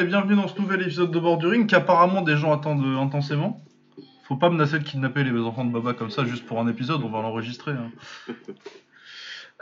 Et 0.00 0.04
bienvenue 0.04 0.36
dans 0.36 0.48
ce 0.48 0.58
nouvel 0.60 0.82
épisode 0.82 1.10
de 1.10 1.18
Borduring 1.18 1.66
qu'apparemment 1.66 2.22
des 2.22 2.36
gens 2.36 2.52
attendent 2.52 2.84
euh, 2.84 2.96
intensément. 2.98 3.60
Faut 4.24 4.36
pas 4.36 4.48
menacer 4.48 4.78
de 4.78 4.84
kidnapper 4.84 5.24
les 5.24 5.38
enfants 5.40 5.64
de 5.64 5.72
Baba 5.72 5.92
comme 5.92 6.10
ça 6.10 6.24
juste 6.24 6.46
pour 6.46 6.58
un 6.60 6.68
épisode, 6.68 7.02
on 7.04 7.10
va 7.10 7.20
l'enregistrer. 7.22 7.72
hein. 7.72 7.90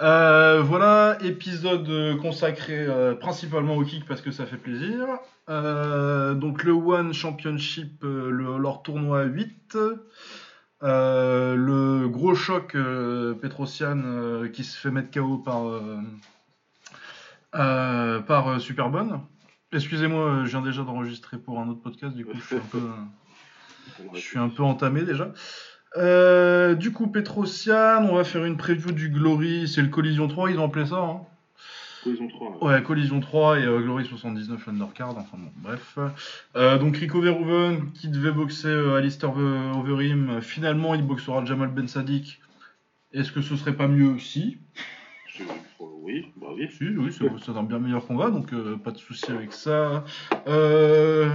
Euh, 0.01 0.63
voilà, 0.63 1.19
épisode 1.25 1.89
euh, 1.89 2.17
consacré 2.19 2.87
euh, 2.87 3.17
principalement 3.17 3.75
au 3.75 3.83
kick 3.83 4.05
parce 4.07 4.21
que 4.21 4.31
ça 4.31 4.47
fait 4.47 4.57
plaisir. 4.57 5.09
Euh, 5.49 6.35
donc 6.35 6.63
le 6.63 6.71
One 6.71 7.13
Championship, 7.13 8.05
le- 8.05 8.59
leur 8.59 8.83
tournoi 8.83 9.25
8. 9.25 9.77
Euh, 10.85 11.57
le 11.57 12.07
gros 12.07 12.37
choc 12.37 12.77
Petrosian 13.43 14.45
qui 14.53 14.63
se 14.63 14.79
fait 14.79 14.93
mettre 14.93 15.11
KO 15.11 15.39
par, 15.39 15.65
par 17.51 18.61
Superbonne. 18.61 19.21
Excusez-moi, 19.73 20.21
euh, 20.25 20.45
je 20.45 20.51
viens 20.51 20.63
déjà 20.63 20.83
d'enregistrer 20.83 21.39
pour 21.39 21.59
un 21.61 21.69
autre 21.69 21.83
podcast, 21.83 22.17
du 22.17 22.25
coup 22.25 22.33
je 22.35 22.41
suis 22.47 22.57
un 22.57 22.61
peu, 22.71 22.81
je 24.15 24.19
suis 24.21 24.39
un 24.39 24.49
peu 24.49 24.63
entamé 24.63 25.03
déjà. 25.03 25.33
Euh, 25.97 26.75
du 26.75 26.93
coup, 26.93 27.07
Petrosian, 27.09 28.05
on 28.05 28.15
va 28.17 28.25
faire 28.25 28.45
une 28.45 28.57
preview 28.57 28.93
du 28.93 29.09
Glory, 29.11 29.67
c'est 29.69 29.83
le 29.83 29.89
Collision 29.89 30.29
3, 30.29 30.51
ils 30.51 30.59
ont 30.59 30.65
appelé 30.67 30.87
ça. 30.87 30.97
Hein. 30.99 31.21
Collision 32.05 32.29
3. 32.29 32.65
Ouais, 32.65 32.83
Collision 32.83 33.21
3 33.21 33.59
et 33.59 33.65
euh, 33.65 33.81
Glory 33.81 34.05
79 34.07 34.69
Undercard, 34.69 35.17
enfin 35.19 35.37
bon, 35.39 35.51
bref. 35.57 35.99
Euh, 36.57 36.79
donc 36.79 36.97
Rico 36.97 37.21
Verhoeven 37.21 37.93
qui 37.93 38.09
devait 38.09 38.31
boxer 38.33 38.69
Alistair 38.97 39.33
Ve- 39.33 39.77
Overeem, 39.79 40.41
finalement 40.41 40.95
il 40.95 41.03
boxera 41.03 41.45
Jamal 41.45 41.69
Ben 41.69 41.89
Sadik. 41.89 42.41
Est-ce 43.13 43.33
que 43.33 43.41
ce 43.43 43.57
serait 43.57 43.73
pas 43.75 43.89
mieux 43.89 44.19
Si, 44.19 44.59
Oui, 46.09 46.25
bah 46.41 46.47
oui. 46.57 46.71
c'est 47.45 47.51
un 47.51 47.63
bien 47.63 47.79
meilleur 47.79 48.07
combat, 48.07 48.31
donc 48.31 48.55
euh, 48.55 48.77
pas 48.77 48.93
de 48.93 48.97
souci 48.97 49.31
avec 49.31 49.53
ça. 49.53 50.05
Euh, 50.47 51.29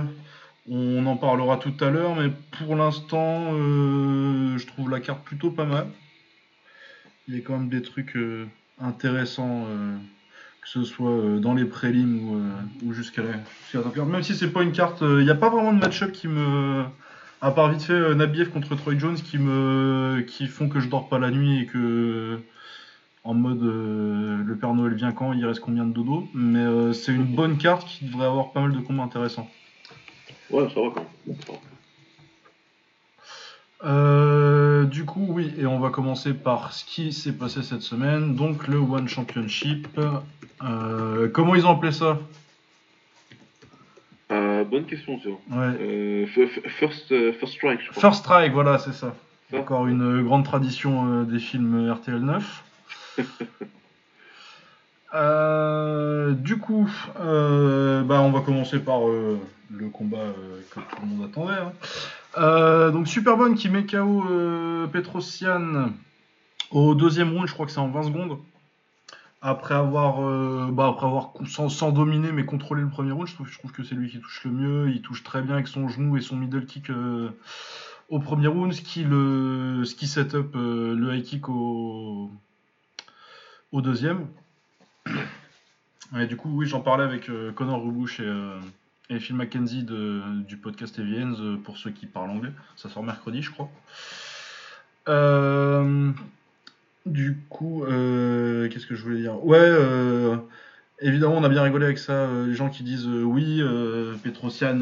on 0.68 1.06
en 1.06 1.16
parlera 1.16 1.58
tout 1.58 1.76
à 1.80 1.92
l'heure, 1.92 2.16
mais 2.16 2.32
pour 2.58 2.76
l'instant, 2.76 3.52
euh, 3.54 4.58
je 4.58 4.66
trouve 4.66 4.90
la 4.90 5.00
carte 5.00 5.24
plutôt 5.24 5.52
pas 5.52 5.66
mal. 5.66 5.86
Il 7.28 7.36
y 7.36 7.38
a 7.38 7.42
quand 7.42 7.56
même 7.56 7.70
des 7.70 7.84
trucs 7.84 8.18
intéressants, 8.82 9.68
que 10.62 10.70
ce 10.70 10.84
soit 10.84 11.40
dans 11.40 11.54
les 11.54 11.66
prélims 11.66 12.64
ou, 12.84 12.94
jusqu'à 12.94 13.22
la. 13.22 14.04
Même 14.06 14.24
si 14.24 14.36
c'est 14.36 14.52
pas 14.52 14.64
une 14.64 14.72
carte, 14.72 15.02
il 15.02 15.24
n'y 15.24 15.30
a 15.30 15.36
pas 15.36 15.50
vraiment 15.50 15.72
de 15.72 15.80
match-up 15.80 16.12
qui 16.12 16.28
me. 16.28 16.84
À 17.42 17.52
part 17.52 17.70
vite 17.72 17.84
fait 17.84 18.16
Nabiev 18.16 18.50
contre 18.50 18.76
Troy 18.76 18.98
Jones 18.98 19.18
qui 19.18 19.38
me 19.38 20.22
qui 20.28 20.48
font 20.48 20.68
que 20.68 20.80
je 20.80 20.90
dors 20.90 21.10
pas 21.10 21.20
la 21.20 21.30
nuit 21.30 21.62
et 21.62 21.66
que 21.66 22.40
en 23.24 23.34
mode 23.34 23.64
euh, 23.64 24.44
le 24.44 24.56
Père 24.58 24.74
Noël 24.74 24.94
vient 24.96 25.12
quand, 25.12 25.34
il 25.34 25.46
reste 25.46 25.62
combien 25.62 25.86
de 25.86 25.94
dodo. 25.94 26.28
Mais 26.34 26.60
euh, 26.60 26.94
c'est 26.94 27.14
une 27.14 27.24
bonne 27.26 27.58
carte 27.58 27.88
qui 27.88 28.06
devrait 28.06 28.26
avoir 28.28 28.52
pas 28.52 28.62
mal 28.62 28.74
de 28.74 28.80
combats 28.80 29.04
intéressants. 29.04 29.50
Ouais, 30.50 30.68
ça 30.74 30.82
va 30.82 30.90
quand 30.94 31.06
même. 31.28 31.38
Ça. 31.48 31.54
Euh, 33.86 34.86
du 34.86 35.04
coup, 35.06 35.26
oui, 35.30 35.54
et 35.58 35.66
on 35.66 35.80
va 35.80 35.90
commencer 35.90 36.34
par 36.34 36.72
ce 36.72 36.86
qui 36.86 37.12
s'est 37.12 37.34
passé 37.34 37.64
cette 37.64 37.82
semaine. 37.82 38.36
Donc 38.36 38.68
le 38.68 38.78
One 38.78 39.08
Championship. 39.08 39.88
Comment 40.60 41.56
ils 41.56 41.66
ont 41.66 41.72
appelé 41.72 41.92
ça? 41.92 42.20
Bonne 44.30 44.86
question, 44.86 45.20
vois. 45.50 45.66
Ouais. 45.66 46.26
First, 46.26 47.14
first 47.34 47.54
Strike, 47.54 47.82
je 47.82 47.90
crois. 47.92 48.02
First 48.02 48.24
Strike, 48.24 48.54
voilà, 48.54 48.80
c'est 48.80 48.94
ça. 48.94 49.14
Ça. 49.52 49.60
Encore 49.60 49.88
une 49.88 50.24
grande 50.24 50.46
tradition 50.46 51.24
des 51.24 51.38
films 51.38 51.92
RTL 51.92 52.20
9. 52.20 52.64
Euh, 55.14 56.32
du 56.34 56.58
coup, 56.58 56.90
euh, 57.20 58.02
bah, 58.04 58.22
on 58.22 58.32
va 58.32 58.42
commencer 58.42 58.80
par 58.80 59.08
euh, 59.08 59.40
le 59.70 59.90
combat 59.90 60.26
que 60.72 60.80
tout 60.80 61.02
le 61.02 61.08
monde 61.08 61.30
attendait. 61.30 61.54
hein. 62.36 62.92
Donc 62.92 63.08
Superbonne 63.08 63.56
qui 63.56 63.70
met 63.70 63.86
KO 63.86 64.24
Petrosian 64.92 65.92
au 66.72 66.96
deuxième 66.96 67.32
round, 67.34 67.48
je 67.48 67.54
crois 67.54 67.68
que 67.68 67.72
c'est 67.72 67.80
en 67.80 67.90
20 67.90 68.04
secondes. 68.04 68.40
Après 69.44 69.76
avoir, 69.76 70.22
bah, 70.72 70.88
après 70.88 71.06
avoir 71.06 71.34
sans, 71.46 71.92
dominer 71.92 72.32
mais 72.32 72.46
contrôler 72.46 72.82
le 72.82 72.90
premier 72.90 73.12
round, 73.12 73.28
je 73.28 73.36
trouve, 73.36 73.72
que 73.72 73.84
c'est 73.84 73.94
lui 73.94 74.10
qui 74.10 74.20
touche 74.20 74.46
le 74.46 74.52
mieux. 74.52 74.90
Il 74.90 75.02
touche 75.02 75.24
très 75.24 75.44
bien 75.44 75.54
avec 75.54 75.68
son 75.68 75.88
genou 75.90 76.18
et 76.18 76.22
son 76.22 76.38
middle 76.38 76.66
kick 76.66 76.90
au 78.10 78.20
premier 78.20 78.48
round, 78.48 78.74
ce 78.74 78.82
qui, 78.82 79.04
le, 79.04 79.84
ce 79.86 79.94
qui 79.94 80.08
set 80.08 80.34
up 80.34 80.56
le 80.56 81.14
high 81.14 81.24
kick 81.24 81.50
au, 81.50 82.32
au 83.74 83.82
deuxième. 83.82 84.28
Et 86.18 86.28
du 86.28 86.38
coup, 86.38 86.50
oui, 86.54 86.68
j'en 86.68 86.80
parlais 86.80 87.04
avec 87.04 87.28
euh, 87.30 87.52
Connor 87.52 87.84
Rubush 87.84 88.20
et, 88.20 88.24
euh, 88.26 88.60
et 89.10 89.20
Phil 89.20 89.36
McKenzie 89.36 89.84
de- 89.84 90.22
du 90.48 90.58
podcast 90.58 90.98
Evians 91.00 91.34
euh, 91.40 91.58
pour 91.58 91.78
ceux 91.78 91.90
qui 91.90 92.06
parlent 92.06 92.30
anglais. 92.30 92.52
Ça 92.76 92.88
sort 92.88 93.04
mercredi, 93.04 93.42
je 93.42 93.52
crois. 93.52 93.70
Du 97.06 97.38
coup, 97.50 97.84
qu'est-ce 97.86 98.86
que 98.86 98.96
je 98.96 99.04
voulais 99.04 99.20
dire? 99.20 99.44
Ouais, 99.44 99.70
évidemment, 101.02 101.36
on 101.36 101.44
a 101.44 101.50
bien 101.50 101.64
rigolé 101.64 101.86
avec 101.86 101.98
ça. 101.98 102.28
les 102.46 102.54
gens 102.54 102.70
qui 102.70 102.84
disent 102.84 103.08
oui, 103.08 103.62
Petrosian, 104.24 104.80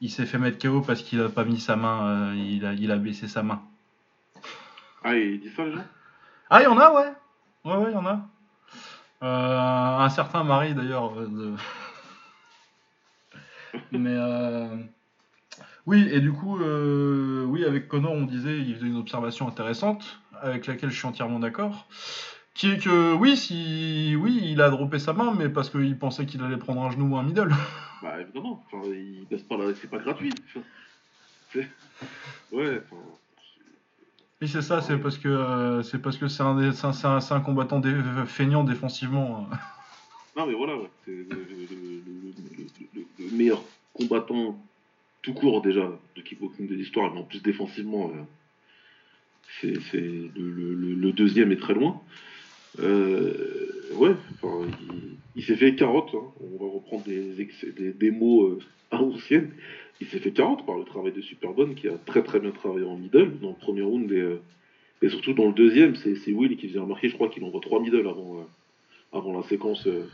il 0.00 0.10
s'est 0.10 0.24
fait 0.24 0.38
mettre 0.38 0.58
KO 0.58 0.80
parce 0.80 1.02
qu'il 1.02 1.20
a 1.20 1.28
pas 1.28 1.44
mis 1.44 1.60
sa 1.60 1.76
main, 1.76 2.34
il, 2.34 2.64
a, 2.64 2.72
il 2.72 2.90
a 2.90 2.96
baissé 2.96 3.28
sa 3.28 3.42
main. 3.42 3.60
Ah, 5.04 5.14
il 5.14 5.40
dit 5.40 5.50
ça, 5.50 5.64
les 5.66 5.72
gens? 5.72 5.84
Ah, 6.48 6.62
il 6.62 6.64
y 6.64 6.68
en 6.68 6.78
a, 6.78 6.90
ouais. 6.92 7.12
Ouais, 7.64 7.76
ouais, 7.76 7.90
il 7.90 7.92
y 7.92 7.96
en 7.96 8.06
a. 8.06 8.26
Euh, 9.22 9.98
un 10.04 10.08
certain 10.08 10.44
mari, 10.44 10.74
d'ailleurs. 10.74 11.18
euh, 11.18 11.26
de- 11.26 11.54
Mais. 13.92 14.14
euh, 14.16 14.76
Oui, 15.86 16.08
et 16.10 16.20
du 16.20 16.32
coup, 16.32 16.58
euh, 16.60 17.44
oui, 17.44 17.64
avec 17.64 17.88
Connor, 17.88 18.12
on 18.12 18.22
disait, 18.24 18.58
il 18.58 18.74
faisait 18.76 18.86
une 18.86 18.96
observation 18.96 19.48
intéressante, 19.48 20.20
avec 20.40 20.66
laquelle 20.66 20.90
je 20.90 20.96
suis 20.96 21.06
entièrement 21.06 21.38
d'accord. 21.38 21.86
Qui 22.54 22.72
est 22.72 22.78
que, 22.78 23.14
oui, 23.14 23.36
si, 23.36 24.16
oui, 24.18 24.40
il 24.44 24.60
a 24.60 24.70
droppé 24.70 24.98
sa 24.98 25.12
main, 25.12 25.32
mais 25.36 25.48
parce 25.48 25.70
qu'il 25.70 25.98
pensait 25.98 26.26
qu'il 26.26 26.42
allait 26.42 26.56
prendre 26.58 26.82
un 26.82 26.90
genou 26.90 27.14
ou 27.14 27.16
un 27.18 27.22
middle. 27.22 27.50
Bah, 28.02 28.18
évidemment. 28.18 28.64
Enfin, 28.66 28.82
il 28.86 29.26
baisse 29.30 29.42
pas 29.42 29.58
là, 29.58 29.64
c'est 29.78 29.90
pas 29.90 29.98
gratuit. 29.98 30.32
C'est- 31.52 31.68
Ouais, 32.52 32.80
enfin. 32.90 33.02
Oui, 34.42 34.48
c'est 34.48 34.62
ça, 34.62 34.80
c'est 34.80 34.96
parce 34.96 35.18
que 35.18 35.28
euh, 35.28 35.82
c'est 35.82 36.00
parce 36.00 36.16
que 36.16 36.26
c'est 36.28 36.42
un, 36.42 36.72
c'est 36.72 36.86
un, 36.86 36.92
c'est 36.92 37.06
un- 37.06 37.20
c'est 37.20 37.34
un 37.34 37.40
combattant 37.40 37.78
dé- 37.78 37.94
feignant 38.26 38.64
défensivement. 38.64 39.46
euh. 39.52 39.54
Non, 40.36 40.46
mais 40.46 40.54
voilà, 40.54 40.76
ouais. 40.76 40.88
C'est 41.04 41.10
le, 41.10 41.24
le- 41.24 41.26
le- 41.28 42.02
le- 42.06 42.64
le- 42.94 43.00
le- 43.00 43.26
le 43.30 43.36
meilleur 43.36 43.62
combattant 43.92 44.56
tout 45.22 45.34
court, 45.34 45.60
déjà, 45.60 45.90
de 46.16 46.22
kickboxing 46.22 46.68
de 46.68 46.74
l'histoire, 46.74 47.12
mais 47.12 47.20
en 47.20 47.24
plus 47.24 47.42
défensivement, 47.42 48.10
euh, 48.14 48.22
c'est 49.60 49.74
c'est 49.90 49.98
le, 50.00 50.30
le- 50.50 50.74
le- 50.74 50.94
le 50.94 51.12
deuxième 51.12 51.50
est 51.52 51.60
très 51.60 51.74
loin. 51.74 52.00
Euh, 52.78 53.90
ouais, 53.94 54.14
enfin, 54.40 54.66
il, 54.80 55.16
il 55.34 55.42
s'est 55.44 55.56
fait 55.56 55.74
carotte, 55.74 56.14
hein. 56.14 56.24
on 56.40 56.64
va 56.64 56.72
reprendre 56.72 57.02
des, 57.04 57.40
ex- 57.40 57.66
des, 57.76 57.92
des 57.92 58.10
mots 58.12 58.44
euh, 58.46 58.58
anciennes. 58.92 59.50
Il 60.00 60.06
s'est 60.06 60.18
fait 60.18 60.32
carotte 60.32 60.64
par 60.64 60.76
le 60.78 60.84
travail 60.84 61.12
de 61.12 61.20
Superbonne 61.20 61.74
qui 61.74 61.88
a 61.88 61.92
très 62.06 62.22
très 62.22 62.40
bien 62.40 62.50
travaillé 62.52 62.86
en 62.86 62.96
middle 62.96 63.38
dans 63.40 63.50
le 63.50 63.54
premier 63.54 63.82
round 63.82 64.10
et, 64.10 64.20
euh, 64.20 64.40
et 65.02 65.08
surtout 65.10 65.34
dans 65.34 65.46
le 65.46 65.52
deuxième, 65.52 65.94
c'est 65.96 66.32
Will 66.32 66.56
qui 66.56 66.68
faisait 66.68 66.78
remarquer, 66.78 67.08
je 67.08 67.14
crois 67.14 67.28
qu'il 67.28 67.44
envoie 67.44 67.60
trois 67.60 67.80
middle 67.80 68.06
avant, 68.08 68.38
euh, 68.38 69.18
avant 69.18 69.36
la 69.36 69.42
séquence. 69.46 69.86
euh, 69.86 70.06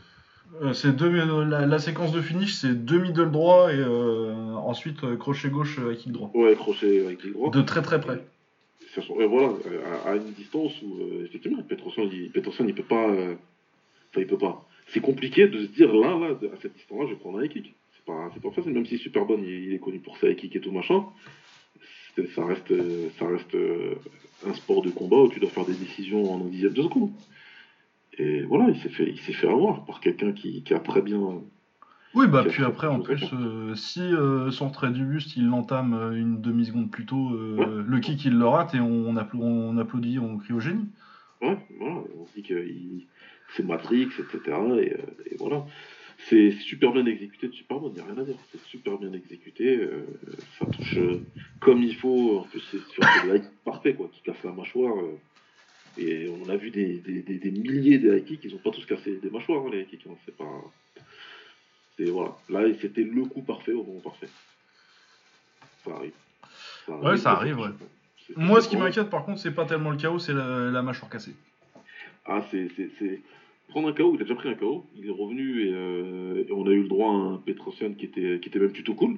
deux, 0.91 1.09
la, 1.09 1.65
la 1.65 1.79
séquence 1.79 2.11
de 2.11 2.21
finish, 2.21 2.53
c'est 2.53 2.73
deux 2.85 2.99
middle 2.99 3.31
droit 3.31 3.71
et 3.73 3.77
euh, 3.79 4.33
ensuite 4.55 4.99
crochet 5.17 5.49
gauche 5.49 5.79
euh, 5.79 5.93
kick 5.95 6.11
droit. 6.11 6.31
Ouais, 6.33 6.55
crochet 6.55 7.05
avec 7.05 7.23
des 7.23 7.31
droits. 7.31 7.49
De 7.51 7.61
très 7.61 7.81
très 7.81 8.01
près. 8.01 8.25
Ouais, 9.09 9.27
voilà, 9.27 9.53
à, 10.05 10.09
à 10.09 10.15
une 10.15 10.31
distance 10.31 10.73
où, 10.81 10.97
euh, 10.99 11.25
effectivement, 11.25 11.61
Petrosian, 11.61 12.09
il, 12.11 12.31
il 12.33 12.73
peut 12.73 12.83
pas. 12.83 13.07
Enfin, 13.09 14.21
il 14.21 14.25
peut 14.25 14.39
pas. 14.39 14.67
C'est 14.87 15.01
compliqué 15.01 15.47
de 15.47 15.59
se 15.59 15.67
dire 15.67 15.93
là, 15.93 16.17
là, 16.17 16.35
à 16.51 16.55
cette 16.61 16.73
distance-là, 16.73 17.05
je 17.07 17.13
vais 17.13 17.19
prendre 17.19 17.39
un 17.39 17.47
kick. 17.47 17.75
C'est 18.33 18.41
pas 18.41 18.51
facile, 18.51 18.71
même 18.73 18.85
si 18.85 18.97
Superbonne, 18.97 19.43
il, 19.43 19.65
il 19.65 19.73
est 19.73 19.79
connu 19.79 19.99
pour 19.99 20.17
ses 20.17 20.31
high 20.31 20.35
kicks 20.35 20.55
et 20.55 20.59
tout 20.59 20.71
machin. 20.71 21.03
Ça 22.35 22.45
reste, 22.45 22.73
ça 23.19 23.27
reste 23.27 23.53
euh, 23.53 23.93
un 24.45 24.53
sport 24.53 24.81
de 24.81 24.89
combat 24.89 25.17
où 25.17 25.27
tu 25.29 25.39
dois 25.39 25.49
faire 25.49 25.65
des 25.65 25.75
décisions 25.75 26.33
en 26.33 26.41
un 26.41 26.49
dixième 26.49 26.73
de 26.73 26.81
seconde. 26.81 27.11
Et 28.17 28.41
voilà, 28.41 28.69
il 28.69 28.77
s'est 28.77 28.89
fait, 28.89 29.07
il 29.07 29.19
s'est 29.19 29.33
fait 29.33 29.47
avoir 29.47 29.85
par 29.85 29.99
quelqu'un 29.99 30.31
qui, 30.31 30.63
qui 30.63 30.73
a 30.73 30.79
très 30.79 31.01
bien. 31.03 31.41
Oui, 32.15 32.25
bah 32.27 32.43
puis 32.47 32.61
ça, 32.63 32.67
après, 32.67 32.87
en 32.87 32.99
plus, 32.99 33.19
ça. 33.19 33.35
euh, 33.35 33.75
si 33.75 34.01
euh, 34.01 34.49
son 34.49 34.69
trait 34.71 34.89
du 34.89 35.03
buste, 35.05 35.35
il 35.35 35.45
l'entame 35.47 35.93
euh, 35.93 36.11
une 36.13 36.41
demi-seconde 36.41 36.89
plus 36.89 37.05
tôt, 37.05 37.29
Ouais. 37.29 37.65
le 37.85 37.99
kick, 37.99 38.25
il 38.25 38.35
le 38.39 38.47
rate 38.47 38.73
et 38.73 38.79
on, 38.79 39.13
appla- 39.13 39.39
on 39.39 39.77
applaudit, 39.77 40.17
on 40.17 40.37
crie 40.37 40.53
au 40.53 40.59
génie. 40.59 40.87
Ouais, 41.41 41.57
voilà, 41.77 41.97
on 42.17 42.25
dit 42.35 42.41
que 42.41 42.65
c'est 43.55 43.63
Matrix, 43.63 44.07
etc. 44.17 44.57
Et, 44.81 44.93
et 45.31 45.35
voilà. 45.37 45.63
C'est 46.17 46.51
super 46.51 46.91
bien 46.91 47.05
exécuté 47.05 47.47
de 47.47 47.53
Superman, 47.53 47.91
il 47.95 48.01
n'y 48.01 48.09
a 48.09 48.11
rien 48.11 48.21
à 48.21 48.25
dire. 48.25 48.35
C'est 48.51 48.61
super 48.65 48.97
bien 48.97 49.13
exécuté. 49.13 49.77
euh, 49.77 50.03
ça 50.59 50.65
touche 50.65 50.97
euh, 50.97 51.21
comme 51.59 51.83
il 51.83 51.95
faut. 51.95 52.39
En 52.39 52.43
plus, 52.43 52.59
c'est 52.71 52.81
sur 52.91 53.03
le 53.25 53.35
high 53.35 53.43
parfait, 53.63 53.93
quoi, 53.93 54.09
qui 54.11 54.21
casse 54.21 54.43
la 54.43 54.51
mâchoire. 54.51 54.97
euh, 54.97 55.17
et 55.99 56.27
on 56.29 56.49
a 56.49 56.55
vu 56.57 56.69
des, 56.69 56.97
des, 56.99 57.21
des- 57.21 57.37
des 57.39 57.51
milliers 57.51 57.97
de 57.99 58.15
high 58.15 58.25
kicks, 58.25 58.43
ils 58.43 58.51
n'ont 58.51 58.59
pas 58.59 58.71
tous 58.71 58.85
cassé 58.85 59.17
des 59.21 59.29
mâchoires, 59.29 59.65
hein, 59.65 59.69
les 59.71 59.81
high 59.81 59.87
kicks. 59.87 60.07
hein, 60.07 60.15
c'est 60.25 60.35
pas. 60.35 60.61
C'est 61.97 62.05
voilà. 62.09 62.35
Là, 62.49 62.61
c'était 62.81 63.03
le 63.03 63.23
coup 63.25 63.41
parfait 63.41 63.73
au 63.73 63.83
moment 63.83 63.99
parfait. 64.01 64.29
Ça 65.85 65.91
arrive. 65.95 66.13
ouais, 67.03 67.17
ça 67.17 67.31
arrive, 67.31 67.59
ouais. 67.59 67.69
Moi, 68.35 68.61
ce 68.61 68.67
qui 68.69 68.75
m'inquiète, 68.75 69.09
par 69.09 69.23
contre, 69.23 69.39
c'est 69.39 69.53
pas 69.53 69.65
tellement 69.65 69.91
le 69.91 69.97
chaos, 69.97 70.19
c'est 70.19 70.33
la, 70.33 70.81
mâchoire 70.81 71.09
cassée. 71.09 71.33
Ah, 72.25 72.43
c'est 72.51 72.67
prendre 73.67 73.89
un 73.89 73.93
KO, 73.93 74.13
il 74.15 74.21
a 74.21 74.23
déjà 74.23 74.35
pris 74.35 74.49
un 74.49 74.55
KO, 74.55 74.85
il 74.95 75.07
est 75.07 75.11
revenu 75.11 75.67
et, 75.67 75.73
euh, 75.73 76.43
on 76.51 76.67
a 76.67 76.71
eu 76.71 76.83
le 76.83 76.87
droit 76.87 77.11
à 77.11 77.15
un 77.15 77.37
Petrosian 77.37 77.93
qui 77.93 78.05
était, 78.05 78.39
qui 78.39 78.49
était 78.49 78.59
même 78.59 78.71
plutôt 78.71 78.95
cool. 78.95 79.17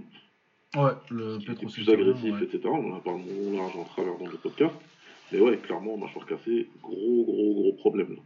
Ouais, 0.75 0.91
le 1.09 1.39
Petrosian. 1.45 1.83
Plus 1.83 1.89
agressif, 1.89 2.41
etc. 2.41 2.61
On 2.65 2.95
a 2.95 2.99
parlé 2.99 3.23
large 3.55 3.75
en 3.77 3.83
travers 3.83 4.17
dans 4.17 4.27
le 4.27 4.37
podcast. 4.37 4.75
Mais 5.31 5.39
ouais, 5.39 5.57
clairement, 5.57 5.97
mâchoire 5.97 6.25
cassée, 6.25 6.67
gros, 6.81 7.23
gros, 7.23 7.53
gros 7.53 7.73
problème. 7.73 8.15
Là. 8.15 8.21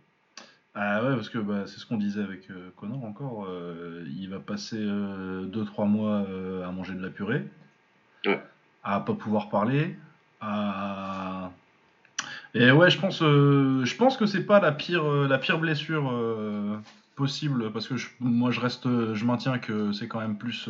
Ah 0.76 1.04
ouais, 1.04 1.16
parce 1.16 1.30
que 1.30 1.38
bah, 1.38 1.66
c'est 1.68 1.78
ce 1.78 1.86
qu'on 1.86 1.98
disait 1.98 2.24
avec 2.24 2.50
euh, 2.50 2.70
Connor 2.78 3.04
encore. 3.04 3.46
Euh, 3.48 4.04
il 4.18 4.30
va 4.30 4.40
passer 4.40 4.78
2-3 4.78 5.88
mois 5.88 6.26
à 6.66 6.72
manger 6.72 6.94
de 6.94 7.02
la 7.02 7.10
purée, 7.10 7.44
ouais. 8.26 8.42
à 8.84 9.00
pas 9.02 9.14
pouvoir 9.14 9.50
parler, 9.50 9.96
à 10.42 11.52
et 12.54 12.72
ouais, 12.72 12.90
je 12.90 13.00
pense, 13.00 13.22
euh, 13.22 13.84
je 13.84 13.96
pense 13.96 14.16
que 14.16 14.26
c'est 14.26 14.46
pas 14.46 14.60
la 14.60 14.72
pire, 14.72 15.04
euh, 15.06 15.28
la 15.28 15.40
pire 15.40 15.58
blessure 15.58 16.12
euh, 16.12 16.78
possible 17.16 17.72
parce 17.72 17.88
que 17.88 17.96
moi 18.20 18.52
je 18.52 18.60
reste, 18.60 18.88
je 19.14 19.26
maintiens 19.26 19.58
que 19.58 19.92
c'est 19.92 20.08
quand 20.08 20.20
même 20.20 20.38
plus. 20.38 20.70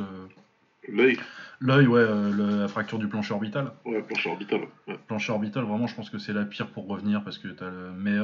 L'œil. 0.87 1.17
L'œil, 1.59 1.87
ouais, 1.87 2.05
la 2.37 2.67
fracture 2.67 2.99
du 2.99 3.07
plancher 3.07 3.33
orbital. 3.33 3.71
Ouais, 3.85 4.01
plancher 4.01 4.29
orbital. 4.29 4.61
Plancher 5.07 5.31
orbital, 5.31 5.63
vraiment, 5.63 5.87
je 5.87 5.95
pense 5.95 6.09
que 6.09 6.17
c'est 6.17 6.33
la 6.33 6.43
pire 6.43 6.67
pour 6.67 6.87
revenir 6.87 7.23
parce 7.23 7.37
que 7.37 7.47
t'as 7.47 7.69
le... 7.69 7.91
Mais 7.97 8.17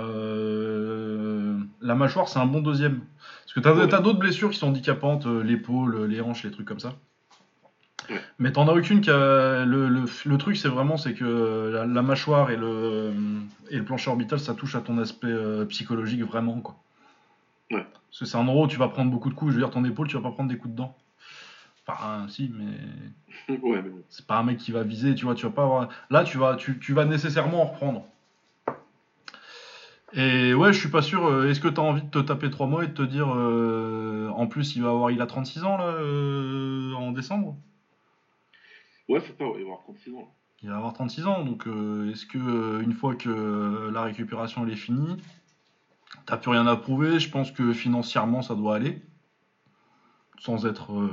la 1.81 1.95
mâchoire, 1.95 2.27
c'est 2.27 2.39
un 2.39 2.45
bon 2.45 2.61
deuxième. 2.61 2.99
Parce 3.45 3.53
que 3.53 3.59
t'as 3.61 3.97
as, 3.97 4.01
d'autres 4.01 4.19
blessures 4.19 4.49
qui 4.49 4.57
sont 4.57 4.67
handicapantes, 4.67 5.25
l'épaule, 5.25 6.05
les 6.05 6.19
hanches, 6.19 6.43
les 6.43 6.51
trucs 6.51 6.67
comme 6.67 6.81
ça. 6.81 6.95
Mais 8.39 8.51
t'en 8.51 8.67
as 8.67 8.73
aucune 8.73 9.01
qui 9.01 9.09
a. 9.09 9.65
Le, 9.65 9.87
le, 9.87 10.37
truc, 10.37 10.57
c'est 10.57 10.67
vraiment 10.67 10.97
c'est 10.97 11.13
que 11.13 11.71
la, 11.73 12.01
mâchoire 12.01 12.51
et 12.51 12.57
le, 12.57 13.11
et 13.69 13.77
le 13.77 13.83
plancher 13.83 14.09
orbital, 14.09 14.39
ça 14.39 14.53
touche 14.53 14.75
à 14.75 14.81
ton 14.81 14.97
aspect 14.97 15.27
euh, 15.27 15.65
psychologique 15.65 16.23
vraiment, 16.23 16.59
quoi. 16.59 16.75
Ouais. 17.71 17.85
Parce 18.09 18.19
que 18.19 18.25
c'est 18.25 18.37
un 18.37 18.45
euro, 18.45 18.67
tu 18.67 18.77
vas 18.77 18.87
prendre 18.87 19.11
beaucoup 19.11 19.29
de 19.29 19.35
coups. 19.35 19.51
Je 19.51 19.55
veux 19.59 19.61
dire, 19.61 19.71
ton 19.71 19.85
épaule, 19.85 20.07
tu 20.07 20.15
vas 20.15 20.23
pas 20.23 20.31
prendre 20.31 20.49
des 20.49 20.57
coups 20.57 20.73
dedans. 20.73 20.95
Enfin, 21.87 22.27
si, 22.27 22.51
mais. 22.53 23.57
ouais, 23.61 23.81
mais. 23.81 23.91
C'est 24.09 24.25
pas 24.25 24.37
un 24.37 24.43
mec 24.43 24.57
qui 24.57 24.71
va 24.71 24.83
viser, 24.83 25.15
tu 25.15 25.25
vois, 25.25 25.35
tu 25.35 25.45
vas 25.45 25.51
pas 25.51 25.63
avoir. 25.63 25.89
Là, 26.09 26.23
tu 26.23 26.37
vas, 26.37 26.55
tu, 26.55 26.79
tu 26.79 26.93
vas 26.93 27.05
nécessairement 27.05 27.63
en 27.63 27.65
reprendre. 27.65 28.05
Et 30.13 30.55
ouais, 30.55 30.73
je 30.73 30.79
suis 30.79 30.89
pas 30.89 31.03
sûr. 31.03 31.27
Euh, 31.27 31.49
est-ce 31.49 31.59
que 31.59 31.67
tu 31.67 31.79
as 31.79 31.83
envie 31.83 32.01
de 32.01 32.09
te 32.09 32.19
taper 32.19 32.49
trois 32.49 32.65
mois 32.65 32.83
et 32.83 32.87
de 32.87 32.93
te 32.93 33.03
dire. 33.03 33.31
Euh, 33.35 34.29
en 34.35 34.47
plus, 34.47 34.75
il 34.75 34.81
va 34.81 34.89
avoir. 34.89 35.11
Il 35.11 35.21
a 35.21 35.27
36 35.27 35.63
ans, 35.63 35.77
là, 35.77 35.93
en 36.97 37.11
décembre? 37.11 37.55
Ouais, 39.09 39.19
c'est 39.21 39.35
il 39.39 39.43
va 39.43 39.61
avoir 39.63 39.79
36 39.79 40.13
ans. 40.13 40.31
Il 40.61 40.69
va 40.69 40.77
avoir 40.77 40.93
36 40.93 41.25
ans, 41.25 41.43
donc 41.43 41.67
euh, 41.67 42.11
est-ce 42.11 42.27
que 42.27 42.37
euh, 42.37 42.81
une 42.81 42.93
fois 42.93 43.15
que 43.15 43.27
euh, 43.27 43.91
la 43.91 44.03
récupération 44.03 44.67
est 44.67 44.75
finie, 44.75 45.17
t'as 46.27 46.37
plus 46.37 46.51
rien 46.51 46.67
à 46.67 46.75
prouver 46.75 47.19
Je 47.19 47.29
pense 47.31 47.51
que 47.51 47.73
financièrement 47.73 48.43
ça 48.43 48.53
doit 48.53 48.75
aller, 48.75 49.01
sans 50.37 50.67
être, 50.67 51.09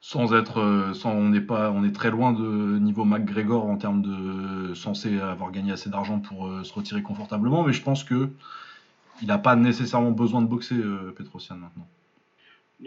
sans 0.00 0.32
être, 0.32 0.92
sans, 0.94 1.12
on 1.12 1.28
n'est 1.28 1.42
pas, 1.42 1.70
on 1.72 1.84
est 1.84 1.94
très 1.94 2.10
loin 2.10 2.32
de 2.32 2.78
niveau 2.78 3.04
McGregor 3.04 3.66
en 3.66 3.76
termes 3.76 4.00
de 4.00 4.72
censé 4.72 5.20
avoir 5.20 5.50
gagné 5.50 5.72
assez 5.72 5.90
d'argent 5.90 6.20
pour 6.20 6.48
se 6.64 6.72
retirer 6.72 7.02
confortablement, 7.02 7.64
mais 7.64 7.74
je 7.74 7.82
pense 7.82 8.02
que 8.02 8.30
il 9.20 9.28
n'a 9.28 9.38
pas 9.38 9.56
nécessairement 9.56 10.12
besoin 10.12 10.40
de 10.40 10.46
boxer 10.46 10.76
Petrosian 11.16 11.56
maintenant 11.56 11.86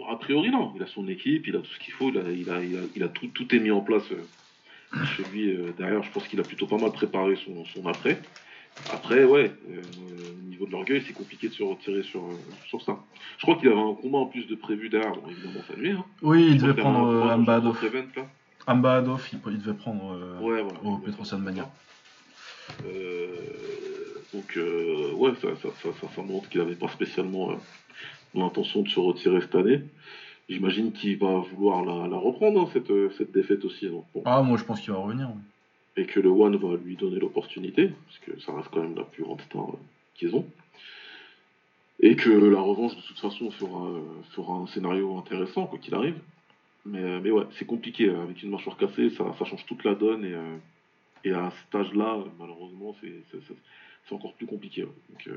a 0.08 0.16
priori, 0.16 0.50
non. 0.50 0.72
Il 0.76 0.82
a 0.82 0.86
son 0.86 1.06
équipe, 1.08 1.46
il 1.46 1.56
a 1.56 1.58
tout 1.60 1.70
ce 1.72 1.78
qu'il 1.78 1.92
faut, 1.92 2.10
il 2.10 2.18
a, 2.18 2.30
il 2.30 2.50
a, 2.50 2.60
il 2.94 3.02
a, 3.02 3.08
tout, 3.08 3.26
tout 3.28 3.54
est 3.54 3.58
mis 3.58 3.70
en 3.70 3.80
place 3.80 4.04
euh, 4.12 5.04
chez 5.04 5.24
lui. 5.32 5.50
Euh, 5.50 5.72
derrière, 5.76 6.02
je 6.02 6.10
pense 6.10 6.26
qu'il 6.28 6.40
a 6.40 6.42
plutôt 6.42 6.66
pas 6.66 6.78
mal 6.78 6.92
préparé 6.92 7.36
son, 7.44 7.64
son 7.66 7.86
après. 7.86 8.20
Après, 8.90 9.24
ouais, 9.24 9.52
euh, 9.70 9.82
au 10.40 10.48
niveau 10.48 10.64
de 10.64 10.72
l'orgueil, 10.72 11.02
c'est 11.06 11.12
compliqué 11.12 11.48
de 11.48 11.52
se 11.52 11.62
retirer 11.62 12.02
sur, 12.02 12.22
sur 12.66 12.80
ça. 12.82 12.98
Je 13.36 13.42
crois 13.42 13.56
qu'il 13.56 13.68
avait 13.68 13.78
un 13.78 13.94
combat 13.94 14.18
en 14.18 14.26
plus 14.26 14.46
de 14.46 14.54
prévu 14.54 14.88
derrière, 14.88 15.12
bon, 15.12 15.28
évidemment, 15.28 15.60
ça 15.68 15.74
lui. 15.74 15.90
Hein. 15.90 16.04
Oui, 16.22 16.48
il 16.52 16.58
devait 16.58 16.74
prendre 16.80 17.30
Amba 17.30 17.56
Adolf. 17.56 17.84
Amba 18.66 18.96
Adolf, 18.96 19.30
il, 19.32 19.40
il, 19.52 19.58
devait 19.58 19.76
prendre 19.76 20.16
ouais, 20.40 20.62
voilà, 20.62 20.78
au 20.84 20.96
Petrosan 20.98 21.38
Mania. 21.38 21.68
donc, 24.32 24.58
ouais, 25.16 25.32
ça, 25.42 25.48
ça, 25.60 25.68
ça, 25.82 26.08
ça 26.14 26.22
montre 26.22 26.48
qu'il 26.48 26.62
n'avait 26.62 26.76
pas 26.76 26.88
spécialement 26.88 27.58
l'intention 28.34 28.82
de 28.82 28.88
se 28.88 29.00
retirer 29.00 29.40
cette 29.40 29.54
année. 29.54 29.82
J'imagine 30.48 30.92
qu'il 30.92 31.18
va 31.18 31.38
vouloir 31.38 31.84
la, 31.84 32.16
reprendre, 32.16 32.62
hein, 32.62 32.70
cette, 32.72 32.92
cette, 33.16 33.32
défaite 33.32 33.64
aussi. 33.64 33.88
Ah, 34.24 34.42
moi 34.42 34.58
je 34.58 34.64
pense 34.64 34.80
qu'il 34.80 34.92
va 34.92 34.98
revenir. 34.98 35.30
Et 35.96 36.06
que 36.06 36.20
le 36.20 36.30
One 36.30 36.56
va 36.56 36.76
lui 36.76 36.96
donner 36.96 37.18
l'opportunité, 37.18 37.92
parce 38.06 38.18
que 38.20 38.40
ça 38.40 38.54
reste 38.54 38.68
quand 38.72 38.82
même 38.82 38.96
la 38.96 39.04
plus 39.04 39.22
grande 39.22 39.40
star 39.42 39.68
euh, 39.68 39.78
qu'ils 40.14 40.34
ont. 40.34 40.46
Et 42.00 42.16
que 42.16 42.30
la 42.30 42.60
revanche, 42.60 42.96
de 42.96 43.02
toute 43.02 43.18
façon, 43.18 43.50
fera, 43.50 43.90
fera 44.30 44.54
un 44.54 44.66
scénario 44.66 45.16
intéressant, 45.16 45.66
quoi 45.66 45.78
qu'il 45.78 45.94
arrive. 45.94 46.18
Mais, 46.84 46.98
euh, 46.98 47.20
mais 47.22 47.30
ouais, 47.30 47.44
c'est 47.58 47.66
compliqué. 47.66 48.10
Hein. 48.10 48.22
Avec 48.22 48.42
une 48.42 48.50
mâchoire 48.50 48.76
cassée, 48.76 49.10
ça, 49.10 49.34
ça 49.38 49.44
change 49.44 49.64
toute 49.66 49.84
la 49.84 49.94
donne. 49.94 50.24
Et, 50.24 50.34
euh, 50.34 50.56
et 51.24 51.32
à 51.32 51.50
cet 51.50 51.74
âge-là, 51.74 52.18
malheureusement, 52.40 52.96
c'est 53.00 54.14
encore 54.14 54.34
plus 54.34 54.46
compliqué. 54.46 54.82
Donc, 54.82 55.28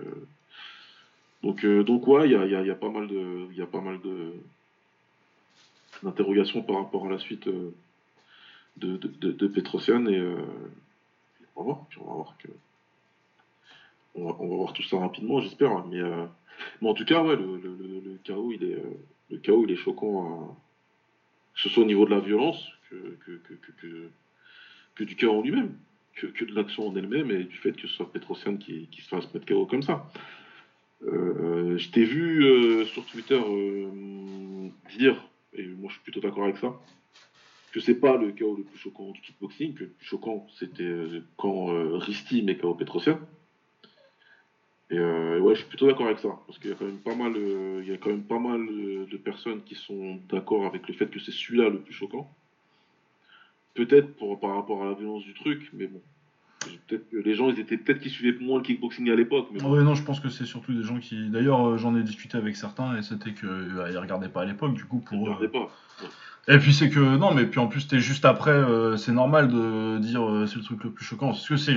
donc, 1.44 1.63
euh, 1.63 1.83
donc 1.83 2.07
ouais, 2.07 2.27
il 2.27 2.31
y 2.31 2.35
a, 2.71 2.75
pas 2.75 2.89
mal 2.89 3.07
de, 3.07 3.54
y 3.54 3.61
a 3.61 3.68
pas 3.68 3.81
mal 3.81 3.99
de 4.01 4.33
d'interrogations 6.04 6.61
par 6.61 6.77
rapport 6.77 7.06
à 7.06 7.09
la 7.09 7.19
suite 7.19 7.47
euh, 7.47 7.73
de, 8.77 8.97
de, 8.97 9.47
Petrosian 9.47 10.06
et 10.07 10.18
euh, 10.18 10.35
on 11.56 11.61
va 11.61 11.65
voir, 11.65 11.85
puis 11.87 11.99
on 12.01 12.07
va 12.07 12.13
voir 12.13 12.37
que 12.37 12.49
on 14.15 14.25
va, 14.25 14.33
voir 14.33 14.73
tout 14.73 14.83
ça 14.83 14.99
rapidement, 14.99 15.39
j'espère. 15.39 15.71
Hein, 15.71 15.85
mais, 15.89 16.01
mais, 16.81 16.89
en 16.89 16.94
tout 16.94 17.06
cas, 17.06 17.21
ouais, 17.21 17.35
le, 17.35 17.57
le, 17.57 18.18
chaos, 18.23 18.51
il 18.51 18.63
est 18.63 18.81
le 19.30 19.37
chaos, 19.37 19.65
il 19.65 19.71
est 19.71 19.75
choquant, 19.75 20.57
que 21.54 21.61
ce 21.61 21.69
soit 21.69 21.83
au 21.83 21.87
niveau 21.87 22.06
de 22.06 22.11
la 22.11 22.19
violence 22.19 22.71
que, 22.89 22.95
que, 23.25 23.54
que, 23.54 24.09
que, 24.95 25.04
du 25.04 25.15
chaos 25.15 25.39
en 25.39 25.42
lui-même, 25.42 25.77
que, 26.15 26.27
que 26.27 26.45
de 26.45 26.54
l'action 26.54 26.87
en 26.87 26.95
elle-même 26.95 27.31
et 27.31 27.44
du 27.44 27.57
fait 27.57 27.73
que 27.73 27.87
ce 27.87 27.95
soit 27.95 28.11
Petrosian 28.11 28.57
qui, 28.57 28.87
qui 28.87 29.01
se 29.01 29.09
fasse 29.09 29.33
mettre 29.33 29.45
chaos 29.45 29.65
comme 29.65 29.83
ça. 29.83 30.09
Euh, 31.04 31.78
je 31.78 31.90
t'ai 31.90 32.04
vu 32.04 32.44
euh, 32.44 32.85
sur 32.85 33.06
Twitter 33.06 33.35
euh, 33.35 34.69
dire, 34.97 35.28
et 35.54 35.66
moi 35.66 35.90
je 35.90 35.95
suis 35.95 36.04
plutôt 36.04 36.19
d'accord 36.19 36.44
avec 36.44 36.57
ça, 36.57 36.73
que 37.71 37.80
c'est 37.80 37.99
pas 37.99 38.18
le 38.18 38.31
chaos 38.31 38.56
le 38.56 38.64
plus 38.64 38.78
choquant 38.78 39.11
du 39.11 39.21
kickboxing, 39.21 39.73
que 39.73 39.83
le 39.83 39.90
plus 39.90 40.06
choquant 40.06 40.47
c'était 40.57 40.94
quand 41.37 41.66
Risti 41.97 42.42
met 42.42 42.56
KO 42.56 42.73
Petrosian. 42.73 43.19
Et 44.92 44.99
ouais, 44.99 45.56
je 45.56 45.59
suis 45.59 45.68
plutôt 45.68 45.87
d'accord 45.87 46.06
avec 46.06 46.19
ça, 46.19 46.40
parce 46.45 46.59
qu'il 46.59 46.69
y 46.69 46.73
a 46.73 46.75
quand 46.75 46.85
même 46.85 46.99
pas 46.99 47.16
mal, 47.16 47.35
il 47.35 47.87
y 47.87 47.92
a 47.92 47.97
quand 47.97 48.11
même 48.11 48.23
pas 48.23 48.40
mal 48.40 48.66
de 48.66 49.18
personnes 49.18 49.61
qui 49.64 49.75
sont 49.75 50.19
d'accord 50.30 50.66
avec 50.66 50.87
le 50.87 50.94
fait 50.94 51.07
que 51.07 51.19
c'est 51.19 51.31
celui-là 51.31 51.69
le 51.69 51.80
plus 51.80 51.94
choquant. 51.94 52.30
Peut-être 53.73 54.07
par 54.40 54.56
rapport 54.56 54.83
à 54.83 54.85
la 54.85 54.94
violence 54.94 55.23
du 55.23 55.33
truc, 55.33 55.69
mais 55.73 55.87
bon, 55.87 56.02
les 57.12 57.36
gens, 57.36 57.50
ils 57.50 57.60
étaient 57.60 57.78
peut-être 57.78 58.00
qui 58.00 58.10
suivaient 58.10 58.38
moins 58.40 58.57
le 58.57 58.64
kickboxing 58.64 59.10
à 59.10 59.16
l'époque. 59.16 59.48
Mais 59.52 59.64
Oui, 59.64 59.84
non, 59.84 59.95
je 59.95 60.04
pense 60.04 60.19
que 60.19 60.30
c'est 60.30 60.45
surtout 60.45 60.74
des 60.74 60.84
gens 60.84 61.00
qui. 61.00 61.30
D'ailleurs, 61.30 61.68
euh, 61.68 61.78
j'en 61.78 61.95
ai 61.95 62.04
discuté 62.04 62.38
avec 62.38 62.56
certains 62.56 62.98
et 62.98 63.02
c'était 63.02 63.34
qu'ils 63.34 63.50
euh, 63.50 63.92
ne 63.92 63.98
regardaient 63.98 64.30
pas 64.30 64.42
à 64.42 64.45
l'époque, 64.45 64.74
du 64.74 64.86
coup, 64.86 65.00
pour. 65.00 65.18
Ils 65.18 65.24
regardaient 65.24 65.48
pas. 65.48 65.69
Et 66.48 66.60
puis 66.60 66.74
c'est 66.74 66.92
que 66.92 67.00
non, 67.00 67.34
mais 67.34 67.48
puis 67.48 67.60
en 67.60 67.66
plus 67.66 67.88
t'es 67.88 67.98
juste 67.98 68.24
après, 68.24 68.52
euh, 68.52 68.98
c'est 68.98 69.12
normal 69.12 69.48
de 69.48 69.98
dire 69.98 70.22
c'est 70.45 70.57
le 70.57 70.62
truc 70.62 70.84
le 70.84 70.92
plus 70.92 71.04
choquant. 71.04 71.30
Parce 71.30 71.50
que 71.50 71.57
c'est 71.57 71.76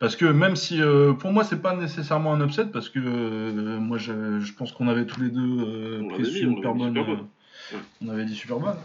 parce 0.00 0.16
que 0.16 0.24
même 0.24 0.56
si 0.56 0.80
pour 1.20 1.30
moi 1.30 1.44
c'est 1.44 1.62
pas 1.62 1.76
nécessairement 1.76 2.32
un 2.34 2.44
upset 2.44 2.66
parce 2.66 2.88
que 2.88 3.78
moi 3.78 3.96
je, 3.96 4.40
je, 4.40 4.52
pense 4.54 4.72
qu'on 4.72 4.88
avait 4.88 5.06
tous 5.06 5.20
les 5.20 5.28
deux 5.28 6.04
pris 6.08 6.24
super 6.24 6.74
bonne. 6.74 7.28
On 8.02 8.08
avait 8.08 8.24
dit 8.24 8.34
super 8.34 8.58
bonne. 8.58 8.76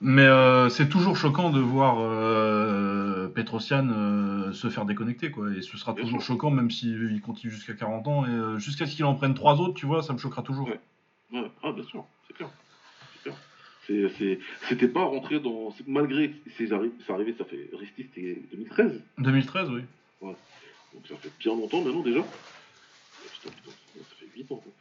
Mais 0.00 0.22
euh, 0.22 0.68
c'est 0.68 0.88
toujours 0.88 1.16
choquant 1.16 1.50
de 1.50 1.58
voir 1.58 1.96
euh, 1.98 3.28
Petrosian 3.28 3.88
euh, 3.90 4.52
se 4.52 4.70
faire 4.70 4.84
déconnecter, 4.84 5.30
quoi. 5.30 5.50
Et 5.52 5.62
ce 5.62 5.76
sera 5.76 5.92
toujours 5.92 6.20
choquant, 6.20 6.50
même 6.50 6.70
s'il 6.70 7.20
continue 7.20 7.52
jusqu'à 7.52 7.74
40 7.74 8.06
ans. 8.06 8.26
Et 8.26 8.30
euh, 8.30 8.58
jusqu'à 8.58 8.86
ce 8.86 8.94
qu'il 8.94 9.04
en 9.04 9.14
prenne 9.14 9.34
trois 9.34 9.60
autres, 9.60 9.74
tu 9.74 9.86
vois, 9.86 10.02
ça 10.02 10.12
me 10.12 10.18
choquera 10.18 10.42
toujours. 10.42 10.68
Ouais. 10.68 11.50
Ah, 11.62 11.72
bien 11.72 11.84
sûr, 11.84 12.04
c'est 12.26 12.34
clair. 12.34 12.48
C'était 14.68 14.88
pas 14.88 15.04
rentré 15.04 15.40
dans. 15.40 15.74
Malgré 15.86 16.34
ses 16.56 16.72
arrivées, 16.72 16.94
ça 17.06 17.14
arrivé, 17.14 17.34
ça 17.36 17.44
fait. 17.44 17.68
Ristis, 17.72 18.06
c'était 18.14 18.40
2013. 18.52 19.02
2013, 19.18 19.70
oui. 19.70 19.80
Ouais. 20.20 20.36
Donc 20.94 21.06
ça 21.08 21.16
fait 21.16 21.32
bien 21.40 21.52
longtemps 21.54 21.82
maintenant 21.82 22.02
déjà. 22.02 22.20
Putain, 22.20 23.54
putain, 23.54 23.70
ça 23.96 24.14
fait 24.18 24.26
8 24.36 24.52
ans. 24.52 24.56
Quoi. 24.56 24.72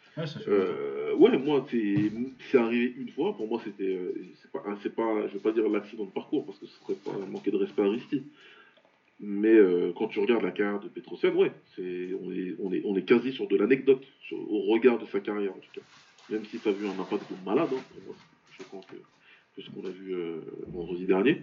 Euh, 0.48 1.14
ouais, 1.16 1.38
moi, 1.38 1.66
c'est 1.70 2.58
arrivé 2.58 2.94
une 2.98 3.10
fois. 3.10 3.36
Pour 3.36 3.48
moi, 3.48 3.62
c'était. 3.64 3.96
Euh, 3.96 4.14
c'est 4.42 4.52
pas, 4.52 4.60
pas, 4.60 5.28
je 5.28 5.34
vais 5.34 5.40
pas 5.40 5.52
dire 5.52 5.70
l'accident 5.70 6.06
de 6.06 6.12
parcours 6.12 6.46
parce 6.46 6.58
que 6.60 6.66
ce 6.66 6.80
serait 6.80 6.96
pas 6.96 7.18
manquer 7.28 7.52
de 7.52 7.58
respect 7.58 7.84
à 7.84 7.90
Risti. 7.90 8.24
Mais 9.20 9.54
euh, 9.54 9.94
quand 9.96 10.08
tu 10.08 10.20
regardes 10.20 10.44
la 10.44 10.52
carrière 10.52 10.80
de 10.80 10.90
Petrosian, 10.90 11.34
ouais, 11.36 11.52
c'est, 11.76 12.10
on, 12.22 12.32
est, 12.32 12.56
on, 12.60 12.72
est, 12.72 12.82
on 12.86 12.96
est 12.96 13.04
quasi 13.04 13.34
sur 13.34 13.48
de 13.48 13.56
l'anecdote, 13.56 14.06
au 14.32 14.62
regard 14.72 15.00
de 15.00 15.06
sa 15.08 15.20
carrière 15.20 15.52
en 15.52 15.60
tout 15.60 15.72
cas. 15.74 15.82
même 16.30 16.46
si 16.46 16.60
ça 16.60 16.70
a 16.70 16.74
vu 16.74 16.88
un 16.88 17.00
impact 17.00 17.24
de 17.32 17.46
malade, 17.46 17.70
hein, 17.74 17.82
pour 17.90 18.04
moi, 18.06 18.16
c'est 18.16 18.46
plus 18.46 18.64
choquant 18.64 18.82
que, 18.82 19.62
ce 19.62 19.70
qu'on 19.72 19.88
a 19.88 19.90
vu 19.90 20.14
euh, 20.14 20.42
vendredi 20.68 21.06
dernier, 21.06 21.42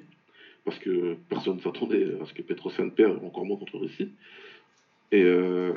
parce 0.65 0.79
que 0.79 1.17
personne 1.29 1.57
ne 1.57 1.61
s'attendait 1.61 2.15
à 2.23 2.27
ce 2.27 2.33
que 2.33 2.43
Petrosian 2.43 2.91
perd, 2.91 3.25
encore 3.25 3.45
moins 3.45 3.57
contre 3.57 3.79
Russie. 3.79 4.13
Et, 5.11 5.25
euh, 5.25 5.73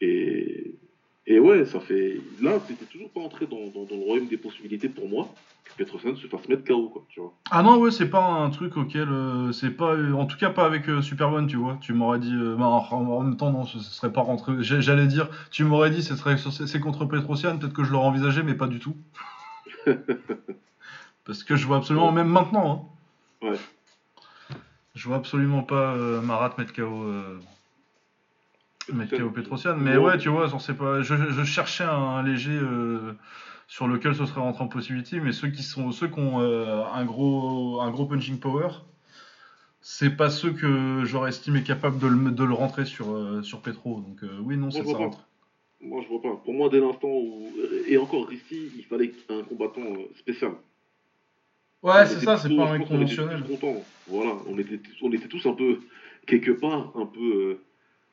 et, 0.00 0.76
et 1.26 1.38
ouais, 1.38 1.64
ça 1.64 1.78
fait. 1.78 2.20
Là, 2.40 2.58
c'était 2.66 2.84
toujours 2.86 3.10
pas 3.10 3.20
entré 3.20 3.46
dans, 3.46 3.68
dans, 3.68 3.86
le 3.88 4.04
royaume 4.04 4.26
des 4.26 4.36
possibilités 4.36 4.88
pour 4.88 5.08
moi 5.08 5.28
que 5.64 5.72
Petrosian 5.76 6.16
se 6.16 6.26
fasse 6.26 6.48
mettre 6.48 6.64
KO, 6.64 6.88
quoi, 6.88 7.04
tu 7.08 7.20
vois. 7.20 7.32
Ah 7.50 7.62
non, 7.62 7.78
ouais, 7.78 7.92
c'est 7.92 8.10
pas 8.10 8.24
un 8.24 8.50
truc 8.50 8.76
auquel. 8.76 9.08
Euh, 9.08 9.52
c'est 9.52 9.70
pas. 9.70 9.96
En 10.14 10.26
tout 10.26 10.36
cas, 10.36 10.50
pas 10.50 10.66
avec 10.66 10.88
euh, 10.88 11.00
Superman, 11.00 11.46
tu 11.46 11.56
vois. 11.56 11.78
Tu 11.80 11.92
m'aurais 11.92 12.18
dit. 12.18 12.34
Euh, 12.34 12.56
bah, 12.56 12.64
en, 12.64 13.22
même 13.22 13.36
temps, 13.36 13.52
non, 13.52 13.64
ce, 13.64 13.78
serait 13.78 14.12
pas 14.12 14.22
rentré. 14.22 14.54
J'allais 14.60 15.06
dire, 15.06 15.28
tu 15.52 15.62
m'aurais 15.62 15.90
dit, 15.90 16.02
ce 16.02 16.16
serait 16.16 16.36
c'est 16.36 16.80
contre 16.80 17.04
Petrosian, 17.04 17.56
peut-être 17.56 17.72
que 17.72 17.84
je 17.84 17.92
l'aurais 17.92 18.08
envisagé, 18.08 18.42
mais 18.42 18.54
pas 18.54 18.66
du 18.66 18.80
tout. 18.80 18.96
Parce 21.24 21.44
que 21.44 21.54
je 21.54 21.66
vois 21.68 21.76
absolument, 21.76 22.10
même 22.10 22.28
maintenant, 22.28 22.90
hein. 23.42 23.48
Ouais. 23.48 23.58
Je 24.96 25.08
vois 25.08 25.16
absolument 25.16 25.62
pas 25.62 25.96
Marat 26.20 26.54
mettre 26.58 26.74
KO. 26.74 27.06
Mettre 28.92 29.16
KO 29.16 29.30
Petrosian, 29.30 29.76
mais 29.76 29.96
ouais, 29.96 30.18
tu 30.18 30.28
vois, 30.28 30.48
pas. 30.48 31.02
Je, 31.02 31.44
cherchais 31.44 31.84
un 31.84 32.22
léger 32.22 32.58
sur 33.72 33.88
lequel 33.88 34.14
ce 34.14 34.26
serait 34.26 34.42
rentré 34.42 34.62
en 34.62 34.68
possibilité, 34.68 35.18
mais 35.18 35.32
ceux 35.32 35.48
qui 35.48 35.62
sont 35.62 35.92
ceux 35.92 36.06
qui 36.06 36.18
ont 36.18 36.42
euh, 36.42 36.84
un 36.92 37.06
gros 37.06 37.80
un 37.80 37.90
gros 37.90 38.04
punching 38.04 38.38
power, 38.38 38.68
c'est 39.80 40.14
pas 40.14 40.28
ceux 40.28 40.52
que 40.52 41.04
j'aurais 41.04 41.30
estimé 41.30 41.62
capable 41.62 41.98
de 41.98 42.06
le, 42.06 42.32
de 42.32 42.44
le 42.44 42.52
rentrer 42.52 42.84
sur 42.84 43.16
euh, 43.16 43.42
sur 43.42 43.62
Petro. 43.62 44.00
Donc 44.00 44.22
euh, 44.22 44.38
oui, 44.42 44.58
non, 44.58 44.70
c'est 44.70 44.84
ça 44.84 44.94
rentre. 44.94 45.26
Moi, 45.80 46.02
je 46.02 46.08
vois 46.08 46.20
pas. 46.20 46.36
Pour 46.44 46.52
moi, 46.52 46.68
dès 46.68 46.80
l'instant 46.80 47.08
où 47.08 47.48
et 47.88 47.96
encore 47.96 48.30
ici, 48.30 48.70
il 48.76 48.84
fallait 48.84 49.14
un 49.30 49.42
combattant 49.42 49.88
spécial. 50.18 50.52
Ouais, 51.82 52.04
c'est 52.04 52.20
ça, 52.20 52.36
c'est 52.36 52.54
pas 52.54 52.72
un 52.72 52.78
conventionnel. 52.78 53.42
Voilà, 54.06 54.36
on 54.50 54.58
était 54.58 54.80
on 55.00 55.10
était 55.12 55.28
tous 55.28 55.46
un 55.46 55.54
peu 55.54 55.80
quelque 56.26 56.50
part 56.50 56.92
un 56.94 57.06
peu 57.06 57.58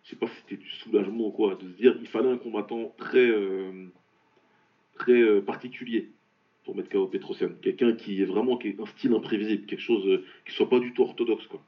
je 0.03 0.11
sais 0.11 0.15
pas 0.15 0.27
si 0.27 0.33
c'était 0.41 0.61
du 0.61 0.69
soulagement 0.69 1.27
ou 1.27 1.31
quoi, 1.31 1.55
de 1.55 1.67
se 1.67 1.77
dire 1.77 1.95
il 1.99 2.07
fallait 2.07 2.31
un 2.31 2.37
combattant 2.37 2.93
très 2.97 3.29
très 4.99 5.19
euh, 5.19 5.41
particulier 5.41 6.11
pour 6.63 6.75
mettre 6.75 6.89
KO 6.89 7.07
Petrosian. 7.07 7.49
Quelqu'un 7.61 7.93
qui 7.93 8.21
est 8.21 8.25
vraiment 8.25 8.57
qui 8.57 8.67
est 8.67 8.79
un 8.79 8.85
style 8.85 9.13
imprévisible, 9.13 9.65
quelque 9.65 9.81
chose 9.81 10.05
euh, 10.05 10.23
qui 10.45 10.53
soit 10.53 10.69
pas 10.69 10.79
du 10.79 10.93
tout 10.93 11.01
orthodoxe. 11.01 11.47
Quoi. 11.47 11.63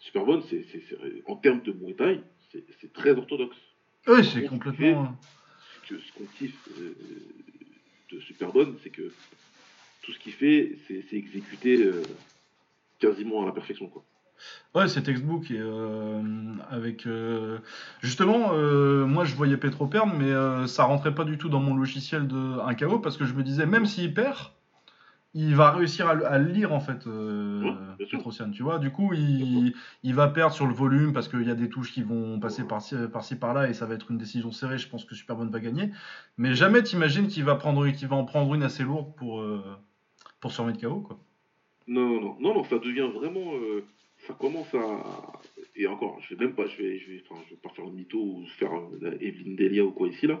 Superbone, 0.00 0.42
c'est, 0.50 0.64
en 1.26 1.36
termes 1.36 1.62
de 1.62 1.72
Muay 1.72 1.94
Thai, 1.94 2.20
c'est, 2.50 2.92
très 2.92 3.12
orthodoxe. 3.12 3.56
Oui, 4.08 4.24
c'est 4.24 4.44
complètement. 4.46 5.16
Ce, 5.88 5.98
ce 5.98 6.12
qu'on 6.12 6.24
kiffe 6.38 6.68
euh, 6.80 6.94
de 8.10 8.20
Superbone, 8.20 8.76
c'est 8.82 8.90
que 8.90 9.12
tout 10.02 10.12
ce 10.12 10.18
qu'il 10.18 10.32
fait, 10.32 10.76
c'est, 10.88 11.16
exécuté 11.16 11.90
quasiment 12.98 13.42
à 13.42 13.46
la 13.46 13.52
perfection. 13.52 13.88
Quoi. 13.88 14.04
Ouais, 14.74 14.88
c'est 14.88 15.02
textbook 15.02 15.52
et 15.52 15.58
euh, 15.60 16.20
avec 16.68 17.06
euh, 17.06 17.58
justement, 18.00 18.54
euh, 18.54 19.06
moi 19.06 19.24
je 19.24 19.36
voyais 19.36 19.56
Petro 19.56 19.86
perdre, 19.86 20.12
mais 20.18 20.66
ça 20.66 20.82
rentrait 20.84 21.14
pas 21.14 21.22
du 21.22 21.38
tout 21.38 21.48
dans 21.48 21.60
mon 21.60 21.76
logiciel 21.76 22.26
de 22.26 22.58
un 22.60 22.74
KO 22.74 22.98
parce 22.98 23.16
que 23.16 23.24
je 23.24 23.34
me 23.34 23.44
disais 23.44 23.66
même 23.66 23.86
s'il 23.86 24.12
perd, 24.12 24.36
il 25.32 25.54
va 25.54 25.70
réussir 25.70 26.08
à, 26.08 26.38
le 26.38 26.50
lire 26.50 26.72
en 26.72 26.80
fait, 26.80 27.06
Petrosian, 28.10 28.50
tu 28.50 28.64
vois. 28.64 28.80
Du 28.80 28.90
coup, 28.90 29.12
il, 29.14 30.14
va 30.14 30.26
perdre 30.26 30.54
sur 30.54 30.66
le 30.66 30.74
volume 30.74 31.12
parce 31.12 31.28
qu'il 31.28 31.46
y 31.46 31.50
a 31.50 31.54
des 31.54 31.68
touches 31.68 31.92
qui 31.92 32.02
vont 32.02 32.40
passer 32.40 32.64
par-ci 32.64 33.36
par, 33.36 33.54
là 33.54 33.68
et 33.68 33.74
ça 33.74 33.86
va 33.86 33.94
être 33.94 34.10
une 34.10 34.18
décision 34.18 34.50
serrée. 34.50 34.78
Je 34.78 34.88
pense 34.88 35.04
que 35.04 35.14
Superbone 35.14 35.50
va 35.50 35.60
gagner, 35.60 35.92
mais 36.36 36.54
jamais 36.54 36.82
t'imagines 36.82 37.28
qu'il 37.28 37.44
va 37.44 37.54
prendre, 37.54 37.86
qu'il 37.90 38.08
va 38.08 38.16
en 38.16 38.24
prendre 38.24 38.52
une 38.54 38.64
assez 38.64 38.82
lourde 38.82 39.14
pour 39.14 39.44
pour 40.40 40.50
se 40.50 40.60
remettre 40.60 40.80
KO 40.80 40.96
quoi. 40.96 41.18
Non, 41.86 42.20
non, 42.20 42.36
non, 42.40 42.54
non, 42.54 42.64
ça 42.64 42.78
devient 42.78 43.08
vraiment 43.14 43.52
ça 44.26 44.34
commence 44.34 44.72
à. 44.74 45.32
Et 45.76 45.86
encore, 45.86 46.20
je 46.20 46.34
vais 46.34 46.44
même 46.44 46.54
pas, 46.54 46.66
je 46.66 46.76
vais, 46.76 46.98
je 46.98 47.10
vais, 47.10 47.22
enfin, 47.28 47.40
je 47.46 47.50
vais 47.50 47.60
pas 47.60 47.70
faire 47.70 47.84
le 47.84 47.92
mytho 47.92 48.18
ou 48.18 48.46
faire 48.58 48.72
euh, 48.74 49.18
Evelyn 49.20 49.54
Delia 49.54 49.84
ou 49.84 49.90
quoi 49.90 50.08
ici 50.08 50.26
là. 50.26 50.40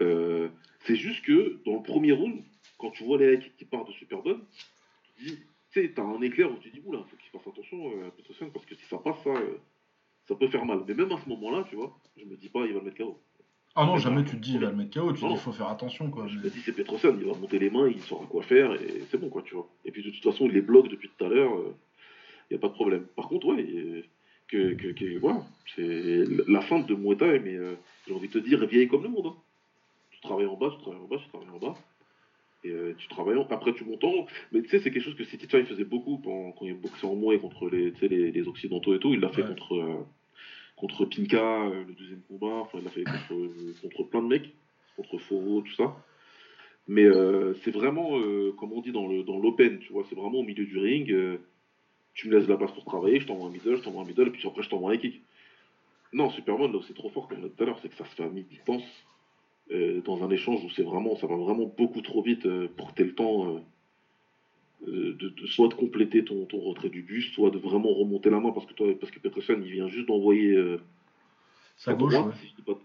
Euh, 0.00 0.48
c'est 0.80 0.96
juste 0.96 1.24
que 1.24 1.60
dans 1.64 1.76
le 1.76 1.82
premier 1.82 2.12
round, 2.12 2.42
quand 2.78 2.90
tu 2.90 3.04
vois 3.04 3.18
les 3.18 3.36
mecs 3.36 3.56
qui 3.56 3.64
partent 3.64 3.88
de 3.88 3.92
Superdome, 3.92 4.44
tu 5.16 5.24
dis, 5.24 5.36
tu 5.70 5.80
sais, 5.80 5.92
t'as 5.94 6.02
un 6.02 6.20
éclair 6.20 6.50
où 6.50 6.56
tu 6.58 6.70
dis, 6.70 6.82
oula, 6.84 6.98
faut 6.98 7.16
qu'il 7.16 7.30
fasse 7.30 7.46
attention 7.46 7.90
euh, 7.92 8.08
à 8.08 8.50
parce 8.52 8.66
que 8.66 8.74
si 8.74 8.84
ça 8.86 8.98
passe, 8.98 9.22
ça, 9.22 9.34
ça 10.28 10.34
peut 10.34 10.48
faire 10.48 10.64
mal. 10.64 10.82
Mais 10.86 10.94
même 10.94 11.12
à 11.12 11.18
ce 11.22 11.28
moment-là, 11.28 11.64
tu 11.68 11.76
vois, 11.76 11.96
je 12.16 12.24
me 12.24 12.36
dis 12.36 12.48
pas, 12.48 12.66
il 12.66 12.72
va 12.72 12.80
le 12.80 12.84
mettre 12.84 12.98
KO. 12.98 13.18
Ah 13.76 13.86
non, 13.86 13.96
jamais 13.96 14.22
tu 14.22 14.36
te 14.36 14.40
dis 14.40 14.54
il 14.54 14.60
va 14.60 14.70
le 14.70 14.76
mettre 14.76 15.00
KO, 15.00 15.12
tu 15.12 15.24
dis 15.24 15.32
il 15.32 15.36
faut 15.36 15.50
faire 15.50 15.68
attention 15.68 16.08
quoi. 16.08 16.28
Je 16.28 16.38
me 16.38 16.48
dis 16.48 16.60
c'est 16.60 16.72
Petrosian, 16.72 17.16
il 17.18 17.26
va 17.26 17.34
monter 17.34 17.58
les 17.58 17.70
mains, 17.70 17.88
il 17.88 18.00
saura 18.00 18.24
quoi 18.26 18.42
faire 18.42 18.72
et 18.74 19.02
c'est 19.10 19.18
bon 19.18 19.28
quoi, 19.30 19.42
tu 19.42 19.54
vois. 19.54 19.68
Et 19.84 19.90
puis 19.90 20.04
de 20.04 20.10
toute 20.10 20.22
façon, 20.22 20.46
il 20.46 20.52
les 20.52 20.60
bloque 20.60 20.88
depuis 20.88 21.10
tout 21.16 21.24
à 21.24 21.28
l'heure 21.28 21.58
n'y 22.54 22.58
a 22.58 22.60
pas 22.60 22.68
de 22.68 22.74
problème. 22.74 23.06
Par 23.16 23.28
contre, 23.28 23.46
ouais, 23.48 24.04
que, 24.48 24.92
que, 24.92 25.18
voilà, 25.18 25.42
c'est 25.74 26.24
la 26.46 26.60
fin 26.62 26.80
de 26.80 26.94
Muay 26.94 27.16
Thai, 27.16 27.40
mais 27.40 27.56
euh, 27.56 27.74
j'ai 28.06 28.14
envie 28.14 28.28
de 28.28 28.32
te 28.32 28.38
dire, 28.38 28.64
vieille 28.66 28.88
comme 28.88 29.02
le 29.02 29.08
monde. 29.08 29.26
Hein. 29.26 29.36
Tu 30.10 30.20
travailles 30.20 30.46
en 30.46 30.56
bas, 30.56 30.70
tu 30.76 30.82
travailles 30.82 31.02
en 31.02 31.08
bas, 31.08 31.16
tu 31.22 31.28
travailles 31.28 31.48
en 31.50 31.58
bas. 31.58 31.74
Et 32.62 32.70
euh, 32.70 32.94
tu 32.96 33.08
travailles 33.08 33.36
en... 33.36 33.46
après 33.48 33.74
tu 33.74 33.84
montes 33.84 34.04
en 34.04 34.12
haut. 34.12 34.26
Mais 34.52 34.62
tu 34.62 34.68
sais, 34.68 34.78
c'est 34.78 34.90
quelque 34.90 35.02
chose 35.02 35.16
que 35.16 35.24
City 35.24 35.46
il 35.52 35.66
faisait 35.66 35.84
beaucoup 35.84 36.18
quand 36.24 36.54
il 36.62 36.74
boxait 36.74 37.06
en 37.06 37.16
Muay 37.16 37.38
contre 37.38 37.68
les, 37.68 37.92
les, 38.02 38.30
les, 38.30 38.48
Occidentaux 38.48 38.94
et 38.94 38.98
tout. 38.98 39.12
Il 39.12 39.20
l'a 39.20 39.30
fait 39.30 39.42
contre, 39.42 39.74
euh, 39.74 40.06
contre 40.76 41.04
Pinka, 41.04 41.70
le 41.86 41.92
deuxième 41.94 42.22
combat. 42.28 42.60
Enfin, 42.62 42.78
il 42.78 42.84
l'a 42.84 42.90
fait 42.90 43.04
contre, 43.04 43.82
contre 43.82 44.02
plein 44.04 44.22
de 44.22 44.28
mecs, 44.28 44.54
contre 44.96 45.18
Foro, 45.18 45.62
tout 45.62 45.74
ça. 45.74 45.96
Mais 46.86 47.06
c'est 47.62 47.70
vraiment, 47.70 48.20
comme 48.58 48.72
on 48.74 48.82
dit 48.82 48.92
dans 48.92 49.06
l'open, 49.06 49.74
dans 49.74 49.78
tu 49.78 49.92
vois, 49.92 50.04
c'est 50.10 50.14
vraiment 50.14 50.40
au 50.40 50.42
milieu 50.42 50.66
du 50.66 50.78
ring 50.78 51.10
tu 52.14 52.28
me 52.28 52.38
laisses 52.38 52.48
la 52.48 52.56
place 52.56 52.72
pour 52.72 52.84
travailler, 52.84 53.20
je 53.20 53.26
t'envoie 53.26 53.48
un 53.48 53.50
middle, 53.50 53.76
je 53.76 53.82
t'envoie 53.82 54.02
un 54.02 54.06
middle, 54.06 54.28
et 54.28 54.30
puis 54.30 54.46
après 54.46 54.62
je 54.62 54.70
t'envoie 54.70 54.92
un 54.92 54.96
kick. 54.96 55.20
Non, 56.12 56.30
Superman, 56.30 56.72
là 56.72 56.78
c'est 56.86 56.94
trop 56.94 57.10
fort, 57.10 57.28
comme 57.28 57.40
on 57.42 57.46
a 57.46 57.48
tout 57.48 57.62
à 57.62 57.66
l'heure, 57.66 57.78
c'est 57.82 57.88
que 57.88 57.96
ça 57.96 58.04
se 58.04 58.14
fait 58.14 58.22
à 58.22 58.28
mi-distance, 58.28 58.84
euh, 59.72 60.00
dans 60.02 60.22
un 60.22 60.30
échange 60.30 60.64
où 60.64 60.70
c'est 60.70 60.82
vraiment, 60.82 61.16
ça 61.16 61.26
va 61.26 61.36
vraiment 61.36 61.66
beaucoup 61.76 62.00
trop 62.00 62.22
vite 62.22 62.46
euh, 62.46 62.68
pour 62.76 62.94
que 62.94 63.02
tu 63.02 63.04
le 63.04 63.14
temps 63.14 63.60
euh, 64.86 65.14
de, 65.14 65.46
soit 65.46 65.68
de 65.68 65.74
compléter 65.74 66.24
ton, 66.24 66.44
ton 66.46 66.60
retrait 66.60 66.90
du 66.90 67.02
bus, 67.02 67.32
soit 67.32 67.50
de 67.50 67.58
vraiment 67.58 67.92
remonter 67.92 68.30
la 68.30 68.38
main, 68.38 68.52
parce 68.52 68.66
que, 68.66 68.74
toi, 68.74 68.86
parce 68.98 69.10
que 69.10 69.18
Peterson, 69.18 69.60
il 69.64 69.72
vient 69.72 69.88
juste 69.88 70.06
d'envoyer. 70.06 70.56
sa 71.76 71.94
gauche, 71.94 72.14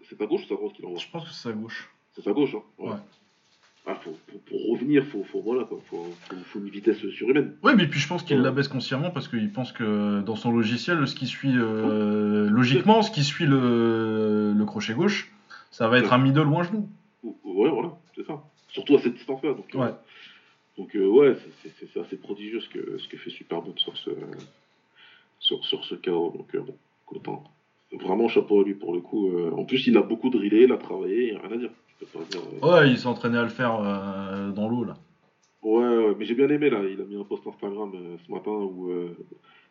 C'est 0.04 0.18
ta 0.18 0.26
gauche 0.26 0.44
ou 0.46 0.48
sa 0.48 0.56
droite 0.56 0.74
qu'il 0.74 0.86
envoie? 0.86 1.00
Je 1.00 1.10
pense 1.10 1.24
que 1.26 1.30
c'est 1.30 1.50
sa 1.50 1.52
gauche. 1.52 1.94
C'est 2.14 2.22
sa 2.22 2.34
gauche, 2.34 2.56
hein 2.56 2.64
ouais. 2.80 2.98
Ah, 3.86 3.96
faut, 3.96 4.16
pour 4.46 4.72
revenir, 4.72 5.06
faut, 5.06 5.24
faut, 5.24 5.42
voilà, 5.42 5.64
quoi, 5.64 5.80
faut, 5.90 6.06
faut, 6.46 6.60
une 6.60 6.70
vitesse 6.70 7.00
surhumaine. 7.10 7.56
Oui, 7.64 7.72
mais 7.76 7.88
puis 7.88 8.00
je 8.00 8.08
pense 8.08 8.24
qu'il 8.24 8.38
la 8.40 8.52
baisse 8.52 8.68
consciemment 8.68 9.10
parce 9.10 9.28
qu'il 9.28 9.52
pense 9.52 9.72
que 9.72 10.22
dans 10.22 10.36
son 10.36 10.52
logiciel, 10.52 11.08
ce 11.08 11.16
qui 11.16 11.28
suit 11.28 11.56
euh, 11.56 12.50
logiquement, 12.50 13.02
ce 13.02 13.10
qui 13.10 13.24
suit 13.24 13.46
le, 13.46 14.54
le, 14.56 14.66
crochet 14.66 14.94
gauche, 14.94 15.32
ça 15.72 15.88
va 15.88 15.98
être 15.98 16.14
un 16.14 16.18
middle 16.18 16.48
ou 16.48 16.60
un 16.60 16.64
genou. 16.64 16.90
Ouais, 17.24 17.70
voilà, 17.70 17.98
c'est 18.16 18.26
ça. 18.26 18.44
Surtout 18.68 18.96
à 18.96 19.00
cette 19.00 19.16
distance-là. 19.16 19.54
Donc, 19.54 19.74
euh, 19.74 19.78
ouais, 19.80 19.94
donc, 20.78 20.96
euh, 20.96 21.08
ouais 21.08 21.38
c'est 21.64 22.00
assez 22.00 22.18
prodigieux 22.18 22.60
ce 22.60 22.70
que, 22.70 22.98
ce 22.98 23.08
que 23.08 23.18
fait 23.18 23.32
Superbot 23.32 23.74
sur 23.78 23.98
ce, 23.98 24.12
sur, 25.40 25.66
sur 25.66 25.84
ce 25.86 25.96
chaos. 25.96 26.32
Donc, 26.38 26.56
bon, 26.66 26.76
content. 27.06 27.44
Vraiment 27.94 28.28
chapeau 28.28 28.62
à 28.62 28.64
lui 28.64 28.76
pour 28.76 28.94
le 28.94 29.00
coup. 29.00 29.32
en 29.52 29.64
plus, 29.64 29.88
il 29.88 29.98
a 29.98 30.04
beaucoup 30.04 30.30
drillé, 30.30 30.66
il 30.66 30.72
a 30.72 30.78
travaillé, 30.78 31.30
il 31.30 31.38
a 31.38 31.40
rien 31.40 31.54
à 31.54 31.58
dire. 31.58 31.72
Ouais, 32.62 32.90
il 32.90 32.98
s'entraînait 32.98 33.38
à 33.38 33.44
le 33.44 33.50
faire 33.50 33.80
euh, 33.82 34.52
dans 34.52 34.70
l'eau 34.70 34.84
là. 34.84 34.96
Ouais, 35.62 35.86
ouais, 35.86 36.16
mais 36.18 36.26
j'ai 36.26 36.36
bien 36.36 36.50
aimé 36.50 36.70
là. 36.70 36.80
Il 36.90 37.02
a 37.02 37.04
mis 37.04 37.20
un 37.20 37.24
post 37.24 37.46
Instagram 37.46 37.92
euh, 37.94 38.18
ce 38.26 38.32
matin 38.32 38.52
où 38.52 38.90
euh, 38.92 39.18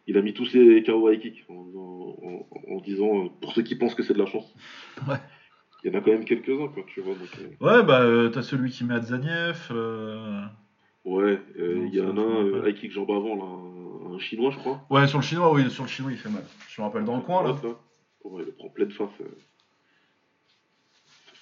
il 0.06 0.16
a 0.18 0.23
mis 0.23 0.35
tous 0.35 0.47
ses 0.47 0.82
KO 0.82 1.11
high 1.11 1.20
kick 1.20 1.47
en, 1.49 2.80
disant 2.85 3.28
pour 3.40 3.52
ceux 3.52 3.62
qui 3.62 3.75
pensent 3.75 3.94
que 3.94 4.02
c'est 4.02 4.14
de 4.14 4.18
la 4.18 4.26
chance. 4.26 4.54
Ouais. 5.08 5.16
Il 5.85 5.92
y 5.92 5.94
en 5.94 5.99
a 6.00 6.02
quand 6.02 6.11
même 6.11 6.25
quelques-uns, 6.25 6.66
quoi, 6.66 6.82
tu 6.88 7.00
vois. 7.00 7.14
ouais, 7.14 7.85
bah 7.85 8.02
t'as 8.32 8.42
celui 8.42 8.68
qui 8.68 8.82
met 8.82 8.94
à 8.94 9.00
Zaniev. 9.00 9.70
Ouais, 11.04 11.40
il 11.56 11.94
y 11.94 12.00
en 12.00 12.18
a 12.18 12.20
un 12.20 12.66
high 12.66 12.75
kick 12.75 12.90
jambe 12.90 13.12
avant, 13.12 13.37
là, 13.37 14.12
un, 14.12 14.18
chinois, 14.18 14.50
je 14.50 14.58
crois. 14.58 14.85
Ouais, 14.90 15.06
sur 15.06 15.18
le 15.20 15.25
chinois, 15.25 15.52
oui, 15.52 15.70
sur 15.70 15.85
le 15.85 15.88
chinois, 15.88 16.11
il 16.11 16.18
fait 16.18 16.30
mal. 16.30 16.42
Je 16.68 16.80
me 16.80 16.87
rappelle 16.87 17.04
dans 17.04 17.14
le 17.14 17.23
coin 17.23 17.44
là. 17.44 17.54
Ouais, 18.25 18.42
il 18.42 18.47
le 18.47 18.52
prend 18.52 18.68
pleine 18.70 18.90
face 18.90 19.08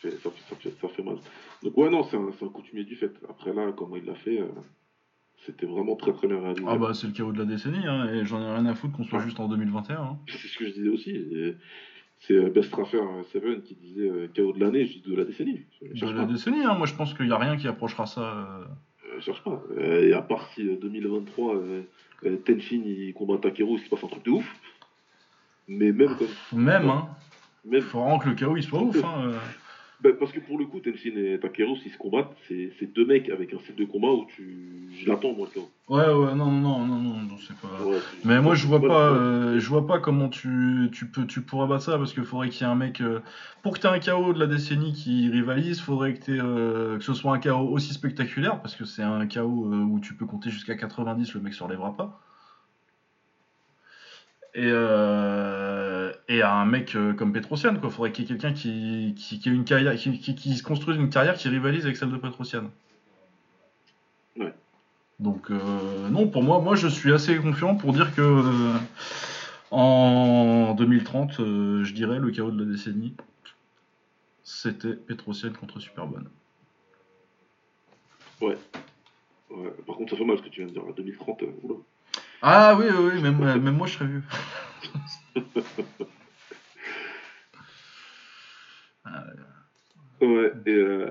ça, 0.02 0.08
fait, 0.10 0.70
ça, 0.80 0.88
fait, 0.88 1.02
mal. 1.02 1.16
Donc 1.62 1.76
ouais, 1.76 1.90
non, 1.90 2.04
c'est 2.04 2.16
un, 2.16 2.28
un, 2.28 2.48
coutumier 2.48 2.84
du 2.84 2.96
fait. 2.96 3.12
Après 3.28 3.52
là, 3.52 3.72
comment 3.72 3.96
il 3.96 4.04
l'a 4.04 4.14
fait, 4.14 4.40
euh, 4.40 4.48
c'était 5.44 5.66
vraiment 5.66 5.96
très 5.96 6.12
très 6.12 6.26
bien 6.26 6.40
réalisé. 6.40 6.64
Ah 6.68 6.76
bah 6.76 6.92
c'est 6.94 7.06
le 7.06 7.12
chaos 7.12 7.32
de 7.32 7.38
la 7.38 7.44
décennie, 7.44 7.86
hein, 7.86 8.08
et 8.12 8.24
j'en 8.24 8.40
ai 8.40 8.54
rien 8.54 8.66
à 8.66 8.74
foutre 8.74 8.96
qu'on 8.96 9.04
soit 9.04 9.20
juste 9.20 9.40
en 9.40 9.48
2021. 9.48 9.96
Hein. 9.96 10.18
C'est 10.28 10.48
ce 10.48 10.58
que 10.58 10.66
je 10.66 10.72
disais 10.72 10.88
aussi. 10.88 11.54
C'est 12.20 12.34
euh, 12.34 12.48
Best 12.48 12.74
Raffer 12.74 13.02
7 13.32 13.44
euh, 13.44 13.60
qui 13.60 13.74
disait 13.74 14.10
chaos 14.32 14.52
de 14.52 14.60
l'année, 14.60 14.86
je 14.86 14.98
dis 14.98 15.02
de 15.06 15.14
la 15.14 15.24
décennie. 15.24 15.60
De 15.82 16.10
la 16.10 16.24
décennie, 16.24 16.64
hein, 16.64 16.74
moi 16.74 16.86
je 16.86 16.94
pense 16.94 17.14
qu'il 17.14 17.26
n'y 17.26 17.32
a 17.32 17.38
rien 17.38 17.56
qui 17.56 17.68
approchera 17.68 18.06
ça. 18.06 18.66
Je 19.16 19.20
cherche 19.20 19.42
pas. 19.42 19.62
et 19.78 20.12
à 20.12 20.22
part 20.22 20.48
si 20.54 20.64
2023, 20.64 21.62
Tenshin 22.44 22.82
il 22.84 23.12
combat 23.14 23.38
Takeru, 23.38 23.74
il 23.74 23.80
se 23.80 23.88
passe 23.88 24.04
un 24.04 24.08
truc 24.08 24.24
de 24.24 24.30
ouf. 24.30 24.56
Mais 25.68 25.92
même 25.92 26.16
comme. 26.16 26.28
Même, 26.52 26.88
hein. 26.88 27.08
Même... 27.64 27.82
Faut 27.82 28.00
vraiment 28.00 28.18
que 28.18 28.28
le 28.28 28.34
chaos 28.34 28.56
il 28.56 28.62
soit 28.62 28.80
ouf. 28.80 29.02
Hein. 29.04 29.32
Bah, 30.00 30.10
parce 30.18 30.30
que 30.30 30.40
pour 30.40 30.58
le 30.58 30.66
coup, 30.66 30.80
Tenshin 30.80 31.16
et 31.16 31.38
Takeru, 31.40 31.76
s'ils 31.78 31.90
se 31.92 31.96
combattent, 31.98 32.36
c'est 32.48 32.92
deux 32.94 33.06
mecs 33.06 33.30
avec 33.30 33.54
un 33.54 33.58
style 33.60 33.76
de 33.76 33.84
combat 33.86 34.08
où 34.08 34.26
tu. 34.26 34.90
Je 34.92 35.08
l'attends, 35.08 35.32
moi, 35.32 35.48
le 35.54 35.60
KO. 35.60 35.70
Ouais, 35.88 36.04
ouais, 36.12 36.34
non, 36.34 36.50
non, 36.50 36.84
non, 36.84 36.96
non, 36.98 37.20
non, 37.20 37.36
c'est 37.38 37.56
pas. 37.56 37.82
Ouais, 37.82 37.98
Mais 38.24 38.40
moi 38.40 38.54
je 38.56 38.66
vois 38.66 38.80
pas, 38.80 39.12
ouais. 39.12 39.18
euh, 39.18 39.60
je 39.60 39.68
vois 39.68 39.86
pas 39.86 40.00
comment 40.00 40.28
tu, 40.28 40.88
tu 40.92 41.06
peux, 41.06 41.26
tu 41.26 41.42
pourrais 41.42 41.68
battre 41.68 41.84
ça 41.84 41.96
parce 41.96 42.12
qu'il 42.12 42.24
faudrait 42.24 42.48
qu'il 42.48 42.62
y 42.66 42.68
ait 42.68 42.72
un 42.72 42.74
mec 42.74 43.00
euh, 43.00 43.20
pour 43.62 43.72
que 43.74 43.78
tu 43.80 43.86
aies 43.86 43.90
un 43.90 44.00
KO 44.00 44.32
de 44.32 44.38
la 44.40 44.46
décennie 44.48 44.92
qui 44.92 45.30
rivalise, 45.30 45.80
faudrait 45.80 46.14
que, 46.14 46.32
euh, 46.32 46.98
que 46.98 47.04
ce 47.04 47.14
soit 47.14 47.32
un 47.32 47.38
KO 47.38 47.68
aussi 47.70 47.94
spectaculaire 47.94 48.60
parce 48.60 48.74
que 48.74 48.84
c'est 48.84 49.04
un 49.04 49.26
KO 49.28 49.40
euh, 49.72 49.76
où 49.84 50.00
tu 50.00 50.14
peux 50.14 50.26
compter 50.26 50.50
jusqu'à 50.50 50.74
90, 50.74 51.34
le 51.34 51.40
mec 51.40 51.54
se 51.54 51.62
relèvera 51.62 51.96
pas. 51.96 52.20
Et, 54.54 54.64
euh, 54.64 55.65
et 56.28 56.42
à 56.42 56.52
un 56.52 56.66
mec 56.66 56.94
euh, 56.94 57.12
comme 57.12 57.32
Petrosian 57.32 57.76
quoi, 57.76 57.90
faudrait 57.90 58.12
qu'il 58.12 58.24
y 58.24 58.26
ait 58.26 58.28
quelqu'un 58.28 58.52
qui, 58.52 59.14
qui, 59.16 59.38
qui 59.38 59.48
ait 59.48 59.52
une 59.52 59.64
carrière, 59.64 59.94
qui, 59.96 60.18
qui, 60.18 60.34
qui 60.34 60.56
se 60.56 60.62
construise 60.62 60.96
une 60.96 61.10
carrière 61.10 61.34
qui 61.34 61.48
rivalise 61.48 61.84
avec 61.84 61.96
celle 61.96 62.10
de 62.10 62.16
Petrosian. 62.16 62.70
Ouais. 64.36 64.52
Donc 65.18 65.50
euh, 65.50 66.08
non, 66.08 66.28
pour 66.28 66.42
moi, 66.42 66.60
moi 66.60 66.74
je 66.74 66.88
suis 66.88 67.12
assez 67.12 67.36
confiant 67.36 67.76
pour 67.76 67.92
dire 67.92 68.14
que 68.14 68.20
euh, 68.20 68.76
en 69.70 70.74
2030, 70.74 71.40
euh, 71.40 71.84
je 71.84 71.94
dirais 71.94 72.18
le 72.18 72.30
chaos 72.30 72.50
de 72.50 72.64
la 72.64 72.70
décennie, 72.70 73.14
c'était 74.42 74.94
Petrosian 74.94 75.52
contre 75.52 75.80
Superbonne. 75.80 76.28
Ouais. 78.40 78.56
Par 79.86 79.96
contre, 79.96 80.10
ça 80.10 80.16
fait 80.16 80.24
mal 80.24 80.38
ce 80.38 80.42
que 80.42 80.48
tu 80.48 80.60
viens 80.60 80.68
de 80.68 80.72
dire. 80.72 80.82
À 80.88 80.92
2030, 80.92 81.42
euh, 81.42 81.46
oula. 81.62 81.74
Ah 82.42 82.74
oui, 82.78 82.86
oui, 82.90 83.10
oui, 83.14 83.22
même, 83.22 83.42
euh, 83.42 83.58
même 83.58 83.76
moi 83.76 83.86
je 83.86 83.94
serais 83.94 84.06
vieux. 84.06 84.22
Ouais, 90.20 90.52
et, 90.64 90.70
euh, 90.70 91.10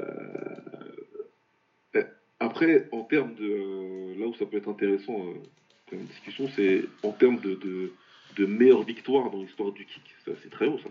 après, 2.39 2.87
en 2.91 3.01
termes 3.03 3.33
de. 3.35 3.45
euh, 3.45 4.19
là 4.19 4.27
où 4.27 4.33
ça 4.35 4.45
peut 4.45 4.57
être 4.57 4.69
intéressant 4.69 5.13
euh, 5.19 5.33
comme 5.89 5.99
discussion, 6.05 6.49
c'est 6.55 6.83
en 7.03 7.11
termes 7.11 7.39
de, 7.39 7.55
de, 7.55 7.91
de 8.37 8.45
meilleure 8.45 8.83
victoire 8.83 9.29
dans 9.31 9.41
l'histoire 9.41 9.71
du 9.71 9.85
kick. 9.85 10.15
C'est 10.25 10.49
très 10.49 10.65
haut, 10.67 10.79
ça. 10.79 10.89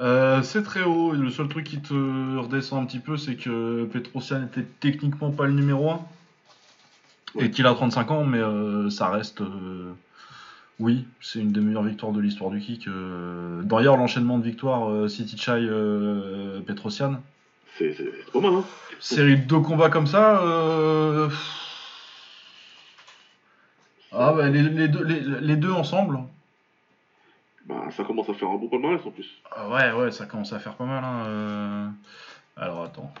Euh, 0.00 0.42
c'est 0.42 0.62
très 0.62 0.82
haut, 0.82 1.12
le 1.12 1.30
seul 1.30 1.48
truc 1.48 1.64
qui 1.64 1.80
te 1.80 1.94
redescend 2.38 2.82
un 2.82 2.86
petit 2.86 2.98
peu, 2.98 3.16
c'est 3.16 3.36
que 3.36 3.84
Petrosian 3.84 4.44
était 4.46 4.64
techniquement 4.80 5.30
pas 5.30 5.46
le 5.46 5.52
numéro 5.52 5.90
1. 5.90 6.00
Et 7.38 7.50
qu'il 7.50 7.66
a 7.66 7.74
35 7.74 8.10
ans, 8.10 8.24
mais 8.24 8.38
euh, 8.38 8.90
ça 8.90 9.08
reste. 9.10 9.40
euh, 9.40 9.92
oui, 10.80 11.04
c'est 11.20 11.38
une 11.40 11.52
des 11.52 11.60
meilleures 11.60 11.82
victoires 11.84 12.12
de 12.12 12.20
l'histoire 12.20 12.50
du 12.50 12.60
kick. 12.60 12.88
D'ailleurs, 13.62 13.96
l'enchaînement 13.96 14.38
de 14.38 14.44
victoires 14.44 14.90
euh, 14.90 15.08
City 15.08 15.36
Chai 15.36 15.68
Petrosian, 16.66 17.20
C'est 17.78 17.94
pas 18.32 18.40
mal, 18.40 18.54
hein. 18.54 18.64
série 19.00 19.38
de 19.38 19.44
deux 19.46 19.60
combats 19.60 19.90
comme 19.90 20.06
ça. 20.06 20.40
euh, 20.42 21.28
Ah 24.12 24.32
bah 24.32 24.48
les, 24.48 24.62
les 24.62 24.88
deux, 24.88 25.02
les, 25.04 25.20
les 25.40 25.56
deux 25.56 25.72
ensemble. 25.72 26.20
Bah, 27.66 27.88
ça 27.90 28.04
commence 28.04 28.28
à 28.28 28.34
faire 28.34 28.48
un 28.50 28.56
bon 28.56 28.68
palmarès 28.68 29.00
en 29.04 29.10
plus. 29.10 29.40
Ah 29.50 29.68
ouais, 29.70 29.92
ouais, 29.92 30.10
ça 30.12 30.26
commence 30.26 30.52
à 30.52 30.58
faire 30.58 30.74
pas 30.74 30.84
mal. 30.84 31.02
Hein, 31.02 31.24
euh. 31.26 31.88
Alors 32.56 32.82
attends. 32.84 33.12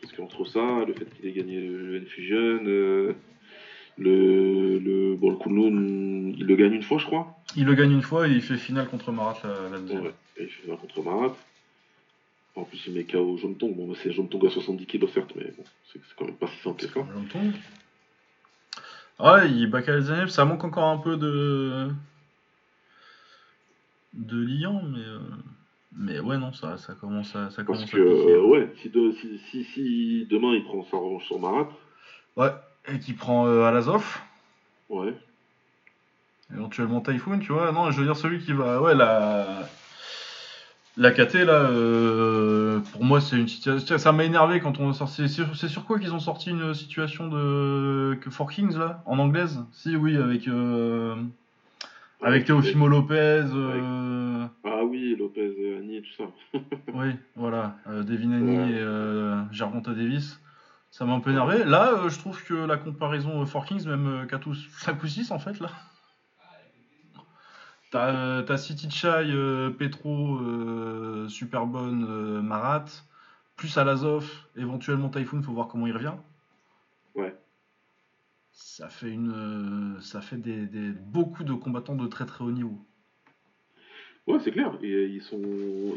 Parce 0.00 0.12
qu'entre 0.14 0.44
ça, 0.46 0.60
le 0.86 0.92
fait 0.94 1.06
qu'il 1.16 1.26
ait 1.28 1.32
gagné 1.32 1.60
le 1.60 1.96
N-Fusion, 1.96 2.60
euh, 2.66 3.14
le, 3.98 4.78
le, 4.78 5.14
bon, 5.16 5.30
le 5.30 5.36
Kunlun, 5.36 6.32
il 6.36 6.46
le 6.46 6.56
gagne 6.56 6.72
une 6.74 6.82
fois, 6.82 6.98
je 6.98 7.06
crois. 7.06 7.34
Il 7.56 7.64
le 7.64 7.74
gagne 7.74 7.92
une 7.92 8.02
fois 8.02 8.26
et 8.28 8.32
il 8.32 8.42
fait 8.42 8.56
finale 8.56 8.88
contre 8.88 9.12
Marat 9.12 9.36
la, 9.44 9.68
la 9.70 9.78
deuxième. 9.78 10.04
Ouais. 10.04 10.14
Il 10.40 10.48
fait 10.48 10.66
mal 10.68 10.76
contre 10.78 11.02
Marat. 11.02 11.36
En 12.56 12.64
plus, 12.64 12.84
il 12.86 12.94
met 12.94 13.04
KO 13.04 13.36
Jomtong. 13.36 13.74
Bon, 13.74 13.92
c'est 13.94 14.12
Jomtong 14.12 14.46
à 14.46 14.50
70 14.50 14.86
kg, 14.86 15.08
certes, 15.08 15.32
mais 15.36 15.52
bon, 15.56 15.64
c'est 15.92 16.00
quand 16.16 16.24
même 16.24 16.36
pas 16.36 16.46
si 16.48 16.60
simple 16.62 16.80
que 16.84 16.88
ça. 16.88 17.00
Longtemps. 17.12 17.52
Ouais, 19.20 19.50
il 19.50 19.66
bat 19.68 19.82
Kalzanev, 19.82 20.28
ça 20.28 20.44
manque 20.44 20.64
encore 20.64 20.88
un 20.88 20.98
peu 20.98 21.16
de. 21.16 21.88
de 24.12 24.36
liant, 24.44 24.82
mais. 24.82 24.98
euh, 25.00 25.18
Mais 25.96 26.18
ouais, 26.18 26.36
non, 26.38 26.52
ça, 26.52 26.76
ça 26.78 26.94
commence 26.94 27.34
à, 27.36 27.50
ça 27.50 27.62
Parce 27.62 27.84
commence 27.84 27.90
que, 27.90 27.96
à 27.96 28.16
piquer. 28.16 28.32
euh, 28.32 28.42
ouais, 28.42 28.72
si, 28.82 28.88
de- 28.88 29.12
si, 29.12 29.38
si, 29.50 29.64
si 29.64 30.26
demain 30.28 30.54
il 30.54 30.64
prend 30.64 30.82
sa 30.84 30.96
revanche 30.96 31.24
sur 31.26 31.38
Marat, 31.38 31.68
Ouais, 32.36 32.50
et 32.88 32.98
qui 32.98 33.12
prend 33.14 33.46
euh, 33.46 33.64
Alazov, 33.64 34.20
ouais, 34.90 35.14
éventuellement 36.54 37.00
Typhoon, 37.00 37.38
tu 37.38 37.52
vois. 37.52 37.72
Non, 37.72 37.90
je 37.90 37.98
veux 37.98 38.04
dire, 38.06 38.16
celui 38.16 38.38
qui 38.40 38.52
va. 38.52 38.80
Ouais, 38.80 38.94
la. 38.94 39.68
La 40.96 41.10
KT, 41.10 41.44
là, 41.44 41.54
euh, 41.54 42.78
pour 42.92 43.02
moi, 43.02 43.20
c'est 43.20 43.36
une 43.36 43.48
situation. 43.48 43.98
Ça 43.98 44.12
m'a 44.12 44.22
énervé 44.22 44.60
quand 44.60 44.78
on 44.78 44.90
a 44.90 44.92
sorti. 44.92 45.28
C'est 45.28 45.66
sur, 45.68 45.84
quoi 45.86 45.98
qu'ils 45.98 46.14
ont 46.14 46.20
sorti 46.20 46.50
une 46.50 46.72
situation 46.72 47.26
de. 47.26 48.16
que 48.20 48.30
For 48.30 48.48
Kings, 48.48 48.76
là 48.78 49.02
En 49.04 49.18
anglaise? 49.18 49.64
Si, 49.72 49.96
oui, 49.96 50.16
avec. 50.16 50.46
euh, 50.46 51.16
Avec 52.22 52.44
Teofimo 52.44 52.86
Lopez. 52.86 53.42
euh, 53.52 54.46
Ah 54.62 54.84
oui, 54.84 55.16
Lopez, 55.18 55.52
Annie 55.80 55.96
et 55.96 56.02
tout 56.02 56.12
ça. 56.16 56.24
Oui, 56.94 57.08
voilà. 57.34 57.74
Devin 57.88 58.30
Haney 58.30 58.56
Ouais. 58.58 58.70
et 58.78 59.52
Gervonta 59.52 59.90
Davis. 59.94 60.38
Ça 60.94 61.04
m'a 61.04 61.14
un 61.14 61.18
peu 61.18 61.32
énervé. 61.32 61.64
Là, 61.64 61.92
euh, 62.04 62.08
je 62.08 62.16
trouve 62.20 62.40
que 62.44 62.54
la 62.54 62.76
comparaison 62.76 63.42
euh, 63.42 63.46
For 63.46 63.64
Kings, 63.66 63.84
même 63.84 64.06
euh, 64.06 64.26
qu'à 64.26 64.38
tous 64.38 64.68
5 64.78 65.02
ou 65.02 65.08
6 65.08 65.32
en 65.32 65.40
fait, 65.40 65.58
là. 65.58 65.68
T'as 67.90 68.14
euh, 68.14 68.42
t'as 68.42 68.56
City 68.58 68.88
Chai, 68.88 69.08
euh, 69.08 69.70
Petro, 69.70 70.36
euh, 70.38 71.26
Superbonne, 71.28 72.06
euh, 72.08 72.42
Marat, 72.42 72.84
plus 73.56 73.76
Alazov, 73.76 74.30
éventuellement 74.54 75.08
Typhoon, 75.08 75.42
faut 75.42 75.50
voir 75.52 75.66
comment 75.66 75.88
il 75.88 75.94
revient. 75.94 76.14
Ouais. 77.16 77.34
Ça 78.52 78.88
fait 78.88 79.10
une, 79.10 79.96
euh, 79.96 80.00
ça 80.00 80.20
fait 80.20 80.36
des, 80.36 80.64
des- 80.66 80.92
beaucoup 80.92 81.42
de 81.42 81.54
combattants 81.54 81.96
de 81.96 82.06
très 82.06 82.24
très 82.24 82.44
haut 82.44 82.52
niveau. 82.52 82.78
Ouais, 84.28 84.38
c'est 84.44 84.52
clair. 84.52 84.78
Et 84.80 85.06
ils 85.06 85.22
sont, 85.22 85.42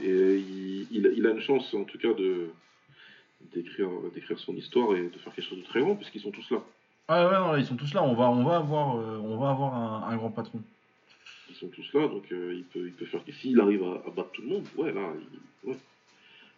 et 0.02 0.44
il 0.90 1.28
a 1.28 1.30
une 1.30 1.40
chance, 1.40 1.72
en 1.76 1.84
tout 1.84 2.00
cas, 2.00 2.16
de 2.16 2.50
d'écrire 3.54 3.90
d'écrire 4.14 4.40
son 4.40 4.54
histoire 4.56 4.96
et 4.96 5.10
de 5.10 5.18
faire 5.20 5.34
quelque 5.34 5.48
chose 5.50 5.60
de 5.60 5.64
très 5.64 5.82
grand, 5.82 5.96
puisqu'ils 5.96 6.22
sont 6.22 6.32
tous 6.32 6.50
là. 6.52 6.60
Ah 7.08 7.28
ouais, 7.28 7.38
non, 7.40 7.52
là, 7.54 7.58
ils 7.60 7.66
sont 7.66 7.76
tous 7.78 7.94
là. 7.94 8.04
On 8.04 8.14
va, 8.16 8.26
on 8.30 8.44
va 8.44 8.58
avoir, 8.58 8.98
euh, 8.98 9.18
on 9.24 9.38
va 9.38 9.50
avoir 9.52 9.74
un, 9.76 10.10
un 10.12 10.18
grand 10.18 10.32
patron. 10.32 10.62
Ils 11.50 11.56
sont 11.56 11.68
tous 11.70 11.94
là, 11.94 12.08
donc 12.08 12.26
euh, 12.32 12.54
il 12.56 12.64
peut 12.66 12.86
il 12.88 12.94
peut 12.94 13.06
faire. 13.06 13.22
S'il 13.40 13.60
arrive 13.62 13.84
à, 13.84 14.08
à 14.08 14.12
battre 14.12 14.32
tout 14.34 14.42
le 14.42 14.50
monde, 14.50 14.64
ouais, 14.78 14.92
là, 14.92 15.02
il- 15.64 15.70
ouais. 15.70 15.78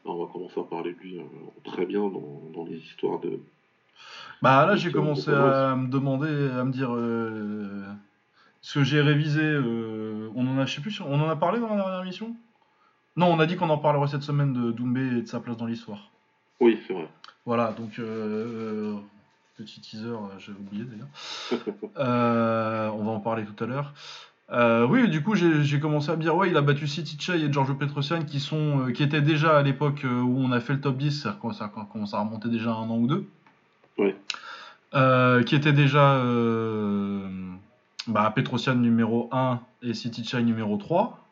Là, 0.06 0.12
on 0.12 0.26
va 0.26 0.32
commencer 0.32 0.60
à 0.60 0.64
parler 0.64 0.94
de 0.94 1.00
lui 1.00 1.20
euh, 1.20 1.24
très 1.66 1.86
bien 1.86 2.02
dans, 2.02 2.42
dans 2.56 2.66
les 2.66 2.78
histoires 2.78 3.20
de. 3.20 3.40
Bah 4.42 4.66
là, 4.66 4.76
j'ai 4.78 4.92
commencé 4.92 5.30
à 5.32 5.76
me 5.76 5.90
demander, 5.90 6.28
à 6.58 6.64
me 6.64 6.72
dire 6.72 6.90
euh, 6.96 7.84
ce 8.62 8.80
que 8.80 8.86
j'ai 8.86 9.02
révisé. 9.02 9.58
on 10.36 10.48
en 10.48 10.58
a, 10.58 10.66
je 10.66 10.76
sais 10.76 10.82
plus, 10.82 11.02
on 11.02 11.20
en 11.20 11.30
a 11.30 11.36
parlé 11.36 11.60
dans 11.60 11.68
la 11.70 11.76
dernière 11.76 12.02
émission? 12.02 12.34
Non, 13.18 13.28
on 13.28 13.40
a 13.40 13.46
dit 13.46 13.58
qu'on 13.58 13.70
en 13.70 13.78
parlerait 13.78 14.08
cette 14.08 14.24
semaine 14.24 14.54
de 14.54 14.72
Doumbé 14.72 15.02
et 15.18 15.22
de 15.22 15.28
sa 15.28 15.42
place 15.42 15.58
dans 15.58 15.66
l'histoire. 15.66 16.10
Oui, 16.60 16.80
c'est 16.88 16.94
vrai. 16.94 17.08
Voilà, 17.46 17.72
donc 17.72 18.00
euh, 18.00 18.96
petit 19.58 19.82
teaser, 19.82 20.08
euh, 20.08 20.40
j'avais 20.40 20.60
oublié 20.60 20.84
d'ailleurs. 20.84 21.08
Euh, 21.98 22.90
on 22.92 23.04
va 23.04 23.12
en 23.12 23.20
parler 23.20 23.44
tout 23.44 23.64
à 23.64 23.68
l'heure. 23.68 23.94
Euh, 24.52 24.88
oui, 24.88 25.10
du 25.10 25.22
coup, 25.22 25.36
j'ai 25.36 25.80
commencé 25.80 26.10
à 26.10 26.16
me 26.16 26.22
dire, 26.22 26.36
ouais, 26.36 26.50
il 26.50 26.58
a 26.58 26.62
battu 26.62 26.88
City 26.88 27.18
Chai 27.20 27.42
et 27.42 27.52
Giorgio 27.52 27.76
Petrosian 27.76 28.24
qui 28.24 28.40
sont, 28.40 28.88
euh, 28.88 28.92
qui 28.92 29.04
étaient 29.04 29.22
déjà 29.22 29.58
à 29.58 29.62
l'époque 29.62 30.06
euh, 30.06 30.22
où 30.22 30.38
on 30.40 30.52
a 30.52 30.60
fait 30.60 30.74
le 30.74 30.82
top 30.82 30.98
10, 30.98 31.12
c'est-à-dire 31.12 31.40
quand 31.40 31.52
ça 31.52 31.72
commence 31.92 32.14
à 32.14 32.20
remonter 32.20 32.50
déjà 32.50 32.72
un 32.72 32.90
an 32.90 32.98
ou 32.98 33.08
deux. 33.08 33.28
Euh, 34.96 35.44
qui 35.44 35.56
étaient 35.56 35.74
déjà 35.74 36.16
euh, 36.16 37.28
bah, 38.08 38.32
Petrosian 38.34 38.76
numéro 38.76 39.30
1 39.32 39.60
et 39.84 39.94
City 39.94 40.24
Chai 40.24 40.42
numéro 40.42 40.78
3. 40.78 41.24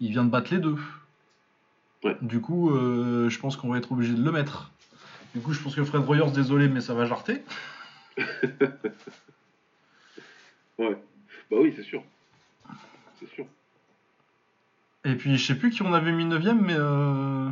Il 0.00 0.10
vient 0.10 0.24
de 0.24 0.30
battre 0.30 0.52
les 0.52 0.60
deux. 0.60 0.76
Ouais. 2.04 2.16
Du 2.22 2.40
coup, 2.40 2.70
euh, 2.70 3.28
je 3.28 3.38
pense 3.38 3.56
qu'on 3.56 3.68
va 3.68 3.78
être 3.78 3.92
obligé 3.92 4.14
de 4.14 4.22
le 4.22 4.32
mettre. 4.32 4.70
Du 5.34 5.40
coup, 5.40 5.52
je 5.52 5.60
pense 5.62 5.74
que 5.74 5.84
Fred 5.84 6.02
Royers, 6.02 6.30
désolé, 6.32 6.68
mais 6.68 6.80
ça 6.80 6.94
va 6.94 7.04
jarter. 7.06 7.42
Ouais. 10.78 10.96
Bah 11.50 11.58
oui, 11.60 11.74
c'est 11.76 11.82
sûr. 11.82 12.02
C'est 13.18 13.28
sûr. 13.28 13.44
Et 15.04 15.14
puis, 15.14 15.36
je 15.36 15.46
sais 15.46 15.54
plus 15.58 15.70
qui 15.70 15.82
on 15.82 15.92
avait 15.92 16.12
mis 16.12 16.24
9ème, 16.24 16.60
mais 16.60 16.74
euh, 16.76 17.50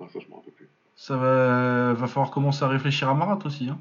Ah, 0.00 0.04
ça, 0.10 0.18
je 0.20 0.26
me 0.28 0.34
rappelle 0.34 0.54
plus. 0.54 0.68
ça 0.96 1.16
va, 1.18 1.92
va 1.92 2.06
falloir 2.06 2.30
commencer 2.30 2.64
à 2.64 2.68
réfléchir 2.68 3.10
à 3.10 3.14
Marat 3.14 3.38
aussi. 3.44 3.68
Hein. 3.68 3.78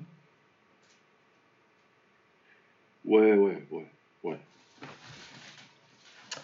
Ouais, 3.06 3.34
ouais, 3.34 3.66
ouais, 3.72 3.88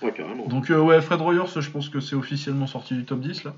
ouais. 0.03 0.11
Carrément. 0.13 0.47
Donc, 0.47 0.69
euh, 0.69 0.79
ouais, 0.79 1.01
Fred 1.01 1.21
Royers, 1.21 1.45
je 1.59 1.69
pense 1.69 1.89
que 1.89 1.99
c'est 1.99 2.15
officiellement 2.15 2.67
sorti 2.67 2.93
du 2.95 3.05
top 3.05 3.19
10 3.21 3.43
là. 3.43 3.53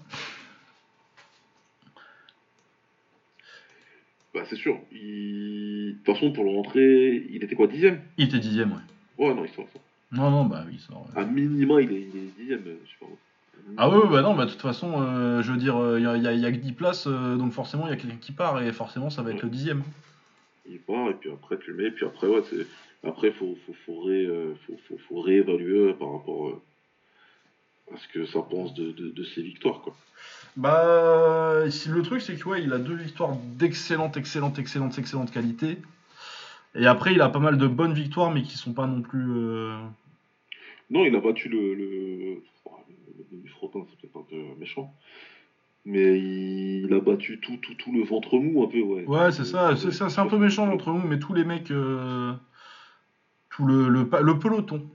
Bah, 4.33 4.41
c'est 4.49 4.55
sûr. 4.55 4.77
Il... 4.91 5.93
De 5.93 5.97
toute 6.05 6.13
façon, 6.15 6.31
pour 6.31 6.43
le 6.43 6.51
rentrer, 6.51 7.25
il 7.29 7.43
était 7.43 7.55
quoi, 7.55 7.67
dixième? 7.67 8.01
Il 8.17 8.25
était 8.27 8.39
dixième, 8.39 8.71
ouais. 8.73 9.25
Ouais, 9.27 9.33
non, 9.33 9.45
il 9.45 9.51
sort 9.53 9.67
ça. 9.73 9.79
Non, 10.11 10.29
non, 10.29 10.45
bah 10.45 10.63
oui, 10.67 10.77
ça. 10.87 10.93
ouais. 10.93 11.21
À 11.21 11.25
minima, 11.25 11.81
il 11.81 11.91
est, 11.91 12.01
il 12.01 12.17
est 12.19 12.31
dixième, 12.37 12.63
euh, 12.67 12.77
je 12.85 12.89
sais 12.89 12.95
pas. 12.99 13.05
Ah 13.77 13.89
ouais, 13.89 14.07
bah 14.09 14.21
non, 14.21 14.35
bah 14.35 14.45
de 14.45 14.51
toute 14.51 14.61
façon, 14.61 15.01
euh, 15.01 15.41
je 15.41 15.51
veux 15.51 15.57
dire, 15.57 15.75
il 15.97 16.03
y, 16.03 16.07
a, 16.07 16.15
y 16.17 16.27
a- 16.27 16.33
y 16.33 16.45
a 16.45 16.51
que 16.51 16.57
10 16.57 16.73
places, 16.73 17.07
euh, 17.07 17.35
donc 17.37 17.53
forcément, 17.53 17.87
il 17.87 17.89
y 17.89 17.93
a 17.93 17.95
quelqu'un 17.95 18.17
qui 18.17 18.31
part, 18.33 18.61
et 18.61 18.71
forcément, 18.73 19.09
ça 19.09 19.21
va 19.23 19.29
être 19.31 19.37
Ouais. 19.37 19.43
le 19.43 19.49
dixième. 19.49 19.83
Il 20.69 20.79
part, 20.79 21.09
et 21.09 21.13
puis 21.13 21.31
après, 21.31 21.57
tu 21.57 21.71
le 21.71 21.77
mets, 21.77 21.85
et 21.87 21.91
puis 21.91 22.05
après, 22.05 22.27
ouais, 22.27 22.41
Après, 23.05 23.31
faut, 23.31 23.55
faut, 23.65 23.73
faut, 23.85 24.01
ré- 24.01 24.25
euh, 24.25 24.53
faut, 24.65 24.77
faut, 24.87 24.97
faut 24.97 25.21
réévaluer 25.21 25.93
par 25.93 26.11
rapport 26.13 26.49
euh, 26.49 26.61
à 27.93 27.97
ce 27.97 28.07
que 28.07 28.25
ça 28.25 28.41
pense 28.41 28.73
de, 28.73 28.91
de, 28.91 29.09
de 29.09 29.23
ses 29.23 29.41
victoires, 29.41 29.81
quoi. 29.81 29.95
Bah, 30.57 31.65
le 31.65 32.01
truc, 32.01 32.21
c'est 32.21 32.35
que 32.35 32.47
ouais, 32.49 32.63
il 32.63 32.71
a 32.73 32.77
deux 32.79 32.95
victoires 32.95 33.35
d'excellente, 33.57 34.17
excellente, 34.17 34.57
excellente, 34.57 34.97
excellente 34.97 35.31
qualité. 35.31 35.77
Et 36.73 36.87
après, 36.87 37.13
il 37.13 37.21
a 37.21 37.29
pas 37.29 37.39
mal 37.39 37.57
de 37.57 37.67
bonnes 37.67 37.93
victoires, 37.93 38.31
mais 38.31 38.41
qui 38.41 38.57
sont 38.57 38.73
pas 38.73 38.87
non 38.87 39.01
plus. 39.01 39.31
euh, 39.35 39.77
Non, 40.89 41.05
il 41.05 41.15
a 41.15 41.19
battu 41.19 41.49
le. 41.49 41.73
le... 41.75 41.85
le 43.17 43.25
demi-frottin, 43.31 43.85
c'est 43.89 43.99
peut-être 43.99 44.17
un 44.17 44.25
peu 44.29 44.59
méchant. 44.59 44.93
Mais 45.83 46.19
il 46.19 46.91
a 46.93 46.99
battu 46.99 47.39
tout, 47.39 47.57
tout, 47.57 47.75
tout 47.75 47.91
le 47.91 48.03
ventre 48.03 48.39
mou, 48.39 48.63
un 48.63 48.67
peu, 48.67 48.81
ouais. 48.81 49.05
Ouais, 49.05 49.31
c'est 49.31 49.45
ça. 49.45 49.75
C'est 49.75 50.19
un 50.19 50.27
peu 50.27 50.37
méchant 50.37 50.71
entre 50.71 50.91
nous, 50.91 51.05
mais 51.07 51.19
tous 51.19 51.33
les 51.33 51.43
mecs, 51.43 51.69
euh, 51.69 52.33
tout 53.55 53.65
le, 53.65 53.87
le, 53.87 54.39
peloton, 54.39 54.89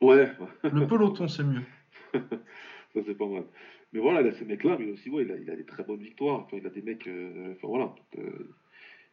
Ouais, 0.00 0.28
le 0.64 0.86
peloton, 0.86 1.28
c'est 1.28 1.44
mieux. 1.44 1.62
ça 2.12 3.00
c'est 3.06 3.14
pas 3.16 3.26
mal. 3.28 3.44
Mais 3.92 4.00
voilà, 4.00 4.20
il 4.22 4.26
a 4.26 4.32
ces 4.32 4.44
mecs-là, 4.44 4.76
mais 4.78 4.90
aussi, 4.90 5.08
ouais, 5.10 5.22
il 5.22 5.30
a, 5.30 5.36
il 5.36 5.48
a 5.48 5.54
des 5.54 5.64
très 5.64 5.84
bonnes 5.84 6.00
victoires. 6.02 6.40
Enfin, 6.40 6.56
il 6.60 6.66
a 6.66 6.70
des 6.70 6.82
mecs. 6.82 7.06
euh, 7.06 7.52
Enfin, 7.52 7.68
voilà. 7.68 7.84
Donc, 7.84 8.18
euh, 8.24 8.50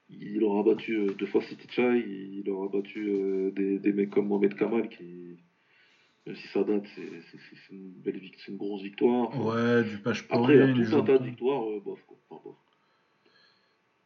il 0.09 0.43
aura 0.43 0.63
battu 0.63 0.95
euh, 0.95 1.13
deux 1.13 1.27
fois 1.27 1.41
City 1.41 1.67
Chai, 1.69 1.99
il 1.99 2.49
aura 2.49 2.67
battu 2.69 3.07
euh, 3.09 3.51
des, 3.51 3.77
des 3.77 3.93
mecs 3.93 4.09
comme 4.09 4.27
Mohamed 4.27 4.55
Kamal, 4.55 4.89
qui. 4.89 5.37
Même 6.25 6.35
si 6.35 6.47
ça 6.47 6.63
date, 6.63 6.85
c'est 6.95 7.73
une 7.75 7.91
belle 8.03 8.19
une 8.47 8.57
grosse 8.57 8.81
victoire. 8.83 9.29
Enfin, 9.29 9.39
Ouais, 9.55 9.83
du 9.83 9.97
page 9.99 10.25
Après, 10.29 10.55
il 10.55 10.59
y 10.59 10.61
a 10.61 10.73
tout 10.73 10.95
un 10.95 11.03
tas 11.03 11.17
de 11.19 11.25
victoires, 11.25 11.63
bof, 11.83 12.03
quoi. 12.07 12.17
Enfin, 12.29 12.41
bof. 12.43 12.55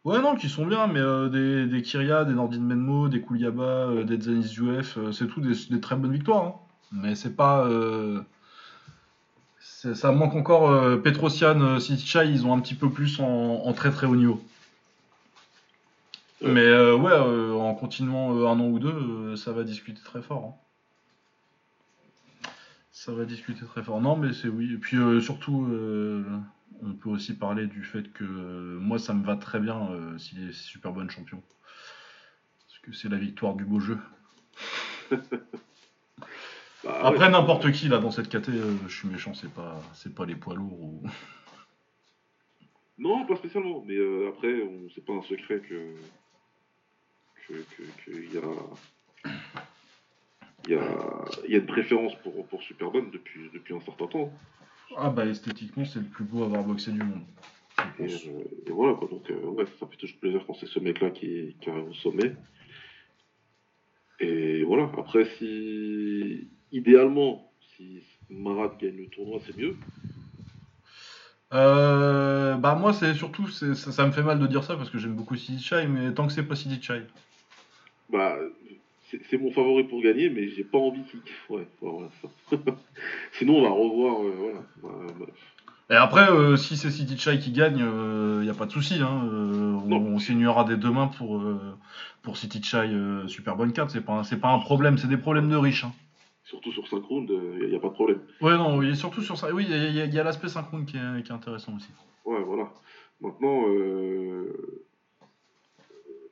Ouais, 0.06 0.22
non, 0.22 0.36
qui 0.36 0.50
sont 0.50 0.68
bien, 0.68 0.86
mais 0.86 1.00
euh, 1.00 1.66
des, 1.66 1.82
Kyria, 1.82 2.26
des 2.26 2.34
Nordin 2.34 2.60
Menmo, 2.60 3.10
des 3.10 3.22
Kouliaba, 3.22 3.64
euh, 3.64 4.04
des 4.04 4.22
Zanis 4.22 4.44
Zouef, 4.44 4.98
euh, 4.98 5.12
c'est 5.12 5.26
tout 5.28 5.42
des, 5.42 5.82
très 5.82 5.96
bonnes 5.96 6.12
victoires. 6.12 6.46
hein. 6.46 6.56
Mais 6.92 7.16
c'est 7.16 7.36
pas. 7.36 7.66
euh, 7.66 8.22
ça 9.60 10.12
manque 10.12 10.36
encore. 10.36 11.02
Petrosian, 11.02 11.80
Sichai, 11.80 12.30
ils 12.30 12.46
ont 12.46 12.54
un 12.54 12.60
petit 12.60 12.76
peu 12.76 12.90
plus 12.92 13.20
en, 13.20 13.74
très 13.74 13.92
très 13.92 14.06
haut 14.06 14.16
niveau. 14.16 14.42
Mais 16.42 16.92
ouais, 16.92 17.14
en 17.14 17.74
continuant 17.74 18.32
un 18.48 18.60
an 18.60 18.68
ou 18.68 18.80
deux, 18.80 19.36
ça 19.36 19.52
va 19.52 19.64
discuter 19.64 20.02
très 20.04 20.22
fort. 20.22 20.56
hein. 22.44 22.50
Ça 22.92 23.12
va 23.12 23.26
discuter 23.26 23.66
très 23.66 23.84
fort. 23.84 24.00
Non, 24.02 24.16
mais 24.16 24.34
c'est 24.34 24.48
oui. 24.48 24.74
Et 24.74 24.78
puis 24.78 24.98
surtout, 25.22 25.68
on 26.82 26.94
peut 26.94 27.10
aussi 27.10 27.36
parler 27.36 27.68
du 27.68 27.84
fait 27.84 28.12
que 28.14 28.24
euh, 28.24 28.80
moi, 28.80 29.00
ça 29.00 29.14
me 29.14 29.26
va 29.26 29.36
très 29.36 29.60
bien 29.60 29.90
euh, 29.92 30.18
s'il 30.18 30.48
est 30.48 30.54
super 30.54 30.92
bon 30.92 31.10
champion. 31.10 31.42
Parce 32.68 32.80
que 32.80 32.92
c'est 32.94 33.10
la 33.10 33.18
victoire 33.18 33.56
du 33.56 33.66
beau 33.66 33.80
jeu. 33.80 33.98
Bah, 36.84 37.00
Après, 37.04 37.26
ouais, 37.26 37.32
n'importe 37.32 37.72
qui 37.72 37.88
là 37.88 37.98
dans 37.98 38.12
cette 38.12 38.30
caté, 38.30 38.52
euh, 38.52 38.76
je 38.88 38.96
suis 38.96 39.08
méchant, 39.08 39.34
c'est 39.34 39.52
pas, 39.52 39.82
c'est 39.96 40.14
pas 40.14 40.24
les 40.28 40.36
poids 40.36 40.54
lourds. 40.54 40.80
Ou... 40.82 41.04
Non, 43.00 43.26
pas 43.26 43.36
spécialement. 43.36 43.84
Mais 43.86 43.96
euh, 43.96 44.30
après, 44.30 44.62
on- 44.62 44.88
c'est 44.94 45.04
pas 45.04 45.14
un 45.14 45.24
secret 45.24 45.60
que. 45.62 45.96
que 47.48 48.12
y 48.12 48.38
a. 48.38 49.32
Il 50.68 50.72
y 50.72 50.76
a, 50.76 51.26
il 51.46 51.52
y 51.52 51.56
a 51.56 51.60
une 51.60 51.66
préférence 51.66 52.16
pour, 52.24 52.46
pour 52.48 52.62
Superbone 52.64 53.12
depuis, 53.12 53.50
depuis 53.54 53.74
un 53.76 53.82
certain 53.82 54.08
temps. 54.08 54.32
Ah 54.98 55.10
bah 55.10 55.26
esthétiquement, 55.26 55.86
c'est 55.86 56.00
le 56.00 56.06
plus 56.06 56.24
beau 56.24 56.44
à 56.44 56.46
avoir 56.46 56.64
boxé 56.64 56.92
du 56.92 57.00
monde. 57.00 57.24
Et, 58.00 58.04
euh, 58.04 58.08
et 58.68 58.72
voilà, 58.72 58.94
quoi. 58.96 59.08
Donc, 59.10 59.30
euh, 59.30 59.46
ouais, 59.48 59.66
ça 59.80 59.86
fait 59.88 59.98
toujours 59.98 60.18
plaisir 60.18 60.44
quand 60.48 60.54
c'est 60.54 60.68
ce 60.68 60.80
mec-là 60.80 61.10
qui, 61.10 61.56
qui 61.60 61.70
arrive 61.70 61.90
au 61.90 61.94
sommet. 61.94 62.34
Et 64.20 64.64
voilà, 64.64 64.90
après, 64.98 65.26
si. 65.38 66.48
Idéalement, 66.72 67.52
si 67.76 68.02
Marat 68.30 68.76
gagne 68.82 68.98
le 68.98 69.08
tournoi, 69.08 69.40
c'est 69.46 69.56
mieux. 69.58 69.76
Euh, 71.54 72.56
bah 72.56 72.76
moi, 72.76 72.92
c'est 72.92 73.14
surtout, 73.14 73.48
ça, 73.48 73.74
ça 73.76 74.06
me 74.06 74.12
fait 74.12 74.24
mal 74.24 74.40
de 74.40 74.48
dire 74.48 74.64
ça 74.64 74.76
parce 74.76 74.90
que 74.90 74.98
j'aime 74.98 75.14
beaucoup 75.14 75.36
Sidi 75.36 75.62
Chai, 75.62 75.88
mais 75.88 76.14
tant 76.14 76.28
que 76.28 76.34
c'est 76.34 76.44
pas 76.44 76.56
Sidi 76.56 76.82
Chai. 76.82 77.04
Bah, 78.10 78.36
c'est 79.30 79.38
mon 79.38 79.52
favori 79.52 79.84
pour 79.84 80.02
gagner, 80.02 80.30
mais 80.30 80.50
j'ai 80.50 80.64
pas 80.64 80.78
envie 80.78 81.04
qu'il. 81.04 81.20
Ouais, 81.50 81.68
voilà, 81.82 82.10
ça. 82.22 82.58
Sinon, 83.34 83.58
on 83.58 83.62
va 83.64 83.70
revoir. 83.70 84.24
euh, 84.24 84.34
voilà. 84.38 84.60
Bah, 84.82 85.14
bah, 85.20 85.26
Et 85.92 85.96
après, 85.96 86.30
euh, 86.30 86.56
si 86.58 86.78
c'est 86.78 86.90
City 86.90 87.18
Chai 87.18 87.40
qui 87.40 87.52
gagne, 87.52 87.80
il 87.80 88.42
n'y 88.42 88.50
a 88.50 88.54
pas 88.54 88.66
de 88.66 88.72
souci. 88.72 88.96
Hein, 89.02 89.30
euh, 89.32 89.74
on, 89.74 90.20
signera 90.20 90.64
des 90.64 90.78
deux 90.78 90.92
mains 90.92 91.08
pour, 91.08 91.38
euh, 91.38 91.78
pour 92.24 92.38
City 92.38 92.62
Chai 92.64 92.78
euh, 92.78 93.28
Super 93.28 93.56
Bonne 93.56 93.74
carte. 93.74 93.92
C'est 93.92 94.02
pas, 94.02 94.14
un- 94.14 94.38
pas 94.38 94.50
un 94.50 94.60
problème, 94.60 94.98
c'est 94.98 95.08
des 95.08 95.18
problèmes 95.18 95.50
de 95.50 95.56
riches. 95.56 95.84
Hein. 95.84 95.94
surtout 96.44 96.72
sur 96.72 96.88
5 96.88 97.04
rounds, 97.04 97.32
il 97.62 97.70
n'y 97.70 97.76
a, 97.76 97.80
pas 97.80 97.90
de 97.90 97.94
problème. 97.94 98.22
Ouais, 98.42 98.58
non, 98.58 98.78
oui, 98.78 98.96
surtout 98.96 99.22
sur 99.22 99.38
ça. 99.38 99.54
Oui, 99.54 99.66
il 99.70 99.96
y 99.96 100.20
a, 100.20 100.24
l'aspect 100.24 100.50
synchrone 100.50 100.86
qui 100.86 100.98
est, 100.98 101.24
qui 101.24 101.32
est 101.32 101.36
intéressant 101.36 101.76
aussi. 101.76 101.90
Ouais, 102.26 102.42
voilà. 102.44 102.72
Maintenant, 103.22 103.68
euh... 103.70 104.86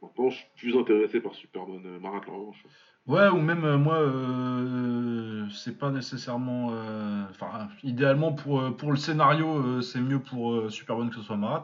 Maintenant, 0.04 0.30
je 0.30 0.36
suis 0.36 0.46
plus 0.58 0.78
intéressé 0.78 1.22
par 1.22 1.34
Superman 1.34 1.82
Marat, 2.02 2.22
la 2.28 2.34
revanche. 2.34 2.62
Ouais, 3.08 3.28
ou 3.30 3.38
même 3.38 3.64
euh, 3.64 3.78
moi, 3.78 3.96
euh, 3.96 5.48
c'est 5.50 5.80
pas 5.80 5.92
nécessairement. 5.92 6.72
euh, 6.74 7.24
Enfin, 7.30 7.70
idéalement 7.84 8.34
pour, 8.34 8.76
pour 8.76 8.92
le 8.92 8.98
scénario, 8.98 9.82
c'est 9.82 10.02
mieux 10.02 10.20
pour 10.20 10.70
Super 10.70 10.98
Bonne 10.98 11.10
que 11.10 11.16
ce 11.16 11.22
soit 11.22 11.38
Marat. 11.38 11.64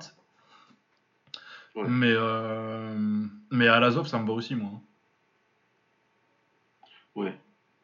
Ouais. 1.75 1.83
Mais, 1.87 2.11
euh, 2.11 2.95
mais 3.51 3.67
à 3.67 3.79
l'Azov, 3.79 4.07
ça 4.07 4.19
me 4.19 4.25
va 4.27 4.33
aussi, 4.33 4.55
moi. 4.55 4.71
hein. 4.73 4.81
Ouais. 7.15 7.37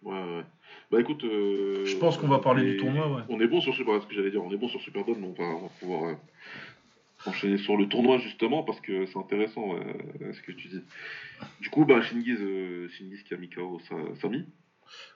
Ouais, 0.04 0.14
ouais. 0.14 0.46
Bah 0.92 1.00
écoute. 1.02 1.22
Je 1.24 1.98
pense 1.98 2.18
qu'on 2.18 2.28
va 2.28 2.40
parler 2.40 2.64
du 2.64 2.78
tournoi, 2.78 3.08
ouais. 3.10 3.24
On 3.30 3.40
est 3.42 3.48
bon 3.48 3.60
sur 3.60 3.74
Super, 3.74 4.02
ce 4.02 4.08
que 4.08 4.14
j'allais 4.16 4.32
dire, 4.32 4.44
on 4.44 4.52
est 4.52 4.58
bon 4.58 4.68
sur 4.70 4.80
Superman, 4.82 5.16
mais 5.20 5.28
on 5.28 5.34
va, 5.34 5.50
on 5.58 5.62
va 5.64 5.70
pouvoir 5.80 6.16
enchaîner 7.28 7.58
sur 7.58 7.76
le 7.78 7.86
tournoi 7.86 8.18
justement 8.18 8.64
parce 8.64 8.80
que 8.80 9.06
c'est 9.06 9.18
intéressant 9.20 9.76
euh, 9.76 10.32
ce 10.34 10.42
que 10.42 10.52
tu 10.52 10.68
dis. 10.68 10.82
Du 11.60 11.70
coup, 11.70 11.86
bah 11.86 12.02
Shingiz, 12.02 12.40
euh, 12.42 12.88
Shingiz 12.90 13.22
qui 13.24 13.34
a 13.34 13.38
mis 13.38 13.50
KO 13.50 13.80
Sa- 13.88 14.16
Sami, 14.22 14.44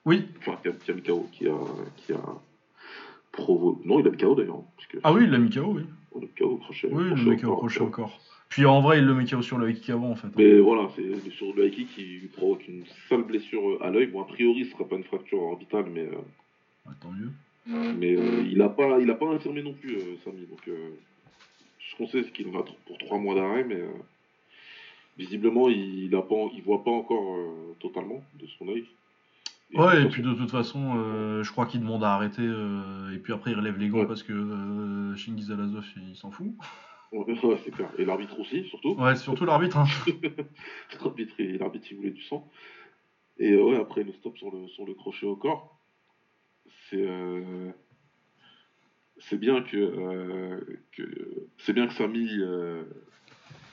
Oui, 0.05 0.23
enfin 0.39 0.57
qui 0.61 0.67
a, 0.69 0.71
qui 0.71 0.91
a 0.91 0.93
mis 0.93 1.01
KO, 1.01 1.27
qui 1.31 1.47
a, 1.47 1.57
qui 1.97 2.13
a 2.13 2.21
provo... 3.31 3.79
Non, 3.83 3.99
il 3.99 4.07
a 4.07 4.09
mis 4.09 4.17
KO 4.17 4.35
d'ailleurs. 4.35 4.61
que- 4.89 4.97
ah 5.03 5.13
oui, 5.13 5.23
il 5.23 5.29
l'a 5.29 5.37
mis 5.39 5.49
KO, 5.49 5.73
oui. 5.75 5.83
On 6.11 6.19
a 6.19 6.21
mis 6.21 6.27
KO 6.37 6.45
au 6.51 6.57
crochet. 6.57 6.87
Oui, 6.91 7.03
il 7.15 7.23
KO 7.37 7.47
encore, 7.51 7.57
crochet 7.59 7.81
encore. 7.81 8.19
Puis 8.49 8.65
en 8.65 8.81
vrai, 8.81 8.97
il 8.97 9.05
le 9.05 9.13
met 9.13 9.25
KO 9.25 9.41
sur 9.43 9.59
le 9.59 9.71
kick 9.71 9.89
avant, 9.89 10.09
en 10.09 10.15
fait. 10.15 10.27
hein. 10.27 10.31
Mais 10.37 10.59
voilà, 10.59 10.89
c'est 10.95 11.29
sur 11.31 11.53
le 11.53 11.69
kick 11.69 11.87
qui 11.93 12.01
lui 12.03 12.27
provoque 12.27 12.67
une 12.67 12.83
sale 13.07 13.21
blessure 13.21 13.69
euh, 13.69 13.83
à 13.83 13.91
l'œil. 13.91 14.07
Bon, 14.07 14.21
a 14.21 14.25
priori, 14.25 14.65
ce 14.65 14.71
sera 14.71 14.85
pas 14.85 14.95
une 14.95 15.03
fracture 15.03 15.39
orbitale, 15.39 15.85
mais, 15.91 16.05
euh, 16.05 16.15
Ah, 16.87 16.91
tant 16.99 17.11
mieux. 17.11 17.29
mais 17.95 18.13
il 18.49 18.59
a 18.61 18.69
pas, 18.69 18.99
il 18.99 19.09
a 19.11 19.15
pas 19.15 19.27
infirmé 19.27 19.61
non 19.61 19.73
plus, 19.73 19.99
Samy. 20.23 20.47
Donc, 20.47 20.67
qu'on 21.99 22.07
sait, 22.07 22.23
c'est 22.23 22.31
qu'il 22.31 22.49
va 22.49 22.63
pour 22.87 22.97
trois 22.97 23.19
mois 23.19 23.35
d'arrêt, 23.35 23.63
mais 23.63 23.75
euh, 23.75 23.91
visiblement, 25.17 25.69
il, 25.69 26.05
il 26.05 26.15
a 26.15 26.21
pas, 26.21 26.49
il 26.53 26.61
voit 26.63 26.83
pas 26.83 26.91
encore 26.91 27.35
euh, 27.35 27.75
totalement 27.79 28.23
de 28.39 28.47
son 28.57 28.67
œil. 28.69 28.85
Ouais, 29.75 30.01
et 30.01 30.05
puis 30.07 30.23
de 30.23 30.33
toute 30.33 30.49
façon, 30.49 30.95
euh, 30.97 31.43
je 31.43 31.51
crois 31.51 31.67
qu'il 31.67 31.81
demande 31.81 32.03
à 32.03 32.15
arrêter, 32.15 32.41
et 33.13 33.17
puis 33.19 33.33
après 33.33 33.51
il 33.51 33.57
relève 33.57 33.77
les 33.77 33.89
gants 33.89 33.99
Ouais. 33.99 34.07
parce 34.07 34.23
que 34.23 34.33
euh, 34.33 35.15
Shingiz 35.15 35.51
Alazov, 35.51 35.85
il 36.09 36.15
s'en 36.15 36.31
fout. 36.31 36.47
Ouais, 37.11 37.35
c'est 37.65 37.71
clair. 37.71 37.89
Et 37.97 38.05
l'arbitre 38.05 38.39
aussi, 38.39 38.65
surtout. 38.65 38.93
Ouais, 38.93 39.15
surtout 39.15 39.43
l'arbitre. 39.43 39.77
Hein. 39.79 39.85
L'arbitre, 41.01 41.33
il, 41.39 41.59
il 41.89 41.97
voulait 41.97 42.11
du 42.11 42.21
sang. 42.21 42.47
Et 43.39 43.55
ouais, 43.55 43.77
après 43.77 44.03
le 44.03 44.13
stop 44.13 44.37
sur 44.37 44.51
le, 44.51 44.67
sur 44.67 44.85
le 44.85 44.93
crochet 44.93 45.25
au 45.25 45.35
corps, 45.35 45.75
c'est 46.87 47.07
c'est 49.21 49.37
bien 49.37 49.61
que, 49.61 49.77
euh, 49.77 50.79
c'est 51.59 51.73
bien 51.73 51.87
que 51.87 51.93
Samy, 51.93 52.27
euh, 52.39 52.83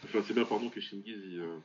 enfin 0.04 0.20
c'est 0.26 0.35
bien 0.35 0.44
pardon 0.44 0.68
que 0.68 0.80
Shingiz 0.80 1.38
euh, 1.38 1.59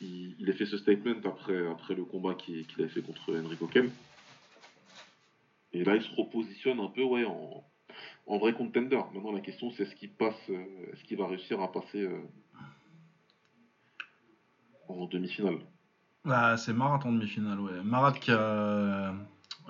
il, 0.00 0.36
il 0.38 0.48
ait 0.48 0.54
fait 0.54 0.66
ce 0.66 0.78
statement 0.78 1.20
après, 1.24 1.66
après 1.68 1.94
le 1.94 2.04
combat 2.04 2.34
qu'il 2.34 2.66
qu'il 2.66 2.84
a 2.84 2.88
fait 2.88 3.02
contre 3.02 3.36
Enrico 3.36 3.66
Kem. 3.66 3.90
Et 5.72 5.84
là 5.84 5.96
il 5.96 6.02
se 6.02 6.14
repositionne 6.14 6.80
un 6.80 6.88
peu 6.88 7.02
ouais 7.02 7.24
en, 7.24 8.38
vrai 8.38 8.52
contender. 8.52 9.00
Maintenant 9.14 9.32
la 9.32 9.40
question 9.40 9.70
c'est 9.70 9.84
est-ce 9.84 9.94
qu'il 9.94 10.10
passe, 10.10 10.34
euh, 10.50 10.92
est-ce 10.92 11.04
qu'il 11.04 11.18
va 11.18 11.26
réussir 11.26 11.60
à 11.60 11.70
passer 11.72 12.02
euh, 12.02 12.20
en 14.88 15.06
demi-finale. 15.06 15.58
Bah, 16.24 16.56
c'est 16.56 16.72
Marat 16.72 17.00
en 17.04 17.12
demi-finale, 17.12 17.58
ouais. 17.60 17.82
Marat 17.82 18.12
qui 18.12 18.30
a. 18.30 19.14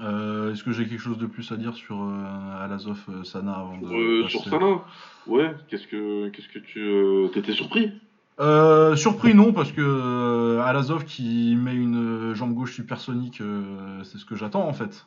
euh, 0.00 0.52
Est-ce 0.52 0.64
que 0.64 0.72
j'ai 0.72 0.86
quelque 0.86 1.00
chose 1.00 1.18
de 1.18 1.26
plus 1.26 1.50
à 1.52 1.56
dire 1.56 1.74
sur 1.74 2.02
euh, 2.02 2.64
Alazov 2.64 3.00
euh, 3.08 3.24
Sana 3.24 3.52
avant 3.52 3.78
de. 3.78 3.86
Euh, 3.86 4.28
sur 4.28 4.44
Sana, 4.44 4.82
ouais, 5.26 5.54
qu'est-ce 5.68 5.86
que 5.86 6.28
qu'est-ce 6.30 6.48
que 6.48 6.58
tu 6.58 6.80
euh, 6.80 7.28
t'étais 7.28 7.52
surpris? 7.52 7.92
Euh, 8.40 8.96
surpris 8.96 9.34
non 9.34 9.52
parce 9.52 9.72
que 9.72 9.82
euh, 9.82 10.62
Alazov 10.62 11.04
qui 11.04 11.54
met 11.54 11.74
une 11.74 12.32
jambe 12.34 12.54
gauche 12.54 12.74
supersonique, 12.74 13.40
euh, 13.40 14.02
c'est 14.04 14.18
ce 14.18 14.24
que 14.24 14.34
j'attends 14.34 14.66
en 14.66 14.72
fait. 14.72 15.06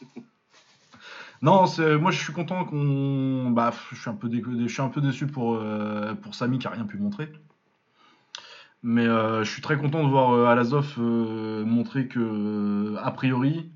Non, 1.42 1.66
moi 2.00 2.10
je 2.10 2.18
suis 2.18 2.32
content 2.32 2.64
qu'on. 2.64 3.50
Bah, 3.50 3.70
je 3.92 4.00
suis 4.00 4.08
un 4.08 4.14
peu, 4.14 4.28
dé... 4.28 4.42
je 4.42 4.72
suis 4.72 4.82
un 4.82 4.88
peu 4.88 5.02
déçu 5.02 5.26
pour, 5.26 5.56
euh, 5.56 6.14
pour 6.14 6.34
Samy 6.34 6.58
qui 6.58 6.66
a 6.66 6.70
rien 6.70 6.84
pu 6.84 6.96
montrer. 6.96 7.30
Mais 8.82 9.06
euh, 9.06 9.42
je 9.44 9.50
suis 9.50 9.62
très 9.62 9.76
content 9.76 10.04
de 10.04 10.08
voir 10.08 10.32
euh, 10.32 10.46
Alazov 10.46 10.94
euh, 10.98 11.64
montrer 11.64 12.08
que, 12.08 12.94
a 13.02 13.10
priori, 13.10 13.68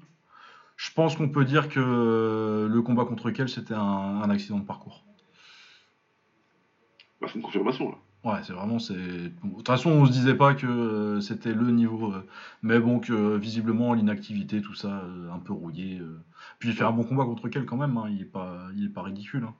je 0.82 0.90
pense 0.92 1.14
qu'on 1.16 1.28
peut 1.28 1.44
dire 1.44 1.68
que 1.68 2.66
le 2.70 2.82
combat 2.82 3.04
contre 3.04 3.30
Kel 3.30 3.48
c'était 3.50 3.74
un, 3.74 3.80
un 4.24 4.30
accident 4.30 4.58
de 4.58 4.64
parcours. 4.64 5.04
Bah, 7.20 7.26
c'est 7.28 7.34
une 7.36 7.42
confirmation 7.42 7.90
là. 7.90 7.96
Ouais, 8.22 8.40
c'est 8.42 8.52
vraiment. 8.52 8.78
c'est 8.78 8.94
De 8.94 9.32
toute 9.56 9.66
façon, 9.66 9.90
on 9.90 10.04
se 10.06 10.12
disait 10.12 10.34
pas 10.34 10.54
que 10.54 10.66
euh, 10.66 11.20
c'était 11.20 11.54
le 11.54 11.70
niveau. 11.70 12.12
euh, 12.12 12.26
mais 12.62 12.78
bon, 12.78 12.98
que 13.00 13.12
euh, 13.14 13.36
visiblement, 13.38 13.94
l'inactivité, 13.94 14.60
tout 14.60 14.74
ça, 14.74 15.04
un 15.32 15.38
peu 15.38 15.54
rouillé. 15.54 16.00
Puis 16.58 16.68
il 16.70 16.74
fait 16.74 16.84
un 16.84 16.92
bon 16.92 17.04
combat 17.04 17.24
contre 17.24 17.48
quel 17.48 17.64
quand 17.64 17.78
même, 17.78 17.96
hein, 17.96 18.08
il, 18.10 18.20
est 18.22 18.24
pas, 18.26 18.66
il 18.76 18.84
est 18.86 18.90
pas 18.90 19.02
ridicule. 19.02 19.44
hein. 19.44 19.54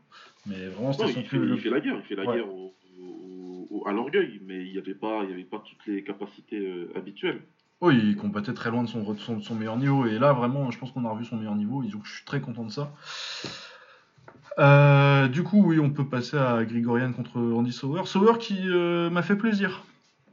Mais 0.46 0.66
vraiment, 0.68 0.92
c'était 0.92 1.20
il, 1.20 1.26
fait, 1.26 1.38
plus. 1.38 1.54
il 1.54 1.58
fait 1.60 1.70
la 1.70 1.80
guerre, 1.80 1.96
il 1.96 2.02
fait 2.02 2.16
la 2.16 2.24
Ouais. 2.26 2.36
guerre 2.36 2.48
au- 2.52 2.74
au- 3.00 3.66
au- 3.70 3.86
à 3.88 3.92
l'orgueil, 3.92 4.40
mais 4.44 4.66
il 4.66 4.72
n'y 4.72 4.78
avait, 4.78 4.94
pas- 4.94 5.22
il 5.24 5.30
y 5.30 5.32
avait 5.32 5.44
pas 5.44 5.62
toutes 5.66 5.86
les 5.86 6.02
capacités 6.04 6.58
euh, 6.58 6.92
habituelles. 6.96 7.40
Oui, 7.80 7.98
il 7.98 8.16
combattait 8.16 8.52
très 8.52 8.70
loin 8.70 8.82
de 8.82 8.88
son, 8.88 9.10
de 9.12 9.18
son, 9.18 9.38
de 9.38 9.42
son 9.42 9.54
meilleur 9.54 9.76
niveau. 9.76 10.06
Et 10.06 10.18
là, 10.18 10.32
vraiment, 10.32 10.70
je 10.70 10.78
pense 10.78 10.92
qu'on 10.92 11.04
a 11.06 11.10
revu 11.10 11.24
son 11.24 11.36
meilleur 11.36 11.54
niveau. 11.54 11.82
Et 11.82 11.88
donc, 11.88 12.04
je 12.04 12.14
suis 12.14 12.24
très 12.24 12.40
content 12.40 12.64
de 12.64 12.70
ça. 12.70 12.92
Euh, 14.58 15.28
du 15.28 15.42
coup, 15.42 15.62
oui, 15.64 15.78
on 15.80 15.90
peut 15.90 16.06
passer 16.06 16.36
à 16.36 16.64
Grigorian 16.64 17.12
contre 17.12 17.38
Andy 17.40 17.72
Sauer. 17.72 18.04
Sauer 18.04 18.36
qui 18.38 18.68
euh, 18.68 19.08
m'a 19.08 19.22
fait 19.22 19.36
plaisir. 19.36 19.84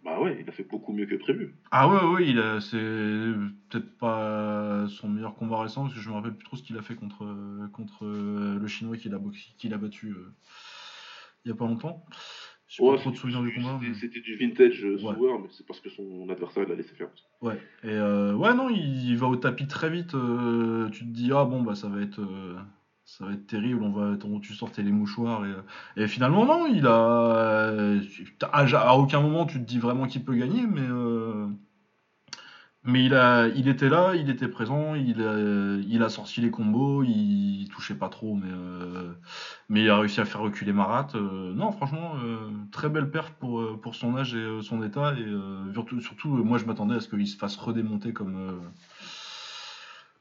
Bah 0.04 0.20
ouais, 0.20 0.38
il 0.42 0.50
a 0.50 0.52
fait 0.52 0.64
beaucoup 0.64 0.94
mieux 0.94 1.06
que 1.06 1.16
prévu. 1.16 1.56
Ah 1.72 1.88
ouais, 1.88 2.04
ouais, 2.04 2.28
il 2.28 2.40
a, 2.40 2.60
c'est 2.62 2.78
peut-être 2.78 3.98
pas 3.98 4.86
son 4.88 5.10
meilleur 5.10 5.36
combat 5.36 5.62
récent, 5.62 5.84
parce 5.84 5.94
que 5.94 6.00
je 6.00 6.10
me 6.10 6.16
rappelle 6.16 6.34
plus 6.34 6.46
trop 6.46 6.56
ce 6.58 6.64
qu'il 6.64 6.78
a 6.78 6.82
fait 6.82 6.96
contre, 6.96 7.24
euh, 7.26 7.68
contre 7.74 8.06
euh, 8.06 8.58
le 8.60 8.68
Chinois 8.68 8.98
qu'il 8.98 9.14
a, 9.14 9.18
boxé- 9.18 9.54
qu'il 9.58 9.74
a 9.74 9.78
battu 9.78 10.08
euh, 10.12 10.34
il 11.46 11.50
y 11.50 11.52
a 11.52 11.56
pas 11.56 11.66
longtemps. 11.66 12.06
Ouais, 12.80 12.96
pas 12.96 13.02
trop 13.02 13.10
de 13.12 13.16
c'était- 13.16 13.22
souvenirs 13.32 13.42
du 13.42 13.54
combat. 13.56 13.80
c'était- 13.92 14.08
mais- 14.16 14.22
du 14.22 14.36
vintage 14.38 14.86
euh, 14.86 14.96
Ouais. 14.96 15.16
Sauer, 15.16 15.40
mais 15.42 15.48
c'est 15.52 15.66
parce 15.66 15.80
que 15.80 15.90
son 15.90 16.28
adversaire 16.30 16.68
l'a 16.68 16.76
laissé 16.76 16.94
faire. 16.96 17.08
Ouais, 17.42 17.56
et 17.84 17.90
euh, 17.90 18.34
ouais, 18.34 18.54
non, 18.54 18.70
il, 18.70 19.10
il 19.10 19.18
va 19.18 19.28
au 19.28 19.36
tapis 19.36 19.68
très 19.68 19.90
vite. 19.90 20.14
euh, 20.16 20.90
tu 20.90 21.00
te 21.06 21.10
dis, 21.10 21.32
ah 21.34 21.46
bon, 21.46 21.62
bah 21.64 21.76
ça 21.76 21.88
va 21.88 22.02
être, 22.02 22.20
euh, 22.20 22.56
ça 23.06 23.26
va 23.26 23.34
être 23.34 23.48
terrible, 23.48 23.84
on 23.84 23.92
va, 23.92 24.18
tu 24.42 24.54
sortais 24.54 24.82
les 24.84 24.92
mouchoirs. 24.92 25.46
Et, 25.96 26.04
et 26.04 26.08
finalement, 26.08 26.46
non, 26.46 26.68
il 26.68 26.86
a. 26.88 27.94
à, 28.52 28.66
à 28.90 28.96
aucun 28.96 29.22
moment 29.22 29.46
tu 29.46 29.60
te 29.60 29.64
dis 29.66 29.80
vraiment 29.80 30.08
qu'il 30.08 30.24
peut 30.24 30.36
gagner, 30.36 30.66
mais. 30.68 30.82
Mais 32.88 33.04
il, 33.04 33.14
a, 33.16 33.50
il 33.50 33.68
était 33.68 33.90
là, 33.90 34.16
il 34.16 34.30
était 34.30 34.48
présent, 34.48 34.96
il 34.96 35.22
a, 35.22 35.38
il 35.86 36.02
a 36.02 36.08
sorti 36.08 36.40
les 36.40 36.50
combos, 36.50 37.04
il 37.04 37.68
touchait 37.70 37.96
pas 37.96 38.08
trop, 38.08 38.34
mais, 38.34 38.50
euh, 38.50 39.12
mais 39.68 39.84
il 39.84 39.90
a 39.90 39.98
réussi 40.00 40.22
à 40.22 40.26
faire 40.26 40.40
reculer 40.40 40.72
Marat. 40.72 41.10
euh, 41.16 41.54
non, 41.54 41.74
franchement, 41.74 42.14
euh, 42.24 42.50
très 42.72 42.88
belle 42.88 43.12
perf 43.12 43.32
pour, 43.32 43.78
pour 43.82 43.94
son 43.94 44.16
âge 44.16 44.36
et 44.36 44.62
son 44.62 44.82
état. 44.84 45.14
Et 45.20 45.26
surtout, 45.74 46.00
surtout 46.00 46.30
moi 46.30 46.58
je 46.60 46.66
m'attendais 46.66 46.96
à 46.96 47.02
ce 47.02 47.10
qu'il 47.10 47.28
se 47.28 47.36
fasse 47.36 47.58
redémonter 47.58 48.14
comme, 48.14 48.62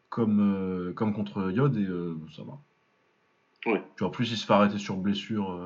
comme, 0.09 0.93
comme 0.97 1.15
contre 1.15 1.53
Yod, 1.53 1.77
et 1.77 1.87
ça 2.35 2.43
va. 2.43 2.59
Ouais. 3.71 3.83
Puis 3.95 4.05
en 4.05 4.11
plus, 4.11 4.29
il 4.33 4.37
se 4.37 4.45
fait 4.45 4.55
arrêter 4.55 4.79
sur 4.79 4.97
blessure. 4.97 5.57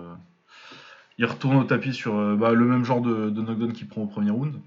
il 1.16 1.24
retourne 1.24 1.56
au 1.56 1.64
tapis 1.64 1.94
sur 1.94 2.36
bah, 2.36 2.52
le 2.52 2.66
même 2.66 2.84
genre 2.84 3.00
de, 3.00 3.30
de 3.30 3.40
knockdown 3.40 3.72
qu'il 3.72 3.88
prend 3.88 4.02
au 4.02 4.06
premier 4.06 4.30
round. 4.30 4.60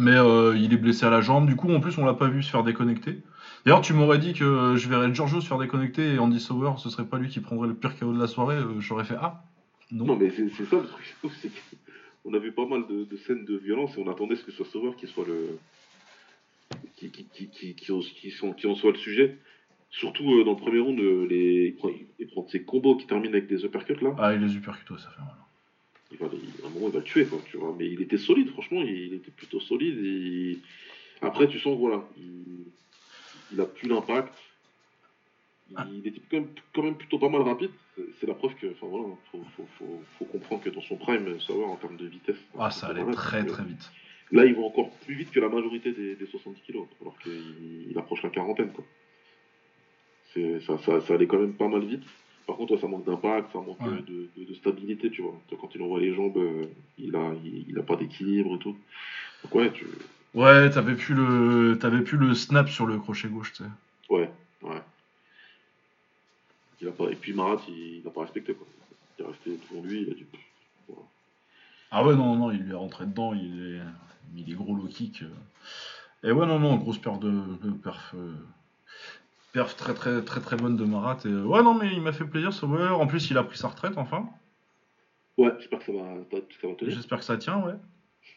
Mais 0.00 0.16
euh, 0.16 0.56
il 0.56 0.72
est 0.72 0.76
blessé 0.78 1.04
à 1.06 1.10
la 1.10 1.20
jambe. 1.20 1.46
Du 1.46 1.56
coup, 1.56 1.70
en 1.72 1.80
plus, 1.80 1.96
on 1.98 2.04
l'a 2.04 2.14
pas 2.14 2.28
vu 2.28 2.42
se 2.42 2.50
faire 2.50 2.64
déconnecter. 2.64 3.18
D'ailleurs, 3.64 3.82
tu 3.82 3.92
m'aurais 3.92 4.18
dit 4.18 4.32
que 4.32 4.74
je 4.76 4.88
verrais 4.88 5.12
Giorgio 5.14 5.40
se 5.40 5.46
faire 5.48 5.58
déconnecter 5.58 6.14
et 6.14 6.18
Andy 6.18 6.40
Sauer, 6.40 6.72
ce 6.78 6.88
serait 6.88 7.04
pas 7.06 7.18
lui 7.18 7.28
qui 7.28 7.40
prendrait 7.40 7.68
le 7.68 7.74
pire 7.74 7.98
KO 7.98 8.12
de 8.12 8.18
la 8.18 8.26
soirée. 8.26 8.56
euh, 8.56 8.80
J'aurais 8.80 9.04
fait 9.04 9.16
Ah 9.20 9.44
Non. 9.90 10.06
Non, 10.06 10.16
mais 10.16 10.30
c'est 10.30 10.48
ça 10.64 10.76
le 10.76 10.86
truc. 10.86 11.14
c'est 11.42 11.50
qu'on 12.22 12.32
a 12.34 12.38
vu 12.38 12.52
pas 12.52 12.66
mal 12.66 12.86
de, 12.88 13.04
de 13.04 13.16
scènes 13.18 13.44
de 13.44 13.56
violence 13.58 13.96
et 13.96 14.00
on 14.00 14.10
attendait 14.10 14.36
ce 14.36 14.44
que 14.44 14.50
ce 14.52 14.58
soit 14.58 14.66
Sauer 14.66 14.94
qui 14.96 15.06
soit 15.06 15.24
le. 15.26 15.58
qui, 16.96 17.10
qui, 17.10 17.24
qui, 17.26 17.48
qui, 17.50 17.74
qui, 17.74 17.92
en- 17.92 18.00
qui 18.00 18.30
sont- 18.30 18.52
qui 18.52 18.66
en 18.66 18.74
soit 18.74 18.92
le 18.92 18.98
sujet. 18.98 19.38
Surtout 19.90 20.32
euh, 20.34 20.44
dans 20.44 20.52
le 20.52 20.56
premier 20.56 20.78
round, 20.78 20.98
euh, 21.00 21.26
les, 21.28 21.76
il, 22.18 22.26
prend 22.28 22.46
ses 22.48 22.62
combos 22.62 22.96
qui 22.96 23.06
terminent 23.06 23.32
avec 23.34 23.48
des 23.48 23.64
uppercuts 23.64 24.00
là. 24.02 24.14
Ah, 24.18 24.32
il 24.34 24.40
les 24.40 24.54
uppercuts, 24.56 24.92
ouais, 24.92 24.98
ça 24.98 25.10
fait 25.10 25.20
mal. 25.20 25.34
Il 26.12 26.18
va, 26.18 26.28
il- 26.32 26.64
à 26.64 26.66
un 26.66 26.70
moment, 26.70 26.86
il 26.88 26.92
va 26.92 26.98
le 26.98 27.04
tuer, 27.04 27.24
quoi, 27.26 27.40
tu 27.50 27.56
vois. 27.56 27.74
Mais 27.78 27.86
il 27.88 28.00
était 28.02 28.18
solide, 28.18 28.50
franchement, 28.50 28.82
il, 28.82 28.90
il 29.08 29.14
était 29.14 29.30
plutôt 29.30 29.60
solide. 29.60 29.98
Et... 30.04 30.58
Après, 31.22 31.46
tu 31.48 31.58
sens 31.58 31.74
que 31.74 31.80
voilà, 31.80 32.02
il, 32.16 32.64
il 33.52 33.60
a 33.60 33.66
plus 33.66 33.88
d'impact. 33.88 34.34
Il, 35.70 35.76
Ah. 35.78 35.86
il 35.92 36.06
était 36.06 36.20
quand 36.30 36.36
même, 36.38 36.48
quand 36.74 36.82
même 36.82 36.96
plutôt 36.96 37.18
pas 37.18 37.28
mal 37.28 37.42
rapide. 37.42 37.70
C'est- 38.18 38.26
la 38.26 38.34
preuve 38.34 38.54
que, 38.56 38.66
enfin 38.68 38.86
voilà, 38.86 39.06
faut, 39.30 39.44
faut, 39.56 39.66
faut, 39.78 40.02
faut 40.18 40.24
comprendre 40.24 40.62
que 40.62 40.70
dans 40.70 40.80
son 40.82 40.96
prime, 40.96 41.38
savoir 41.40 41.68
en 41.70 41.76
termes 41.76 41.96
de 41.96 42.06
vitesse. 42.06 42.36
Ah, 42.58 42.70
ça 42.70 42.88
allait 42.88 43.04
très 43.12 43.44
très 43.44 43.64
vite. 43.64 43.90
Là, 44.32 44.44
il 44.46 44.54
va 44.54 44.62
encore 44.62 44.90
plus 45.04 45.14
vite 45.14 45.30
que 45.32 45.40
la 45.40 45.48
majorité 45.48 45.92
des, 45.92 46.14
des 46.14 46.26
70 46.26 46.60
kilos, 46.62 46.86
alors 47.00 47.18
qu'il 47.18 47.88
il 47.90 47.98
approche 47.98 48.22
la 48.22 48.30
quarantaine, 48.30 48.72
quoi. 48.72 48.84
Ça, 50.34 50.78
ça 51.00 51.14
allait 51.14 51.26
quand 51.26 51.38
même 51.40 51.54
pas 51.54 51.66
mal 51.68 51.84
vite. 51.84 52.04
Par 52.50 52.56
contre, 52.56 52.76
ça 52.78 52.88
manque 52.88 53.04
d'impact, 53.04 53.52
ça 53.52 53.60
manque 53.60 53.80
Ouais. 53.80 54.02
de, 54.08 54.28
de- 54.36 54.44
de 54.44 54.54
stabilité, 54.54 55.08
tu 55.08 55.22
vois. 55.22 55.40
Quand 55.60 55.72
il 55.72 55.80
envoie 55.82 56.00
les 56.00 56.12
jambes, 56.12 56.36
euh, 56.36 56.66
il 56.98 57.14
a, 57.14 57.32
il, 57.44 57.64
il 57.68 57.78
a 57.78 57.82
pas 57.84 57.94
d'équilibre 57.94 58.56
et 58.56 58.58
tout. 58.58 58.76
Donc 59.44 59.54
ouais, 59.54 59.70
tu... 59.70 59.86
Ouais, 60.34 60.68
t'avais 60.68 60.96
plus 60.96 61.14
le, 61.14 61.78
t'avais 61.80 62.00
plus 62.00 62.18
le 62.18 62.34
snap 62.34 62.68
sur 62.68 62.86
le 62.86 62.98
crochet 62.98 63.28
gauche, 63.28 63.52
tu 63.52 63.62
sais. 63.62 63.70
ouais, 64.08 64.28
ouais. 64.62 64.82
Il 66.80 66.88
a 66.88 66.90
pas... 66.90 67.08
Et 67.08 67.14
puis 67.14 67.32
Marat, 67.34 67.62
il, 67.68 67.98
il 67.98 68.08
a 68.08 68.10
pas 68.10 68.22
respecté, 68.22 68.52
quoi. 68.52 68.66
Il 69.16 69.22
est 69.22 69.28
resté 69.28 69.50
devant 69.70 69.82
lui, 69.84 70.02
il 70.02 70.10
a 70.10 70.14
voilà. 70.88 71.02
Ah 71.92 72.04
ouais, 72.04 72.16
non, 72.16 72.34
non, 72.34 72.50
il 72.50 72.62
lui 72.62 72.72
est 72.72 72.74
rentré 72.74 73.06
dedans, 73.06 73.32
il 73.32 73.76
est, 73.76 73.80
il 74.36 74.50
est 74.50 74.56
gros 74.56 74.74
low 74.74 74.88
kick. 74.88 75.22
euh. 75.22 76.28
Et 76.28 76.32
ouais, 76.32 76.46
non, 76.46 76.58
non, 76.58 76.74
grosse 76.78 76.98
perf 76.98 77.20
de, 77.20 77.30
de 77.62 77.70
perf, 77.70 78.12
euh, 78.16 78.34
perf 79.52 79.76
très 79.76 79.94
très 79.94 80.22
très 80.22 80.40
très 80.40 80.56
bonne 80.56 80.76
de 80.76 80.84
Marat. 80.84 81.18
Et, 81.24 81.28
ouais, 81.28 81.62
non, 81.62 81.74
mais 81.74 81.92
il 81.92 82.00
m'a 82.00 82.12
fait 82.12 82.24
plaisir, 82.24 82.52
Sauer. 82.52 82.88
En 82.88 83.06
plus, 83.06 83.30
il 83.30 83.38
a 83.38 83.44
pris 83.44 83.58
sa 83.58 83.68
retraite, 83.68 83.96
enfin. 83.96 84.28
Ouais, 85.36 85.52
j'espère 85.58 85.78
que 85.78 85.86
ça 85.86 85.92
va, 85.92 85.98
ça 86.30 86.68
va 86.68 86.74
tenir. 86.74 86.94
J'espère 86.94 87.18
que 87.18 87.24
ça 87.24 87.36
tient, 87.36 87.62
ouais. 87.62 87.74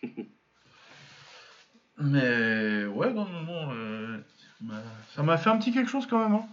mais 1.99 2.85
ouais, 2.85 3.13
non, 3.13 3.25
non, 3.25 3.41
non, 3.43 3.71
euh, 3.73 4.17
ça 5.09 5.23
m'a 5.23 5.37
fait 5.37 5.49
un 5.49 5.57
petit 5.57 5.71
quelque 5.71 5.89
chose 5.89 6.07
quand 6.07 6.19
même, 6.19 6.33
hein. 6.33 6.45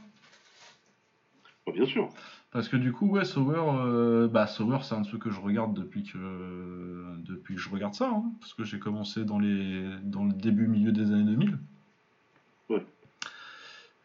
Bien 1.72 1.86
sûr. 1.86 2.08
Parce 2.50 2.68
que 2.68 2.76
du 2.76 2.92
coup, 2.92 3.06
ouais, 3.06 3.24
Sauer, 3.24 3.54
euh, 3.56 4.26
bah, 4.26 4.48
c'est 4.48 4.62
un 4.62 5.00
de 5.02 5.06
ceux 5.06 5.18
que 5.18 5.30
je 5.30 5.40
regarde 5.40 5.72
depuis 5.72 6.02
que, 6.02 7.16
depuis 7.18 7.54
que 7.54 7.60
je 7.60 7.68
regarde 7.68 7.94
ça, 7.94 8.08
hein, 8.08 8.24
parce 8.40 8.54
que 8.54 8.64
j'ai 8.64 8.80
commencé 8.80 9.24
dans, 9.24 9.38
les, 9.38 9.86
dans 10.02 10.24
le 10.24 10.32
début, 10.32 10.66
milieu 10.66 10.90
des 10.90 11.12
années 11.12 11.30
2000. 11.30 11.58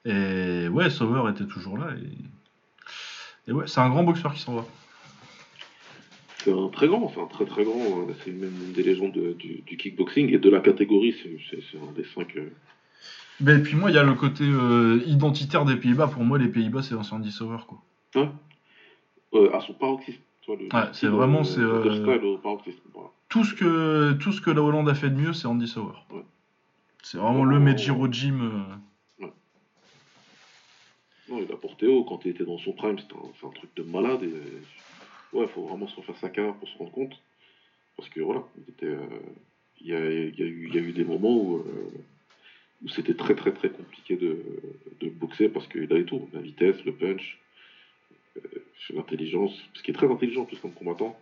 Et 0.06 0.68
ouais, 0.68 0.90
Sauer 0.90 1.30
était 1.32 1.46
toujours 1.46 1.78
là. 1.78 1.88
Et, 1.98 3.50
et 3.50 3.54
ouais, 3.54 3.66
c'est 3.68 3.80
un 3.80 3.90
grand 3.90 4.04
boxeur 4.04 4.34
qui 4.34 4.42
s'en 4.42 4.56
va. 4.56 4.66
C'est 6.44 6.54
un 6.54 6.70
très 6.70 6.88
grand, 6.88 7.12
c'est 7.14 7.22
un 7.22 7.26
très 7.26 7.46
très 7.46 7.64
grand. 7.64 7.74
euh, 8.08 8.14
C'est 8.24 8.32
même 8.32 8.54
une 8.68 8.74
des 8.74 8.84
légendes 8.84 9.14
de- 9.14 9.34
du, 9.34 9.62
du 9.66 9.78
kickboxing 9.78 10.32
et 10.32 10.38
de 10.38 10.50
la 10.50 10.60
catégorie, 10.60 11.16
c'est 11.50 11.78
un 11.78 11.92
des 11.94 12.04
cinq. 12.04 12.36
euh, 12.38 12.52
Mais 13.40 13.58
puis 13.60 13.76
moi, 13.76 13.90
il 13.90 13.96
y 13.96 13.98
a 13.98 14.04
le 14.04 14.14
côté 14.14 14.44
euh, 14.44 15.02
identitaire 15.08 15.66
des 15.66 15.76
Pays-Bas. 15.76 16.08
Pour 16.08 16.24
moi, 16.24 16.38
les 16.38 16.48
Pays-Bas, 16.50 16.84
c'est 16.84 16.94
un 16.94 17.02
Andy 17.12 17.32
Sauer, 17.32 17.58
quoi. 17.68 17.82
Ouais. 18.16 18.30
Euh, 19.34 19.56
à 19.56 19.60
son 19.62 19.74
paroxysme. 19.74 20.20
Ouais, 20.48 20.68
c'est 20.94 21.08
vraiment, 21.08 21.40
euh, 21.40 21.44
c'est, 21.44 21.60
euh, 21.60 22.06
voilà. 22.94 23.10
Tout 23.30 23.44
ce 23.44 23.56
que, 23.56 24.14
tout 24.14 24.32
ce 24.32 24.40
que 24.40 24.52
la 24.52 24.62
Hollande 24.62 24.88
a 24.88 24.94
fait 24.94 25.10
de 25.10 25.16
mieux, 25.20 25.34
c'est 25.34 25.48
Andy 25.48 25.68
Sauer. 25.68 25.96
Ouais. 26.12 26.24
C'est 27.02 27.18
vraiment 27.18 27.44
le 27.44 27.60
Mejiro 27.60 28.08
Jim. 28.12 28.52
Non, 31.30 31.42
il 31.42 31.52
a 31.52 31.58
porté 31.58 31.88
haut 31.88 32.04
quand 32.04 32.24
il 32.26 32.32
était 32.32 32.46
dans 32.46 32.58
son 32.60 32.74
prime, 32.74 32.98
c'est 33.00 33.46
un, 33.46 33.50
truc 33.50 33.70
de 33.76 33.84
malade. 33.84 34.24
Et, 34.24 35.36
ouais, 35.36 35.48
faut 35.48 35.66
vraiment 35.66 35.88
se 35.88 35.96
refaire 35.96 36.18
sa 36.18 36.30
carrière 36.30 36.56
pour 36.56 36.70
se 36.70 36.78
rendre 36.78 36.92
compte. 36.92 37.14
Parce 37.98 38.10
que 38.10 38.22
voilà, 38.22 38.44
il 39.82 39.88
y, 39.88 39.94
a, 39.94 40.00
eu, 40.00 40.92
des 40.92 41.04
moments 41.04 41.36
où, 41.36 41.58
euh, 41.58 41.92
où 42.84 42.90
c'était 42.90 43.14
très 43.14 43.36
très 43.36 43.54
très 43.54 43.70
compliqué 43.70 44.18
de, 44.18 44.38
boxer 45.10 45.50
parce 45.50 45.68
qu'il 45.68 45.92
avait 45.92 46.04
tout, 46.04 46.28
la 46.34 46.42
vitesse, 46.42 46.84
le 46.84 46.94
punch, 46.94 47.40
euh, 48.38 48.42
l'intelligence, 48.94 49.58
ce 49.74 49.82
qui 49.82 49.92
est 49.92 49.94
très 49.94 50.12
intelligent 50.12 50.42
en 50.42 50.46
plus 50.46 50.58
comme 50.58 50.74
combattant. 50.74 51.18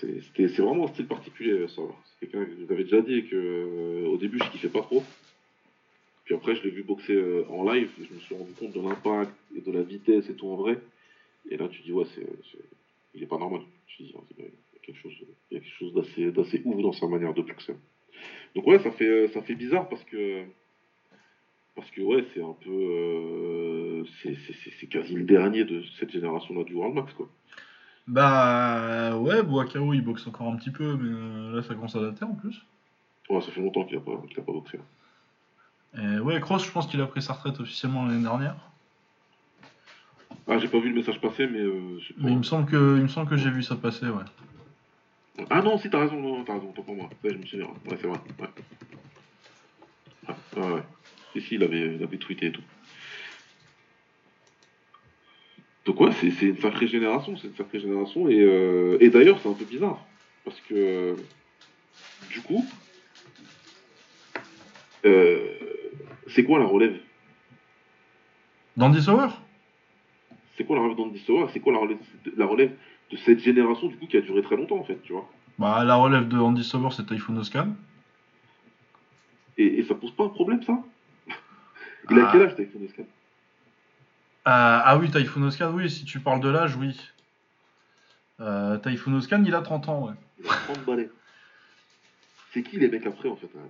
C'est 0.00 0.56
vraiment 0.58 0.84
un 0.84 0.88
style 0.88 1.06
particulier, 1.06 1.68
ça. 1.68 1.82
C'est 2.18 2.26
quelqu'un 2.26 2.46
que 2.46 2.64
vous 2.64 2.72
avais 2.72 2.84
déjà 2.84 3.02
dit 3.02 3.26
que 3.26 3.36
euh, 3.36 4.08
au 4.08 4.16
début 4.16 4.38
je 4.42 4.50
kiffais 4.50 4.68
pas 4.68 4.80
trop. 4.80 5.02
Puis 6.24 6.34
après 6.34 6.54
je 6.56 6.62
l'ai 6.62 6.70
vu 6.70 6.82
boxer 6.82 7.14
euh, 7.14 7.44
en 7.50 7.70
live 7.70 7.90
et 8.00 8.04
je 8.04 8.14
me 8.14 8.18
suis 8.20 8.34
rendu 8.34 8.52
compte 8.52 8.72
de 8.72 8.80
l'impact 8.80 9.32
et 9.56 9.60
de 9.60 9.70
la 9.72 9.82
vitesse 9.82 10.28
et 10.30 10.34
tout 10.34 10.48
en 10.48 10.56
vrai. 10.56 10.78
Et 11.50 11.56
là 11.56 11.68
tu 11.68 11.82
dis 11.82 11.92
ouais 11.92 12.06
c'est 12.14 12.26
il 13.14 13.22
est 13.22 13.26
pas 13.26 13.38
normal. 13.38 13.60
Tu 13.86 14.02
dis, 14.04 14.14
ah, 14.16 14.20
il 14.38 14.44
y 14.44 14.46
a 14.48 14.50
quelque 14.82 14.98
chose, 15.00 15.12
il 15.50 15.54
y 15.54 15.56
a 15.58 15.60
quelque 15.60 15.76
chose 15.78 15.92
d'assez 15.94 16.30
d'assez 16.32 16.62
ouf 16.64 16.80
dans 16.82 16.92
sa 16.92 17.06
manière 17.06 17.34
de 17.34 17.42
boxer. 17.42 17.74
Donc 18.54 18.66
ouais 18.66 18.78
ça 18.78 18.90
fait 18.92 19.28
ça 19.28 19.42
fait 19.42 19.54
bizarre 19.54 19.88
parce 19.88 20.02
que 20.04 20.44
parce 21.74 21.90
que 21.90 22.00
ouais 22.00 22.24
c'est 22.32 22.42
un 22.42 22.56
peu 22.60 22.70
euh, 22.70 24.04
c'est 24.22 24.34
c'est- 24.46 24.70
c'est 24.80 24.86
quasi 24.86 25.14
le 25.14 25.24
dernier 25.24 25.64
de 25.64 25.82
cette 25.98 26.10
génération-là 26.10 26.64
du 26.64 26.74
World 26.74 26.94
Max, 26.94 27.12
quoi. 27.14 27.28
Bah 28.06 29.16
ouais, 29.18 29.42
Boakao 29.42 29.92
il 29.94 30.02
boxe 30.02 30.26
encore 30.26 30.48
un 30.48 30.56
petit 30.56 30.70
peu, 30.70 30.96
mais 30.96 31.08
euh, 31.10 31.56
là 31.56 31.62
ça 31.62 31.74
commence 31.74 31.96
à 31.96 32.00
dater 32.00 32.24
en 32.24 32.34
plus. 32.34 32.60
Ouais, 33.30 33.40
ça 33.40 33.50
fait 33.50 33.60
longtemps 33.62 33.84
qu'il 33.84 33.96
a 33.96 34.00
pas, 34.00 34.22
qu'il 34.28 34.38
a 34.38 34.42
pas 34.42 34.52
boxé. 34.52 34.78
Et 35.98 36.18
ouais, 36.18 36.40
Cross, 36.40 36.66
je 36.66 36.70
pense 36.70 36.86
qu'il 36.86 37.00
a 37.00 37.06
pris 37.06 37.22
sa 37.22 37.34
retraite 37.34 37.60
officiellement 37.60 38.04
l'année 38.06 38.22
dernière. 38.22 38.56
Ah, 40.46 40.58
j'ai 40.58 40.68
pas 40.68 40.78
vu 40.78 40.88
le 40.90 40.94
message 40.96 41.20
passer, 41.20 41.46
mais. 41.46 41.60
Euh, 41.60 41.98
pas. 42.16 42.24
Mais 42.24 42.32
il 42.32 42.38
me 42.38 42.42
semble 42.42 42.70
que, 42.70 42.96
il 42.96 43.02
me 43.02 43.08
semble 43.08 43.30
que 43.30 43.36
j'ai 43.36 43.50
vu 43.50 43.62
ça 43.62 43.76
passer, 43.76 44.06
ouais. 44.06 44.24
Ah 45.50 45.62
non, 45.62 45.78
si, 45.78 45.90
t'as 45.90 46.00
raison, 46.00 46.20
non, 46.20 46.44
t'as 46.44 46.54
raison, 46.54 46.70
autant 46.70 46.82
pour 46.82 46.96
moi. 46.96 47.08
Ouais, 47.22 47.30
je 47.30 47.36
me 47.36 47.46
souviens. 47.46 47.66
Ouais, 47.66 47.98
c'est 48.00 48.06
vrai. 48.06 48.18
Ouais. 48.38 48.48
Ouais, 50.28 50.62
ouais, 50.62 50.72
ouais. 50.74 50.82
Et 51.34 51.40
si, 51.40 51.54
il 51.54 51.62
avait, 51.62 51.96
il 51.96 52.02
avait 52.02 52.18
tweeté 52.18 52.46
et 52.46 52.52
tout. 52.52 52.62
Donc 55.84 56.00
ouais, 56.00 56.12
c'est 56.12 56.30
c'est 56.30 56.46
une 56.46 56.58
sacrée 56.58 56.86
génération, 56.86 57.36
c'est 57.36 57.48
une 57.48 57.56
sacrée 57.56 57.80
génération. 57.80 58.28
Et, 58.28 58.40
euh, 58.40 58.96
et 59.00 59.10
d'ailleurs, 59.10 59.38
c'est 59.42 59.48
un 59.48 59.54
peu 59.54 59.64
bizarre. 59.64 60.04
Parce 60.44 60.60
que, 60.60 60.74
euh, 60.74 61.16
du 62.30 62.40
coup, 62.40 62.64
euh, 65.04 65.54
c'est 66.28 66.44
quoi 66.44 66.58
la 66.58 66.66
relève? 66.66 66.98
Dandy 68.76 69.00
Sauer 69.02 69.28
C'est 70.56 70.64
quoi 70.64 70.76
la 70.76 70.82
relève 70.82 70.96
d'Andy 70.96 71.18
Sauer 71.20 71.46
C'est 71.52 71.60
quoi 71.60 71.72
la 71.72 71.78
relève, 71.78 71.98
la 72.36 72.46
relève 72.46 72.72
de 73.10 73.16
cette 73.18 73.38
génération, 73.40 73.86
du 73.88 73.96
coup, 73.96 74.06
qui 74.06 74.16
a 74.16 74.20
duré 74.20 74.42
très 74.42 74.56
longtemps, 74.56 74.78
en 74.78 74.84
fait, 74.84 75.00
tu 75.02 75.12
vois? 75.12 75.28
Bah 75.58 75.84
la 75.84 75.94
relève 75.94 76.26
de 76.26 76.36
Andy 76.38 76.64
Sauer 76.64 76.88
c'est 76.90 77.06
Typhoon 77.06 77.36
Oscan. 77.36 77.68
et, 79.56 79.78
et 79.78 79.84
ça 79.84 79.94
pose 79.94 80.10
pas 80.16 80.24
un 80.24 80.28
problème, 80.30 80.62
ça? 80.64 80.76
Il 82.10 82.18
a 82.18 82.26
Ah. 82.26 82.32
quel 82.32 82.42
âge, 82.42 82.56
Typhoon 82.56 82.84
Oscan 82.84 83.02
Euh, 83.02 83.06
ah 84.46 84.98
oui, 84.98 85.10
Typhoon 85.10 85.42
Oscan, 85.44 85.70
oui, 85.72 85.88
si 85.88 86.04
tu 86.04 86.18
parles 86.20 86.40
de 86.40 86.48
l'âge, 86.48 86.74
oui. 86.76 86.98
Euh, 88.40 88.78
Typhoon 88.78 89.14
Oscan, 89.14 89.42
il 89.46 89.54
a 89.54 89.62
30 89.62 89.88
ans, 89.88 90.06
ouais. 90.08 90.14
Il 90.40 90.46
a 90.46 90.54
30 90.54 90.84
balais. 90.84 91.08
C'est 92.52 92.62
qui 92.64 92.76
les 92.78 92.88
mecs 92.88 93.06
après 93.06 93.28
en 93.28 93.36
fait 93.36 93.48
euh, 93.54 93.60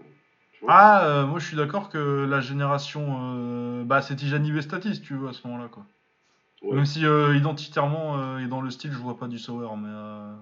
Ah, 0.68 1.04
euh, 1.06 1.26
moi 1.26 1.38
je 1.38 1.46
suis 1.46 1.56
d'accord 1.56 1.88
que 1.88 2.24
la 2.24 2.40
génération. 2.40 3.18
euh, 3.34 3.84
bah 3.84 4.00
c'est 4.02 4.16
Tijani 4.16 4.50
Bestati, 4.52 4.94
si 4.94 5.00
tu 5.02 5.14
veux, 5.14 5.28
à 5.28 5.32
ce 5.32 5.46
moment-là, 5.46 5.68
quoi. 5.68 5.84
Ouais, 6.62 6.76
Même 6.76 6.86
si 6.86 7.04
euh, 7.04 7.36
identitairement 7.36 8.18
euh, 8.18 8.38
et 8.38 8.46
dans 8.46 8.60
le 8.62 8.70
style, 8.70 8.92
je 8.92 8.96
vois 8.98 9.18
pas 9.18 9.28
du 9.28 9.38
Sauer, 9.38 9.68
mais. 9.76 9.88
euh, 9.90 10.34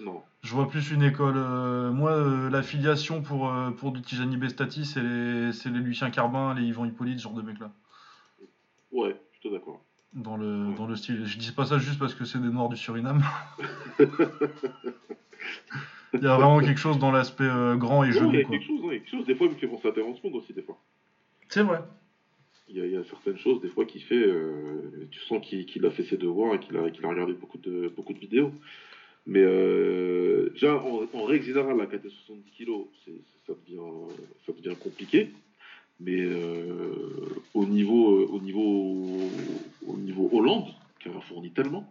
Non. 0.00 0.22
Je 0.42 0.52
vois 0.54 0.68
plus 0.68 0.90
une 0.90 1.02
école. 1.02 1.34
euh, 1.36 1.90
moi, 1.90 2.12
euh, 2.12 2.48
la 2.50 2.62
filiation 2.62 3.20
pour, 3.22 3.50
euh, 3.50 3.70
pour 3.72 3.92
du 3.92 4.00
Tijani 4.00 4.36
Bestati, 4.36 4.86
c'est 4.86 5.02
les, 5.02 5.52
c'est 5.52 5.68
les 5.70 5.80
Lucien 5.80 6.10
Carbin, 6.10 6.54
les 6.54 6.62
Yvan 6.62 6.84
Hippolyte, 6.86 7.18
ce 7.18 7.24
genre 7.24 7.34
de 7.34 7.42
mecs-là. 7.42 7.70
Ouais, 8.92 9.14
plutôt 9.32 9.50
d'accord. 9.54 9.80
Dans 10.12 10.36
le, 10.36 10.68
Ouais. 10.68 10.74
dans 10.76 10.86
le 10.86 10.96
style. 10.96 11.24
Je 11.26 11.38
dis 11.38 11.52
pas 11.52 11.64
ça 11.66 11.78
juste 11.78 11.98
parce 11.98 12.14
que 12.14 12.24
c'est 12.24 12.38
des 12.40 12.48
Noirs 12.48 12.68
du 12.68 12.76
Suriname. 12.76 13.22
Il 16.14 16.22
y 16.22 16.26
a 16.26 16.36
vraiment 16.36 16.58
quelque 16.60 16.78
chose 16.80 16.98
dans 16.98 17.12
l'aspect 17.12 17.44
euh, 17.44 17.76
grand 17.76 18.02
et 18.04 18.08
Non, 18.08 18.12
il 18.12 18.16
y 18.16 18.18
joli, 18.18 18.38
a 18.38 18.42
quoi. 18.44 18.50
quelque 18.56 18.66
chose, 18.66 18.80
hein, 18.82 18.88
il 18.88 18.92
y 18.92 18.96
a 18.96 18.98
quelque 18.98 19.10
chose. 19.10 19.26
Des 19.26 19.34
fois, 19.34 19.46
il 19.46 19.52
me 19.52 19.58
fait 19.58 19.66
penser 19.68 19.88
à 19.88 19.92
Terrence 19.92 20.20
Bond 20.22 20.32
aussi, 20.32 20.52
des 20.52 20.62
fois. 20.62 20.78
C'est 21.48 21.62
vrai. 21.62 21.80
Il 22.68 22.76
y, 22.76 22.80
a, 22.80 22.86
il 22.86 22.92
y 22.92 22.96
a 22.96 23.04
certaines 23.04 23.38
choses, 23.38 23.60
des 23.60 23.68
fois, 23.68 23.84
qu'il 23.84 24.02
fait. 24.02 24.14
euh, 24.26 25.06
tu 25.10 25.20
sens 25.20 25.40
qu'il 25.44 25.86
a 25.86 25.90
fait 25.90 26.04
ses 26.04 26.16
devoirs 26.16 26.54
et 26.54 26.60
qu'il 26.60 26.76
a, 26.76 26.82
regardé 27.08 27.32
beaucoup 27.34 27.58
de, 27.58 27.92
beaucoup 27.94 28.12
de 28.12 28.18
vidéos. 28.18 28.52
Mais 29.26 29.42
euh, 29.42 30.50
déjà, 30.50 30.76
en, 30.76 31.02
en 31.12 31.24
règle 31.24 31.44
générale, 31.44 31.76
la 31.76 31.86
KT 31.86 32.08
70 32.08 32.50
kg, 32.58 32.70
ça, 33.46 33.52
devient, 33.66 33.80
ça 34.46 34.52
devient 34.52 34.76
compliqué. 34.78 35.30
Mais 36.00 36.26
au, 37.54 37.66
niveau, 37.66 38.26
au, 38.28 38.40
niveau, 38.40 39.06
au 39.86 39.96
niveau 39.98 40.30
Hollande, 40.32 40.68
qui 41.00 41.08
a 41.08 41.20
fourni 41.20 41.50
tellement. 41.50 41.90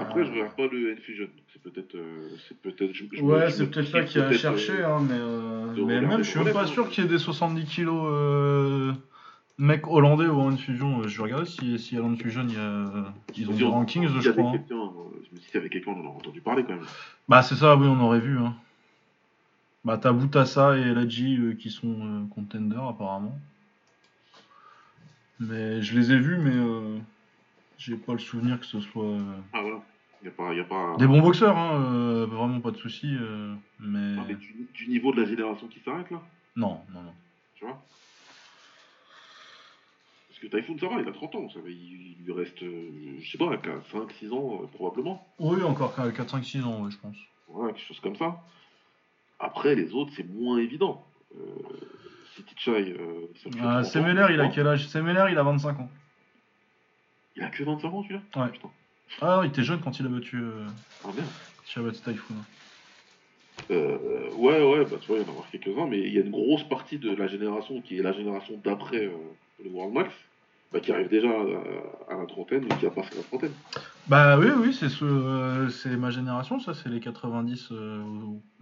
Après, 0.00 0.24
je 0.24 0.30
regarde 0.32 0.56
pas 0.56 0.66
le 0.66 0.92
N-Fusion. 0.92 1.24
donc 1.26 1.32
C'est 1.52 1.62
peut-être. 1.62 1.94
euh, 1.94 2.28
c'est 2.48 2.58
peut-être. 2.60 2.92
je- 2.92 3.22
Ouais, 3.22 3.50
c'est 3.50 3.66
peut-être 3.70 3.92
là 3.92 4.04
qu'il 4.04 4.20
a 4.20 4.32
cherché, 4.32 4.72
euh, 4.80 4.88
hein, 4.96 5.00
mais, 5.08 5.14
euh, 5.16 5.84
mais 5.86 6.00
même 6.00 6.22
je 6.22 6.30
suis 6.30 6.40
même 6.40 6.52
pas 6.52 6.66
sûr 6.66 6.84
hein. 6.86 6.88
qu'il 6.90 7.04
y 7.04 7.06
ait 7.06 7.10
des 7.10 7.18
70 7.18 7.64
kilos 7.66 8.08
euh, 8.12 8.92
mecs 9.58 9.86
hollandais 9.86 10.26
au 10.26 10.40
Hand 10.40 10.58
Fusion. 10.58 11.00
Euh, 11.02 11.08
Je 11.08 11.16
vais 11.18 11.22
regarder 11.24 11.46
si, 11.46 11.78
si 11.78 11.96
à 11.96 12.02
Hand 12.02 12.20
Fusion 12.20 12.46
il 12.48 12.54
y 12.54 12.58
a, 12.58 13.12
ils 13.36 13.48
ont 13.48 13.52
des 13.54 13.64
rankings, 13.64 14.08
je 14.20 14.30
crois. 14.30 14.50
hein. 14.50 14.60
Je 14.70 14.74
me 15.34 15.38
dis, 15.38 15.44
s'il 15.46 15.54
y 15.54 15.58
avait 15.58 15.68
quelqu'un, 15.68 15.92
on 15.92 16.00
en 16.00 16.06
aurait 16.06 16.16
entendu 16.16 16.40
parler 16.40 16.62
quand 16.64 16.74
même. 16.74 16.84
Bah 17.28 17.42
c'est 17.42 17.54
ça, 17.56 17.76
oui, 17.76 17.86
on 17.86 18.00
aurait 18.00 18.20
vu. 18.20 18.38
Hein. 18.38 18.54
Bah 19.84 19.98
t'as 19.98 20.12
Boutassa 20.12 20.76
et 20.76 20.92
Ladji 20.94 21.38
qui 21.60 21.70
sont 21.70 22.26
contenders 22.34 22.82
apparemment. 22.88 23.38
Mais 25.38 25.80
je 25.82 25.96
les 25.98 26.12
ai 26.12 26.18
vus, 26.18 26.38
mais 26.38 26.52
j'ai 27.78 27.96
pas 27.96 28.12
le 28.12 28.18
souvenir 28.18 28.58
que 28.60 28.66
ce 28.66 28.80
soit 28.80 29.04
euh, 29.04 29.20
Ah 29.52 29.60
voilà. 29.62 29.82
Il 30.22 30.24
n'y 30.24 30.28
a 30.28 30.36
pas. 30.36 30.54
Y 30.54 30.60
a 30.60 30.64
pas... 30.64 30.96
des 30.98 31.06
bons 31.06 31.20
boxeurs, 31.20 31.56
hein, 31.56 31.82
euh, 31.92 32.26
vraiment 32.26 32.60
pas 32.60 32.70
de 32.70 32.78
soucis. 32.78 33.14
euh, 33.20 33.54
mais 33.80 34.16
Ah, 34.18 34.24
mais 34.26 34.34
du, 34.34 34.66
du 34.72 34.88
niveau 34.88 35.12
de 35.12 35.20
la 35.22 35.28
génération 35.28 35.68
qui 35.68 35.80
s'arrête 35.80 36.10
là, 36.10 36.20
non, 36.56 36.80
non, 36.92 37.02
non. 37.02 37.12
tu 37.54 37.64
vois? 37.64 37.78
Parce 40.28 40.40
que 40.40 40.46
Typhoon, 40.48 40.78
ça 40.78 40.88
va, 40.88 41.00
il 41.02 41.08
a 41.08 41.12
30 41.12 41.34
ans, 41.34 41.48
ça 41.50 41.60
va, 41.60 41.68
il, 41.68 42.16
il 42.18 42.24
lui 42.24 42.32
reste, 42.32 42.62
euh, 42.62 42.90
je 43.20 43.30
sais 43.30 43.38
pas, 43.38 43.50
5-6 43.92 44.32
ans 44.32 44.66
probablement. 44.74 45.26
Oui, 45.38 45.62
encore 45.62 45.94
4, 45.94 46.28
5, 46.30 46.44
6 46.44 46.64
ans, 46.64 46.82
ouais, 46.84 46.90
je 46.90 46.98
pense. 46.98 47.16
Voilà, 47.48 47.72
quelque 47.72 47.86
chose 47.86 48.00
comme 48.00 48.16
ça. 48.16 48.42
Après, 49.38 49.74
les 49.74 49.92
autres, 49.92 50.12
c'est 50.16 50.28
moins 50.28 50.58
évident. 50.58 51.04
City 52.34 52.54
Chai, 52.56 52.96
ça 53.42 53.50
fait 53.50 53.58
30 53.58 53.62
Euh, 53.62 53.80
ans, 53.80 53.84
Semeler, 53.84 54.26
il 54.30 54.40
a 54.40 54.48
quel 54.48 54.66
âge? 54.66 54.86
Semeler, 54.88 55.26
il 55.30 55.38
a 55.38 55.42
25 55.42 55.78
ans. 55.80 55.90
Il 57.36 57.42
a 57.42 57.48
que 57.50 57.62
25 57.64 57.88
ans 57.92 58.02
celui-là 58.02 58.22
Ouais. 58.36 58.50
Putain. 58.50 58.68
Ah, 59.20 59.40
il 59.44 59.48
était 59.48 59.62
jeune 59.62 59.80
quand 59.80 59.98
il 60.00 60.06
a 60.06 60.08
battu, 60.08 60.36
euh, 60.36 60.66
Ah 61.04 61.08
merde. 61.14 61.28
quand 61.58 61.64
il 61.76 61.78
a 61.80 61.82
battu 61.84 62.00
Typhoon. 62.00 62.34
Euh, 63.70 64.30
ouais, 64.36 64.62
ouais, 64.62 64.84
bah 64.84 64.96
tu 65.00 65.08
vois, 65.08 65.16
il 65.18 65.22
y 65.22 65.24
en 65.24 65.28
a 65.28 65.30
avoir 65.30 65.50
quelques-uns, 65.50 65.86
mais 65.86 65.98
il 66.00 66.12
y 66.12 66.18
a 66.18 66.20
une 66.20 66.30
grosse 66.30 66.64
partie 66.64 66.98
de 66.98 67.14
la 67.14 67.26
génération 67.26 67.80
qui 67.80 67.98
est 67.98 68.02
la 68.02 68.12
génération 68.12 68.60
d'après 68.62 69.06
euh, 69.06 69.10
le 69.64 69.70
World 69.70 69.94
Max, 69.94 70.12
bah, 70.72 70.80
qui 70.80 70.92
arrive 70.92 71.08
déjà 71.08 71.28
à, 71.30 72.12
à 72.14 72.18
la 72.18 72.26
trentaine 72.26 72.64
ou 72.64 72.68
qui 72.76 72.86
a 72.86 72.90
passé 72.90 73.10
la 73.16 73.22
trentaine. 73.22 73.52
Bah 74.08 74.38
oui, 74.38 74.48
oui, 74.58 74.74
c'est 74.74 74.88
ce, 74.90 75.04
euh, 75.04 75.68
c'est 75.70 75.96
ma 75.96 76.10
génération, 76.10 76.60
ça, 76.60 76.74
c'est 76.74 76.88
les 76.90 77.00
90 77.00 77.68
euh, 77.72 78.02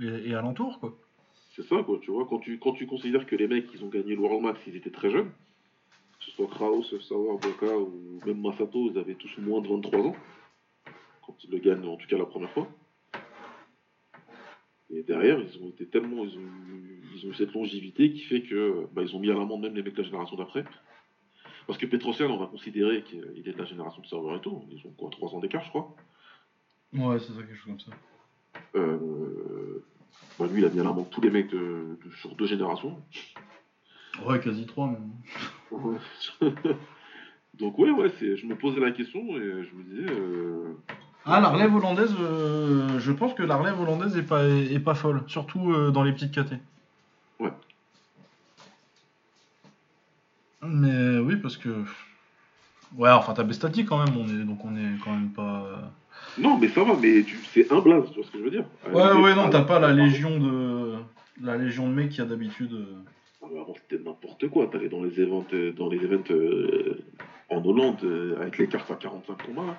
et, 0.00 0.30
et 0.30 0.34
alentours, 0.34 0.78
quoi. 0.80 0.96
C'est 1.56 1.66
ça, 1.66 1.76
quoi, 1.84 1.98
tu 2.00 2.10
vois, 2.10 2.26
quand 2.28 2.38
tu, 2.38 2.58
quand 2.58 2.72
tu 2.72 2.86
considères 2.86 3.26
que 3.26 3.36
les 3.36 3.46
mecs, 3.48 3.66
ils 3.74 3.84
ont 3.84 3.88
gagné 3.88 4.14
le 4.14 4.20
World 4.20 4.42
Max, 4.42 4.60
ils 4.66 4.76
étaient 4.76 4.90
très 4.90 5.10
jeunes, 5.10 5.30
que 6.24 6.30
ce 6.30 6.36
soit 6.36 6.46
Kraus, 6.46 6.98
Sauer, 7.00 7.38
Boka 7.40 7.76
ou 7.76 8.20
même 8.24 8.40
Masato, 8.40 8.90
ils 8.90 8.98
avaient 8.98 9.14
tous 9.14 9.30
moins 9.38 9.60
de 9.60 9.68
23 9.68 10.00
ans, 10.00 10.16
quand 11.26 11.36
ils 11.44 11.50
le 11.50 11.58
gagnent, 11.58 11.86
en 11.86 11.96
tout 11.96 12.06
cas 12.06 12.16
la 12.18 12.24
première 12.26 12.50
fois. 12.50 12.68
Et 14.90 15.02
derrière, 15.02 15.38
ils 15.40 15.62
ont 15.62 15.68
été 15.68 15.86
tellement, 15.86 16.24
ils 16.24 16.36
ont, 16.36 16.42
eu- 16.42 17.02
ils 17.16 17.26
ont 17.26 17.30
eu 17.30 17.34
cette 17.34 17.52
longévité 17.52 18.12
qui 18.12 18.20
fait 18.20 18.42
que, 18.42 18.86
bah, 18.92 19.02
ils 19.02 19.14
ont 19.16 19.18
mis 19.18 19.30
à 19.30 19.34
l'amende 19.34 19.62
même 19.62 19.74
les 19.74 19.82
mecs 19.82 19.94
de 19.94 20.02
la 20.02 20.06
génération 20.08 20.36
d'après. 20.36 20.64
Parce 21.66 21.78
que 21.78 21.86
Petrosian, 21.86 22.30
on 22.30 22.36
va 22.38 22.46
considérer 22.46 23.02
qu'il 23.02 23.42
est 23.48 23.52
de 23.52 23.58
la 23.58 23.64
génération 23.64 24.02
de 24.02 24.06
serveurs 24.06 24.36
et 24.36 24.40
tout, 24.40 24.62
ils 24.70 24.86
ont 24.86 24.92
quoi, 24.92 25.10
3 25.10 25.34
ans 25.34 25.40
d'écart, 25.40 25.64
je 25.64 25.70
crois. 25.70 25.94
Ouais, 26.92 27.18
c'est 27.18 27.32
ça, 27.32 27.40
quelque 27.42 27.54
chose 27.54 27.66
comme 27.66 27.80
ça. 27.80 27.92
Euh, 28.76 29.84
bah, 30.38 30.46
lui, 30.46 30.60
il 30.60 30.64
a 30.64 30.68
mis 30.70 30.80
à 30.80 30.84
l'amende 30.84 31.08
tous 31.10 31.20
les 31.22 31.30
mecs 31.30 31.50
de- 31.50 31.96
de- 32.04 32.10
sur 32.20 32.34
deux 32.36 32.46
générations. 32.46 32.96
Ouais, 34.24 34.40
quasi 34.40 34.66
3, 34.66 34.86
même. 34.86 35.10
Ouais. 35.70 35.98
Donc 37.58 37.78
ouais, 37.78 37.90
ouais, 37.90 38.10
c'est, 38.18 38.36
je 38.36 38.46
me 38.46 38.56
posais 38.56 38.80
la 38.80 38.90
question 38.90 39.20
et 39.20 39.40
je 39.40 39.76
me 39.76 39.82
disais, 39.84 40.12
euh, 40.12 40.76
Ah, 41.24 41.40
la 41.40 41.50
relève 41.50 41.74
hollandaise, 41.74 42.14
euh, 42.20 42.98
je 42.98 43.12
pense 43.12 43.32
que 43.34 43.42
la 43.42 43.56
relève 43.56 43.80
hollandaise 43.80 44.16
est 44.16 44.22
pas, 44.22 44.44
est 44.44 44.80
pas 44.80 44.94
folle, 44.94 45.22
surtout 45.28 45.72
euh, 45.72 45.90
dans 45.90 46.02
les 46.02 46.12
petites 46.12 46.32
KT. 46.32 46.54
Ouais. 47.38 47.52
Mais 50.62 51.18
oui, 51.18 51.36
parce 51.36 51.56
que. 51.56 51.68
Ouais, 52.96 53.10
enfin, 53.10 53.34
t'as 53.34 53.44
Bestati 53.44 53.84
quand 53.84 54.04
même, 54.04 54.16
on 54.16 54.26
est, 54.28 54.44
donc 54.44 54.64
on 54.64 54.76
est 54.76 54.98
quand 55.04 55.12
même 55.12 55.30
pas. 55.30 55.92
non, 56.38 56.58
mais 56.58 56.68
ça 56.68 56.82
va, 56.82 56.94
mais 57.00 57.22
tu, 57.22 57.36
c'est 57.52 57.70
un 57.72 57.80
blaze, 57.80 58.04
tu 58.10 58.16
vois 58.16 58.24
ce 58.24 58.30
que 58.32 58.38
je 58.38 58.44
veux 58.44 58.50
dire 58.50 58.64
Ouais, 58.92 59.12
ouais, 59.12 59.34
non, 59.34 59.44
ah, 59.46 59.50
t'as 59.50 59.62
pas 59.62 59.78
la 59.78 59.92
légion 59.92 60.38
de. 60.38 60.94
La 61.42 61.56
légion 61.56 61.88
de 61.88 61.94
mecs 61.94 62.10
qu'il 62.10 62.18
y 62.18 62.22
a 62.22 62.26
d'habitude. 62.26 62.86
Avant 63.60 63.74
c'était 63.74 64.02
n'importe 64.02 64.48
quoi, 64.48 64.66
t'allais 64.66 64.88
dans 64.88 65.02
les 65.02 65.20
events, 65.20 65.44
euh, 65.52 65.72
dans 65.72 65.88
les 65.88 65.98
events 65.98 66.30
euh, 66.30 66.98
en 67.50 67.64
Hollande 67.64 67.98
euh, 68.04 68.40
avec 68.40 68.58
les 68.58 68.66
cartes 68.68 68.90
à 68.90 68.96
45 68.96 69.42
combats 69.46 69.66
là. 69.66 69.78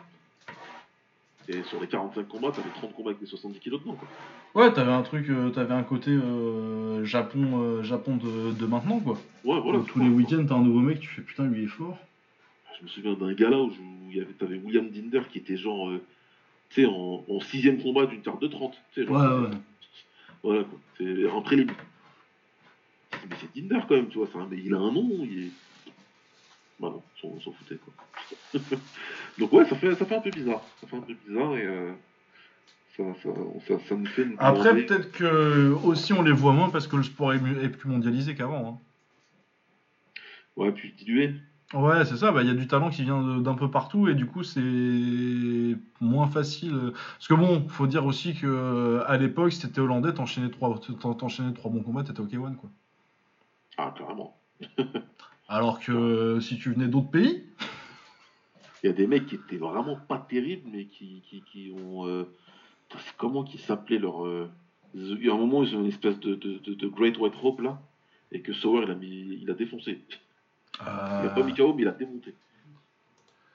Et 1.47 1.61
sur 1.63 1.79
les 1.79 1.87
45 1.87 2.27
combats, 2.27 2.51
t'avais 2.51 2.69
30 2.69 2.93
combats 2.95 3.11
avec 3.11 3.19
des 3.21 3.27
70 3.27 3.59
kilos 3.59 3.79
dedans 3.81 3.95
quoi. 3.95 4.07
Ouais, 4.63 4.73
t'avais 4.73 4.91
un 4.91 5.03
truc, 5.03 5.29
euh, 5.29 5.49
t'avais 5.49 5.73
un 5.75 5.83
côté 5.83 6.17
Japon, 7.03 7.83
Japon 7.83 8.17
de, 8.17 8.51
de 8.53 8.65
maintenant, 8.65 8.99
quoi. 8.99 9.13
Ouais, 9.43 9.59
voilà. 9.59 9.79
Tous 9.85 9.99
les 9.99 10.09
week-ends, 10.09 10.43
t'as 10.47 10.55
un 10.55 10.63
nouveau 10.63 10.79
mec, 10.79 10.99
tu 11.01 11.07
fais 11.09 11.21
putain, 11.21 11.45
lui 11.45 11.61
il 11.61 11.65
est 11.65 11.67
fort. 11.67 11.97
Je 12.79 12.83
me 12.83 12.87
souviens 12.87 13.13
d'un 13.13 13.33
gala 13.33 13.59
où, 13.59 13.67
où 13.67 14.23
t'avais 14.39 14.57
William 14.57 14.89
Dinder 14.89 15.21
qui 15.31 15.37
était 15.37 15.55
genre, 15.57 15.91
tu 16.69 16.81
sais, 16.81 16.87
en, 16.87 17.23
en 17.29 17.39
sixième 17.41 17.81
combat 17.81 18.05
d'une 18.07 18.21
carte 18.21 18.41
de 18.41 18.47
30. 18.47 18.71
tu 18.93 19.01
sais, 19.01 19.07
genre, 19.07 19.15
Ouais, 19.15 19.47
ouais. 19.47 19.55
Voilà, 20.43 20.63
quoi. 20.63 20.79
C'est 20.97 21.27
un. 21.27 21.67
Mais 23.29 23.35
c'est 23.39 23.53
Dinder 23.59 23.85
quand 23.87 23.95
même, 23.95 24.09
tu 24.09 24.17
vois. 24.17 24.27
un- 24.35 24.47
mais 24.47 24.57
il 24.57 24.73
a 24.73 24.77
un 24.77 24.91
nom. 24.91 25.09
Il 25.23 25.45
est... 25.45 25.51
Bah 26.79 26.89
non, 26.89 27.01
on 27.23 27.39
s'en 27.39 27.53
foutait 27.53 27.77
quoi. 27.77 27.93
Donc 29.37 29.53
ouais, 29.53 29.65
ça 29.65 29.75
fait, 29.75 29.95
ça 29.95 30.05
fait 30.05 30.15
un 30.15 30.21
peu 30.21 30.29
bizarre. 30.29 30.61
Ça 30.81 30.87
fait 30.87 30.97
un 30.97 31.01
peu 31.01 31.13
bizarre 31.25 31.55
et 31.55 31.65
euh, 31.65 31.93
ça, 32.97 33.03
ça, 33.23 33.29
ça, 33.67 33.79
ça 33.87 33.95
nous 33.95 34.05
fait. 34.05 34.27
Après, 34.39 34.85
peut-être 34.85 35.11
que 35.11 35.73
aussi 35.85 36.13
on 36.13 36.21
les 36.21 36.31
voit 36.31 36.53
moins 36.53 36.69
parce 36.69 36.87
que 36.87 36.97
le 36.97 37.03
sport 37.03 37.33
est, 37.33 37.69
plus 37.69 37.89
mondialisé 37.89 38.35
qu'avant. 38.35 38.67
hein. 38.67 38.79
Ouais, 40.57 40.71
puis 40.71 40.93
dilué. 40.93 41.33
Ouais, 41.73 42.05
c'est 42.05 42.17
ça, 42.17 42.31
bah, 42.31 42.41
il 42.43 42.47
y 42.47 42.51
a 42.51 42.53
du 42.53 42.67
talent 42.67 42.89
qui 42.89 43.03
vient 43.03 43.39
d'un 43.39 43.55
peu 43.55 43.71
partout 43.71 44.07
et 44.07 44.13
du 44.15 44.27
coup 44.27 44.43
c'est 44.43 45.75
moins 45.99 46.27
facile. 46.27 46.93
Parce 46.93 47.27
que 47.27 47.33
bon, 47.33 47.67
faut 47.67 47.87
dire 47.87 48.05
aussi 48.05 48.35
que 48.35 48.47
euh, 48.47 49.03
à 49.07 49.17
l'époque, 49.17 49.51
si 49.51 49.61
t'étais 49.61 49.81
hollandais, 49.81 50.13
t'enchaînais 50.13 50.51
trois, 50.51 50.79
t'enchaînais 51.17 51.53
trois 51.53 51.71
bons 51.71 51.81
combats, 51.81 52.03
t'étais 52.03 52.19
ok 52.19 52.33
one 52.35 52.55
quoi. 52.55 52.69
Ah, 53.77 53.93
carrément. 53.97 54.37
Alors 55.47 55.79
que 55.79 55.91
euh, 55.91 56.39
si 56.39 56.57
tu 56.57 56.71
venais 56.73 56.87
d'autres 56.87 57.09
pays, 57.11 57.43
Il 58.83 58.87
y 58.87 58.89
a 58.89 58.93
des 58.93 59.07
mecs 59.07 59.25
qui 59.25 59.35
étaient 59.35 59.57
vraiment 59.57 59.95
pas 59.95 60.17
terribles, 60.19 60.69
mais 60.71 60.85
qui, 60.85 61.21
qui, 61.27 61.41
qui 61.41 61.71
ont. 61.71 62.07
euh, 62.07 62.23
comment 63.17 63.43
qu'ils 63.43 63.59
s'appelaient 63.59 63.99
leur. 63.99 64.25
euh, 64.25 64.49
Il 64.93 65.23
y 65.25 65.29
a 65.29 65.33
un 65.33 65.37
moment, 65.37 65.63
ils 65.63 65.75
ont 65.75 65.81
une 65.81 65.87
espèce 65.87 66.19
de, 66.19 66.35
de, 66.35 66.57
de- 66.59 66.73
de 66.73 66.87
Great 66.87 67.17
White 67.17 67.33
Hope 67.43 67.61
là, 67.61 67.79
et 68.31 68.41
que 68.41 68.53
Sauer 68.53 68.83
il 68.83 68.91
a, 68.91 68.95
mis, 68.95 69.39
il 69.41 69.49
a 69.49 69.53
défoncé. 69.53 70.01
Il 70.79 70.85
a 71.25 71.31
pas 71.33 71.43
mis 71.43 71.53
KO, 71.53 71.73
mais 71.73 71.83
il 71.83 71.87
a 71.87 71.91
démonté. 71.91 72.33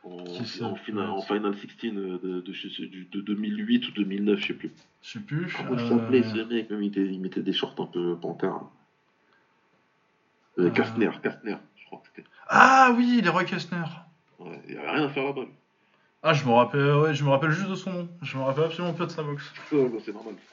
En, 0.03 0.25
Qui 0.25 0.47
ça 0.47 0.67
en, 0.67 0.73
peut 0.73 0.81
final, 0.81 1.05
être 1.05 1.13
en 1.13 1.21
Final 1.23 1.55
16 1.57 1.93
de, 1.93 2.19
de, 2.19 2.41
de, 2.41 3.05
de 3.13 3.21
2008 3.21 3.89
ou 3.89 3.93
2009, 3.93 4.41
je 4.41 4.47
sais 4.47 4.55
plus. 4.55 4.73
je 5.03 5.11
sais 5.13 5.21
plus. 5.21 5.53
Comment 5.55 5.75
il 5.75 5.81
euh, 5.81 5.89
s'appelait 5.89 6.23
ce 6.23 6.39
mec? 6.39 6.69
Il, 6.71 6.85
était- 6.87 7.05
il 7.07 7.21
mettait 7.21 7.43
des 7.43 7.53
shorts 7.53 7.75
un 7.79 7.87
peu 7.87 8.17
panthère. 8.17 8.61
Euh, 10.59 10.67
Euh. 10.67 10.71
Kastner, 10.71 11.11
Kastner, 11.23 11.57
je 11.77 11.85
crois 11.87 11.99
que 12.01 12.07
c'était. 12.15 12.29
Ah 12.49 12.93
oui, 12.97 13.21
les 13.23 13.29
Roy 13.29 13.45
Kessner. 13.45 13.85
Ouais, 14.39 14.61
il 14.67 14.73
n'y 14.75 14.79
avait 14.79 14.91
rien 14.91 15.05
à 15.05 15.09
faire 15.11 15.25
là-bas. 15.25 15.43
lui. 15.43 15.53
Ah, 16.23 16.33
je 16.35 16.45
me 16.45 16.51
rappelle, 16.53 16.95
ouais, 16.97 17.15
je 17.15 17.25
me 17.25 17.31
rappelle 17.31 17.51
juste 17.51 17.69
de 17.71 17.75
son 17.75 17.93
nom. 17.93 18.09
Je 18.23 18.37
me 18.37 18.43
rappelle 18.43 18.65
absolument 18.65 18.93
pas 18.95 19.07
de 19.07 19.11
sa 19.11 19.23
boxe. 19.23 19.53
Ouais, 19.73 19.89
bah, 19.89 19.99
c'est 20.05 20.13
normal. 20.13 20.35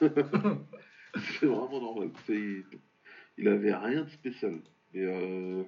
c'est 1.40 1.46
vraiment 1.46 1.80
normal. 1.80 2.10
C'est- 2.26 2.64
Il 3.36 3.46
avait 3.48 3.74
rien 3.74 4.02
de 4.02 4.08
spécial. 4.08 4.54
Et, 4.94 5.02
euh, 5.02 5.62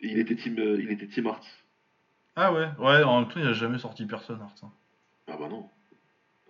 il 0.00 0.18
était 0.18 0.36
team, 0.36 0.58
euh, 0.58 0.78
il 0.80 0.90
était 0.90 1.06
team 1.08 1.26
Arts. 1.26 1.40
Ah 2.36 2.52
ouais, 2.52 2.68
ouais, 2.78 3.02
en 3.02 3.20
même 3.20 3.28
temps, 3.28 3.40
il 3.40 3.46
a 3.48 3.52
jamais 3.52 3.78
sorti 3.78 4.04
personne, 4.06 4.40
Art. 4.40 4.54
hein. 4.62 4.70
Ah 5.28 5.36
bah 5.38 5.48
non. 5.48 5.68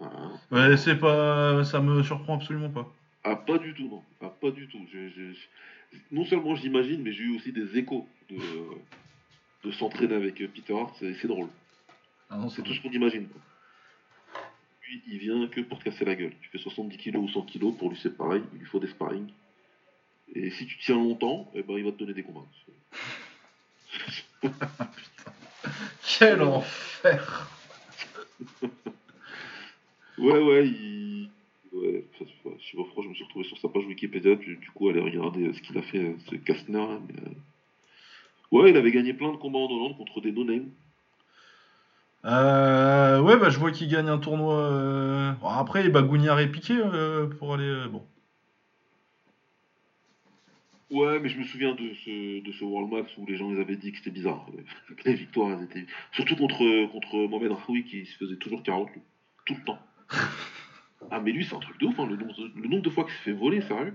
Ah, 0.00 0.10
non. 0.50 0.56
Ouais, 0.56 0.76
c'est 0.76 0.96
pas, 0.96 1.64
ça 1.64 1.80
me 1.80 2.02
surprend 2.02 2.36
absolument 2.36 2.70
pas. 2.70 2.86
Ah, 3.24 3.36
pas 3.36 3.58
du 3.58 3.74
tout, 3.74 3.88
non. 3.88 4.02
Ah, 4.22 4.30
pas 4.40 4.50
du 4.50 4.66
tout. 4.68 4.80
Je- 4.92 5.08
je- 5.10 5.32
je- 5.32 5.98
Non 6.10 6.24
seulement 6.24 6.54
j'imagine, 6.54 7.02
mais 7.02 7.12
j'ai 7.12 7.24
eu 7.24 7.36
aussi 7.36 7.52
des 7.52 7.76
échos 7.78 8.06
de, 8.30 8.36
de 9.64 9.72
s'entraîner 9.72 10.14
avec 10.14 10.36
Peter 10.52 10.72
Hart. 10.74 10.94
C'est 10.98 11.26
drôle. 11.26 11.48
Ah 12.30 12.46
C'est 12.54 12.62
tout 12.62 12.72
ce 12.72 12.80
qu'on 12.80 12.90
imagine. 12.92 13.26
quoi. 13.28 13.40
Lui, 14.86 15.02
il 15.08 15.18
vient 15.18 15.46
que 15.48 15.60
pour 15.60 15.78
te 15.80 15.84
casser 15.84 16.04
la 16.04 16.14
gueule. 16.14 16.32
Tu 16.42 16.48
fais 16.50 16.58
70 16.58 16.96
kg 16.96 17.16
ou 17.16 17.28
100 17.28 17.42
kg, 17.42 17.76
pour 17.76 17.90
lui 17.90 17.98
c'est 18.02 18.16
pareil, 18.16 18.42
il 18.54 18.58
lui 18.60 18.66
faut 18.66 18.78
des 18.80 18.88
sparring. 18.88 19.28
Et 20.34 20.50
si 20.50 20.64
tu 20.66 20.78
tiens 20.78 20.94
longtemps, 20.94 21.50
eh 21.54 21.62
ben, 21.62 21.74
il 21.76 21.84
va 21.84 21.90
te 21.92 21.98
donner 21.98 22.14
des 22.14 22.22
combats. 22.22 22.46
Quel 26.18 26.40
enfer 26.42 27.48
Ouais, 30.18 30.38
ouais, 30.38 30.66
il. 30.68 31.30
Ouais, 31.72 32.04
je 32.18 32.24
sais 32.24 32.76
pas 32.76 32.82
pourquoi 32.84 33.04
je 33.04 33.08
me 33.08 33.14
suis 33.14 33.24
retrouvé 33.24 33.44
sur 33.44 33.58
sa 33.58 33.68
page 33.68 33.86
Wikipédia, 33.86 34.34
du, 34.34 34.56
du 34.56 34.70
coup, 34.70 34.88
aller 34.88 35.00
regarder 35.00 35.46
euh, 35.48 35.52
ce 35.52 35.60
qu'il 35.62 35.78
a 35.78 35.82
fait, 35.82 35.98
euh, 35.98 36.14
ce 36.28 36.34
Kastner. 36.36 36.78
là, 36.78 36.98
mais, 37.08 37.14
euh, 37.22 37.34
Ouais, 38.50 38.70
il 38.70 38.76
avait 38.76 38.90
gagné 38.90 39.12
plein 39.12 39.30
de 39.30 39.36
combats 39.36 39.60
en 39.60 39.66
Hollande 39.70 39.96
contre 39.96 40.20
des 40.20 40.32
no-names. 40.32 40.68
euh, 42.24 43.20
Ouais, 43.20 43.36
bah 43.38 43.48
je 43.50 43.58
vois 43.58 43.70
qu'il 43.70 43.88
gagne 43.88 44.08
un 44.08 44.18
tournoi. 44.18 44.54
euh, 44.56 45.32
bon, 45.40 45.48
après, 45.48 45.88
bah, 45.88 46.02
Gougnard 46.02 46.40
est 46.40 46.50
piqué 46.50 46.74
euh, 46.76 47.26
pour 47.28 47.54
aller. 47.54 47.86
bon. 47.88 48.04
Ouais, 50.90 51.20
mais 51.20 51.28
je 51.28 51.38
me 51.38 51.44
souviens 51.44 51.74
de 51.76 51.94
ce, 52.04 52.40
de 52.42 52.50
ce 52.52 52.64
World 52.64 52.90
Max 52.92 53.16
où 53.16 53.24
les 53.24 53.36
gens 53.36 53.48
ils 53.52 53.60
avaient 53.60 53.76
dit 53.76 53.92
que 53.92 53.98
c'était 53.98 54.10
bizarre. 54.10 54.44
Que 54.96 55.08
Les 55.08 55.14
victoires, 55.14 55.56
elles 55.56 55.64
étaient. 55.64 55.86
Surtout 56.10 56.34
contre, 56.34 56.86
contre 56.90 57.16
Mohamed 57.28 57.52
Rahoui 57.52 57.84
qui 57.84 58.04
se 58.06 58.16
faisait 58.16 58.36
toujours 58.36 58.64
40 58.64 58.90
lui. 58.92 59.00
tout 59.46 59.54
le 59.54 59.64
temps. 59.64 59.78
Ah, 61.10 61.20
mais 61.20 61.32
lui, 61.32 61.44
c'est 61.44 61.54
un 61.54 61.60
truc 61.60 61.78
de 61.80 61.86
ouf, 61.86 61.98
hein, 61.98 62.06
le, 62.06 62.16
nombre, 62.16 62.34
de- 62.36 62.60
le 62.60 62.68
nombre 62.68 62.82
de 62.82 62.90
fois 62.90 63.04
qu'il 63.04 63.12
s'est 63.14 63.20
fait 63.24 63.32
voler, 63.32 63.60
sérieux. 63.62 63.94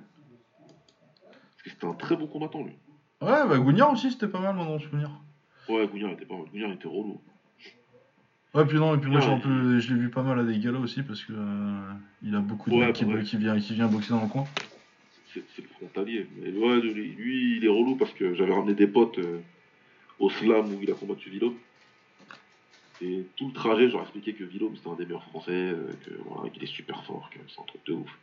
Parce 1.31 1.61
que 1.63 1.69
c'était 1.69 1.85
un 1.85 1.93
très 1.93 2.15
bon 2.15 2.27
combattant, 2.27 2.63
lui. 2.63 2.73
Ouais, 3.21 3.47
bah 3.47 3.57
Gougnard 3.57 3.93
aussi, 3.93 4.11
c'était 4.11 4.27
pas 4.27 4.39
mal, 4.39 4.55
moi, 4.55 4.65
dans 4.65 4.73
le 4.73 4.79
souvenir. 4.79 5.09
Ouais, 5.69 5.87
Gougnard 5.87 6.11
était 6.11 6.25
pas 6.25 6.35
mal. 6.35 6.45
Gougnard 6.51 6.71
était 6.71 6.87
relou. 6.87 7.21
Ouais, 8.53 8.65
puis 8.65 8.77
non, 8.77 8.95
et 8.95 8.97
puis 8.97 9.09
moi, 9.09 9.19
Ouais, 9.19 9.39
peu, 9.41 9.79
je 9.79 9.93
l'ai 9.93 9.99
vu 9.99 10.09
pas 10.09 10.23
mal 10.23 10.39
à 10.39 10.43
des 10.43 10.57
galas 10.59 10.79
aussi 10.79 11.03
parce 11.03 11.23
que 11.25 11.33
euh, 11.33 11.91
il 12.23 12.33
a 12.35 12.39
beaucoup 12.39 12.69
de 12.69 12.75
Ouais, 12.75 12.93
qui, 12.93 13.03
ouais. 13.05 13.21
qui 13.23 13.35
vient, 13.37 13.59
qui 13.59 13.73
vient 13.73 13.87
boxer 13.87 14.11
dans 14.13 14.21
le 14.21 14.29
coin. 14.29 14.45
C'est 15.33 15.43
le 15.61 15.67
frontalier. 15.67 16.27
Mais 16.37 16.49
ouais, 16.51 16.79
lui, 16.79 17.57
il 17.57 17.65
est 17.65 17.69
relou 17.69 17.95
parce 17.97 18.11
que 18.13 18.33
j'avais 18.35 18.53
ramené 18.53 18.73
des 18.73 18.87
potes 18.87 19.17
euh, 19.19 19.39
au 20.19 20.29
slam 20.29 20.73
où 20.73 20.79
il 20.81 20.89
a 20.89 20.93
combattu 20.93 21.29
Villaume. 21.29 21.55
Et 23.01 23.25
tout 23.35 23.47
le 23.47 23.53
trajet, 23.53 23.87
je 23.87 23.93
leur 23.93 24.03
expliqué 24.03 24.33
que 24.33 24.43
Villaume 24.43 24.75
c'était 24.75 24.89
un 24.89 24.95
des 24.95 25.05
meilleurs 25.05 25.23
français, 25.25 25.51
euh, 25.51 25.91
que 26.05 26.11
voilà, 26.25 26.49
qu'il 26.49 26.63
est 26.63 26.67
super 26.67 27.03
fort, 27.03 27.29
que 27.29 27.39
c'est 27.47 27.59
un 27.59 27.65
truc 27.65 27.81
de 27.85 27.93
ouf. 27.93 28.17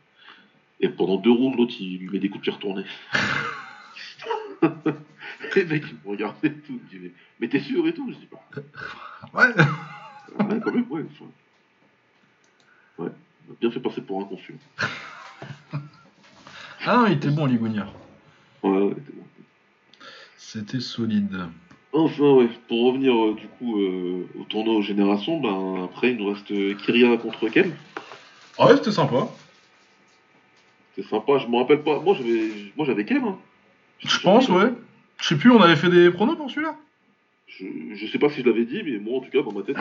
Et 0.79 0.89
pendant 0.89 1.17
deux 1.17 1.31
rounds, 1.31 1.55
l'autre 1.57 1.73
il 1.79 1.99
lui 1.99 2.09
met 2.09 2.19
des 2.19 2.29
coups 2.29 2.41
de 2.41 2.43
pied 2.43 2.51
retournés. 2.53 2.85
les 5.55 5.65
mecs 5.65 5.85
ils 5.89 5.97
me 6.03 6.09
regardaient 6.09 6.47
et 6.47 6.53
tout. 6.53 6.79
Ils 6.91 6.97
me 6.97 6.99
disaient, 6.99 7.13
mais 7.39 7.47
t'es 7.47 7.59
sûr 7.59 7.87
et 7.87 7.93
tout? 7.93 8.11
Je 8.11 8.17
dis 8.17 8.25
pas. 8.25 8.43
Ouais 9.33 9.53
Ouais, 10.39 10.59
quand 10.59 10.71
même, 10.73 10.85
ouais. 10.89 11.05
enfin. 11.11 11.25
Ouais, 12.97 13.11
il 13.45 13.49
m'a 13.51 13.55
bien 13.59 13.71
fait 13.71 13.79
passer 13.79 14.01
pour 14.01 14.21
un 14.21 14.25
consul. 14.25 14.55
Ah 16.85 16.97
non, 16.97 17.05
il 17.05 17.13
était 17.13 17.29
bon, 17.29 17.47
Gougnard. 17.47 17.93
Ouais, 18.63 18.69
ouais, 18.71 18.95
c'est 19.05 19.15
bon. 19.15 19.23
C'était 20.37 20.79
solide. 20.79 21.47
Enfin, 21.93 22.31
ouais, 22.31 22.49
pour 22.67 22.87
revenir 22.87 23.13
euh, 23.13 23.35
du 23.35 23.47
coup 23.47 23.79
euh, 23.79 24.27
au 24.39 24.43
tournoi 24.45 24.73
aux 24.73 24.81
générations, 24.81 25.39
ben 25.39 25.83
après 25.85 26.11
il 26.11 26.17
nous 26.17 26.27
reste 26.27 26.51
euh, 26.51 26.73
Kyria 26.73 27.17
contre 27.17 27.47
Ken. 27.49 27.71
Ah 28.57 28.67
ouais, 28.67 28.77
c'était 28.77 28.91
sympa. 28.91 29.27
C'est 30.95 31.05
sympa, 31.05 31.37
je 31.37 31.47
me 31.47 31.57
rappelle 31.57 31.83
pas. 31.83 31.99
Moi 31.99 32.15
j'avais 32.15 32.49
moi 32.75 32.85
j'avais 32.85 33.05
Ken. 33.05 33.23
Hein. 33.23 33.37
Je 33.99 34.19
pense, 34.19 34.49
ouais. 34.49 34.73
Je 35.21 35.27
sais 35.27 35.37
plus, 35.37 35.51
on 35.51 35.61
avait 35.61 35.75
fait 35.75 35.89
des 35.89 36.09
pronos 36.09 36.35
pour 36.35 36.49
celui-là 36.49 36.75
Je, 37.47 37.65
je 37.93 38.07
sais 38.07 38.17
pas 38.17 38.29
si 38.29 38.41
je 38.41 38.47
l'avais 38.47 38.65
dit, 38.65 38.81
mais 38.83 38.97
moi 38.97 39.19
en 39.19 39.21
tout 39.21 39.29
cas 39.29 39.43
dans 39.43 39.53
ma 39.53 39.61
tête 39.61 39.77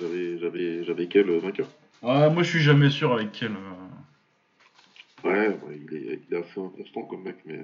j'avais 0.00 0.38
j'avais 0.38 0.84
j'avais 0.84 1.08
euh, 1.16 1.38
vainqueur. 1.38 1.68
Ah, 2.02 2.28
moi, 2.30 2.42
je 2.42 2.50
suis 2.50 2.60
jamais 2.60 2.90
sûr 2.90 3.12
avec 3.12 3.32
quel. 3.32 3.52
Ouais, 5.24 5.48
ouais, 5.48 5.80
il, 5.90 5.96
est, 5.96 6.20
il 6.28 6.34
est 6.34 6.38
assez 6.38 6.60
inconstant 6.60 7.02
comme 7.02 7.22
mec, 7.22 7.36
mais. 7.44 7.60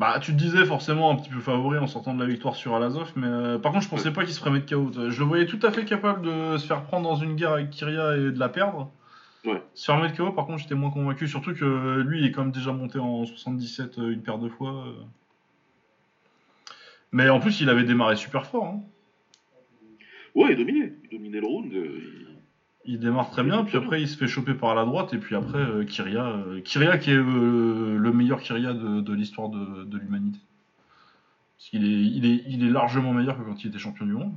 Bah, 0.00 0.18
tu 0.18 0.32
te 0.32 0.36
disais 0.38 0.64
forcément 0.64 1.10
un 1.10 1.16
petit 1.16 1.28
peu 1.28 1.40
favori 1.40 1.76
en 1.76 1.86
sortant 1.86 2.14
de 2.14 2.20
la 2.20 2.26
victoire 2.26 2.56
sur 2.56 2.74
Alazov, 2.74 3.12
mais 3.16 3.26
euh, 3.26 3.58
par 3.58 3.70
contre, 3.70 3.84
je 3.84 3.90
pensais 3.90 4.10
pas 4.10 4.24
qu'il 4.24 4.32
se 4.32 4.40
ferait 4.40 4.50
mettre 4.50 4.66
KO. 4.74 4.90
Je 5.10 5.18
le 5.20 5.24
voyais 5.26 5.44
tout 5.44 5.58
à 5.62 5.70
fait 5.70 5.84
capable 5.84 6.22
de 6.22 6.56
se 6.56 6.66
faire 6.66 6.84
prendre 6.84 7.06
dans 7.06 7.16
une 7.16 7.36
guerre 7.36 7.52
avec 7.52 7.68
Kyria 7.68 8.16
et 8.16 8.32
de 8.32 8.38
la 8.38 8.48
perdre. 8.48 8.90
Ouais. 9.44 9.62
Se 9.74 9.84
faire 9.84 10.00
mettre 10.00 10.16
KO, 10.16 10.32
par 10.32 10.46
contre, 10.46 10.62
j'étais 10.62 10.74
moins 10.74 10.90
convaincu, 10.90 11.28
surtout 11.28 11.52
que 11.54 12.00
lui, 12.00 12.20
il 12.20 12.26
est 12.26 12.32
quand 12.32 12.40
même 12.42 12.50
déjà 12.50 12.72
monté 12.72 12.98
en 12.98 13.26
77 13.26 13.98
euh, 13.98 14.10
une 14.12 14.22
paire 14.22 14.38
de 14.38 14.48
fois. 14.48 14.86
euh. 14.86 14.92
Mais 17.12 17.28
en 17.28 17.38
plus, 17.40 17.60
il 17.60 17.68
avait 17.68 17.84
démarré 17.84 18.16
super 18.16 18.46
fort. 18.46 18.64
hein. 18.64 18.80
Ouais, 20.34 20.52
il 20.52 20.56
dominait. 20.56 20.94
Il 21.04 21.18
dominait 21.18 21.40
le 21.40 21.46
round. 21.46 21.70
il- 21.72 22.19
Il 22.92 22.98
démarre 22.98 23.30
très 23.30 23.44
bien, 23.44 23.62
puis 23.62 23.76
après 23.76 24.02
il 24.02 24.08
se 24.08 24.16
fait 24.16 24.26
choper 24.26 24.52
par 24.52 24.74
la 24.74 24.84
droite, 24.84 25.14
et 25.14 25.18
puis 25.18 25.36
après 25.36 25.60
euh, 25.60 25.84
Kyria, 25.84 26.26
euh, 26.26 26.60
Kyria 26.60 26.98
qui 26.98 27.12
est 27.12 27.14
euh, 27.14 27.96
le 27.96 28.12
meilleur 28.12 28.40
Kyria 28.40 28.72
de, 28.72 29.00
de 29.00 29.12
l'histoire 29.14 29.48
de, 29.48 29.84
de 29.84 29.96
l'humanité. 29.96 30.40
Parce 31.56 31.70
qu'il 31.70 31.84
est, 31.84 32.02
il 32.02 32.26
est, 32.26 32.42
il 32.48 32.66
est 32.66 32.68
largement 32.68 33.12
meilleur 33.12 33.38
que 33.38 33.42
quand 33.42 33.62
il 33.62 33.68
était 33.68 33.78
champion 33.78 34.06
du 34.06 34.14
monde. 34.14 34.32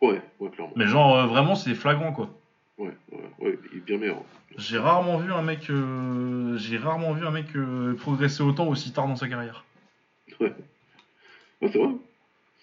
Ouais, 0.00 0.22
ouais, 0.40 0.48
clairement. 0.48 0.72
Mais 0.76 0.86
genre 0.86 1.26
vraiment 1.26 1.56
c'est 1.56 1.74
flagrant 1.74 2.10
quoi. 2.10 2.30
Ouais, 2.78 2.96
ouais, 3.12 3.30
ouais, 3.40 3.58
il 3.70 3.78
est 3.78 3.82
bien 3.82 3.98
meilleur. 3.98 4.22
J'ai 4.56 4.78
rarement 4.78 5.18
vu 5.18 5.30
un 5.30 5.42
mec, 5.42 5.68
euh, 5.68 6.56
j'ai 6.56 6.78
rarement 6.78 7.12
vu 7.12 7.26
un 7.26 7.30
mec 7.32 7.48
progresser 7.98 8.42
autant 8.42 8.66
aussi 8.68 8.94
tard 8.94 9.08
dans 9.08 9.16
sa 9.16 9.28
carrière. 9.28 9.66
Ouais, 10.40 10.54
c'est 11.60 11.76
vrai. 11.76 11.90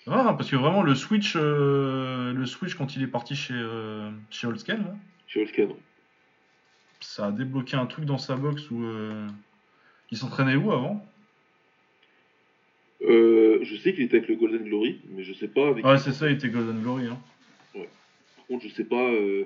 Ah, 0.08 0.36
parce 0.38 0.52
que 0.52 0.56
vraiment 0.56 0.84
le 0.84 0.94
switch, 0.96 1.34
euh, 1.36 2.32
le 2.34 2.46
switch 2.46 2.76
quand 2.76 2.96
il 2.96 3.02
est 3.04 3.08
parti 3.08 3.36
chez 3.36 3.54
euh, 3.56 4.12
chez 4.30 4.46
Holtzken, 4.48 4.78
là, 4.84 4.96
Chez 5.28 5.42
Holsken. 5.42 5.70
ça 7.00 7.28
a 7.28 7.32
débloqué 7.32 7.76
un 7.76 7.88
truc 7.88 8.06
dans 8.06 8.20
sa 8.20 8.36
boxe 8.36 8.70
où 8.70 8.84
euh, 8.84 9.28
il 10.12 10.18
s'entraînait 10.18 10.56
où 10.56 10.72
avant? 10.72 11.04
Euh, 13.02 13.60
je 13.64 13.76
sais 13.78 13.94
qu'il 13.94 14.04
était 14.04 14.18
avec 14.18 14.30
le 14.30 14.36
Golden 14.36 14.64
Glory, 14.64 15.02
mais 15.10 15.24
je 15.24 15.34
sais 15.34 15.48
pas 15.48 15.68
avec. 15.70 15.86
Ouais, 15.86 15.98
c'est 15.98 16.14
ça, 16.14 16.30
il 16.30 16.36
était 16.36 16.50
Golden 16.50 16.82
Glory. 16.82 17.08
Hein. 17.08 17.18
Par 17.74 18.46
contre, 18.48 18.64
je 18.68 18.70
sais 18.74 18.86
pas 18.86 18.96
euh, 19.12 19.46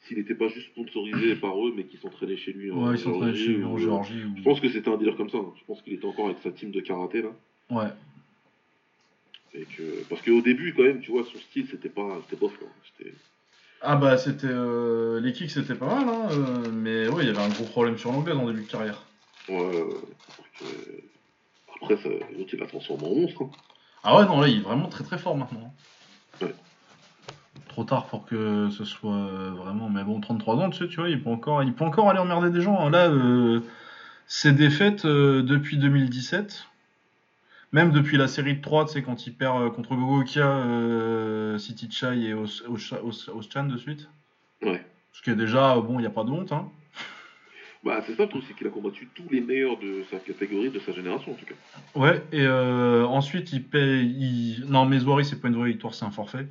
s'il 0.00 0.18
était 0.18 0.34
pas 0.34 0.48
juste 0.48 0.66
sponsorisé 0.72 1.36
par 1.40 1.54
eux, 1.64 1.72
mais 1.76 1.84
qu'il 1.84 2.00
s'entraînait 2.00 2.36
chez 2.36 2.52
lui. 2.52 2.70
en 2.72 2.88
Ouais, 2.88 2.94
il 2.94 2.98
s'entraînait 2.98 3.34
Géorgie 3.34 3.44
chez 3.46 3.52
lui 3.54 3.64
ou- 3.64 3.68
en 3.68 3.78
Géorgie. 3.78 4.20
Je 4.36 4.40
ou- 4.40 4.44
pense 4.44 4.60
que 4.60 4.68
c'était 4.68 4.90
un 4.90 4.96
délire 4.96 5.16
comme 5.16 5.30
ça. 5.30 5.38
hein. 5.38 5.52
Je 5.58 5.64
pense 5.64 5.80
qu'il 5.82 5.92
était 5.94 6.06
encore 6.06 6.26
avec 6.26 6.38
sa 6.42 6.50
team 6.50 6.70
de 6.72 6.80
karaté 6.80 7.22
là. 7.22 7.28
Ouais. 7.70 7.88
Et 9.62 9.66
que... 9.66 10.02
Parce 10.10 10.20
qu'au 10.22 10.40
début, 10.42 10.74
quand 10.76 10.82
même, 10.82 11.00
tu 11.00 11.10
vois, 11.12 11.24
son 11.24 11.38
style, 11.38 11.66
c'était 11.70 11.88
pas, 11.88 12.18
c'était 12.24 12.40
bof. 12.40 12.56
Quoi. 12.58 12.68
C'était... 12.98 13.14
Ah 13.84 13.96
bah 13.96 14.16
c'était 14.16 14.46
euh, 14.48 15.20
les 15.20 15.32
kicks 15.32 15.50
c'était 15.50 15.74
pas 15.74 15.86
mal 15.92 16.08
hein, 16.08 16.28
euh, 16.30 16.70
mais 16.72 17.08
ouais 17.08 17.24
il 17.24 17.26
y 17.26 17.30
avait 17.30 17.42
un 17.42 17.48
gros 17.48 17.64
problème 17.64 17.98
sur 17.98 18.12
l'anglaise 18.12 18.36
en 18.36 18.46
début 18.46 18.62
de 18.62 18.70
carrière. 18.70 19.02
Ouais, 19.48 19.82
Après, 21.82 21.96
ça, 21.96 22.08
l'autre, 22.08 22.50
il 22.52 22.60
l'a 22.60 22.66
transformé 22.66 23.04
en 23.06 23.14
monstre. 23.14 23.42
hein. 23.42 23.50
Ah 24.04 24.16
ouais 24.18 24.24
non 24.26 24.40
là 24.40 24.46
il 24.46 24.58
est 24.58 24.62
vraiment 24.62 24.88
très 24.88 25.02
très 25.02 25.18
fort 25.18 25.36
maintenant. 25.36 25.74
Ouais. 26.40 26.54
Trop 27.68 27.82
tard 27.82 28.06
pour 28.06 28.24
que 28.24 28.68
ce 28.70 28.84
soit 28.84 29.16
euh, 29.16 29.50
vraiment 29.56 29.88
mais 29.88 30.04
bon 30.04 30.20
33 30.20 30.56
ans 30.56 30.70
tu 30.70 30.78
sais 30.78 30.88
tu 30.88 31.00
vois 31.00 31.08
il 31.08 31.20
peut 31.20 31.30
encore 31.30 31.64
il 31.64 31.72
peut 31.72 31.84
encore 31.84 32.08
aller 32.08 32.20
emmerder 32.20 32.50
des 32.50 32.60
gens 32.60 32.78
hein. 32.86 32.90
là 32.90 33.08
euh, 33.10 33.60
ses 34.28 34.52
défaites 34.52 35.04
depuis 35.06 35.76
2017 35.78 36.66
même 37.72 37.90
depuis 37.92 38.16
la 38.16 38.28
série 38.28 38.54
de 38.54 38.60
3 38.60 38.84
tu 38.86 38.92
sais 38.92 39.02
quand 39.02 39.26
il 39.26 39.34
perd 39.34 39.62
euh, 39.62 39.70
contre 39.70 39.94
Gogokia 39.94 40.46
euh, 40.46 41.58
City 41.58 41.88
Chai 41.90 42.20
et 42.22 42.34
Os- 42.34 42.62
Os- 42.68 42.94
Os- 43.02 43.28
Oschan 43.34 43.64
de 43.64 43.76
suite. 43.76 44.08
Ouais. 44.62 44.84
Ce 45.12 45.22
qui 45.22 45.30
est 45.30 45.34
déjà 45.36 45.74
bon 45.80 45.98
il 45.98 46.02
y 46.02 46.06
a 46.06 46.10
pas 46.10 46.24
de 46.24 46.30
honte 46.30 46.52
hein. 46.52 46.68
Bah, 47.84 48.00
c'est 48.06 48.14
ça 48.14 48.22
le 48.22 48.28
truc, 48.28 48.44
c'est 48.46 48.54
qu'il 48.54 48.66
a 48.66 48.70
combattu 48.70 49.08
tous 49.12 49.24
les 49.30 49.40
meilleurs 49.40 49.76
de 49.78 50.04
sa 50.10 50.18
catégorie, 50.18 50.70
de 50.70 50.78
sa 50.78 50.92
génération 50.92 51.32
en 51.32 51.34
tout 51.34 51.44
cas. 51.46 51.54
Ouais, 51.96 52.22
et 52.30 52.42
euh, 52.42 53.04
ensuite 53.06 53.52
il 53.52 53.64
paye. 53.64 54.06
Il... 54.08 54.66
Non, 54.70 54.86
mais 54.86 55.00
Zouari, 55.00 55.24
c'est 55.24 55.40
pas 55.40 55.48
une 55.48 55.56
vraie 55.56 55.70
victoire, 55.70 55.92
c'est 55.92 56.04
un 56.04 56.12
forfait. 56.12 56.46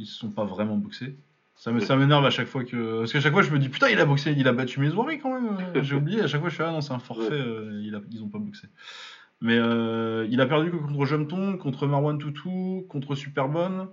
Ils 0.00 0.06
se 0.06 0.18
sont 0.18 0.30
pas 0.30 0.44
vraiment 0.44 0.76
boxés. 0.76 1.14
Ça 1.54 1.70
Ouais. 1.72 1.96
m'énerve 1.96 2.26
à 2.26 2.30
chaque 2.30 2.48
fois 2.48 2.64
que. 2.64 2.98
Parce 3.00 3.12
qu'à 3.12 3.20
chaque 3.20 3.32
fois 3.32 3.42
je 3.42 3.50
me 3.52 3.58
dis 3.60 3.68
putain, 3.68 3.88
il 3.90 3.98
a 4.00 4.04
boxé, 4.04 4.34
il 4.36 4.46
a 4.48 4.52
battu 4.52 4.80
mes 4.80 4.88
Zouari 4.88 5.18
quand 5.20 5.40
même. 5.40 5.56
J'ai 5.84 5.94
oublié, 5.94 6.20
à 6.20 6.26
chaque 6.26 6.40
fois 6.40 6.50
je 6.50 6.56
fais 6.56 6.64
ah 6.64 6.72
non, 6.72 6.80
c'est 6.80 6.92
un 6.92 6.98
forfait, 6.98 7.28
Ouais. 7.28 7.32
euh, 7.32 7.80
ils 8.10 8.22
ont 8.24 8.28
pas 8.28 8.38
boxé. 8.38 8.66
Mais 9.40 9.58
euh, 9.58 10.26
il 10.30 10.40
a 10.40 10.46
perdu 10.46 10.70
que 10.70 10.76
contre 10.76 11.04
Jumpton, 11.04 11.58
contre 11.58 11.86
Marwan 11.86 12.18
Toutou, 12.18 12.86
contre 12.88 13.14
Superbonne. 13.14 13.88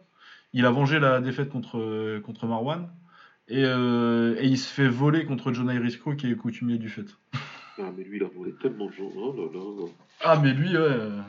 Il 0.54 0.66
a 0.66 0.72
vengé 0.72 1.00
la 1.00 1.20
défaite 1.20 1.50
contre, 1.50 2.20
contre 2.22 2.48
Marwan. 2.48 2.89
Et, 3.50 3.64
euh, 3.66 4.36
et 4.39 4.48
il 4.48 4.58
se 4.58 4.72
fait 4.72 4.88
voler 4.88 5.26
contre 5.26 5.52
Jonah 5.52 5.74
Risco 5.74 6.16
qui 6.16 6.32
est 6.32 6.36
coutumier 6.36 6.78
du 6.78 6.88
fait. 6.89 7.06
Ah, 7.78 7.91
mais 7.98 8.04
lui, 8.04 8.18
il 8.18 8.24
a 8.24 8.28
volé 8.28 8.54
tellement 8.62 8.86
de 8.86 8.91
gens. 8.94 9.10
Oh 9.16 9.36
là 9.36 9.44
là. 9.52 9.88
Ah, 10.24 10.39
mais 10.41 10.54
lui, 10.54 10.70
ouais. 10.70 10.78
euh, 10.78 11.20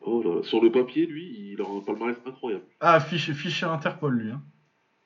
Oh 0.00 0.22
là 0.24 0.36
là. 0.36 0.42
Sur 0.42 0.60
le 0.62 0.72
papier, 0.72 1.06
lui, 1.06 1.52
il 1.52 1.60
a 1.60 1.64
un 1.64 1.80
palmarès 1.80 2.16
incroyable. 2.26 2.64
Ah, 2.80 2.98
fichier, 2.98 3.34
fichier 3.34 3.68
Interpol, 3.68 4.14
lui. 4.14 4.30
Hein. 4.32 4.42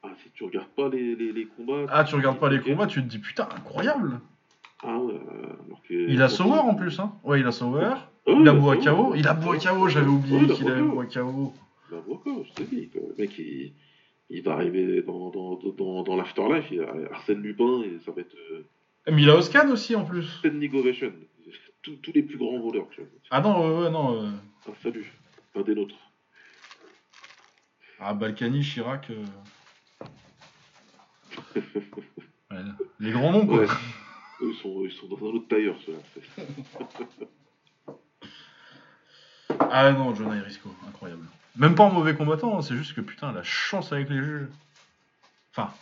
Ah, 0.02 0.12
si 0.22 0.30
tu 0.30 0.44
regardes 0.44 0.68
pas 0.68 0.88
les, 0.88 1.14
les, 1.16 1.32
les 1.32 1.46
combats. 1.46 1.86
Ah, 1.90 2.04
tu 2.04 2.14
regardes 2.14 2.38
pas 2.38 2.48
les 2.48 2.60
combats, 2.60 2.86
tu 2.86 3.02
te 3.02 3.06
dis 3.08 3.18
putain, 3.18 3.48
incroyable. 3.54 4.20
Ah 4.82 4.98
euh, 4.98 5.18
alors 5.66 5.82
que- 5.88 5.94
Il 6.08 6.20
a 6.22 6.28
Sauer 6.28 6.58
en 6.58 6.74
plus, 6.74 6.98
hein. 7.00 7.12
Ouais, 7.24 7.40
il 7.40 7.46
a 7.46 7.52
Sauer. 7.52 7.82
Ah, 7.84 8.08
Il 8.26 8.46
a 8.48 8.52
ouais, 8.52 8.60
Boakao. 8.60 9.14
Il 9.14 9.26
a 9.26 9.34
Boakao, 9.34 9.88
j'avais 9.88 10.06
oublié 10.08 10.46
qu'il 10.48 10.68
avait 10.68 10.82
Boakao. 10.82 11.54
Il 11.90 11.96
a 11.96 12.00
Boakao, 12.00 12.44
je 12.44 12.52
te 12.52 12.62
dis. 12.68 12.90
Le 12.94 13.14
mec, 13.18 13.38
il, 13.38 13.72
il 14.28 14.42
va 14.42 14.52
arriver 14.54 15.02
dans, 15.02 15.30
dans, 15.30 15.54
dans, 15.56 16.02
dans 16.02 16.16
l'afterlife, 16.16 16.66
il 16.70 16.80
a 16.82 16.92
Arsène 17.12 17.40
Lupin, 17.40 17.82
et 17.84 17.98
ça 18.04 18.12
va 18.12 18.20
être 18.20 18.36
euh, 18.52 18.64
Mais 19.10 19.22
il 19.22 19.30
a 19.30 19.36
Oscan 19.36 19.70
aussi 19.70 19.94
en 19.96 20.04
plus. 20.04 20.24
standing 20.40 20.74
ovation. 20.74 21.12
Tous, 21.82 21.94
tous 22.02 22.12
les 22.12 22.22
plus 22.22 22.36
grands 22.36 22.58
voleurs, 22.58 22.88
tu 22.90 23.00
vois. 23.00 23.10
Ah 23.30 23.40
non, 23.40 23.60
ouais, 23.78 23.84
ouais, 23.84 23.90
non. 23.90 24.24
euh, 24.24 24.30
Ah, 24.68 24.72
salut. 24.82 25.10
Un 25.54 25.62
des 25.62 25.74
nôtres. 25.76 25.94
Ah, 28.00 28.12
Balkany, 28.12 28.60
Chirac. 28.62 29.08
euh, 29.10 29.22
ouais, 32.50 32.56
les 33.00 33.10
grands 33.12 33.32
noms, 33.32 33.46
quoi. 33.46 33.60
Ouais. 33.60 33.66
Eux, 34.42 34.50
ils 34.52 34.56
sont, 34.56 34.84
ils 34.84 34.92
sont 34.92 35.06
dans 35.08 35.16
un 35.18 35.34
autre 35.34 35.48
tailleur, 35.48 35.76
ceux-là. 35.86 36.44
Ah 39.70 39.92
non, 39.92 40.14
Jonah 40.14 40.42
Risco, 40.42 40.70
incroyable. 40.86 41.24
Même 41.56 41.74
pas 41.74 41.86
un 41.86 41.90
mauvais 41.92 42.14
combattant, 42.14 42.58
hein, 42.58 42.62
c'est 42.62 42.76
juste 42.76 42.94
que 42.94 43.00
putain, 43.00 43.32
la 43.32 43.42
chance 43.42 43.92
avec 43.92 44.08
les 44.10 44.22
juges. 44.22 44.48
Enfin, 45.52 45.72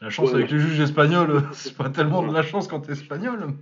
la 0.00 0.10
chance 0.10 0.28
Ouais, 0.30 0.36
avec 0.36 0.50
les 0.50 0.58
juges 0.60 0.78
espagnols, 0.80 1.42
c'est 1.52 1.76
pas 1.76 1.90
tellement 1.90 2.22
de 2.22 2.32
la 2.32 2.42
chance 2.42 2.68
quand 2.68 2.80
t'es 2.80 2.92
espagnol. 2.92 3.54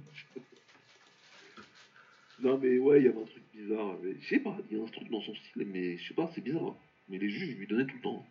Non, 2.41 2.59
mais 2.61 2.79
ouais, 2.79 3.01
il 3.01 3.07
y 3.07 3.09
avait 3.09 3.21
un 3.21 3.25
truc 3.25 3.43
bizarre. 3.55 3.95
mais 4.03 4.15
Je 4.21 4.29
sais 4.29 4.41
pas, 4.41 4.57
il 4.71 4.77
y 4.77 4.81
a 4.81 4.85
un 4.85 4.89
truc 4.89 5.11
dans 5.11 5.23
son 5.23 5.35
style, 5.35 5.67
mais 5.73 5.97
je 5.97 6.09
sais 6.09 6.15
pas, 6.15 6.31
c'est 6.35 6.43
bizarre. 6.43 6.63
hein. 6.65 6.75
Mais 7.09 7.19
les 7.19 7.31
juges, 7.31 7.49
ils 7.49 7.57
lui 7.59 7.67
donnaient 7.67 7.87
tout 7.87 7.97
le 7.97 8.03
temps. 8.03 8.27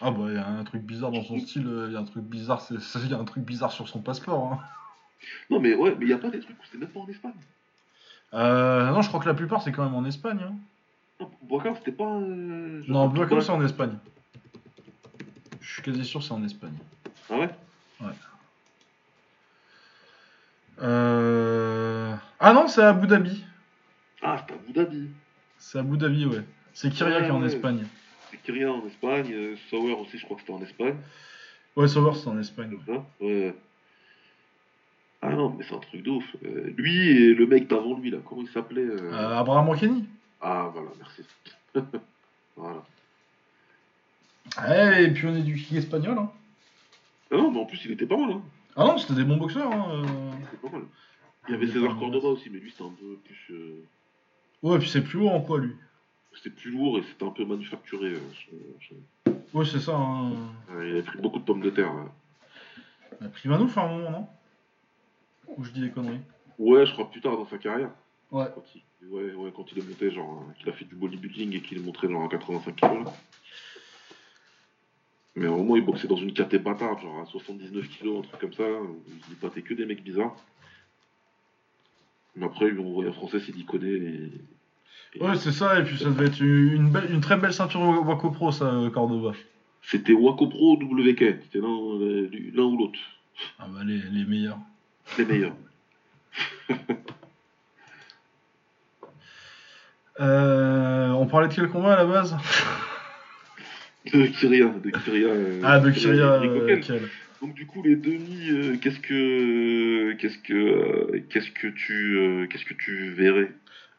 Ah 0.00 0.10
bah, 0.10 0.24
il 0.28 0.34
y 0.34 0.38
a 0.38 0.46
un 0.46 0.64
truc 0.64 0.82
bizarre 0.82 1.10
dans 1.10 1.22
son 1.24 1.38
style, 1.38 1.66
il 1.86 1.92
y 1.92 1.96
a 1.96 2.00
un 2.00 2.04
truc 2.04 2.24
bizarre, 2.24 2.60
c'est- 2.60 2.74
y 3.08 3.14
a 3.14 3.18
un 3.18 3.24
truc 3.24 3.44
bizarre 3.44 3.72
sur 3.72 3.88
son 3.88 4.00
passeport. 4.00 4.52
Hein. 4.52 4.58
Non, 5.50 5.58
mais 5.60 5.74
ouais, 5.74 5.94
mais 5.98 6.04
il 6.04 6.08
y 6.10 6.12
a 6.12 6.18
pas 6.18 6.28
des 6.30 6.40
trucs 6.40 6.56
où 6.58 6.62
c'est 6.70 6.78
même 6.78 6.88
pas 6.90 7.00
en 7.00 7.08
Espagne. 7.08 7.32
Euh, 8.34 8.90
non, 8.90 9.00
je 9.02 9.08
crois 9.08 9.20
que 9.20 9.26
la 9.28 9.34
plupart 9.34 9.62
c'est 9.62 9.72
quand 9.72 9.84
même 9.84 9.94
en 9.94 10.04
Espagne. 10.04 10.40
Hein. 10.42 10.54
Non, 11.20 11.30
Boiscard, 11.42 11.76
c'était 11.78 11.92
pas. 11.92 12.04
euh, 12.04 12.82
Non, 12.88 13.10
c'est 13.40 13.50
en 13.50 13.62
Espagne. 13.64 13.96
Je 15.60 15.72
suis 15.72 15.82
quasi 15.82 16.04
sûr 16.04 16.20
que 16.20 16.26
c'est 16.26 16.32
en 16.32 16.44
Espagne. 16.44 16.74
Ah 17.30 17.38
ouais 17.38 17.48
Euh... 20.82 22.14
Ah 22.38 22.52
non, 22.52 22.68
c'est 22.68 22.82
à 22.82 22.90
Abu 22.90 23.06
Dhabi. 23.06 23.44
Ah, 24.22 24.44
c'est 24.46 24.52
à 24.52 24.56
Abu 24.56 24.72
Dhabi. 24.72 25.08
C'est 25.58 25.78
à 25.78 25.80
Abu 25.80 25.96
Dhabi, 25.96 26.26
ouais. 26.26 26.44
C'est 26.74 26.90
Kyria 26.90 27.16
Ouais, 27.16 27.22
qui 27.22 27.28
est 27.28 27.32
en 27.32 27.40
ouais. 27.40 27.46
Espagne. 27.46 27.86
Kyria 28.44 28.72
en 28.72 28.86
Espagne. 28.86 29.32
euh, 29.32 29.56
Sauer 29.70 29.92
aussi, 29.92 30.18
je 30.18 30.24
crois 30.24 30.36
que 30.36 30.42
c'était 30.42 30.52
en 30.54 30.62
Espagne. 30.62 30.96
Ouais, 31.76 31.88
Sauer 31.88 32.12
c'est 32.14 32.28
en 32.28 32.38
Espagne. 32.38 32.72
ouais. 32.74 32.80
C'est 32.86 32.92
ça 32.94 33.04
Ouais. 33.20 33.54
Ah 35.22 35.30
non, 35.34 35.54
mais 35.58 35.64
c'est 35.68 35.74
un 35.74 35.78
truc 35.78 36.02
de 36.02 36.10
ouf. 36.10 36.24
Euh, 36.44 36.72
lui 36.76 37.08
et 37.08 37.34
le 37.34 37.46
mec 37.46 37.66
d'avant 37.68 37.98
lui, 37.98 38.10
là, 38.10 38.18
comment 38.24 38.42
il 38.42 38.48
s'appelait 38.48 38.82
euh 38.82 39.10
Euh, 39.12 39.38
Abraham 39.38 39.68
Wakeni. 39.68 40.04
Ah, 40.40 40.70
voilà, 40.72 40.90
merci. 40.98 41.22
voilà. 42.56 42.84
Ouais, 44.68 45.04
et 45.04 45.10
puis 45.10 45.26
on 45.26 45.34
est 45.34 45.42
du 45.42 45.56
kick 45.56 45.76
espagnol. 45.78 46.16
Hein. 46.18 46.30
Ah 47.30 47.36
non, 47.36 47.50
mais 47.50 47.58
en 47.60 47.64
plus, 47.66 47.84
il 47.84 47.90
était 47.92 48.06
pas 48.06 48.16
mal. 48.16 48.30
Hein. 48.32 48.42
Ah 48.76 48.84
non, 48.84 48.98
c'était 48.98 49.14
des 49.14 49.24
bons 49.24 49.36
boxeurs. 49.38 49.72
Hein. 49.72 50.02
pas 50.62 50.70
mal. 50.70 50.82
Il 51.48 51.52
y 51.52 51.54
avait 51.54 51.66
César 51.66 51.96
Cordoba 51.98 52.28
aussi, 52.28 52.50
mais 52.50 52.58
lui, 52.58 52.70
c'était 52.70 52.84
un 52.84 52.92
peu 52.98 53.16
plus. 53.24 53.54
Ouais, 54.62 54.78
puis 54.78 54.88
c'est 54.88 55.02
plus 55.02 55.18
haut 55.18 55.28
en 55.28 55.40
poids 55.40 55.58
lui. 55.60 55.74
C'était 56.36 56.50
plus 56.54 56.70
lourd 56.70 56.98
et 56.98 57.02
c'était 57.02 57.24
un 57.24 57.30
peu 57.30 57.44
manufacturé. 57.44 58.14
euh, 58.14 59.32
Ouais, 59.54 59.64
c'est 59.64 59.80
ça. 59.80 59.96
Hein. 59.96 60.30
Ouais, 60.70 60.88
il 60.88 60.92
avait 60.92 61.02
pris 61.02 61.18
beaucoup 61.18 61.38
de 61.38 61.44
pommes 61.44 61.62
de 61.62 61.70
terre. 61.70 61.90
hein. 61.90 62.12
Il 63.20 63.26
a 63.26 63.30
pris 63.30 63.48
Manouf 63.48 63.76
à 63.78 63.82
un 63.84 63.88
moment, 63.96 64.10
non? 64.10 64.26
Ou 65.56 65.64
je 65.64 65.70
dis 65.70 65.80
des 65.80 65.90
conneries? 65.90 66.20
Ouais, 66.58 66.84
je 66.84 66.92
crois 66.92 67.10
plus 67.10 67.20
tard 67.20 67.36
dans 67.36 67.46
sa 67.46 67.56
carrière. 67.58 67.90
Ouais. 68.30 68.46
Quand 68.54 68.64
il, 68.74 69.08
ouais, 69.08 69.32
ouais, 69.34 69.52
quand 69.54 69.70
il 69.72 69.78
est 69.78 69.88
monté, 69.88 70.10
genre, 70.10 70.42
euh, 70.48 70.52
qu'il 70.58 70.68
a 70.68 70.72
fait 70.72 70.84
du 70.84 70.94
bodybuilding 70.94 71.54
et 71.54 71.60
qu'il 71.62 71.78
est 71.78 71.82
montré 71.82 72.08
genre 72.08 72.24
à 72.24 72.28
85 72.28 72.76
kilos 72.76 73.04
là. 73.04 73.12
Mais 75.36 75.46
au 75.48 75.62
moins, 75.62 75.78
il 75.78 75.84
boxait 75.84 76.08
dans 76.08 76.16
une 76.16 76.32
caté 76.32 76.58
bâtarde, 76.58 77.00
genre 77.00 77.20
à 77.20 77.26
79 77.26 77.88
kilos, 77.88 78.18
un 78.24 78.28
truc 78.28 78.40
comme 78.40 78.54
ça, 78.54 78.64
où 78.68 79.02
il 79.30 79.36
battait 79.38 79.62
que 79.62 79.74
des 79.74 79.84
mecs 79.86 80.02
bizarres. 80.02 80.34
Mais 82.34 82.46
après, 82.46 82.68
lui 82.70 82.78
ont 82.80 82.88
envoyé 82.88 83.10
un 83.10 83.12
français, 83.14 83.40
s'il 83.40 83.58
y 83.58 83.64
connaît. 83.64 83.88
Et... 83.88 84.30
Ouais, 85.20 85.34
c'est 85.36 85.52
ça, 85.52 85.78
et 85.78 85.82
puis 85.84 85.96
ça 85.96 86.06
devait 86.10 86.26
être 86.26 86.40
une, 86.40 86.90
belle, 86.90 87.10
une 87.10 87.20
très 87.20 87.36
belle 87.36 87.52
ceinture 87.52 87.80
Waco 87.80 88.30
Pro, 88.30 88.52
ça, 88.52 88.66
euh, 88.66 88.90
Cordoba. 88.90 89.32
C'était 89.82 90.12
Waco 90.12 90.46
Pro 90.48 90.76
ou 90.76 90.94
WK, 90.98 91.18
c'était 91.44 91.58
l'un 91.58 91.68
euh, 92.00 92.28
l'un 92.54 92.64
ou 92.64 92.76
l'autre. 92.76 92.98
Ah 93.58 93.66
bah, 93.68 93.80
les, 93.84 93.98
les 94.10 94.24
meilleurs. 94.24 94.58
Les 95.18 95.24
meilleurs. 95.24 95.56
Euh, 100.18 101.10
on 101.10 101.26
parlait 101.26 101.48
de 101.48 101.52
quel 101.54 101.68
combat 101.68 101.92
à 101.92 101.96
la 101.96 102.06
base? 102.06 102.36
De 104.12 104.26
Kyria, 104.26 104.66
de 104.82 104.90
Kyria. 104.90 105.28
euh, 105.28 105.60
Ah, 105.62 105.78
de 105.78 105.90
Kyria. 105.90 106.40
Euh, 106.42 106.80
Donc 107.42 107.54
du 107.54 107.66
coup 107.66 107.82
les 107.82 107.96
demi, 107.96 108.78
qu'est-ce 108.80 108.98
que 109.00 110.12
qu'est-ce 110.12 110.38
que 110.38 111.18
qu'est-ce 111.28 111.50
que 111.50 111.66
tu 111.66 112.48
qu'est-ce 112.50 112.64
que 112.64 112.72
tu 112.74 113.10
verrais? 113.10 113.52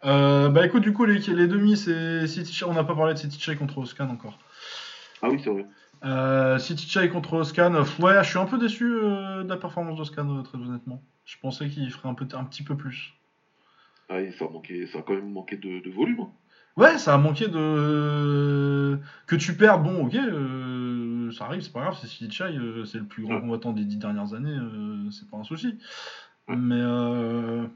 Euh, 0.08 0.50
bah 0.50 0.66
écoute, 0.66 0.84
du 0.84 0.94
coup, 0.94 1.06
les, 1.06 1.20
les 1.20 1.48
demi, 1.48 1.76
c'est 1.78 2.26
City 2.28 2.54
Chai- 2.54 2.66
On 2.66 2.74
n'a 2.74 2.84
pas 2.84 2.96
parlé 2.96 3.14
de 3.14 3.20
City 3.20 3.40
Chai 3.40 3.56
contre 3.56 3.78
Oscan 3.80 4.10
encore. 4.10 4.40
Ah 5.22 5.30
oui 5.30 5.40
c'est 5.44 5.50
vrai. 5.50 5.66
Euh, 6.06 6.58
City 6.60 6.88
Chai 6.88 7.10
contre 7.10 7.34
Oscan, 7.34 7.74
ouais, 8.00 8.24
je 8.24 8.30
suis 8.30 8.40
un 8.40 8.46
peu 8.46 8.58
déçu 8.58 8.86
euh, 8.86 9.44
de 9.44 9.50
la 9.50 9.58
performance 9.58 9.98
d'Oscan, 9.98 10.44
très 10.44 10.58
honnêtement. 10.58 11.02
Je 11.26 11.36
pensais 11.42 11.68
qu'il 11.68 11.92
ferait 11.92 12.08
un, 12.10 12.14
peu, 12.14 12.28
un 12.36 12.44
petit 12.46 12.64
peu 12.64 12.76
plus. 12.78 13.14
Ah 14.10 14.18
oui, 14.18 14.32
ça 14.38 14.46
a 14.46 14.50
manqué, 14.50 14.88
ça 14.88 15.00
a 15.00 15.02
quand 15.02 15.14
même 15.16 15.32
manqué 15.32 15.58
de, 15.58 15.80
de 15.84 15.90
volume. 15.90 16.22
hein. 16.22 16.30
Ouais, 16.78 16.98
ça 17.00 17.16
a 17.16 17.18
manqué 17.18 17.48
de. 17.48 19.00
Que 19.26 19.36
tu 19.36 19.56
perds, 19.58 19.80
bon, 19.80 20.06
ok, 20.06 20.14
euh, 20.16 21.32
ça 21.32 21.46
arrive, 21.46 21.62
c'est 21.62 21.74
pas 21.74 21.82
grave, 21.82 21.98
c'est 22.00 22.08
City 22.08 22.32
Chai, 22.32 22.56
c'est 22.86 23.00
le 23.00 23.04
plus 23.06 23.24
grand 23.24 23.34
Ouais. 23.36 23.42
combattant 23.42 23.74
des 23.74 23.84
dix 23.84 23.98
dernières 23.98 24.34
années, 24.36 24.56
c'est 25.12 25.28
pas 25.30 25.38
un 25.38 25.44
souci. 25.44 25.78
Ouais. 26.48 26.56
Mais. 26.56 27.68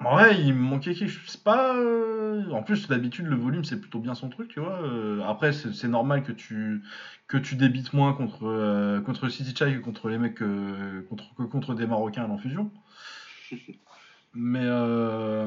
Ouais, 0.00 0.40
il 0.40 0.54
me 0.54 0.60
manquait 0.60 0.94
quelque 0.94 1.10
chose. 1.10 1.22
C'est 1.30 1.42
pas. 1.44 1.74
euh, 1.76 2.48
En 2.52 2.62
plus, 2.62 2.88
d'habitude, 2.88 3.26
le 3.26 3.36
volume, 3.36 3.64
c'est 3.64 3.78
plutôt 3.78 3.98
bien 3.98 4.14
son 4.14 4.30
truc, 4.30 4.48
tu 4.48 4.58
vois. 4.60 4.80
euh, 4.82 5.22
Après, 5.28 5.52
c'est 5.52 5.72
c'est 5.74 5.88
normal 5.88 6.22
que 6.22 6.32
tu 6.32 6.82
que 7.28 7.36
tu 7.36 7.54
débites 7.54 7.92
moins 7.92 8.14
contre 8.14 8.44
euh, 8.46 9.00
contre 9.02 9.28
City 9.28 9.54
Chai 9.54 9.74
que 9.74 9.80
contre 9.80 10.08
les 10.08 10.16
mecs 10.18 10.40
euh, 10.42 11.02
contre 11.10 11.34
que 11.34 11.42
contre 11.42 11.74
des 11.74 11.86
Marocains 11.86 12.24
à 12.24 12.26
l'enfusion. 12.28 12.70
Mais 14.34 14.60
euh, 14.64 15.46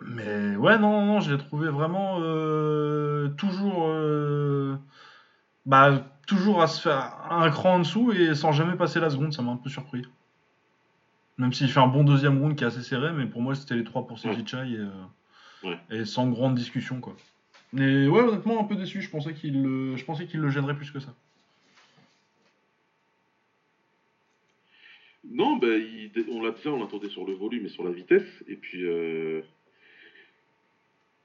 Mais 0.00 0.56
ouais, 0.56 0.78
non, 0.78 1.04
non, 1.04 1.20
je 1.20 1.32
l'ai 1.32 1.38
trouvé 1.38 1.68
vraiment 1.68 2.18
euh, 2.20 3.28
toujours, 3.30 3.86
euh, 3.88 4.76
bah, 5.66 5.92
toujours 6.26 6.62
à 6.62 6.66
se 6.68 6.80
faire 6.82 7.16
un 7.30 7.50
cran 7.50 7.76
en 7.76 7.78
dessous 7.80 8.12
et 8.12 8.34
sans 8.34 8.52
jamais 8.52 8.76
passer 8.76 9.00
la 9.00 9.10
seconde, 9.10 9.32
ça 9.34 9.42
m'a 9.42 9.52
un 9.52 9.56
peu 9.58 9.70
surpris. 9.70 10.02
Même 11.38 11.52
s'il 11.52 11.68
fait 11.68 11.80
un 11.80 11.88
bon 11.88 12.04
deuxième 12.04 12.38
round 12.40 12.56
qui 12.56 12.64
est 12.64 12.66
assez 12.66 12.82
serré, 12.82 13.12
mais 13.12 13.26
pour 13.26 13.42
moi 13.42 13.54
c'était 13.54 13.74
les 13.74 13.84
trois 13.84 14.06
pour 14.06 14.18
Sidi 14.18 14.46
Chai 14.46 14.58
et, 14.70 15.68
euh, 15.68 15.74
et, 15.90 16.04
sans 16.04 16.28
grande 16.28 16.54
discussion 16.54 17.00
quoi. 17.00 17.16
Mais 17.72 18.06
ouais, 18.06 18.20
honnêtement 18.20 18.60
un 18.60 18.64
peu 18.64 18.76
déçu, 18.76 19.02
je 19.02 19.10
pensais 19.10 19.34
qu'il 19.34 19.60
le, 19.62 19.96
je 19.96 20.04
pensais 20.04 20.26
qu'il 20.26 20.40
le 20.40 20.48
gênerait 20.48 20.76
plus 20.76 20.92
que 20.92 21.00
ça. 21.00 21.12
Non, 25.30 25.56
ben, 25.56 25.82
on 26.30 26.42
l'a 26.42 26.52
on 26.66 26.80
l'attendait 26.80 27.08
sur 27.08 27.26
le 27.26 27.32
volume 27.34 27.66
et 27.66 27.68
sur 27.68 27.82
la 27.82 27.90
vitesse. 27.90 28.44
Et 28.46 28.56
puis, 28.56 28.84
euh, 28.84 29.42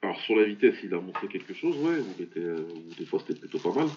alors 0.02 0.20
sur 0.22 0.36
la 0.38 0.46
vitesse, 0.46 0.76
il 0.84 0.94
a 0.94 1.02
montré 1.02 1.28
quelque 1.28 1.54
chose, 1.54 1.76
ouais, 1.78 2.00
où, 2.00 2.94
des 2.98 3.06
fois 3.06 3.20
c'était 3.20 3.38
plutôt 3.38 3.60
pas 3.60 3.74
mal. 3.74 3.88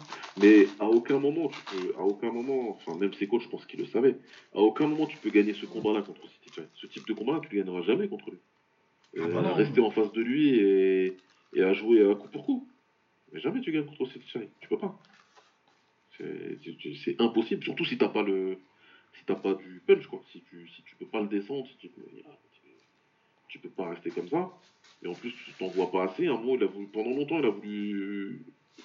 Mais 0.40 0.66
à 0.80 0.86
aucun 0.86 1.20
moment, 1.20 1.48
tu 1.48 1.61
peux, 1.70 1.94
à 1.96 2.03
aucun 2.03 2.32
moment, 2.32 2.70
enfin 2.70 2.98
même 2.98 3.14
ses 3.14 3.28
coachs, 3.28 3.42
je 3.42 3.48
pense 3.48 3.64
qu'ils 3.66 3.78
le 3.78 3.86
savaient, 3.86 4.16
à 4.53 4.59
aucun 4.59 4.88
moment 4.88 5.07
tu 5.07 5.16
peux 5.18 5.30
gagner 5.30 5.55
ce 5.55 5.64
combat-là 5.64 6.03
contre 6.03 6.28
City 6.28 6.61
Ce 6.74 6.86
type 6.88 7.07
de 7.07 7.12
combat-là, 7.12 7.40
tu 7.40 7.55
ne 7.55 7.62
gagneras 7.62 7.82
jamais 7.82 8.09
contre 8.09 8.30
lui. 8.30 8.38
Ah 9.16 9.28
bah 9.28 9.44
euh, 9.44 9.53
rester 9.53 9.80
en 9.80 9.90
face 9.90 10.11
de 10.12 10.22
lui 10.22 10.59
et, 10.59 11.16
à 11.62 11.72
jouer 11.72 12.11
à 12.11 12.14
coup 12.16 12.28
pour 12.28 12.46
coup. 12.46 12.68
Mais 13.32 13.40
jamais 13.40 13.61
tu 13.61 13.70
gagnes 13.70 13.84
contre 13.84 14.07
City 14.07 14.26
Tu 14.61 14.68
peux 14.68 14.78
pas. 14.78 14.98
C'est 16.18 17.20
impossible, 17.20 17.62
surtout 17.62 17.84
si 17.84 17.96
t'as 17.96 18.09
pas 18.09 18.22
le, 18.22 18.59
si 19.18 19.24
t'as 19.24 19.36
pas 19.36 19.55
du 19.55 19.80
punch, 19.86 20.07
quoi. 20.09 20.20
Si 20.32 20.42
tu, 20.42 20.68
si 20.68 20.82
tu 20.82 20.96
peux 20.96 21.07
pas 21.07 21.20
le 21.20 21.28
descendre, 21.28 21.66
si 21.68 21.76
tu, 21.76 21.90
tu 23.48 23.59
peux 23.61 23.70
pas 23.70 23.90
rester 23.90 24.11
comme 24.11 24.28
ça. 24.28 24.50
Et 25.03 25.09
en 25.09 25.14
plus, 25.14 25.32
tu 25.32 25.53
t'en 25.59 25.68
vois 25.68 25.90
pas 25.90 26.05
assez. 26.05 26.26
Un 26.26 26.34
moment, 26.34 26.55
il 26.55 26.62
a 26.62 26.66
voulu, 26.66 26.86
pendant 26.86 27.11
longtemps, 27.11 27.38
il 27.38 27.44
a 27.44 27.50
voulu, 27.50 28.42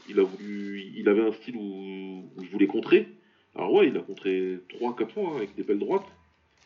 il 0.10 0.20
a 0.20 0.24
voulu, 0.24 0.94
il 0.96 1.08
avait 1.10 1.22
un 1.22 1.34
style 1.34 1.56
où, 1.56 2.32
où 2.36 2.42
il 2.42 2.50
voulait 2.50 2.68
contrer. 2.68 3.08
Alors 3.56 3.74
ouais, 3.74 3.88
il 3.88 3.98
a 3.98 4.02
contré 4.02 4.60
3-4 4.80 5.10
fois 5.10 5.32
hein, 5.32 5.38
avec 5.38 5.56
des 5.56 5.64
belles 5.64 5.80
droites, 5.80 6.08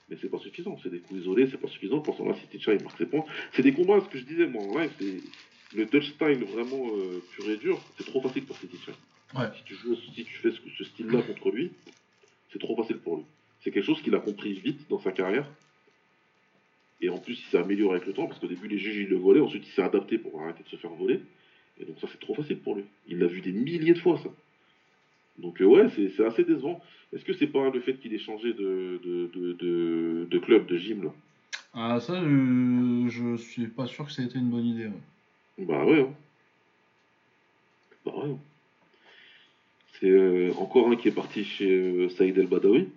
mais 0.09 0.17
c'est 0.21 0.29
pas 0.29 0.39
suffisant. 0.39 0.77
C'est 0.83 0.89
des 0.89 0.99
coups 0.99 1.21
isolés, 1.21 1.47
c'est 1.49 1.59
pas 1.59 1.67
suffisant. 1.67 1.99
Pour 1.99 2.17
ça, 2.17 2.23
là, 2.23 2.35
si 2.35 2.47
Ticha, 2.47 2.73
il 2.73 2.83
marque 2.83 2.97
ses 2.97 3.05
points. 3.05 3.25
C'est 3.53 3.61
des 3.61 3.73
combats, 3.73 4.01
ce 4.01 4.09
que 4.09 4.17
je 4.17 4.25
disais 4.25 4.47
moi 4.47 4.63
en 4.63 4.77
live, 4.77 4.91
c'est 4.99 5.77
le 5.77 5.85
Dutch 5.85 6.11
style 6.11 6.43
vraiment 6.43 6.87
euh, 6.95 7.23
pur 7.33 7.49
et 7.49 7.57
dur. 7.57 7.79
C'est 7.97 8.05
trop 8.05 8.21
facile 8.21 8.43
pour 8.45 8.57
City 8.57 8.77
ouais. 9.35 9.45
Si 9.57 9.63
tu 9.63 9.75
joues, 9.75 9.95
si 9.95 10.23
tu 10.23 10.37
fais 10.37 10.51
ce, 10.51 10.59
ce 10.77 10.83
style-là 10.83 11.21
contre 11.21 11.51
lui, 11.51 11.71
c'est 12.51 12.59
trop 12.59 12.75
facile 12.75 12.97
pour 12.97 13.17
lui. 13.17 13.23
C'est 13.63 13.71
quelque 13.71 13.85
chose 13.85 14.01
qu'il 14.01 14.15
a 14.15 14.19
compris 14.19 14.53
vite 14.53 14.89
dans 14.89 14.99
sa 14.99 15.11
carrière. 15.11 15.47
Et 17.01 17.09
en 17.09 17.17
plus, 17.17 17.33
il 17.33 17.49
s'est 17.49 17.57
amélioré 17.57 17.95
avec 17.95 18.07
le 18.07 18.13
temps, 18.13 18.27
parce 18.27 18.39
qu'au 18.39 18.47
début, 18.47 18.67
les 18.67 18.77
juges, 18.77 18.97
ils 18.97 19.09
le 19.09 19.17
volaient, 19.17 19.39
ensuite, 19.39 19.65
il 19.65 19.71
s'est 19.71 19.81
adapté 19.81 20.17
pour 20.17 20.39
arrêter 20.41 20.63
de 20.63 20.69
se 20.69 20.75
faire 20.75 20.91
voler. 20.91 21.19
Et 21.79 21.85
donc, 21.85 21.97
ça, 21.99 22.07
c'est 22.11 22.19
trop 22.19 22.35
facile 22.35 22.59
pour 22.59 22.75
lui. 22.75 22.83
Il 23.07 23.17
l'a 23.17 23.27
vu 23.27 23.41
des 23.41 23.51
milliers 23.51 23.93
de 23.93 23.99
fois, 23.99 24.19
ça. 24.21 24.29
Donc, 25.39 25.61
euh, 25.61 25.65
ouais, 25.65 25.87
c'est 25.95 26.23
assez 26.23 26.43
décevant. 26.43 26.79
Est-ce 27.11 27.25
que 27.25 27.33
c'est 27.33 27.47
pas 27.47 27.69
le 27.69 27.79
fait 27.81 27.95
qu'il 27.95 28.13
ait 28.13 28.19
changé 28.19 28.53
de, 28.53 28.99
de, 29.03 30.25
de, 30.29 30.39
club, 30.39 30.67
de 30.67 30.77
gym, 30.77 31.03
là? 31.03 31.13
Ah, 31.73 31.99
ça, 31.99 32.21
je, 32.21 33.07
je 33.09 33.37
suis 33.37 33.67
pas 33.67 33.87
sûr 33.87 34.05
que 34.05 34.11
ça 34.11 34.21
ait 34.21 34.25
été 34.25 34.37
une 34.37 34.49
bonne 34.49 34.65
idée. 34.65 34.89
Bah 35.57 35.85
ouais. 35.85 36.01
Hein. 36.01 36.13
Bah 38.05 38.13
ouais. 38.15 38.29
Hein. 38.29 38.37
C'est 39.99 40.09
euh, 40.09 40.51
encore 40.57 40.89
un 40.89 40.95
qui 40.95 41.07
est 41.07 41.11
parti 41.15 41.43
chez 41.43 41.71
euh, 41.71 42.09
Saïd 42.09 42.37
El 42.37 42.47
Badawi. 42.47 42.89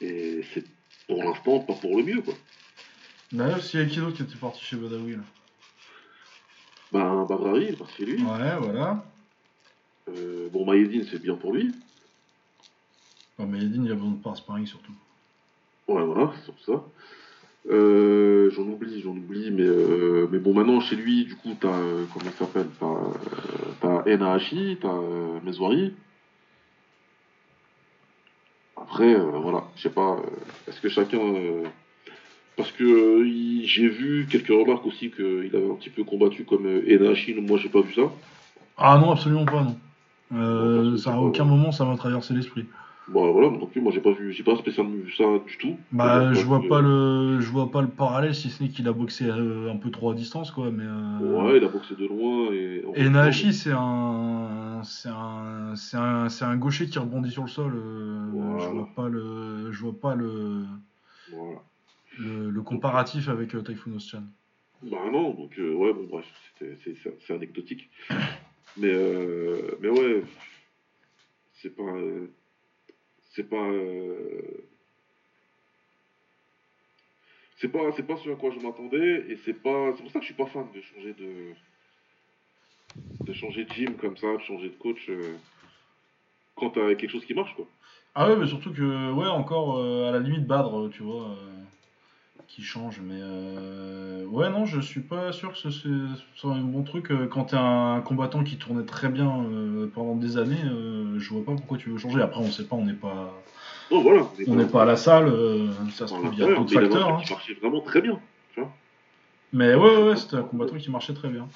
Et 0.00 0.42
c'est 0.54 0.64
pour 1.08 1.24
l'instant 1.24 1.60
pas 1.60 1.72
pour 1.74 1.96
le 1.96 2.04
mieux, 2.04 2.20
quoi. 2.20 2.34
D'ailleurs, 3.32 3.62
s'il 3.62 3.80
y 3.80 3.82
a 3.82 3.86
qui 3.86 3.98
d'autre 3.98 4.16
qui 4.16 4.22
était 4.22 4.36
parti 4.36 4.62
chez 4.62 4.76
Badawi, 4.76 5.12
là 5.12 5.22
Ben, 6.92 7.26
Babrari, 7.28 7.64
il 7.64 7.68
est 7.74 7.76
parti 7.76 7.96
chez 7.96 8.04
lui. 8.06 8.22
Ouais, 8.22 8.56
voilà. 8.60 9.04
Euh, 10.08 10.48
bon, 10.50 10.64
Maïdine, 10.64 11.06
c'est 11.10 11.20
bien 11.20 11.34
pour 11.34 11.52
lui. 11.52 11.72
Bon, 13.38 13.46
Maïdine, 13.46 13.84
il 13.84 13.92
a 13.92 13.94
besoin 13.94 14.12
de 14.12 14.22
par 14.22 14.36
sparring 14.36 14.66
surtout. 14.66 14.92
Ouais, 15.88 16.02
voilà, 16.02 16.32
c'est 16.36 16.44
sur 16.44 16.54
ça. 16.64 16.84
Euh, 17.70 18.50
j'en 18.50 18.62
oublie, 18.62 19.00
j'en 19.02 19.10
oublie, 19.10 19.50
mais, 19.50 19.66
euh, 19.66 20.26
mais 20.30 20.38
bon, 20.38 20.54
maintenant, 20.54 20.80
chez 20.80 20.96
lui, 20.96 21.24
du 21.24 21.36
coup, 21.36 21.54
t'as, 21.60 21.68
euh, 21.68 22.04
comment 22.12 22.30
il 22.30 22.38
s'appelle 22.38 22.68
T'as, 22.80 24.04
t'as 24.06 24.38
t'as 24.80 25.40
Mezouari. 25.44 25.94
Après, 28.90 29.14
euh, 29.14 29.38
voilà, 29.42 29.64
je 29.76 29.82
sais 29.82 29.90
pas, 29.90 30.16
euh, 30.16 30.68
est-ce 30.68 30.80
que 30.80 30.88
chacun. 30.88 31.18
Euh, 31.18 31.64
parce 32.56 32.72
que 32.72 33.22
j'ai 33.64 33.88
vu 33.88 34.26
quelques 34.28 34.48
remarques 34.48 34.84
aussi 34.86 35.10
qu'il 35.10 35.54
avait 35.54 35.70
un 35.70 35.74
petit 35.74 35.90
peu 35.90 36.02
combattu 36.02 36.44
comme 36.44 36.66
Enashi, 36.66 37.34
moi 37.34 37.56
j'ai 37.58 37.68
pas 37.68 37.82
vu 37.82 37.94
ça. 37.94 38.10
Ah 38.76 38.98
non, 38.98 39.12
absolument 39.12 39.44
pas, 39.44 39.64
non. 40.32 40.96
ça, 40.96 41.14
à 41.14 41.18
aucun 41.18 41.44
moment 41.44 41.70
ça 41.70 41.84
m'a 41.84 41.96
traversé 41.96 42.34
l'esprit. 42.34 42.64
Bah 43.08 43.22
voilà, 43.32 43.48
non 43.48 43.64
plus, 43.64 43.80
moi 43.80 43.90
j'ai 43.90 44.02
pas 44.02 44.12
vu, 44.12 44.32
j'ai 44.32 44.42
pas 44.42 44.54
spécialement 44.56 44.92
vu 44.92 45.10
ça 45.12 45.24
du 45.46 45.56
tout. 45.56 45.78
Bah 45.92 46.34
je 46.34 46.44
vois 46.44 46.60
pas 46.68 46.82
le, 46.82 47.40
je 47.40 47.50
vois 47.50 47.70
pas 47.70 47.80
le 47.80 47.88
parallèle 47.88 48.34
si 48.34 48.50
ce 48.50 48.62
n'est 48.62 48.68
qu'il 48.68 48.86
a 48.86 48.92
boxé 48.92 49.24
euh, 49.24 49.72
un 49.72 49.76
peu 49.76 49.90
trop 49.90 50.10
à 50.10 50.14
distance 50.14 50.50
quoi, 50.50 50.70
mais. 50.70 50.84
Euh, 50.84 51.42
ouais, 51.42 51.56
il 51.56 51.64
a 51.64 51.68
boxé 51.68 51.94
de 51.94 52.06
loin 52.06 52.52
et. 52.52 52.82
Et 52.96 53.08
Nahashi 53.08 53.54
c'est 53.54 53.72
un, 53.72 54.82
c'est 54.84 55.08
un, 55.08 55.74
c'est 55.74 55.96
un, 55.96 56.28
c'est 56.28 56.44
un 56.44 56.56
gaucher 56.56 56.86
qui 56.86 56.98
rebondit 56.98 57.30
sur 57.30 57.44
le 57.44 57.48
sol. 57.48 57.72
Euh, 57.76 58.58
je 58.58 58.68
vois 58.68 58.88
pas 58.94 59.08
le, 59.08 59.72
je 59.72 59.80
vois 59.80 59.98
pas 59.98 60.14
le. 60.14 60.64
Voilà. 61.32 61.60
Le, 62.18 62.60
comparatif 62.62 63.28
avec 63.28 63.54
euh, 63.54 63.62
Typhoon 63.62 63.94
Ocean. 63.96 64.24
Bah 64.82 64.98
non, 65.10 65.30
donc 65.30 65.52
ouais 65.56 65.92
bon 65.94 66.06
bref, 66.10 66.26
c'est 66.58 67.32
anecdotique. 67.32 67.88
Mais 68.76 68.92
mais 69.80 69.88
ouais, 69.88 70.24
c'est 71.54 71.74
pas 71.74 71.84
c'est 73.30 73.48
pas 73.48 73.56
euh, 73.56 74.64
c'est 77.58 77.68
pas 77.68 77.92
c'est 77.96 78.06
pas 78.06 78.16
ce 78.16 78.30
à 78.30 78.34
quoi 78.36 78.50
je 78.50 78.60
m'attendais 78.60 79.24
et 79.28 79.36
c'est 79.44 79.54
pas 79.54 79.92
c'est 79.96 80.02
pour 80.02 80.10
ça 80.12 80.18
que 80.18 80.24
je 80.24 80.32
suis 80.32 80.34
pas 80.34 80.46
fan 80.46 80.66
de 80.74 80.80
changer 80.80 81.14
de 81.14 81.52
de 83.26 83.32
changer 83.32 83.64
de 83.64 83.70
gym 83.70 83.94
comme 83.96 84.16
ça 84.16 84.32
de 84.34 84.42
changer 84.42 84.68
de 84.68 84.76
coach 84.76 85.08
euh, 85.08 85.36
quand 86.56 86.70
t'as 86.70 86.94
quelque 86.94 87.10
chose 87.10 87.24
qui 87.24 87.34
marche 87.34 87.54
quoi. 87.54 87.66
Ah 88.14 88.28
ouais 88.28 88.36
mais 88.36 88.46
surtout 88.46 88.72
que 88.72 89.12
ouais 89.12 89.26
encore 89.26 89.78
euh, 89.78 90.08
à 90.08 90.12
la 90.12 90.20
limite 90.20 90.46
Badre 90.46 90.88
tu 90.90 91.02
vois 91.02 91.36
qui 92.48 92.62
change. 92.62 93.00
Mais 93.02 93.20
euh, 93.20 94.24
ouais, 94.26 94.50
non, 94.50 94.64
je 94.64 94.80
suis 94.80 95.00
pas 95.00 95.32
sûr 95.32 95.52
que 95.52 95.58
ce 95.58 95.78
soit 96.34 96.52
un 96.52 96.60
bon 96.60 96.82
truc. 96.82 97.10
Euh, 97.10 97.26
quand 97.26 97.44
t'es 97.44 97.56
un 97.56 98.00
combattant 98.00 98.42
qui 98.42 98.56
tournait 98.56 98.84
très 98.84 99.08
bien 99.08 99.44
euh, 99.44 99.86
pendant 99.94 100.16
des 100.16 100.38
années, 100.38 100.56
je 101.18 101.28
vois 101.30 101.44
pas 101.44 101.52
pourquoi 101.52 101.78
tu 101.78 101.90
veux 101.90 101.98
changer. 101.98 102.20
Après, 102.20 102.40
on 102.40 102.50
sait 102.50 102.64
pas, 102.64 102.76
on 102.76 102.84
n'est 102.84 102.94
pas. 102.94 103.32
Non, 103.90 104.02
voilà, 104.02 104.28
on 104.46 104.54
n'est 104.56 104.66
pas, 104.66 104.82
à 104.82 104.86
la 104.86 104.96
salle, 104.96 105.32
ça 105.92 106.06
se 106.06 106.14
trouve, 106.14 106.30
il 106.32 106.38
y 106.38 106.42
a 106.42 106.54
d'autres 106.54 106.72
facteurs. 106.72 107.08
Hein. 107.08 107.22
Qui 107.24 107.32
marchait 107.32 107.54
vraiment 107.54 107.80
très 107.80 108.00
bien. 108.00 108.18
Tu 108.54 108.60
vois 108.60 108.70
mais 109.50 109.74
ouais, 109.74 109.96
ouais, 109.96 110.08
ouais 110.08 110.16
c'était 110.16 110.36
un 110.36 110.42
combattant 110.42 110.76
qui 110.76 110.90
marchait 110.90 111.14
très 111.14 111.28
bien. 111.28 111.48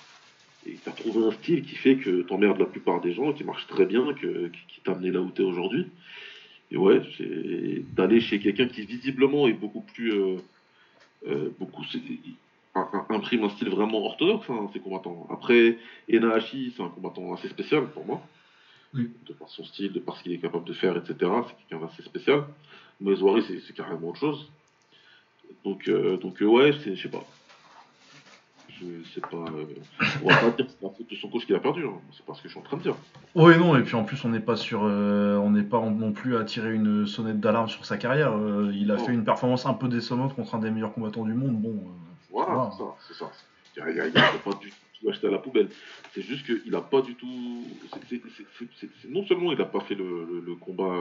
Et 0.67 0.79
t'as 0.83 0.93
trouvé 0.93 1.27
un 1.27 1.31
style 1.33 1.63
qui 1.63 1.75
fait 1.75 1.97
que 1.97 2.23
t'emmerdes 2.23 2.59
la 2.59 2.65
plupart 2.65 3.01
des 3.01 3.13
gens, 3.13 3.33
qui 3.33 3.45
marche 3.45 3.67
très 3.67 3.85
bien, 3.85 4.15
que, 4.15 4.51
qui 4.69 4.81
t'a 4.83 4.93
amené 4.93 5.11
là 5.11 5.21
où 5.21 5.31
t'es 5.31 5.43
aujourd'hui. 5.43 5.89
Et 6.71 6.77
ouais, 6.79 7.03
d'aller 7.93 8.21
chez 8.21 8.39
quelqu'un 8.39 8.67
qui 8.67 8.87
visiblement 8.87 9.47
est 9.47 9.53
beaucoup 9.53 9.83
plus 9.83 10.13
euh, 10.13 10.37
beaucoup 11.59 11.85
imprime 13.11 13.45
un 13.45 13.51
style 13.51 13.69
vraiment 13.69 14.05
orthodoxe, 14.05 14.49
hein, 14.49 14.69
ces 14.73 14.81
combattants. 14.81 15.27
Après, 15.31 15.79
Enahashi, 16.11 16.73
c'est 16.77 16.83
un 16.83 16.89
combattant 16.89 17.33
assez 17.35 17.49
spécial 17.49 17.89
pour 17.89 18.05
moi. 18.05 18.23
De 18.95 19.33
par 19.33 19.49
son 19.49 19.65
style, 19.65 19.93
de 19.93 20.01
par 20.01 20.17
ce 20.17 20.23
qu'il 20.23 20.33
est 20.33 20.39
capable 20.39 20.65
de 20.65 20.75
faire, 20.75 20.97
etc. 20.97 21.15
C'est 21.19 21.69
quelqu'un 21.69 21.87
d'assez 21.87 22.03
spécial. 22.03 22.45
Mais 23.01 23.15
Zouari, 23.15 23.43
c'est 23.43 23.75
carrément 23.75 24.11
autre 24.11 24.21
chose. 24.21 24.51
Donc, 25.65 25.89
euh, 25.89 26.17
donc 26.19 26.43
euh, 26.43 26.47
ouais, 26.47 26.73
je 26.73 26.95
sais 26.95 27.09
pas. 27.09 27.25
Sais 29.15 29.21
pas. 29.21 29.29
on 29.35 30.29
va 30.29 30.37
pas 30.37 30.51
dire 30.51 30.67
que 30.67 30.73
c'est 30.73 30.83
la 30.83 30.91
faute 30.91 31.11
de 31.11 31.17
son 31.17 31.29
coach 31.29 31.47
qu'il 31.47 31.55
a 31.55 31.61
perdu. 31.61 31.85
Hein. 31.85 32.01
C'est 32.13 32.25
pas 32.25 32.35
ce 32.35 32.43
que 32.43 32.49
je 32.49 32.53
suis 32.53 32.61
en 32.61 32.63
train 32.63 32.77
de 32.77 32.83
dire. 32.83 32.95
Oui, 33.35 33.57
non, 33.59 33.77
et 33.77 33.83
puis 33.83 33.95
en 33.95 34.05
plus, 34.05 34.25
on 34.25 34.29
n'est 34.29 34.41
pas 34.41 34.57
sur, 34.57 34.83
euh, 34.85 35.37
on 35.37 35.51
n'est 35.51 35.63
pas 35.63 35.81
non 35.81 36.13
plus 36.13 36.37
à 36.37 36.45
tirer 36.45 36.75
une 36.75 37.07
sonnette 37.07 37.41
d'alarme 37.41 37.69
sur 37.69 37.85
sa 37.85 37.99
carrière. 37.99 38.33
Euh, 38.37 38.73
il 38.75 38.91
a 38.91 38.99
fait 38.99 39.13
une 39.13 39.25
performance 39.25 39.67
un 39.67 39.75
peu 39.75 39.89
décevante 39.89 40.35
contre 40.35 40.55
un 40.55 40.59
des 40.59 40.71
meilleurs 40.71 40.93
combattants 40.95 41.25
du 41.25 41.35
monde. 41.35 41.61
Bon. 41.61 41.71
Euh, 41.71 41.91
voilà, 42.31 42.71
c'est 42.73 42.79
ça, 42.79 42.85
c'est 43.09 43.15
ça. 43.15 43.31
Il 43.77 44.13
n'a 44.13 44.33
pas 44.45 44.55
du 44.61 44.71
tout 44.71 45.09
acheté 45.11 45.27
à 45.27 45.31
la 45.31 45.39
poubelle. 45.39 45.69
C'est 46.15 46.23
juste 46.23 46.47
qu'il 46.47 46.73
n'a 46.73 46.81
pas 46.81 47.03
du 47.03 47.15
tout. 47.15 47.65
non 49.09 49.27
seulement 49.27 49.53
il 49.53 49.59
n'a 49.59 49.65
pas 49.65 49.81
fait 49.81 49.95
le, 49.95 50.57
combat 50.61 50.95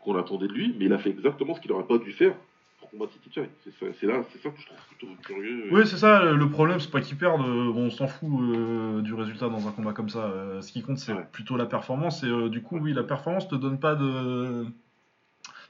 qu'on 0.00 0.16
attendait 0.16 0.48
de 0.48 0.52
lui, 0.52 0.74
mais 0.78 0.86
il 0.86 0.92
a 0.92 0.98
fait 0.98 1.10
exactement 1.10 1.54
ce 1.54 1.60
qu'il 1.60 1.70
n'aurait 1.70 1.86
pas 1.86 1.98
dû 1.98 2.12
faire 2.12 2.34
c'est 4.00 4.06
là, 4.06 4.22
c'est 4.32 4.42
ça 4.42 4.50
que 4.50 4.60
je 4.60 4.66
trouve 4.66 4.78
plutôt 4.88 5.14
curieux. 5.22 5.68
Oui, 5.72 5.86
c'est 5.86 5.96
ça. 5.96 6.24
Le 6.24 6.50
problème, 6.50 6.80
c'est 6.80 6.90
pas 6.90 7.00
qu'il 7.00 7.16
perde. 7.16 7.40
Euh, 7.40 7.72
on 7.74 7.90
s'en 7.90 8.06
fout 8.06 8.30
euh, 8.30 9.00
du 9.00 9.14
résultat 9.14 9.48
dans 9.48 9.66
un 9.66 9.72
combat 9.72 9.92
comme 9.92 10.08
ça. 10.08 10.24
Euh, 10.24 10.60
ce 10.60 10.72
qui 10.72 10.82
compte, 10.82 10.98
c'est 10.98 11.14
plutôt 11.32 11.56
la 11.56 11.66
performance. 11.66 12.22
Et 12.22 12.48
du 12.48 12.62
coup, 12.62 12.78
oui, 12.78 12.92
la 12.92 13.02
performance 13.02 13.48
te 13.48 13.54
donne 13.54 13.78
pas 13.78 13.94
de, 13.94 14.66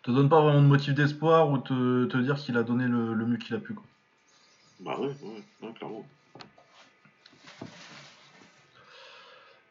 te 0.02 0.10
donne 0.10 0.28
pas 0.28 0.40
vraiment 0.40 0.62
de 0.62 0.66
motif 0.66 0.94
d'espoir 0.94 1.50
ou 1.50 1.58
te, 1.58 2.06
te 2.06 2.16
dire 2.18 2.36
qu'il 2.36 2.56
a 2.56 2.62
donné 2.62 2.86
le, 2.86 3.14
mieux 3.14 3.38
qu'il 3.38 3.54
a 3.54 3.58
pu. 3.58 3.74
Quoi. 3.74 3.84
Bah 4.80 4.98
ouais, 4.98 5.14
ouais, 5.22 5.72
clairement. 5.72 6.06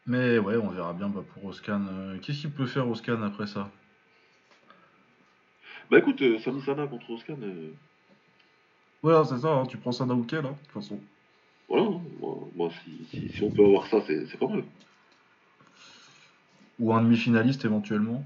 Mais 0.05 0.37
ouais, 0.37 0.57
on 0.57 0.69
verra 0.69 0.93
bien 0.93 1.07
bah, 1.07 1.23
pour 1.33 1.45
Oscan. 1.45 1.81
Qu'est-ce 2.21 2.41
qu'il 2.41 2.51
peut 2.51 2.65
faire 2.65 2.89
Oscan 2.89 3.21
après 3.21 3.47
ça? 3.47 3.69
Bah 5.89 5.99
écoute, 5.99 6.21
euh, 6.21 6.39
Sami 6.39 6.61
Sana 6.61 6.87
contre 6.87 7.11
Oscan. 7.11 7.37
Euh... 7.41 7.71
Ouais, 9.03 9.25
c'est 9.25 9.39
ça, 9.39 9.53
hein, 9.53 9.65
tu 9.65 9.77
prends 9.77 9.91
Sana 9.91 10.13
ou 10.13 10.25
là, 10.31 10.41
de 10.41 10.47
toute 10.47 10.71
façon. 10.73 10.99
Voilà, 11.67 11.85
hein, 11.85 12.01
moi, 12.55 12.69
si, 13.09 13.29
si, 13.29 13.43
on 13.43 13.51
peut 13.51 13.65
avoir 13.65 13.87
ça, 13.87 14.01
c'est 14.05 14.37
pas 14.37 14.47
mal. 14.47 14.63
Ou 16.79 16.93
un 16.93 17.01
demi-finaliste 17.01 17.65
éventuellement. 17.65 18.23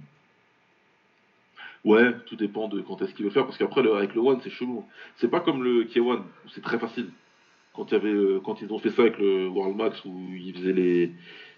Ouais, 1.83 2.13
tout 2.25 2.35
dépend 2.35 2.67
de 2.67 2.81
quand 2.81 3.01
est-ce 3.01 3.13
qu'il 3.13 3.25
veut 3.25 3.31
faire, 3.31 3.45
parce 3.45 3.57
qu'après, 3.57 3.81
avec 3.95 4.13
le 4.13 4.21
One, 4.21 4.39
c'est 4.43 4.49
chelou. 4.49 4.83
C'est 5.17 5.29
pas 5.29 5.39
comme 5.39 5.63
le 5.63 5.85
K1, 5.85 6.21
c'est 6.53 6.61
très 6.61 6.79
facile. 6.79 7.09
Quand, 7.73 7.91
y 7.91 7.95
avait, 7.95 8.09
euh, 8.09 8.41
quand 8.43 8.61
ils 8.61 8.71
ont 8.73 8.79
fait 8.79 8.89
ça 8.89 9.03
avec 9.03 9.17
le 9.19 9.47
World 9.47 9.75
Max, 9.77 10.03
où 10.03 10.11
ils 10.33 10.53
faisaient 10.53 10.73
les, 10.73 11.11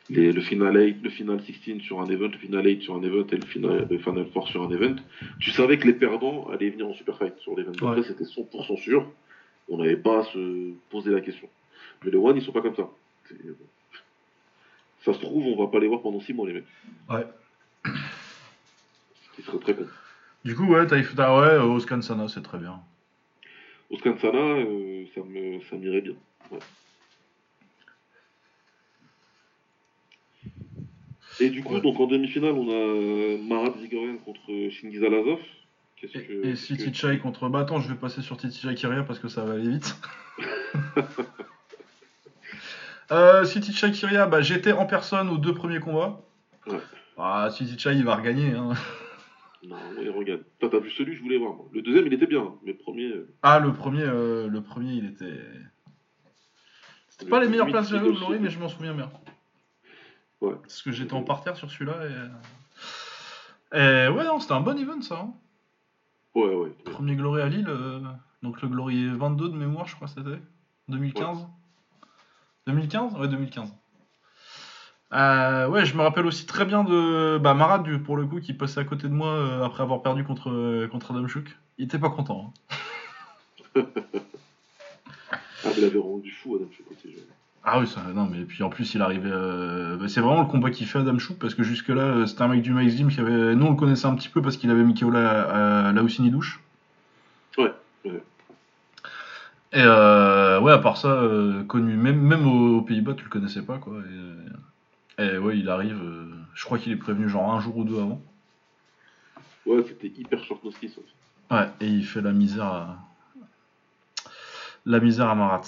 les, 0.10 0.32
le 0.32 0.41
final 0.41 0.76
8, 0.76 0.97
le 1.03 1.10
final 1.10 1.41
16 1.41 1.82
sur 1.82 2.01
un 2.01 2.07
event, 2.07 2.28
le 2.28 2.38
final 2.38 2.66
8 2.66 2.82
sur 2.82 2.95
un 2.95 3.03
event 3.03 3.28
et 3.32 3.36
le 3.38 3.45
final, 3.45 3.88
le 3.89 3.97
final 3.97 4.26
4 4.34 4.47
sur 4.47 4.64
un 4.64 4.72
event, 4.72 4.95
tu 5.39 5.51
savais 5.51 5.78
que 5.78 5.88
les 5.88 5.93
perdants 5.93 6.49
allaient 6.49 6.70
venir 6.70 6.88
en 6.88 6.93
super 6.93 7.18
fight 7.18 7.38
sur 7.39 7.55
l'event. 7.55 7.72
Après, 7.88 8.03
c'était 8.03 8.24
100% 8.24 8.78
sûr. 8.82 9.10
On 9.70 9.78
n'avait 9.78 9.97
pas 9.97 10.22
à 10.22 10.24
se 10.24 10.72
poser 10.89 11.12
la 11.12 11.22
question. 11.22 11.47
Mais 12.03 12.12
les 12.12 12.18
One, 12.18 12.36
ils 12.38 12.41
sont 12.41 12.51
pas 12.51 12.62
comme 12.62 12.76
ça. 12.76 12.89
Ça 15.01 15.14
se 15.14 15.20
trouve, 15.20 15.45
on 15.45 15.64
va 15.64 15.72
pas 15.72 15.80
les 15.80 15.88
voir 15.88 16.01
pendant 16.01 16.20
6 16.20 16.34
mois, 16.34 16.47
les 16.47 16.53
mecs. 16.53 16.66
Ouais. 17.10 17.26
Ce 17.86 19.36
qui 19.36 19.41
serait 19.43 19.60
très 19.60 19.76
con. 19.76 19.86
Du 20.43 20.55
coup, 20.55 20.66
ouais, 20.66 20.88
t'as, 20.88 20.97
ouais, 20.97 21.57
Oscan 21.64 22.01
Sana, 22.01 22.28
c'est 22.28 22.41
très 22.41 22.57
bien. 22.57 22.80
Oscan 23.91 24.18
Sana, 24.20 24.38
euh, 24.38 25.05
ça, 25.14 25.22
me, 25.22 25.62
ça 25.70 25.76
m'irait 25.76 26.01
bien. 26.01 26.16
Ouais. 26.51 26.60
Et 31.40 31.50
du 31.50 31.64
coup, 31.64 31.80
donc 31.80 32.00
en 32.00 32.08
demi-finale, 32.08 32.54
on 32.54 32.70
a 32.70 33.38
Marat 33.38 33.74
Vigorian 33.78 34.18
contre 34.18 34.70
Shingiz 34.70 35.04
Alazov. 35.04 35.40
et, 36.44 36.56
City 36.56 36.94
Chai 36.94 37.20
contre. 37.20 37.50
Bah 37.50 37.60
attends, 37.60 37.80
je 37.80 37.90
vais 37.90 37.96
passer 38.00 38.22
sur 38.22 38.40
City 38.40 38.60
Chai 38.60 38.76
Kiria 38.76 39.04
parce 39.04 39.20
que 39.20 39.28
ça 39.28 39.44
va 39.44 39.54
aller 39.54 39.70
vite. 39.70 39.96
euh, 43.12 43.46
City 43.46 43.74
Chai 43.74 43.92
Kiria, 43.92 44.28
bah, 44.28 44.42
j'étais 44.42 44.72
en 44.72 44.86
personne 44.86 45.30
aux 45.30 45.38
deux 45.38 45.54
premiers 45.54 45.80
combats. 45.80 46.22
Ouais. 46.68 46.80
Ah, 47.18 47.50
City 47.52 47.78
Chai, 47.78 47.96
il 47.96 48.04
va 48.04 48.16
regagner. 48.16 48.54
Hein. 48.54 48.74
Non, 49.64 49.76
il 50.02 50.10
regarde. 50.10 50.42
T'as 50.60 50.80
vu 50.80 50.90
celui 50.92 51.12
que 51.12 51.18
je 51.18 51.24
voulais 51.24 51.38
voir. 51.38 51.56
Le 51.74 51.82
deuxième, 51.82 52.08
il 52.08 52.14
était 52.14 52.28
bien, 52.28 52.54
mais 52.64 52.72
le 52.72 52.78
premier. 52.78 53.08
Euh, 53.08 53.34
ah, 53.44 53.60
le 53.60 53.74
premier, 53.74 54.04
euh, 54.04 54.48
le 54.48 54.62
premier, 54.62 54.94
il 54.94 55.06
était. 55.06 55.40
C'était 57.10 57.30
pas 57.30 57.42
les 57.42 57.50
meilleures 57.50 57.68
places 57.68 57.90
de 57.90 58.00
Glory, 58.00 58.40
mais 58.40 58.50
je 58.50 58.60
m'en 58.60 58.70
souviens 58.70 58.94
bien. 58.94 59.12
Ouais. 60.42 60.56
Parce 60.62 60.82
que 60.82 60.92
j'étais 60.92 61.14
en 61.14 61.24
parterre 61.24 61.58
sur 61.58 61.70
celui-là 61.70 61.98
et. 62.06 63.78
et 63.78 64.08
ouais, 64.10 64.24
non, 64.24 64.40
c'était 64.40 64.54
un 64.54 64.62
bon 64.62 64.78
event 64.78 65.02
ça. 65.02 65.20
Hein. 65.20 65.34
Ouais, 66.36 66.54
ouais. 66.54 66.70
Premier 66.86 67.16
Glory 67.16 67.42
à 67.42 67.50
Lille, 67.50 67.68
euh, 67.68 68.02
donc 68.44 68.62
le 68.62 68.68
Glory 68.68 69.10
22 69.10 69.50
de 69.50 69.56
mémoire, 69.56 69.88
je 69.88 69.96
crois, 69.96 70.08
c'était 70.08 70.40
2015. 70.88 71.48
2015 72.68 73.16
Ouais, 73.16 73.28
2015. 73.28 73.74
Euh, 75.12 75.68
ouais, 75.68 75.86
je 75.86 75.96
me 75.96 76.04
rappelle 76.04 76.26
aussi 76.28 76.46
très 76.46 76.66
bien 76.66 76.84
de 76.84 77.40
bah, 77.40 77.54
Marat, 77.56 77.84
pour 78.06 78.16
le 78.16 78.28
coup, 78.28 78.40
qui 78.40 78.54
passait 78.54 78.80
à 78.80 78.84
côté 78.84 79.08
de 79.08 79.14
moi 79.14 79.30
euh, 79.30 79.64
après 79.64 79.82
avoir 79.82 80.02
perdu 80.04 80.24
contre, 80.24 80.52
euh, 80.52 80.88
contre 80.88 81.12
Adam 81.12 81.28
Chouk. 81.28 81.58
Il 81.78 81.86
était 81.86 81.98
pas 81.98 82.12
content. 82.12 82.54
Hein. 83.76 83.82
ah, 83.82 85.42
mais 85.66 85.74
il 85.78 85.84
avait 85.84 86.00
rendu 86.00 86.32
fou 86.32 86.56
Adam 86.56 86.70
Chouk 86.72 86.92
aussi. 86.92 87.16
Ah 87.64 87.80
oui, 87.80 87.88
ça, 87.88 88.01
non, 88.16 88.26
mais 88.26 88.43
puis 88.45 88.64
en 88.64 88.70
plus, 88.70 88.93
il 88.93 89.01
arrivait. 89.01 89.30
Bah, 89.30 90.07
c'est 90.07 90.22
vraiment 90.22 90.41
le 90.41 90.47
combat 90.47 90.72
qui 90.72 90.86
fait 90.86 90.99
Adam 90.99 91.20
Chouk 91.20 91.38
parce 91.38 91.55
que 91.55 91.64
jusque-là, 91.64 92.26
c'était 92.26 92.41
un 92.41 92.47
mec 92.47 92.62
du 92.62 92.72
Maxim 92.72 93.10
qui 93.10 93.20
avait. 93.20 93.55
Nous, 93.55 93.66
on 93.66 93.72
le 93.72 93.76
connaissait 93.76 94.07
un 94.07 94.16
petit 94.16 94.30
peu 94.30 94.41
parce 94.41 94.57
qu'il 94.57 94.72
avait 94.72 94.84
Mikaola 94.84 95.89
à, 95.89 96.01
aussi 96.01 96.22
ni 96.22 96.32
douche. 96.32 96.62
Ouais, 97.57 97.74
ouais. 98.05 98.24
Et 99.74 99.84
ouais, 99.84 100.72
à 100.72 100.80
part 100.82 100.97
ça, 100.97 101.22
connu, 101.68 101.95
même, 101.95 102.22
même 102.22 102.47
aux, 102.47 102.82
Pays-Bas, 102.82 103.14
tu 103.14 103.26
le 103.26 103.30
connaissais 103.30 103.62
pas, 103.62 103.78
quoi. 103.78 103.97
Et, 103.99 104.49
et 105.20 105.38
ouais, 105.38 105.57
il 105.57 105.70
arrive. 105.70 106.01
Euh, 106.01 106.26
je 106.53 106.66
crois 106.66 106.80
qu'il 106.80 106.91
est 106.93 106.97
prévenu 106.97 107.28
genre 107.28 107.53
un 107.53 107.60
jour 107.60 107.78
ou 107.78 107.84
deux 107.84 107.99
avant. 107.99 108.22
Ouais, 109.66 109.84
c'était 109.88 110.07
hyper 110.07 110.43
short 110.43 110.64
notice. 110.64 110.97
Ouais, 111.51 111.68
et 111.82 111.88
il 111.88 112.05
fait 112.05 112.22
la 112.22 112.32
misère 112.32 112.66
à. 112.66 112.97
La 114.86 114.99
misère 114.99 115.30
à 115.30 115.36
Marat. 115.36 115.62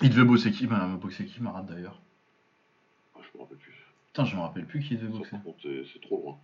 Il 0.00 0.10
devait 0.10 0.24
bosser 0.24 0.50
qui? 0.50 0.66
Bah, 0.66 0.88
boxer 1.00 1.26
qui, 1.26 1.40
Marat 1.42 1.62
d'ailleurs? 1.62 2.00
Ah, 3.14 3.20
Je 3.22 3.36
me 3.36 3.42
rappelle 3.42 3.58
plus. 3.58 3.74
Putain, 4.06 4.24
je 4.24 4.36
me 4.36 4.40
rappelle 4.40 4.66
plus 4.66 4.80
qui 4.80 4.96
devait 4.96 5.08
boxer. 5.08 5.36
C'est 5.92 6.00
trop 6.00 6.40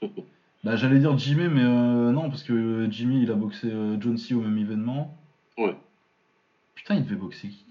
loin. 0.00 0.12
bah, 0.64 0.76
j'allais 0.76 0.98
dire 0.98 1.16
Jimmy, 1.18 1.48
mais 1.48 1.62
euh, 1.62 2.10
non, 2.12 2.28
parce 2.30 2.42
que 2.42 2.88
Jimmy 2.90 3.22
il 3.22 3.30
a 3.30 3.34
boxé 3.34 3.68
euh, 3.70 4.00
John 4.00 4.16
C 4.16 4.34
au 4.34 4.40
même 4.40 4.58
événement. 4.58 5.16
Ouais. 5.58 5.76
Putain, 6.74 6.94
il 6.96 7.04
devait 7.04 7.16
boxer 7.16 7.48
qui? 7.48 7.66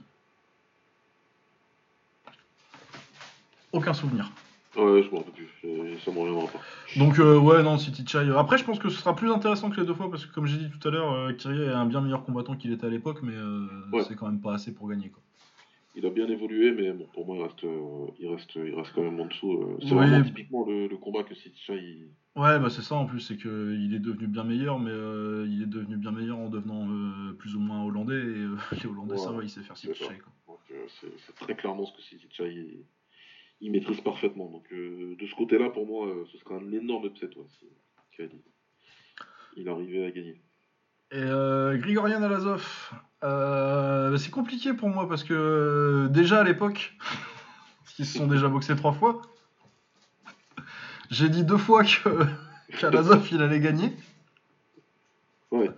Aucun 3.71 3.93
souvenir. 3.93 4.31
Ouais, 4.77 5.03
je 5.03 5.09
m'en 5.09 5.17
rappelle 5.19 5.33
plus, 5.33 5.99
ça 6.03 6.11
me 6.11 6.19
reviendra 6.19 6.47
pas. 6.47 6.59
Donc, 6.97 7.19
euh, 7.19 7.37
ouais, 7.39 7.63
non, 7.63 7.77
City 7.77 8.03
Chai. 8.05 8.29
Après, 8.35 8.57
je 8.57 8.65
pense 8.65 8.77
que 8.77 8.89
ce 8.89 8.99
sera 8.99 9.15
plus 9.15 9.31
intéressant 9.31 9.69
que 9.69 9.79
les 9.79 9.87
deux 9.87 9.93
fois 9.93 10.09
parce 10.09 10.25
que, 10.25 10.33
comme 10.33 10.45
j'ai 10.45 10.57
dit 10.57 10.69
tout 10.69 10.85
à 10.87 10.91
l'heure, 10.91 11.13
euh, 11.13 11.29
est 11.29 11.45
un 11.45 11.85
bien 11.85 12.01
meilleur 12.01 12.25
combattant 12.25 12.55
qu'il 12.55 12.73
était 12.73 12.85
à 12.85 12.89
l'époque, 12.89 13.19
mais 13.23 13.35
euh, 13.35 13.67
c'est 14.07 14.15
quand 14.15 14.27
même 14.27 14.41
pas 14.41 14.55
assez 14.55 14.73
pour 14.73 14.89
gagner. 14.89 15.09
Quoi. 15.09 15.21
Il 15.95 16.05
a 16.05 16.09
bien 16.09 16.27
évolué, 16.27 16.71
mais 16.71 16.91
bon, 16.91 17.07
pour 17.13 17.25
moi, 17.25 17.37
il 17.37 17.43
reste, 17.43 17.65
il 18.19 18.27
reste, 18.27 18.55
il 18.55 18.75
reste 18.75 18.91
quand 18.93 19.03
même 19.03 19.19
en 19.19 19.27
dessous. 19.27 19.77
c'est 19.81 19.95
vraiment 19.95 20.23
typiquement 20.23 20.65
le, 20.65 20.89
combat 20.97 21.23
que 21.23 21.35
City 21.35 21.61
Chai. 21.65 22.09
Ouais, 22.35 22.59
bah 22.59 22.69
c'est 22.69 22.81
ça 22.81 22.95
en 22.95 23.05
plus, 23.05 23.21
c'est 23.21 23.37
qu'il 23.37 23.93
est 23.95 23.99
devenu 23.99 24.27
bien 24.27 24.43
meilleur, 24.43 24.77
mais 24.77 24.91
il 24.91 25.61
est 25.63 25.69
devenu 25.69 25.95
bien 25.95 26.11
meilleur 26.11 26.37
en 26.37 26.49
devenant 26.49 26.85
plus 27.39 27.55
ou 27.55 27.61
moins 27.61 27.81
hollandais, 27.85 28.21
et 28.21 28.75
les 28.83 28.85
Hollandais, 28.87 29.17
ça 29.17 29.31
va, 29.31 29.41
il 29.41 29.49
sait 29.49 29.61
faire 29.61 29.77
City 29.77 29.93
Chai. 29.93 30.21
C'est 31.01 31.35
très 31.35 31.55
clairement 31.55 31.85
ce 31.85 31.93
que 31.93 32.01
City 32.01 32.27
Chai 32.29 32.83
il 33.61 33.71
maîtrise 33.71 34.01
parfaitement. 34.01 34.49
Donc 34.49 34.65
euh, 34.71 35.15
de 35.19 35.25
ce 35.25 35.35
côté-là, 35.35 35.69
pour 35.69 35.85
moi, 35.85 36.07
euh, 36.07 36.25
ce 36.31 36.37
sera 36.37 36.55
un 36.55 36.71
énorme 36.71 37.05
upset, 37.05 37.29
ouais, 37.35 38.29
Il 39.57 39.69
arrivait 39.69 40.05
à 40.05 40.11
gagner. 40.11 40.41
Et 41.11 41.17
euh, 41.17 41.77
Grigorian 41.77 42.21
Alazov, 42.23 42.91
euh, 43.23 44.17
c'est 44.17 44.31
compliqué 44.31 44.73
pour 44.73 44.89
moi 44.89 45.07
parce 45.07 45.23
que 45.23 46.07
déjà 46.09 46.41
à 46.41 46.43
l'époque, 46.43 46.97
parce 47.83 47.95
qu'ils 47.95 48.05
se 48.05 48.17
sont 48.17 48.27
déjà 48.27 48.47
boxés 48.47 48.75
trois 48.75 48.93
fois, 48.93 49.21
j'ai 51.11 51.29
dit 51.29 51.43
deux 51.43 51.57
fois 51.57 51.83
que 51.83 52.25
qu'Alazov 52.79 53.27
il 53.31 53.41
allait 53.41 53.59
gagner. 53.59 53.93
Ouais. 55.51 55.69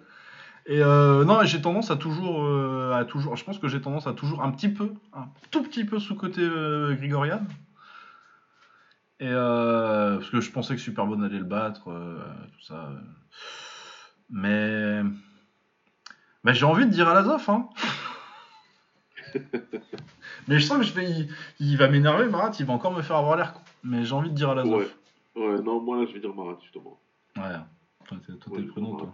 Et 0.65 0.81
euh, 0.81 1.23
non, 1.23 1.43
j'ai 1.43 1.61
tendance 1.61 1.91
à 1.91 1.97
toujours, 1.97 2.43
à 2.93 3.05
toujours, 3.05 3.35
je 3.35 3.43
pense 3.43 3.59
que 3.59 3.67
j'ai 3.67 3.79
tendance 3.79 4.07
à 4.07 4.13
toujours 4.13 4.43
un 4.43 4.51
petit 4.51 4.69
peu, 4.69 4.91
un 5.13 5.27
tout 5.51 5.61
petit 5.61 5.85
peu 5.85 5.99
sous 5.99 6.15
côté 6.15 6.41
Grigorian. 6.97 7.41
Et 9.19 9.27
euh, 9.27 10.17
parce 10.17 10.29
que 10.29 10.41
je 10.41 10.51
pensais 10.51 10.75
que 10.75 10.81
Superbone 10.81 11.23
allait 11.23 11.39
le 11.39 11.43
battre, 11.43 11.89
euh, 11.89 12.19
tout 12.53 12.61
ça. 12.61 12.91
Mais, 14.29 15.01
mais 16.43 16.53
j'ai 16.53 16.65
envie 16.65 16.85
de 16.85 16.91
dire 16.91 17.07
à 17.07 17.15
Lazov, 17.15 17.49
hein. 17.49 17.69
mais 20.47 20.59
je 20.59 20.65
sens 20.65 20.77
que 20.77 20.83
je 20.83 20.93
vais, 20.93 21.27
il, 21.59 21.77
va 21.77 21.87
m'énerver, 21.87 22.27
Marat, 22.27 22.51
il 22.59 22.65
va 22.65 22.73
encore 22.73 22.93
me 22.93 23.01
faire 23.01 23.15
avoir 23.15 23.37
l'air. 23.37 23.59
Mais 23.83 24.03
j'ai 24.03 24.13
envie 24.13 24.29
de 24.29 24.35
dire 24.35 24.51
à 24.51 24.55
Lazov. 24.55 24.87
Ouais. 25.35 25.47
ouais, 25.47 25.61
non, 25.63 25.81
moi 25.81 25.97
là, 25.97 26.05
je 26.07 26.13
vais 26.13 26.19
dire 26.19 26.35
Marat, 26.35 26.59
justement. 26.61 26.99
Ouais, 27.37 27.43
toi, 28.05 28.17
t'es, 28.25 28.33
toi, 28.33 28.59
le 28.59 28.67
prénom, 28.67 28.97
toi. 28.97 29.13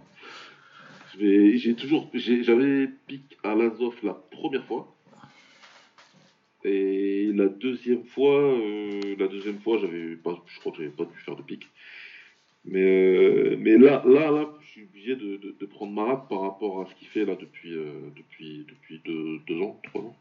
J'ai 1.18 1.76
toujours, 1.76 2.10
j'avais 2.14 2.88
piqué 3.08 3.38
à 3.44 3.56
Lazov 3.56 3.96
la 4.04 4.16
première 4.16 4.66
fois. 4.66 4.93
Et 6.66 7.32
la 7.34 7.48
deuxième 7.48 8.06
fois, 8.06 8.40
euh, 8.40 9.16
la 9.20 9.28
deuxième 9.28 9.60
fois, 9.60 9.78
j'avais 9.80 10.16
pas, 10.16 10.42
je 10.48 10.60
crois 10.60 10.72
que 10.72 10.78
j'avais 10.78 10.90
pas 10.90 11.04
dû 11.04 11.18
faire 11.18 11.36
de 11.36 11.42
pic. 11.42 11.68
Mais, 12.66 12.82
euh, 12.82 13.58
mais 13.60 13.78
là, 13.78 14.02
là, 14.06 14.32
là, 14.32 14.48
je 14.62 14.68
suis 14.68 14.84
obligé 14.84 15.16
de, 15.18 15.38
de, 15.60 15.66
prendre 15.66 15.92
Marat 15.92 16.26
par 16.30 16.40
rapport 16.42 16.82
à 16.82 16.86
ce 16.86 16.96
qu'il 16.96 17.10
fait 17.10 17.26
là 17.26 17.36
depuis, 17.36 17.74
euh, 17.74 17.92
depuis, 18.16 18.66
depuis 18.70 19.02
deux, 19.06 19.62
ans, 19.62 19.80
trois 19.84 20.02
ans. 20.02 20.16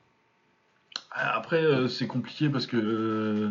Après, 1.12 1.62
c'est 1.88 2.08
compliqué 2.08 2.48
parce 2.48 2.66
que 2.66 3.50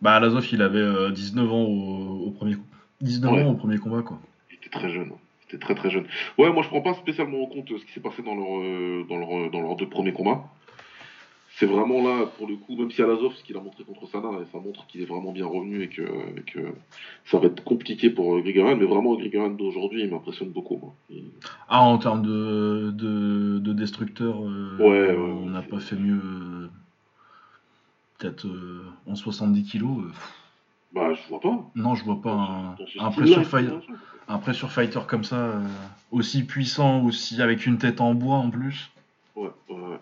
bah, 0.00 0.20
Lazov, 0.20 0.46
il 0.52 0.62
avait 0.62 1.10
19 1.10 1.50
ans 1.52 1.64
au, 1.64 2.30
premier 2.30 2.54
19 3.00 3.32
ans 3.32 3.50
au 3.50 3.54
premier 3.54 3.78
combat, 3.78 4.02
quoi. 4.02 4.20
Il 4.50 4.56
était 4.56 4.70
très 4.70 4.90
jeune. 4.90 5.10
Il 5.42 5.54
était 5.54 5.64
très 5.64 5.74
très 5.74 5.90
jeune. 5.90 6.06
Ouais, 6.38 6.52
moi 6.52 6.62
je 6.62 6.68
prends 6.68 6.82
pas 6.82 6.94
spécialement 6.94 7.42
en 7.42 7.46
compte 7.46 7.68
ce 7.70 7.84
qui 7.84 7.92
s'est 7.92 8.00
passé 8.00 8.22
dans 8.22 8.34
leur, 8.34 9.06
dans 9.06 9.18
leur, 9.18 9.50
dans 9.50 9.62
leurs 9.62 9.76
deux 9.76 9.88
premiers 9.88 10.12
combats 10.12 10.44
c'est 11.58 11.64
vraiment 11.64 12.02
là, 12.02 12.26
pour 12.36 12.46
le 12.46 12.56
coup, 12.56 12.76
même 12.76 12.90
si 12.90 13.00
Alazov, 13.00 13.34
ce 13.34 13.42
qu'il 13.42 13.56
a 13.56 13.60
montré 13.60 13.82
contre 13.82 14.06
Sana, 14.06 14.28
ça 14.52 14.58
montre 14.58 14.86
qu'il 14.86 15.00
est 15.00 15.06
vraiment 15.06 15.32
bien 15.32 15.46
revenu 15.46 15.82
et 15.82 15.88
que, 15.88 16.02
ça 17.24 17.38
va 17.38 17.46
être 17.46 17.64
compliqué 17.64 18.10
pour 18.10 18.38
Grigorian, 18.40 18.76
mais 18.76 18.84
vraiment 18.84 19.14
Grigorian 19.14 19.48
d'aujourd'hui, 19.48 20.02
il 20.02 20.10
m'impressionne 20.10 20.50
beaucoup. 20.50 20.78
Ah, 21.68 21.80
en 21.80 21.96
termes 21.96 22.20
de, 22.20 22.90
de, 22.90 23.58
de 23.58 23.72
destructeur, 23.72 24.46
euh, 24.46 25.16
on 25.16 25.46
n'a 25.46 25.62
pas 25.62 25.80
fait 25.80 25.96
mieux. 25.96 26.20
Euh, 26.22 26.68
peut-être 28.18 28.46
euh, 28.46 28.84
en 29.06 29.14
70 29.14 29.64
kilos. 29.64 30.04
bah, 30.92 31.14
je 31.14 31.26
vois 31.30 31.40
pas. 31.40 31.70
Non, 31.74 31.94
je 31.94 32.04
vois 32.04 32.20
pas 32.20 32.32
un, 32.32 32.76
un, 32.98 33.10
pressure 33.10 33.46
fighter, 33.46 33.78
un 34.28 34.38
pressure 34.38 34.70
fighter 34.70 35.00
comme 35.08 35.24
ça, 35.24 35.58
aussi 36.10 36.42
puissant, 36.44 37.02
aussi 37.02 37.40
avec 37.40 37.64
une 37.64 37.78
tête 37.78 38.02
en 38.02 38.12
bois 38.12 38.36
en 38.36 38.50
plus. 38.50 38.90
Ouais, 39.34 39.48
ouais, 39.70 39.74
ouais. 39.74 40.00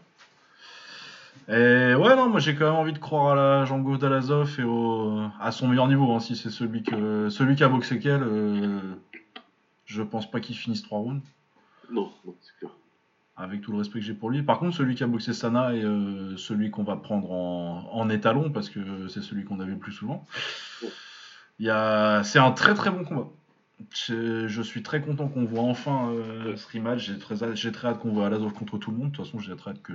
Et 1.48 1.94
ouais, 1.94 2.16
non, 2.16 2.30
moi 2.30 2.40
j'ai 2.40 2.54
quand 2.54 2.64
même 2.64 2.74
envie 2.74 2.94
de 2.94 2.98
croire 2.98 3.32
à 3.32 3.34
la 3.34 3.64
Django 3.66 3.98
Dalazov 3.98 4.58
et 4.58 4.62
au, 4.62 5.20
à 5.38 5.52
son 5.52 5.68
meilleur 5.68 5.88
niveau. 5.88 6.12
Hein, 6.12 6.20
si 6.20 6.36
c'est 6.36 6.50
celui, 6.50 6.82
que, 6.82 7.28
celui 7.28 7.54
qui 7.54 7.64
a 7.64 7.68
boxé 7.68 7.98
qu'elle, 7.98 8.22
euh, 8.22 8.80
je 9.84 10.02
pense 10.02 10.30
pas 10.30 10.40
qu'il 10.40 10.56
finisse 10.56 10.82
3 10.82 10.98
rounds. 10.98 11.22
Non, 11.90 12.10
non 12.24 12.34
c'est 12.40 12.56
clair. 12.58 12.70
Avec 13.36 13.60
tout 13.60 13.72
le 13.72 13.78
respect 13.78 13.98
que 13.98 14.04
j'ai 14.04 14.14
pour 14.14 14.30
lui. 14.30 14.42
Par 14.42 14.58
contre, 14.58 14.76
celui 14.76 14.94
qui 14.94 15.04
a 15.04 15.06
boxé 15.06 15.34
Sana 15.34 15.74
est 15.74 15.84
euh, 15.84 16.36
celui 16.36 16.70
qu'on 16.70 16.84
va 16.84 16.96
prendre 16.96 17.30
en, 17.32 17.90
en, 17.92 18.08
étalon 18.08 18.50
parce 18.50 18.70
que 18.70 19.08
c'est 19.08 19.22
celui 19.22 19.44
qu'on 19.44 19.60
a 19.60 19.64
vu 19.64 19.72
le 19.72 19.78
plus 19.78 19.92
souvent. 19.92 20.24
Il 21.58 21.66
y 21.66 21.70
a... 21.70 22.22
C'est 22.22 22.38
un 22.38 22.52
très 22.52 22.74
très 22.74 22.90
bon 22.90 23.04
combat. 23.04 23.28
Je, 23.90 24.62
suis 24.62 24.82
très 24.82 25.00
content 25.00 25.28
qu'on 25.28 25.44
voit 25.44 25.62
enfin 25.62 26.10
euh, 26.10 26.56
ce 26.56 26.76
rematch. 26.76 27.00
J'ai 27.00 27.18
très, 27.18 27.36
très 27.36 27.88
hâte 27.88 27.98
qu'on 27.98 28.12
voit 28.12 28.26
Alazov 28.26 28.52
contre 28.52 28.78
tout 28.78 28.90
le 28.90 28.96
monde. 28.96 29.10
De 29.10 29.16
toute 29.16 29.26
façon, 29.26 29.38
j'ai 29.38 29.54
très 29.56 29.72
hâte 29.72 29.82
que, 29.82 29.92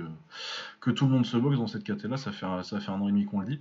que 0.80 0.90
tout 0.90 1.06
le 1.06 1.12
monde 1.12 1.26
se 1.26 1.36
boxe 1.36 1.56
dans 1.58 1.66
cette 1.66 1.84
catégorie 1.84 2.10
là. 2.12 2.16
Ça 2.16 2.32
fait, 2.32 2.46
un, 2.46 2.62
ça 2.62 2.80
fait 2.80 2.90
un 2.90 3.00
an 3.00 3.08
et 3.08 3.12
demi 3.12 3.24
qu'on 3.24 3.40
le 3.40 3.46
dit. 3.46 3.60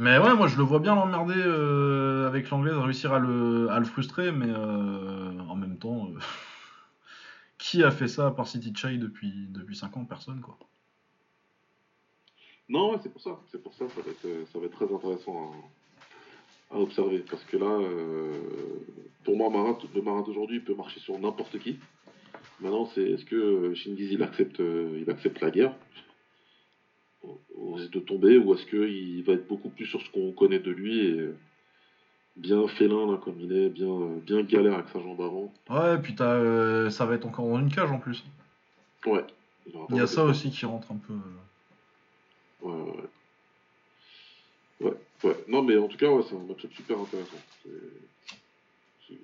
Mais 0.00 0.16
ouais, 0.16 0.32
moi 0.36 0.46
je 0.46 0.56
le 0.56 0.62
vois 0.62 0.78
bien 0.78 0.94
l'emmerder 0.94 1.34
euh, 1.36 2.28
avec 2.28 2.50
l'anglais, 2.50 2.70
réussir 2.70 3.12
à 3.12 3.18
le, 3.18 3.68
à 3.68 3.80
le 3.80 3.84
frustrer, 3.84 4.30
mais 4.30 4.46
euh, 4.48 5.40
en 5.48 5.56
même 5.56 5.76
temps, 5.76 6.10
qui 7.58 7.82
a 7.82 7.90
fait 7.90 8.06
ça 8.06 8.28
à 8.28 8.30
part 8.30 8.46
City 8.46 8.72
Chai 8.76 8.96
depuis, 8.96 9.48
depuis 9.48 9.74
5 9.74 9.96
ans? 9.96 10.04
Personne 10.04 10.40
quoi. 10.40 10.56
Non, 12.68 12.96
c'est 13.02 13.08
pour 13.08 13.20
ça. 13.20 13.40
C'est 13.50 13.60
pour 13.60 13.74
ça, 13.74 13.88
ça 13.88 14.00
va, 14.00 14.10
être, 14.12 14.48
ça 14.52 14.60
va 14.60 14.66
être 14.66 14.76
très 14.76 14.94
intéressant. 14.94 15.52
Hein 15.52 15.68
à 16.70 16.78
observer. 16.78 17.24
Parce 17.30 17.44
que 17.44 17.56
là, 17.56 17.66
euh, 17.66 18.38
pour 19.24 19.36
moi, 19.36 19.50
Marat, 19.50 19.78
le 19.94 20.02
Marat 20.02 20.22
d'aujourd'hui 20.22 20.60
peut 20.60 20.74
marcher 20.74 21.00
sur 21.00 21.18
n'importe 21.18 21.58
qui. 21.58 21.78
Maintenant, 22.60 22.86
c'est 22.94 23.02
est-ce 23.02 23.24
que 23.24 23.74
Shingiz 23.74 24.12
il 24.12 24.22
accepte, 24.22 24.60
euh, 24.60 25.00
il 25.00 25.10
accepte 25.10 25.40
la 25.40 25.50
guerre? 25.50 25.74
Au 27.22 27.72
risque 27.72 27.92
de 27.92 28.00
tomber 28.00 28.38
ou 28.38 28.54
est-ce 28.54 28.66
qu'il 28.66 29.22
va 29.24 29.32
être 29.34 29.46
beaucoup 29.46 29.68
plus 29.68 29.86
sur 29.86 30.00
ce 30.00 30.10
qu'on 30.10 30.32
connaît 30.32 30.60
de 30.60 30.70
lui 30.70 31.08
et 31.08 31.28
bien 32.36 32.66
félin 32.68 33.10
là, 33.10 33.18
comme 33.18 33.40
il 33.40 33.52
est, 33.52 33.68
bien, 33.68 33.90
bien 34.24 34.42
galère 34.42 34.74
avec 34.74 34.88
sa 34.88 35.00
jambe 35.00 35.20
avant? 35.20 35.52
Ouais, 35.68 35.96
et 35.96 35.98
puis 35.98 36.14
euh, 36.20 36.88
ça 36.90 37.06
va 37.06 37.14
être 37.14 37.26
encore 37.26 37.48
dans 37.48 37.58
une 37.58 37.72
cage 37.72 37.90
en 37.90 37.98
plus. 37.98 38.24
Ouais. 39.04 39.24
Il 39.90 39.96
y 39.96 40.00
a 40.00 40.06
ça 40.06 40.24
aussi 40.24 40.50
qui 40.50 40.64
rentre 40.64 40.92
un 40.92 40.96
peu. 40.96 41.14
Ouais, 42.62 42.72
ouais. 42.72 43.08
Ouais, 44.80 44.96
ouais. 45.24 45.44
Non, 45.48 45.62
mais 45.62 45.76
en 45.76 45.88
tout 45.88 45.96
cas, 45.96 46.10
ouais, 46.10 46.22
c'est 46.28 46.36
un 46.36 46.40
match 46.40 46.66
super 46.74 46.98
intéressant. 46.98 47.36
C'est 47.64 49.14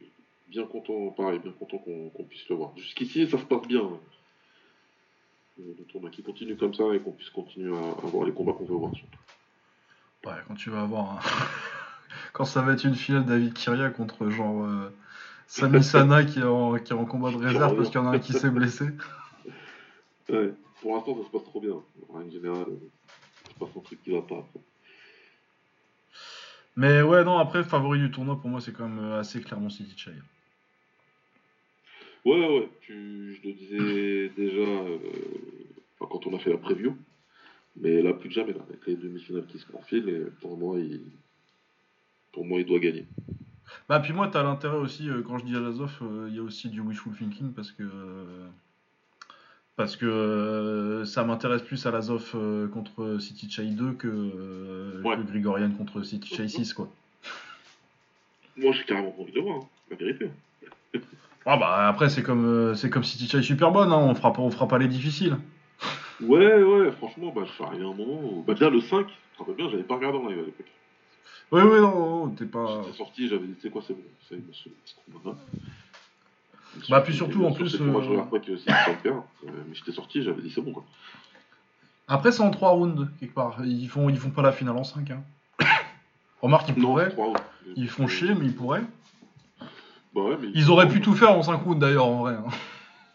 bien 0.48 0.66
content, 0.66 1.08
pareil, 1.10 1.38
bien 1.40 1.52
content 1.52 1.78
qu'on 1.78 2.24
puisse 2.24 2.48
le 2.48 2.56
voir. 2.56 2.72
Jusqu'ici, 2.76 3.28
ça 3.28 3.38
se 3.38 3.44
passe 3.44 3.66
bien. 3.66 3.82
Hein. 3.82 3.98
Le 5.58 5.84
tournoi 5.84 6.10
qui 6.10 6.22
continue 6.22 6.56
comme 6.56 6.74
ça 6.74 6.92
et 6.94 7.00
qu'on 7.00 7.12
puisse 7.12 7.30
continuer 7.30 7.76
à, 7.76 8.06
voir 8.06 8.26
les 8.26 8.32
combats 8.32 8.52
qu'on 8.52 8.64
veut 8.64 8.74
voir. 8.74 8.92
Ouais, 10.24 10.32
quand 10.48 10.54
tu 10.54 10.70
vas 10.70 10.82
avoir 10.82 11.22
quand 12.32 12.44
ça 12.44 12.62
va 12.62 12.72
être 12.72 12.84
une 12.84 12.96
finale 12.96 13.24
David 13.24 13.52
Kiria 13.54 13.90
contre 13.90 14.30
genre 14.30 14.64
euh, 14.64 14.90
Sami 15.46 15.84
Sana 15.84 16.24
qui 16.24 16.40
est, 16.40 16.44
en, 16.44 16.76
qui 16.78 16.92
est 16.92 16.96
en 16.96 17.04
combat 17.04 17.30
de 17.30 17.36
réserve 17.36 17.76
parce 17.76 17.88
qu'il 17.88 18.00
y 18.00 18.02
en 18.02 18.06
a 18.08 18.16
un 18.16 18.18
qui 18.18 18.32
s'est 18.32 18.50
blessé. 18.50 18.86
Ouais, 20.28 20.52
pour 20.80 20.96
l'instant 20.96 21.16
ça 21.18 21.24
se 21.24 21.30
passe 21.30 21.44
trop 21.44 21.60
bien. 21.60 21.76
En 22.08 22.28
général, 22.30 22.66
c'est 23.46 23.58
pas 23.58 23.66
son 23.72 23.80
truc 23.80 24.02
qui 24.02 24.10
va 24.10 24.22
pas. 24.22 24.44
Mais 26.76 27.02
ouais, 27.02 27.24
non, 27.24 27.38
après, 27.38 27.62
favori 27.62 28.00
du 28.00 28.10
tournoi, 28.10 28.40
pour 28.40 28.50
moi, 28.50 28.60
c'est 28.60 28.72
quand 28.72 28.88
même 28.88 29.04
euh, 29.04 29.20
assez 29.20 29.40
clairement 29.40 29.70
City 29.70 29.94
Chai. 29.96 30.12
Ouais, 32.24 32.48
ouais, 32.48 32.68
tu, 32.80 33.34
je 33.34 33.48
le 33.48 33.54
disais 33.54 34.28
déjà 34.36 34.70
euh, 34.70 34.98
quand 36.00 36.26
on 36.26 36.34
a 36.34 36.38
fait 36.38 36.50
la 36.50 36.58
preview. 36.58 36.96
Mais 37.76 38.02
là, 38.02 38.12
plus 38.12 38.28
que 38.28 38.34
jamais, 38.34 38.54
avec 38.54 38.86
les 38.86 38.96
demi-finales 38.96 39.46
qui 39.46 39.58
se 39.58 39.66
profilent, 39.66 40.08
et 40.08 40.24
pour 40.40 40.56
moi, 40.56 40.78
il, 40.78 41.00
pour 42.32 42.44
moi, 42.44 42.60
il 42.60 42.66
doit 42.66 42.78
gagner. 42.78 43.06
Bah, 43.88 43.98
puis 44.00 44.12
moi, 44.12 44.28
tu 44.28 44.36
as 44.36 44.42
l'intérêt 44.42 44.76
aussi, 44.76 45.08
euh, 45.08 45.22
quand 45.22 45.38
je 45.38 45.44
dis 45.44 45.56
Alazov, 45.56 46.00
il 46.28 46.34
y 46.34 46.38
a 46.38 46.42
aussi 46.42 46.68
du 46.68 46.80
wishful 46.80 47.14
thinking 47.16 47.52
parce 47.52 47.72
que 47.72 47.84
parce 49.76 49.96
que 49.96 50.06
euh, 50.06 51.04
ça 51.04 51.24
m'intéresse 51.24 51.62
plus 51.62 51.84
à 51.86 51.90
l'Azov 51.90 52.30
euh, 52.34 52.68
contre 52.68 53.18
City 53.18 53.50
Chai 53.50 53.64
2 53.64 53.92
que, 53.92 54.08
euh, 54.08 55.02
Grigorian 55.26 55.70
contre 55.70 56.02
City 56.02 56.34
Chai 56.34 56.48
6 56.48 56.74
quoi. 56.74 56.88
Moi 58.56 58.72
j'ai 58.72 58.84
carrément 58.84 59.14
envie 59.18 59.32
de 59.32 59.40
voir, 59.40 59.56
hein, 59.58 59.66
la 59.90 59.96
vérité. 59.96 60.30
ah 61.46 61.56
bah 61.56 61.88
après 61.88 62.08
c'est 62.08 62.22
comme 62.22 62.74
c'est 62.76 62.90
comme 62.90 63.04
City 63.04 63.26
Chai 63.26 63.42
super 63.42 63.72
bonne, 63.72 63.92
hein, 63.92 63.98
on 63.98 64.14
fera 64.14 64.32
pas 64.32 64.42
on 64.42 64.50
fera 64.50 64.68
pas 64.68 64.78
les 64.78 64.88
difficiles. 64.88 65.36
Ouais 66.20 66.62
ouais 66.62 66.92
franchement 66.92 67.32
bah 67.34 67.42
je 67.44 67.52
suis 67.52 67.64
arrivé 67.64 67.84
à 67.84 67.88
un 67.88 67.94
moment 67.94 68.20
où... 68.22 68.44
Bah 68.46 68.54
déjà 68.54 68.70
le 68.70 68.80
5, 68.80 69.06
je 69.08 69.38
rappelle 69.38 69.56
bien, 69.56 69.68
j'avais 69.70 69.82
pas 69.82 69.96
regardé 69.96 70.18
en 70.18 70.28
live 70.28 70.38
à 70.38 70.42
l'époque. 70.42 70.70
Oui 71.50 71.60
oui 71.62 71.80
non, 71.80 72.30
t'es 72.30 72.46
pas. 72.46 72.82
J'étais 72.84 72.96
sorti, 72.96 73.28
j'avais 73.28 73.46
dit 73.46 73.56
c'est 73.60 73.70
quoi 73.70 73.82
c'est 73.84 73.94
bon, 73.94 74.02
c'est 74.28 74.38
ce 74.84 74.94
bah, 76.88 77.00
puis 77.00 77.14
surtout, 77.14 77.44
en 77.44 77.52
plus. 77.52 77.78
Moi, 77.80 78.02
je 78.02 78.10
regarde 78.10 78.30
pas 78.30 78.38
que 78.38 78.56
c'est 78.56 78.70
euh, 78.70 79.20
mais 79.44 79.74
j'étais 79.74 79.92
sorti, 79.92 80.22
j'avais 80.22 80.42
dit 80.42 80.50
c'est 80.50 80.60
bon, 80.60 80.72
quoi. 80.72 80.84
Après, 82.06 82.32
c'est 82.32 82.42
en 82.42 82.50
3 82.50 82.70
rounds, 82.70 83.08
quelque 83.18 83.34
part. 83.34 83.64
Ils 83.64 83.88
font, 83.88 84.08
ils 84.08 84.18
font 84.18 84.30
pas 84.30 84.42
la 84.42 84.52
finale 84.52 84.76
en 84.76 84.84
5. 84.84 85.10
Hein. 85.10 85.22
Remarque, 86.42 86.68
ils 86.68 86.74
pourraient. 86.74 87.14
ils 87.76 87.88
font 87.88 88.06
chier, 88.06 88.34
mais 88.34 88.46
ils 88.46 88.54
pourraient. 88.54 88.84
Bah 90.14 90.22
ouais, 90.22 90.36
mais 90.40 90.48
ils, 90.54 90.70
auraient 90.70 90.88
pu 90.88 91.00
tout 91.00 91.14
faire 91.14 91.32
en 91.32 91.42
5 91.42 91.56
rounds, 91.62 91.80
d'ailleurs, 91.80 92.06
en 92.06 92.20
vrai. 92.20 92.34
Hein. 92.34 92.50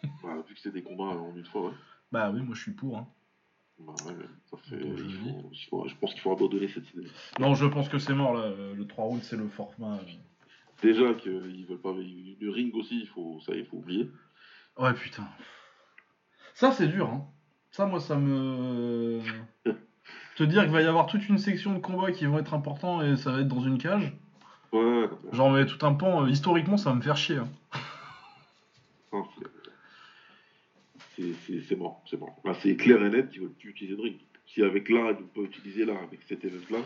Bah, 0.23 0.29
vu 0.47 0.55
que 0.55 0.61
c'est 0.61 0.71
des 0.71 0.81
combats 0.81 1.03
en 1.03 1.33
une 1.35 1.43
fois, 1.43 1.63
ouais. 1.63 1.73
Bah 2.11 2.31
oui, 2.33 2.41
moi, 2.41 2.55
je 2.55 2.61
suis 2.61 2.71
pour. 2.71 2.97
Hein. 2.97 3.07
Bah 3.79 3.93
ouais, 4.05 4.13
ça 4.49 4.57
fait. 4.69 4.79
je 4.79 5.95
pense 5.99 6.13
qu'il 6.13 6.21
faut 6.21 6.31
abandonner 6.31 6.69
cette 6.69 6.89
idée. 6.93 7.07
Non, 7.37 7.53
je 7.53 7.65
pense 7.65 7.89
que 7.89 7.99
c'est 7.99 8.13
mort, 8.13 8.33
là. 8.33 8.49
Le 8.75 8.87
3 8.87 9.05
rounds, 9.05 9.23
c'est 9.23 9.35
le 9.35 9.47
format. 9.49 9.95
Euh, 9.95 10.13
Déjà 10.81 11.13
qu'ils 11.15 11.65
veulent 11.65 11.81
pas. 11.81 11.93
Le 11.93 12.49
ring 12.49 12.73
aussi, 12.75 13.01
il 13.01 13.07
faut, 13.07 13.39
ça, 13.45 13.53
il 13.53 13.65
faut 13.65 13.77
oublier. 13.77 14.09
Ouais, 14.77 14.93
putain. 14.93 15.27
Ça, 16.53 16.71
c'est 16.71 16.87
dur, 16.87 17.09
hein. 17.09 17.27
Ça, 17.71 17.85
moi, 17.85 17.99
ça 17.99 18.15
me. 18.15 19.19
Te 20.35 20.43
dire 20.43 20.63
qu'il 20.63 20.71
va 20.71 20.81
y 20.81 20.85
avoir 20.85 21.05
toute 21.05 21.27
une 21.27 21.37
section 21.37 21.73
de 21.73 21.79
combats 21.79 22.11
qui 22.11 22.25
vont 22.25 22.39
être 22.39 22.53
importants 22.53 23.01
et 23.01 23.17
ça 23.17 23.31
va 23.33 23.41
être 23.41 23.47
dans 23.47 23.61
une 23.61 23.77
cage. 23.77 24.13
Ouais. 24.71 25.09
Genre, 25.33 25.51
mais 25.51 25.65
tout 25.65 25.85
un 25.85 25.93
pan, 25.93 26.23
euh, 26.23 26.29
historiquement, 26.29 26.77
ça 26.77 26.91
va 26.91 26.95
me 26.95 27.01
faire 27.01 27.17
chier. 27.17 27.37
Hein. 27.37 27.49
c'est 31.17 31.75
mort, 31.75 32.01
c'est 32.09 32.17
mort. 32.17 32.41
c'est 32.61 32.77
clair 32.77 33.03
et 33.03 33.09
net 33.09 33.29
qu'ils 33.29 33.41
veulent 33.41 33.51
plus 33.51 33.71
utiliser 33.71 33.97
de 33.97 34.01
ring. 34.01 34.17
Si 34.45 34.63
avec 34.63 34.89
là, 34.89 35.11
ils 35.19 35.25
peuvent 35.27 35.45
utiliser 35.45 35.85
là, 35.85 35.93
avec 36.01 36.21
cet 36.27 36.45
event-là, 36.45 36.79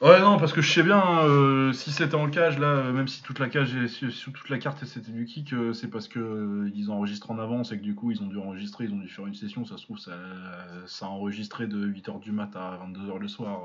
Ouais, 0.00 0.20
non, 0.20 0.38
parce 0.38 0.52
que 0.52 0.60
je 0.60 0.72
sais 0.72 0.84
bien, 0.84 0.98
hein, 0.98 1.24
euh, 1.26 1.72
si 1.72 1.90
c'était 1.90 2.14
en 2.14 2.30
cage, 2.30 2.56
là, 2.60 2.68
euh, 2.68 2.92
même 2.92 3.08
si 3.08 3.20
toute 3.20 3.40
la 3.40 3.48
cage 3.48 3.74
est 3.74 3.88
sur 3.88 4.32
toute 4.32 4.48
la 4.48 4.58
carte 4.58 4.84
c'était 4.84 5.10
du 5.10 5.24
kick, 5.24 5.52
euh, 5.52 5.72
c'est 5.72 5.90
parce 5.90 6.06
que 6.06 6.70
ils 6.72 6.88
enregistrent 6.92 7.32
en 7.32 7.38
avance 7.40 7.72
et 7.72 7.78
que 7.78 7.82
du 7.82 7.96
coup 7.96 8.12
ils 8.12 8.22
ont 8.22 8.26
dû 8.28 8.38
enregistrer, 8.38 8.84
ils 8.84 8.92
ont 8.92 8.98
dû 8.98 9.08
faire 9.08 9.26
une 9.26 9.34
session, 9.34 9.64
ça 9.64 9.76
se 9.76 9.82
trouve, 9.82 9.98
ça, 9.98 10.12
ça 10.86 11.06
a 11.06 11.08
enregistré 11.08 11.66
de 11.66 11.84
8h 11.84 12.20
du 12.20 12.30
mat 12.30 12.54
à 12.54 12.78
22h 12.78 13.18
le 13.18 13.26
soir, 13.26 13.64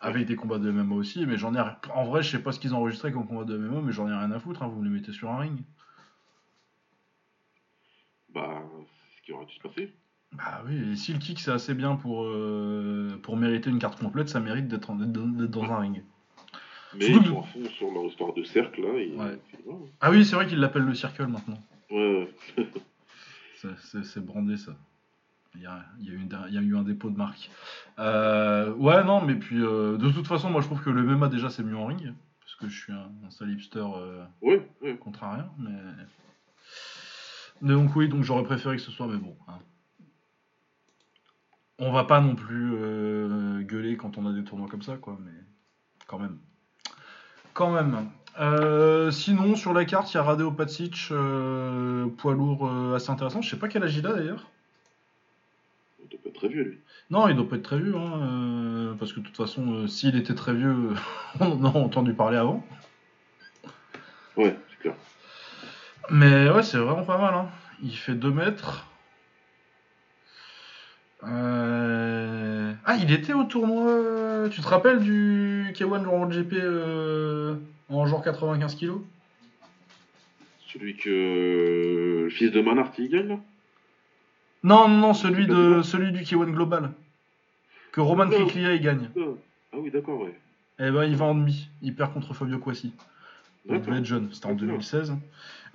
avec 0.00 0.26
des 0.26 0.34
combats 0.34 0.58
de 0.58 0.68
MMA 0.72 0.96
aussi, 0.96 1.24
mais 1.26 1.36
j'en 1.36 1.54
ai. 1.54 1.60
En 1.94 2.04
vrai, 2.06 2.22
je 2.24 2.30
sais 2.30 2.42
pas 2.42 2.50
ce 2.50 2.58
qu'ils 2.58 2.74
ont 2.74 2.78
enregistré 2.78 3.12
comme 3.12 3.26
combat 3.28 3.44
de 3.44 3.56
MMA, 3.56 3.82
mais 3.82 3.92
j'en 3.92 4.08
ai 4.08 4.14
rien 4.14 4.32
à 4.32 4.40
foutre, 4.40 4.62
hein, 4.64 4.68
vous 4.68 4.80
me 4.80 4.84
les 4.88 4.90
mettez 4.90 5.12
sur 5.12 5.30
un 5.30 5.38
ring. 5.38 5.60
Bah, 8.28 8.62
ce 9.16 9.22
qui 9.22 9.32
aurait 9.32 9.46
dû 9.46 9.54
se 9.54 9.60
passer. 9.60 9.92
Bah 10.32 10.62
oui, 10.66 10.92
et 10.92 10.96
si 10.96 11.12
le 11.12 11.18
kick 11.18 11.40
c'est 11.40 11.52
assez 11.52 11.74
bien 11.74 11.96
pour, 11.96 12.24
euh, 12.24 13.18
pour 13.22 13.36
mériter 13.36 13.70
une 13.70 13.78
carte 13.78 13.98
complète, 13.98 14.28
ça 14.28 14.40
mérite 14.40 14.68
d'être 14.68 14.92
dans 14.94 15.72
un 15.72 15.78
ring. 15.78 16.02
Mais 16.94 17.06
ils 17.06 17.26
sont 17.26 17.40
à 17.40 17.42
fond 17.42 17.64
sur 17.76 17.90
leur 17.92 18.04
histoire 18.04 18.32
de 18.34 18.42
cercle 18.44 18.82
là. 18.82 18.98
Et... 18.98 19.12
Ah 20.00 20.10
oui, 20.10 20.24
c'est 20.24 20.36
vrai 20.36 20.46
qu'ils 20.46 20.58
l'appellent 20.58 20.84
le 20.84 20.94
circle 20.94 21.26
maintenant. 21.26 21.58
Ouais. 21.90 22.34
c'est 24.02 24.24
brandé 24.24 24.56
ça. 24.56 24.72
Il 25.54 25.62
y, 25.62 25.66
a, 25.66 25.84
il, 25.98 26.06
y 26.06 26.10
a 26.10 26.12
eu, 26.12 26.28
il 26.48 26.54
y, 26.54 26.58
a, 26.58 26.60
eu 26.60 26.76
un 26.76 26.82
dépôt 26.82 27.08
de 27.08 27.16
marque. 27.16 27.50
Euh, 27.98 28.74
ouais, 28.74 29.02
non, 29.04 29.22
mais 29.22 29.36
puis 29.36 29.58
euh, 29.58 29.96
de 29.96 30.10
toute 30.10 30.26
façon, 30.26 30.50
moi 30.50 30.60
je 30.60 30.66
trouve 30.66 30.82
que 30.82 30.90
le 30.90 31.02
MMA 31.02 31.28
déjà 31.28 31.48
c'est 31.48 31.62
mieux 31.62 31.76
en 31.76 31.86
ring. 31.86 32.12
Parce 32.40 32.56
que 32.56 32.68
je 32.68 32.78
suis 32.78 32.92
un, 32.92 33.10
un 33.26 33.30
sale 33.30 33.50
hipster 33.52 33.84
ouais, 34.42 34.68
contraire 35.00 35.48
Mais... 35.58 35.70
mais 37.62 37.72
donc 37.72 37.96
oui, 37.96 38.08
donc 38.08 38.22
j'aurais 38.22 38.44
préféré 38.44 38.76
que 38.76 38.82
ce 38.82 38.90
soit, 38.90 39.06
mais 39.06 39.16
bon. 39.16 39.34
Hein. 39.48 39.58
On 41.78 41.92
va 41.92 42.04
pas 42.04 42.20
non 42.20 42.34
plus 42.34 42.74
euh, 42.74 43.62
gueuler 43.62 43.96
quand 43.96 44.18
on 44.18 44.26
a 44.26 44.32
des 44.32 44.44
tournois 44.44 44.68
comme 44.68 44.82
ça, 44.82 44.96
quoi, 44.96 45.18
mais 45.24 45.32
quand 46.06 46.18
même. 46.18 46.38
Quand 47.52 47.70
même. 47.70 48.08
Euh, 48.38 49.10
sinon, 49.10 49.56
sur 49.56 49.72
la 49.72 49.84
carte, 49.84 50.12
il 50.12 50.16
y 50.16 50.20
a 50.20 50.22
Radeo 50.22 50.50
Patsic, 50.50 51.08
euh, 51.10 52.06
poids 52.18 52.34
lourd 52.34 52.70
assez 52.94 53.10
intéressant. 53.10 53.42
Je 53.42 53.50
sais 53.50 53.58
pas 53.58 53.68
quel 53.68 53.82
âge 53.82 53.96
il 53.96 54.06
a 54.06 54.12
d'ailleurs. 54.12 54.46
Il 56.02 56.08
doit 56.08 56.20
pas 56.22 56.28
être 56.28 56.36
très 56.36 56.48
vieux, 56.48 56.62
lui. 56.62 56.78
Non, 57.10 57.28
il 57.28 57.36
doit 57.36 57.48
pas 57.48 57.56
être 57.56 57.62
très 57.62 57.78
vieux, 57.78 57.96
hein, 57.96 58.96
parce 58.98 59.12
que 59.12 59.20
de 59.20 59.26
toute 59.26 59.36
façon, 59.36 59.86
s'il 59.86 60.16
était 60.16 60.34
très 60.34 60.54
vieux, 60.54 60.94
on 61.40 61.64
en 61.64 61.64
a 61.64 61.78
entendu 61.78 62.14
parler 62.14 62.36
avant. 62.36 62.64
Ouais, 64.36 64.56
c'est 64.70 64.78
clair. 64.80 64.94
Mais 66.10 66.50
ouais, 66.50 66.62
c'est 66.62 66.78
vraiment 66.78 67.04
pas 67.04 67.18
mal. 67.18 67.34
Hein. 67.34 67.48
Il 67.82 67.96
fait 67.96 68.14
2 68.14 68.30
mètres. 68.30 68.86
Euh, 71.24 72.72
ah, 72.84 72.96
il 72.96 73.12
était 73.12 73.32
au 73.32 73.44
tournoi. 73.44 74.48
Tu 74.50 74.60
te 74.60 74.68
rappelles 74.68 75.00
du 75.00 75.66
K1 75.74 76.04
World 76.04 76.32
GP 76.32 76.54
euh, 76.54 77.56
en 77.88 78.06
genre 78.06 78.22
95 78.22 78.76
kg 78.76 78.92
Celui 80.66 80.96
que. 80.96 82.24
Le 82.24 82.30
fils 82.30 82.50
de 82.50 82.60
Manhart, 82.60 82.92
il 82.98 83.08
gagne 83.08 83.28
là? 83.28 83.38
Non, 84.62 84.88
non, 84.88 84.98
non, 84.98 85.14
celui, 85.14 85.46
de, 85.46 85.82
celui 85.82 86.12
du 86.12 86.22
K1 86.22 86.50
Global. 86.50 86.90
Que 87.92 88.00
Roman 88.00 88.28
Kriklia 88.28 88.74
il 88.74 88.82
gagne. 88.82 89.08
Ah 89.72 89.76
oui, 89.78 89.90
d'accord, 89.90 90.20
ouais. 90.22 90.38
Eh 90.78 90.90
ben, 90.90 91.04
il 91.04 91.16
va 91.16 91.26
en 91.26 91.34
demi. 91.34 91.68
Il 91.82 91.94
perd 91.94 92.12
contre 92.12 92.34
Fabio 92.34 92.58
Quassi. 92.58 92.92
Il 93.68 93.80
devait 93.80 93.98
être 93.98 94.04
jeune, 94.04 94.32
c'était 94.32 94.46
en 94.46 94.54
2016. 94.54 95.14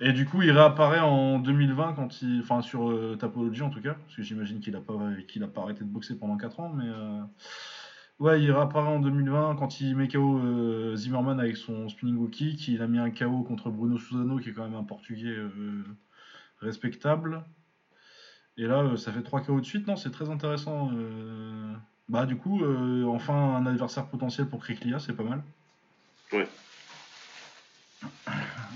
Et 0.00 0.12
du 0.12 0.26
coup, 0.26 0.42
il 0.42 0.50
réapparaît 0.50 1.00
en 1.00 1.38
2020 1.38 1.94
quand 1.94 2.22
il, 2.22 2.40
enfin 2.40 2.62
sur 2.62 2.90
euh, 2.90 3.16
Tapology 3.16 3.62
en 3.62 3.70
tout 3.70 3.80
cas, 3.80 3.94
parce 3.94 4.16
que 4.16 4.22
j'imagine 4.22 4.60
qu'il 4.60 4.74
a 4.74 4.80
pas, 4.80 4.98
qu'il 5.28 5.42
a 5.44 5.46
pas 5.46 5.62
arrêté 5.62 5.84
de 5.84 5.88
boxer 5.88 6.18
pendant 6.18 6.36
4 6.36 6.60
ans, 6.60 6.70
mais 6.70 6.88
euh, 6.88 7.20
ouais, 8.18 8.42
il 8.42 8.50
réapparaît 8.50 8.88
en 8.88 9.00
2020 9.00 9.56
quand 9.56 9.80
il 9.80 9.94
met 9.94 10.08
KO 10.08 10.38
euh, 10.38 10.96
Zimmerman 10.96 11.38
avec 11.38 11.56
son 11.56 11.88
spinning 11.88 12.16
hook 12.16 12.30
kick. 12.30 12.66
Il 12.68 12.82
a 12.82 12.86
mis 12.86 12.98
un 12.98 13.10
KO 13.10 13.42
contre 13.42 13.70
Bruno 13.70 13.98
Susano, 13.98 14.38
qui 14.38 14.48
est 14.48 14.52
quand 14.52 14.64
même 14.64 14.74
un 14.74 14.84
Portugais 14.84 15.36
respectable. 16.60 17.44
Et 18.56 18.66
là, 18.66 18.96
ça 18.96 19.12
fait 19.12 19.22
3 19.22 19.42
KO 19.42 19.60
de 19.60 19.64
suite, 19.64 19.86
non 19.86 19.96
C'est 19.96 20.10
très 20.10 20.30
intéressant. 20.30 20.90
Bah 22.08 22.26
du 22.26 22.36
coup, 22.36 22.60
enfin 23.06 23.56
un 23.56 23.66
adversaire 23.66 24.06
potentiel 24.06 24.48
pour 24.48 24.60
Kriklia, 24.60 24.98
c'est 24.98 25.14
pas 25.16 25.22
mal. 25.22 25.42
Ouais. 26.32 26.48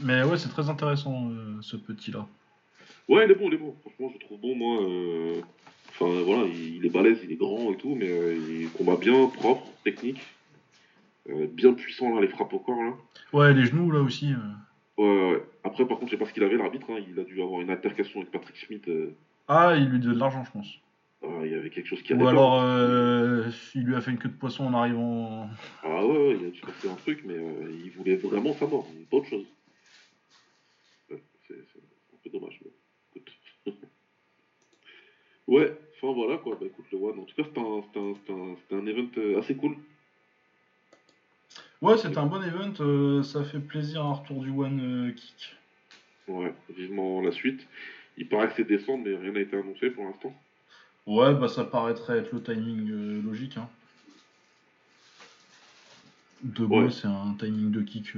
Mais 0.03 0.23
ouais, 0.23 0.37
c'est 0.39 0.49
très 0.49 0.69
intéressant 0.69 1.31
euh, 1.31 1.59
ce 1.61 1.77
petit-là. 1.77 2.27
Ouais, 3.09 3.25
il 3.25 3.31
est 3.31 3.35
bon, 3.35 3.49
il 3.49 3.55
est 3.55 3.59
bon. 3.59 3.75
Franchement, 3.81 4.11
je 4.13 4.25
trouve 4.25 4.41
bon, 4.41 4.55
moi. 4.57 4.83
Euh, 4.83 5.41
enfin, 5.91 6.23
voilà, 6.25 6.45
il, 6.47 6.85
est 6.85 6.91
balèze, 6.91 7.19
il 7.25 7.33
est 7.33 7.37
grand 7.37 7.73
et 7.73 7.77
tout, 7.77 7.95
mais 7.95 8.09
euh, 8.09 8.37
il 8.37 8.71
combat 8.71 8.97
bien, 8.97 9.29
propre, 9.29 9.67
technique. 9.85 10.21
bien 11.29 11.73
puissant, 11.73 12.15
là, 12.15 12.21
les 12.21 12.29
frappes 12.29 12.53
au 12.53 12.59
corps, 12.59 12.83
là. 12.83 12.93
Ouais, 13.33 13.55
les 13.55 13.67
genoux, 13.67 13.91
là 13.91 14.01
aussi. 14.01 14.33
Ouais, 14.99 15.05
ouais. 15.05 15.45
Après, 15.65 15.87
par 15.87 15.99
contre, 15.99 16.11
je 16.11 16.17
sais 16.17 16.19
pas 16.19 16.29
ce 16.29 16.33
qu'il 16.33 16.45
avait, 16.45 16.57
l'arbitre. 16.57 16.87
Hein. 16.91 17.03
Il 17.09 17.19
a 17.19 17.25
dû 17.25 17.41
avoir 17.43 17.61
une 17.61 17.71
altercation 17.71 18.21
avec 18.21 18.33
Patrick 18.33 18.57
Schmidt. 18.57 18.91
Ah, 19.49 19.75
il 19.77 19.89
lui 19.89 20.01
donne 20.01 20.15
de 20.15 20.19
l'argent, 20.19 20.45
je 20.45 20.51
pense. 20.51 20.79
Ah, 21.23 21.41
il 21.45 21.51
y 21.51 21.55
avait 21.55 21.71
quelque 21.71 21.87
chose 21.87 22.03
qui 22.03 22.15
Ou 22.15 22.27
alors, 22.27 22.63
il 23.75 23.83
lui 23.83 23.95
a 23.95 24.01
fait 24.01 24.11
une 24.11 24.19
queue 24.19 24.29
de 24.29 24.35
poisson 24.35 24.67
en 24.67 24.75
arrivant. 24.75 25.49
Ah 25.83 26.05
ouais, 26.05 26.37
il 26.39 26.47
a 26.47 26.51
dû 26.51 26.61
faire 26.61 26.93
un 26.93 26.97
truc, 26.97 27.23
mais 27.25 27.37
il 27.85 27.91
voulait 27.91 28.17
vraiment 28.17 28.53
sa 28.53 28.67
mort, 28.67 28.87
pas 29.11 29.17
autre 29.17 29.29
chose 29.29 29.47
dommage. 32.31 32.61
ouais, 35.47 35.79
enfin 35.95 36.13
voilà 36.13 36.39
quoi. 36.39 36.57
Bah 36.61 36.67
écoute, 36.67 36.87
le 36.93 36.99
One, 36.99 37.19
en 37.21 37.25
tout 37.25 37.35
cas, 37.35 37.45
c'était 37.45 37.61
un, 37.61 38.77
un, 38.77 38.87
event 38.87 39.11
euh, 39.19 39.39
assez 39.39 39.57
cool. 39.57 39.77
Ouais, 41.83 41.97
c'était 41.99 42.19
un 42.19 42.27
bon 42.27 42.43
event. 42.43 42.73
Euh, 42.81 43.23
ça 43.23 43.45
fait 43.45 43.61
plaisir 43.61 44.05
un 44.05 44.15
retour 44.15 44.43
du 44.43 44.51
One 44.51 45.09
euh, 45.09 45.13
Kick. 45.13 45.57
Ouais, 46.29 46.53
vivement 46.71 47.21
la 47.21 47.33
suite. 47.33 47.67
Il 48.17 48.29
paraît 48.29 48.49
que 48.49 48.55
c'est 48.57 48.65
décembre, 48.65 49.05
mais 49.07 49.15
rien 49.15 49.33
n'a 49.33 49.41
été 49.41 49.57
annoncé 49.57 49.91
pour 49.91 50.05
l'instant. 50.05 50.35
Ouais, 51.07 51.35
bah 51.35 51.49
ça 51.49 51.65
paraîtrait 51.65 52.19
être 52.19 52.33
le 52.33 52.43
timing 52.43 53.23
logique. 53.25 53.57
Hein. 53.57 53.69
De 56.43 56.65
ouais. 56.65 56.91
c'est 56.91 57.07
un 57.07 57.35
timing 57.39 57.71
de 57.71 57.81
kick 57.81 58.13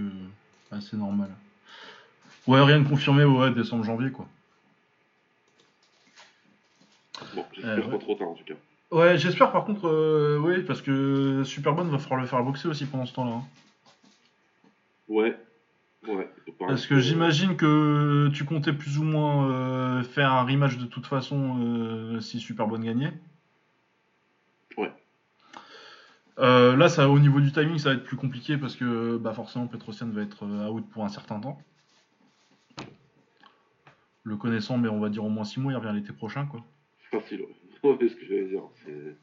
assez 0.70 0.96
normal. 0.96 1.30
Ouais, 2.46 2.62
rien 2.62 2.80
de 2.80 2.88
confirmé, 2.88 3.24
ouais, 3.24 3.50
décembre, 3.50 3.84
janvier, 3.84 4.10
quoi. 4.10 4.26
Bon, 7.34 7.44
j'espère 7.52 7.88
euh, 7.88 7.90
pas 7.90 7.98
trop 7.98 8.14
tard 8.14 8.28
en 8.28 8.34
tout 8.34 8.44
cas. 8.44 8.54
Ouais, 8.90 9.18
j'espère 9.18 9.52
par 9.52 9.64
contre, 9.64 9.86
euh, 9.86 10.38
oui, 10.38 10.62
parce 10.62 10.80
que 10.80 11.42
Superman 11.44 11.88
va 11.90 11.98
falloir 11.98 12.20
le 12.20 12.26
faire 12.26 12.42
boxer 12.42 12.68
aussi 12.68 12.86
pendant 12.86 13.06
ce 13.06 13.12
temps-là. 13.14 13.32
Hein. 13.32 13.44
Ouais, 15.08 15.36
ouais. 16.06 16.30
Parce 16.58 16.86
que 16.86 16.98
j'imagine 16.98 17.56
que 17.56 18.28
tu 18.32 18.44
comptais 18.44 18.72
plus 18.72 18.98
ou 18.98 19.04
moins 19.04 19.50
euh, 19.50 20.02
faire 20.02 20.32
un 20.32 20.44
rematch 20.44 20.76
de 20.78 20.86
toute 20.86 21.06
façon 21.06 22.18
si 22.20 22.40
Superman 22.40 22.84
gagnait. 22.84 23.12
Ouais. 24.76 24.92
là, 26.36 26.88
ça, 26.88 27.08
au 27.08 27.18
niveau 27.18 27.40
du 27.40 27.52
timing, 27.52 27.78
ça 27.78 27.90
va 27.90 27.94
être 27.96 28.04
plus 28.04 28.16
compliqué 28.16 28.56
parce 28.56 28.76
que 28.76 29.16
bah, 29.16 29.32
forcément 29.32 29.66
Petrosian 29.66 30.08
va 30.08 30.22
être 30.22 30.44
out 30.44 30.84
pour 30.90 31.04
un 31.04 31.08
certain 31.08 31.40
temps 31.40 31.58
le 34.28 34.36
connaissant, 34.36 34.78
mais 34.78 34.88
on 34.88 35.00
va 35.00 35.08
dire 35.08 35.24
au 35.24 35.28
moins 35.28 35.44
6 35.44 35.60
mois, 35.60 35.72
il 35.72 35.76
revient 35.76 35.92
l'été 35.94 36.12
prochain, 36.12 36.46
quoi. 36.46 36.64
Facile, 37.10 37.42
ouais. 37.82 37.96
c'est 38.00 38.08
ce 38.08 38.16
que 38.16 38.26
j'allais 38.26 38.48
dire. 38.48 38.62
C'est 38.84 39.16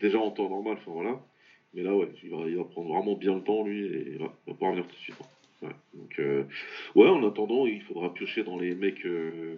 déjà 0.00 0.18
en 0.18 0.30
temps 0.30 0.48
normal, 0.48 0.76
enfin 0.80 0.90
voilà. 0.90 1.20
Mais 1.74 1.82
là, 1.82 1.94
ouais, 1.96 2.12
il 2.22 2.30
va, 2.30 2.48
il 2.48 2.56
va, 2.56 2.64
prendre 2.64 2.92
vraiment 2.92 3.14
bien 3.14 3.34
le 3.34 3.42
temps, 3.42 3.64
lui, 3.64 3.86
et 3.86 4.12
il 4.12 4.18
va, 4.18 4.28
pas 4.54 4.66
revenir 4.66 4.86
tout 4.86 4.94
de 4.94 5.00
suite. 5.00 5.16
Ouais. 5.62 5.68
Donc, 5.94 6.18
euh, 6.18 6.44
ouais, 6.94 7.08
en 7.08 7.26
attendant, 7.26 7.66
il 7.66 7.82
faudra 7.82 8.12
piocher 8.12 8.42
dans 8.42 8.58
les 8.58 8.74
mecs. 8.74 9.04
Euh, 9.06 9.56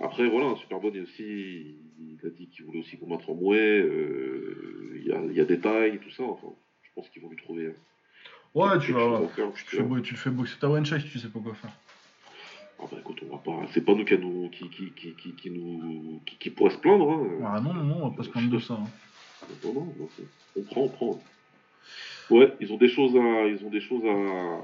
après, 0.00 0.28
voilà, 0.28 0.56
Superbone 0.56 0.98
aussi, 1.00 1.76
il 2.00 2.26
a 2.26 2.30
dit 2.30 2.48
qu'il 2.48 2.64
voulait 2.64 2.80
aussi 2.80 2.98
combattre 2.98 3.30
en 3.30 3.34
mouet. 3.34 3.80
Euh, 3.80 4.92
il 4.96 5.06
y, 5.06 5.12
a, 5.12 5.20
y, 5.32 5.40
a, 5.40 5.44
des 5.44 5.60
tailles, 5.60 5.98
tout 5.98 6.10
ça. 6.10 6.24
Enfin, 6.24 6.48
je 6.82 6.88
pense 6.94 7.08
qu'ils 7.10 7.22
vont 7.22 7.28
lui 7.28 7.36
trouver. 7.36 7.72
Ouais, 8.54 8.78
tu 8.80 8.92
vas. 8.92 9.20
Tu, 9.54 9.76
fais, 9.76 10.02
tu 10.02 10.16
fais 10.16 10.30
boxer 10.30 10.58
ta 10.58 10.68
one 10.68 10.86
shot 10.86 10.98
si 11.00 11.10
tu 11.10 11.18
sais 11.18 11.28
pas 11.28 11.40
quoi 11.40 11.54
faire. 11.54 11.72
Ah 12.78 12.84
bah 12.90 12.98
écoute, 13.00 13.20
on 13.22 13.34
va 13.34 13.42
pas. 13.42 13.66
C'est 13.72 13.84
pas 13.84 13.94
nous 13.94 14.04
qui, 14.04 14.18
nous, 14.18 14.50
qui, 14.50 14.68
qui, 14.68 14.90
qui, 14.92 15.32
qui, 15.34 15.50
nous, 15.50 16.20
qui, 16.26 16.36
qui 16.36 16.50
pourrait 16.50 16.70
se 16.70 16.78
plaindre. 16.78 17.10
Hein. 17.10 17.26
Ah 17.44 17.60
non, 17.60 17.72
non, 17.72 17.84
non, 17.84 17.96
on 18.02 18.08
va 18.08 18.16
pas 18.16 18.22
se 18.22 18.28
plaindre 18.28 18.50
de 18.50 18.58
ça. 18.58 18.74
Hein. 18.74 18.86
Non, 19.64 19.72
non, 19.74 19.94
on 20.56 20.62
prend, 20.62 20.82
on 20.82 20.88
prend. 20.88 21.22
Ouais, 22.30 22.52
ils 22.60 22.72
ont 22.72 22.76
des 22.76 22.88
choses 22.88 23.16
à, 23.16 23.46
ils 23.46 23.64
ont 23.64 23.70
des 23.70 23.80
choses 23.80 24.04
à, 24.04 24.60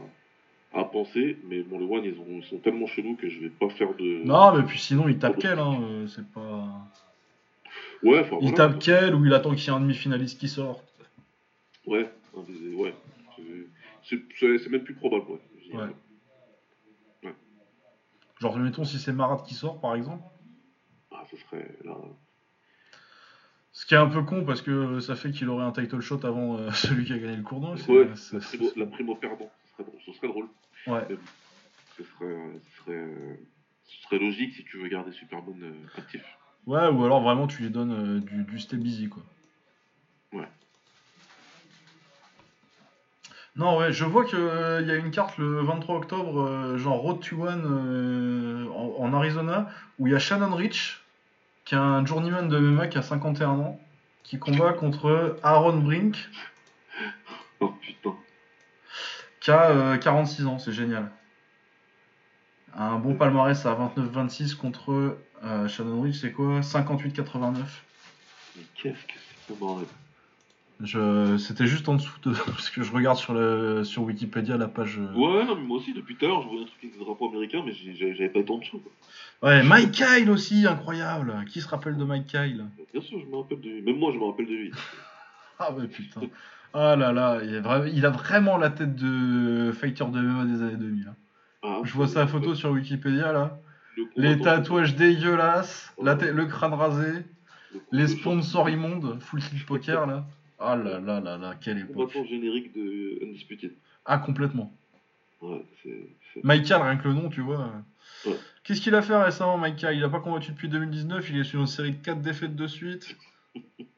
à 0.75 0.85
penser, 0.85 1.39
mais 1.45 1.63
bon, 1.63 1.79
le 1.79 1.85
One, 1.85 2.05
ils, 2.05 2.19
ont, 2.19 2.39
ils 2.39 2.45
sont 2.45 2.59
tellement 2.59 2.87
chelous 2.87 3.17
que 3.17 3.29
je 3.29 3.41
vais 3.41 3.51
pas 3.51 3.69
faire 3.69 3.95
de. 3.95 4.25
Non, 4.25 4.57
mais 4.57 4.63
puis 4.65 4.79
sinon, 4.79 5.09
ils 5.09 5.19
tapent 5.19 5.39
quel, 5.39 5.59
hein, 5.59 5.79
euh, 5.83 6.07
c'est 6.07 6.27
pas. 6.29 6.89
Ouais, 8.03 8.21
enfin. 8.21 8.39
Il 8.41 8.55
tape 8.55 8.79
quel 8.79 9.15
ou 9.15 9.25
il 9.27 9.35
attend 9.35 9.55
qu'il 9.55 9.67
y 9.67 9.69
ait 9.69 9.77
un 9.77 9.81
demi-finaliste 9.81 10.41
qui 10.41 10.49
sorte. 10.49 10.83
Ouais, 11.87 12.09
ouais. 12.35 12.95
C'est 14.05 14.71
même 14.71 14.85
plus 14.85 14.95
probable, 14.95 15.25
ouais. 15.29 15.75
ouais. 15.75 17.35
Genre, 18.41 18.59
mettons 18.59 18.85
si 18.85 18.99
c'est 18.99 19.13
Marat 19.13 19.45
qui 19.47 19.55
sort, 19.55 19.81
par 19.81 19.95
exemple. 19.95 20.25
Ah, 21.13 21.25
ce 21.31 21.37
serait 21.37 21.77
là. 21.85 21.97
Ce 23.73 23.87
qui 23.87 23.95
est 23.95 23.99
un 23.99 24.09
peu 24.09 24.23
con 24.23 24.45
parce 24.45 24.61
que 24.61 25.01
ça 25.01 25.15
fait 25.15 25.31
qu'il 25.31 25.49
aurait 25.49 25.65
un 25.65 25.73
title 25.73 26.01
shot 26.01 26.21
avant 26.25 26.59
euh, 26.59 26.71
celui 26.73 27.05
qui 27.05 27.13
a 27.13 27.19
gagné 27.19 27.37
le 27.37 27.43
cournois. 27.43 27.77
Ouais, 27.89 28.09
la, 28.33 28.41
primo, 28.41 28.71
la 28.77 28.87
primo 28.87 29.15
perdant, 29.15 29.51
ce 29.77 29.85
serait, 29.85 29.93
ce 30.07 30.13
serait 30.13 30.29
drôle. 30.29 30.49
Ouais. 30.87 31.07
Ce 31.97 32.05
serait, 32.05 32.61
ce, 32.65 32.77
serait, 32.79 33.39
ce 33.85 34.03
serait 34.03 34.19
logique 34.19 34.55
si 34.55 34.65
tu 34.65 34.79
veux 34.79 34.89
garder 34.89 35.13
Superbone 35.13 35.63
euh, 35.63 35.99
actif. 35.99 36.23
Ouais, 36.67 36.89
ou 36.89 37.05
alors 37.05 37.21
vraiment 37.21 37.47
tu 37.47 37.63
lui 37.63 37.71
donnes 37.71 37.93
euh, 37.93 38.21
du, 38.21 38.45
du 38.45 38.59
stay 38.59 38.77
busy 38.77 39.09
quoi. 39.09 39.23
Ouais. 40.33 40.49
Non, 43.55 43.77
ouais, 43.79 43.93
je 43.93 44.07
vois 44.07 44.25
qu'il 44.25 44.39
euh, 44.39 44.81
y 44.81 44.91
a 44.91 44.97
une 44.97 45.11
carte 45.11 45.37
le 45.37 45.61
23 45.61 45.97
octobre, 45.97 46.41
euh, 46.41 46.79
genre 46.79 47.01
Road 47.01 47.21
to 47.21 47.43
One 47.43 47.65
euh, 47.67 48.67
en, 48.99 49.13
Arizona, 49.13 49.69
où 49.99 50.07
il 50.07 50.13
y 50.15 50.17
a 50.17 50.19
Shannon 50.19 50.55
Rich, 50.55 51.03
qui 51.67 51.75
est 51.75 51.79
un 51.79 52.05
journeyman 52.07 52.49
de 52.49 52.59
MMA 52.59 52.87
qui 52.89 52.97
a 52.97 53.03
51 53.03 53.51
ans, 53.51 53.79
qui 54.23 54.39
combat 54.39 54.73
contre 54.73 55.37
Aaron 55.43 55.79
Brink. 55.79 56.17
Oh 57.65 57.69
putain. 57.81 58.17
Qui 59.43 59.51
a 59.51 59.99
46 59.99 60.47
ans, 60.47 60.59
c'est 60.59 60.73
génial. 60.73 61.11
Un 62.77 62.97
bon 62.99 63.15
palmarès 63.17 63.67
à 63.67 63.75
29-26 63.75 64.55
contre 64.57 65.19
Shannon 65.69 66.01
Rich, 66.01 66.21
c'est 66.21 66.33
quoi? 66.33 66.61
58-89. 66.61 67.57
Mais 68.57 68.63
qu'est-ce 68.75 68.95
que 68.95 69.13
c'est 69.17 69.53
que 69.53 69.59
bordel? 69.59 69.87
Je... 70.81 71.37
C'était 71.39 71.67
juste 71.67 71.89
en 71.89 71.95
dessous 71.95 72.19
de. 72.23 72.33
Parce 72.47 72.71
que 72.71 72.83
je 72.83 72.93
regarde 72.93 73.17
sur, 73.19 73.35
le... 73.35 73.85
sur 73.85 74.03
Wikipédia 74.05 74.57
la 74.57 74.69
page. 74.69 74.99
euh, 74.99 75.13
Ouais, 75.15 75.45
non, 75.45 75.55
mais 75.57 75.63
moi 75.63 75.77
aussi, 75.79 75.93
depuis 75.93 76.17
tout 76.17 76.25
à 76.25 76.29
l'heure, 76.29 76.43
je 76.43 76.49
voyais 76.49 76.63
un 76.63 76.67
truc 76.67 76.79
avec 76.83 76.99
des 76.99 77.05
drapeaux 77.05 77.29
américains, 77.29 77.63
mais 77.65 77.73
j'avais 77.73 78.29
pas 78.29 78.41
été 78.41 78.51
en 78.51 78.59
dessous. 78.59 78.79
Quoi. 78.81 79.49
Ouais, 79.49 79.63
Mike 79.63 79.93
Kyle 79.93 80.31
aussi, 80.31 80.67
incroyable. 80.67 81.45
Qui 81.53 81.61
se 81.61 81.69
rappelle 81.69 81.97
de 81.97 82.05
Mike 82.05 82.27
Kyle? 82.27 82.67
Bien 82.93 83.03
sûr, 83.03 83.19
je 83.21 83.27
me 83.27 83.37
rappelle 83.37 83.61
de 83.61 83.69
lui. 83.69 83.83
Même 83.83 83.99
moi, 83.99 84.13
je 84.13 84.19
me 84.19 84.25
rappelle 84.25 84.47
de 84.47 84.55
lui. 84.55 84.73
Ah 85.59 85.73
ouais, 85.73 85.87
putain. 85.89 86.21
Ah 86.75 86.97
là 86.97 87.13
là, 87.13 87.41
il, 87.43 87.61
vra- 87.61 87.91
il 87.93 88.07
a 88.07 88.11
vraiment 88.11 88.57
la 88.57 88.71
tête 88.71 88.95
de 88.97 89.73
fighter 89.73 90.05
de 90.07 90.19
MMA 90.21 90.45
des 90.47 90.63
années 90.63 90.77
2000. 90.77 91.09
hein. 91.09 91.15
Ah, 91.63 91.81
Je 91.85 91.93
vois 91.93 92.09
sa 92.09 92.27
photo 92.27 92.55
sur 92.55 92.71
Wikipédia 92.71 93.33
là. 93.33 93.59
le 93.97 94.05
Les 94.17 94.39
tatouages 94.41 94.97
dégueulasses, 94.97 95.93
la 96.03 96.15
le 96.15 96.47
crâne 96.47 96.75
rasé, 96.75 97.13
le- 97.73 97.81
les 97.93 98.03
le 98.03 98.09
sponsors 98.09 98.69
immondes, 98.71 99.19
full 99.21 99.41
tilt 99.41 99.67
poker 99.67 100.07
là. 100.07 100.25
Ah 100.59 100.77
là 100.77 100.99
là 101.01 101.21
là 101.21 101.37
là, 101.37 101.55
quelle 101.61 101.79
époque. 101.79 101.95
Combattant 101.97 102.25
générique 102.25 102.73
de 102.75 103.25
Undisputed. 103.25 103.73
Ah, 104.07 104.19
complètement. 104.19 104.73
Ouais, 105.41 105.65
Michael, 106.45 106.83
rien 106.83 106.97
que 106.97 107.09
le 107.09 107.15
nom, 107.15 107.29
tu 107.29 107.41
vois. 107.41 107.71
Ouais. 108.25 108.33
Qu'est-ce 108.63 108.81
qu'il 108.81 108.95
a 108.95 109.03
fait 109.03 109.17
récemment, 109.17 109.59
Michael? 109.59 109.97
Il 109.97 110.05
a 110.05 110.09
pas 110.09 110.21
combattu 110.21 110.53
depuis 110.53 110.69
2019, 110.69 111.29
il 111.31 111.39
est 111.39 111.45
sur 111.45 111.61
une 111.61 111.67
série 111.67 111.93
de 111.93 112.03
4 112.03 112.23
défaites 112.23 112.55
de 112.57 112.67
suite. 112.67 113.17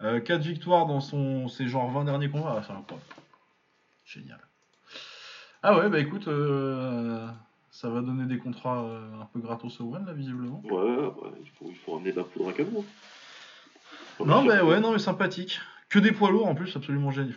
4 0.00 0.42
victoires 0.42 0.86
dans 0.86 1.00
son, 1.00 1.48
ses 1.48 1.68
genre 1.68 1.90
20 1.90 2.04
derniers 2.04 2.28
combats. 2.28 2.54
Ah, 2.56 2.72
incroyable. 2.72 3.02
Génial. 4.04 4.40
Ah 5.62 5.78
ouais, 5.78 5.88
bah 5.88 5.98
écoute, 5.98 6.28
euh, 6.28 7.26
ça 7.70 7.88
va 7.90 8.00
donner 8.00 8.26
des 8.26 8.38
contrats 8.38 8.84
euh, 8.84 9.20
un 9.20 9.26
peu 9.26 9.40
gratos 9.40 9.80
au 9.80 9.94
One, 9.94 10.06
là, 10.06 10.12
visiblement. 10.12 10.62
Ouais, 10.64 10.96
bah, 10.96 11.30
il, 11.42 11.50
faut, 11.50 11.66
il 11.68 11.76
faut 11.76 11.94
ramener 11.94 12.12
de 12.12 12.18
la 12.18 12.24
poudre 12.24 12.50
à 12.50 12.52
canon. 12.52 12.84
Non, 14.24 14.42
mais 14.44 14.60
ouais, 14.60 14.80
non, 14.80 14.92
mais 14.92 14.98
sympathique. 14.98 15.60
Que 15.88 15.98
des 15.98 16.12
poids 16.12 16.30
lourds 16.30 16.46
en 16.46 16.54
plus, 16.54 16.74
absolument 16.76 17.10
génial. 17.10 17.36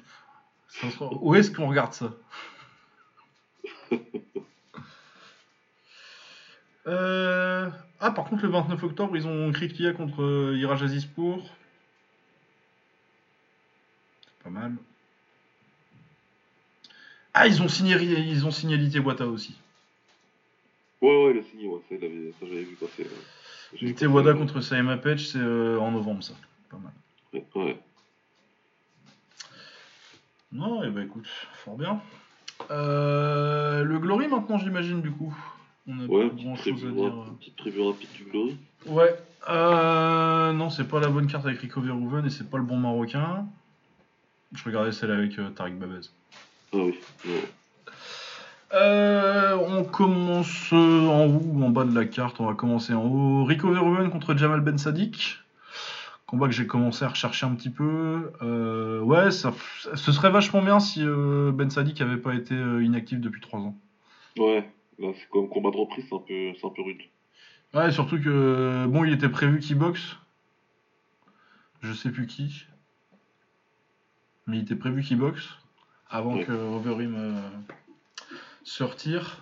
Où 1.22 1.36
est-ce 1.36 1.51
qu'on 1.51 1.68
regarde 1.68 1.93
ça? 1.93 2.12
Euh, 6.88 7.70
Ah, 7.99 8.12
par 8.12 8.26
contre, 8.26 8.43
le 8.43 8.49
29 8.49 8.82
octobre, 8.84 9.16
ils 9.16 9.28
ont 9.28 9.51
Kriklia 9.51 9.93
contre 9.93 10.24
euh, 10.24 10.57
Iraj 10.57 10.82
Azizpour. 10.82 11.43
Pas 14.52 14.60
mal. 14.62 14.74
Ah, 17.36 17.47
ils 17.47 17.62
ont 17.62 17.68
signé, 17.68 17.95
ils 18.02 18.45
ont 18.47 18.52
signé 18.52 18.78
Lité 18.78 19.00
Wata 19.00 19.28
aussi. 19.28 19.56
Ouais, 21.02 21.26
ouais, 21.26 21.32
il 21.36 21.39
a 21.39 21.43
signé, 21.43 21.68
ouais, 21.68 21.80
ça, 21.88 21.95
j'avais 22.41 22.64
vu 22.64 22.76
passer. 22.76 23.04
ouais. 23.04 23.78
Lité 23.82 24.08
contre 24.08 24.62
Saima 24.62 24.97
Pech, 24.97 25.28
c'est 25.28 25.38
euh, 25.38 25.78
en 25.80 25.91
novembre, 25.91 26.24
ça. 26.24 26.34
Pas 26.72 26.78
mal. 26.78 26.91
Ouais, 27.34 27.45
ouais. 27.56 27.80
Non, 30.52 30.84
et 30.84 30.89
bah 30.89 31.04
écoute, 31.04 31.28
fort 31.54 31.78
bien. 31.78 32.02
Euh, 32.72 33.84
le 33.84 34.00
Glory 34.00 34.28
maintenant, 34.28 34.58
j'imagine, 34.58 35.02
du 35.02 35.12
coup. 35.12 35.34
On 35.88 36.00
a 36.00 36.06
Ouais, 36.08 36.28
pas 36.28 36.34
petite 36.34 36.45
grand 36.45 36.56
chose 36.56 36.86
à 36.86 36.91
dire. 36.91 37.14
petite 37.39 37.56
prévue 37.56 37.82
rapide 37.84 38.10
du 38.14 38.24
Glory. 38.24 38.58
Ouais. 38.88 39.16
Euh, 39.47 40.52
non, 40.54 40.72
c'est 40.72 40.88
pas 40.88 41.00
la 41.00 41.08
bonne 41.10 41.28
carte 41.28 41.45
avec 41.45 41.60
Rico 41.60 41.80
Verhoeven 41.82 42.26
et 42.26 42.30
c'est 42.32 42.50
pas 42.50 42.58
le 42.58 42.64
bon 42.64 42.78
marocain. 42.78 43.45
Je 44.54 44.64
regardais 44.64 44.91
celle 44.91 45.12
avec 45.12 45.38
euh, 45.39 45.50
Tariq 45.50 45.76
Babez. 45.76 46.02
Ah 46.74 46.78
oui. 46.78 47.00
ouais. 47.26 47.50
Euh, 48.74 49.56
on 49.56 49.84
commence 49.84 50.72
euh, 50.74 51.08
en 51.08 51.26
haut 51.26 51.41
ou 51.43 51.64
en 51.64 51.70
bas 51.70 51.86
de 51.86 51.93
la 51.93 52.06
carte. 52.06 52.39
On 52.39 52.45
va 52.45 52.54
commencer 52.54 52.93
en 52.93 53.06
haut. 53.06 53.43
Rico 53.43 53.72
Verhoeven 53.72 54.10
contre 54.10 54.36
Jamal 54.36 54.62
Ben 54.62 54.78
Sadik. 54.78 55.39
Combat 56.28 56.47
que 56.47 56.54
j'ai 56.54 56.68
commencé 56.68 57.04
à 57.06 57.10
rechercher 57.10 57.47
un 57.47 57.56
petit 57.56 57.72
peu. 57.72 58.32
Euh, 58.43 59.02
ouais, 59.02 59.32
ça, 59.32 59.52
ce 59.95 60.12
serait 60.12 60.30
vachement 60.30 60.62
bien 60.62 60.80
si 60.80 61.04
Ben 61.04 61.72
Sadik 61.72 62.02
avait 62.02 62.18
pas 62.18 62.36
été 62.36 62.54
inactif 62.54 63.20
depuis 63.20 63.41
3 63.41 63.60
ans. 63.62 63.76
Ouais, 64.38 64.70
c'est 65.00 65.30
comme 65.32 65.50
combat 65.50 65.72
de 65.72 65.78
reprise, 65.78 66.06
c'est 66.08 66.16
un 66.16 66.20
peu, 66.20 66.54
c'est 66.60 66.68
un 66.68 66.70
peu 66.70 66.84
rude. 66.84 67.02
Ouais, 67.74 67.91
surtout 67.91 68.22
que 68.22 68.86
bon, 68.88 69.06
il 69.06 69.14
était 69.14 69.30
prévu 69.30 69.60
qu'il 69.60 69.80
boxe. 69.80 70.18
Je 71.82 71.93
sais 71.93 72.12
plus 72.12 72.28
qui. 72.28 72.68
Mais 74.50 74.58
il 74.58 74.62
était 74.64 74.76
prévu 74.76 75.04
qu'il 75.04 75.18
boxe 75.18 75.47
avant 76.10 76.36
Ouais. 76.36 76.43
que 76.43 76.52
Overeem 76.52 77.16
euh, 77.16 77.39
se 78.64 78.84
retire. 78.84 79.38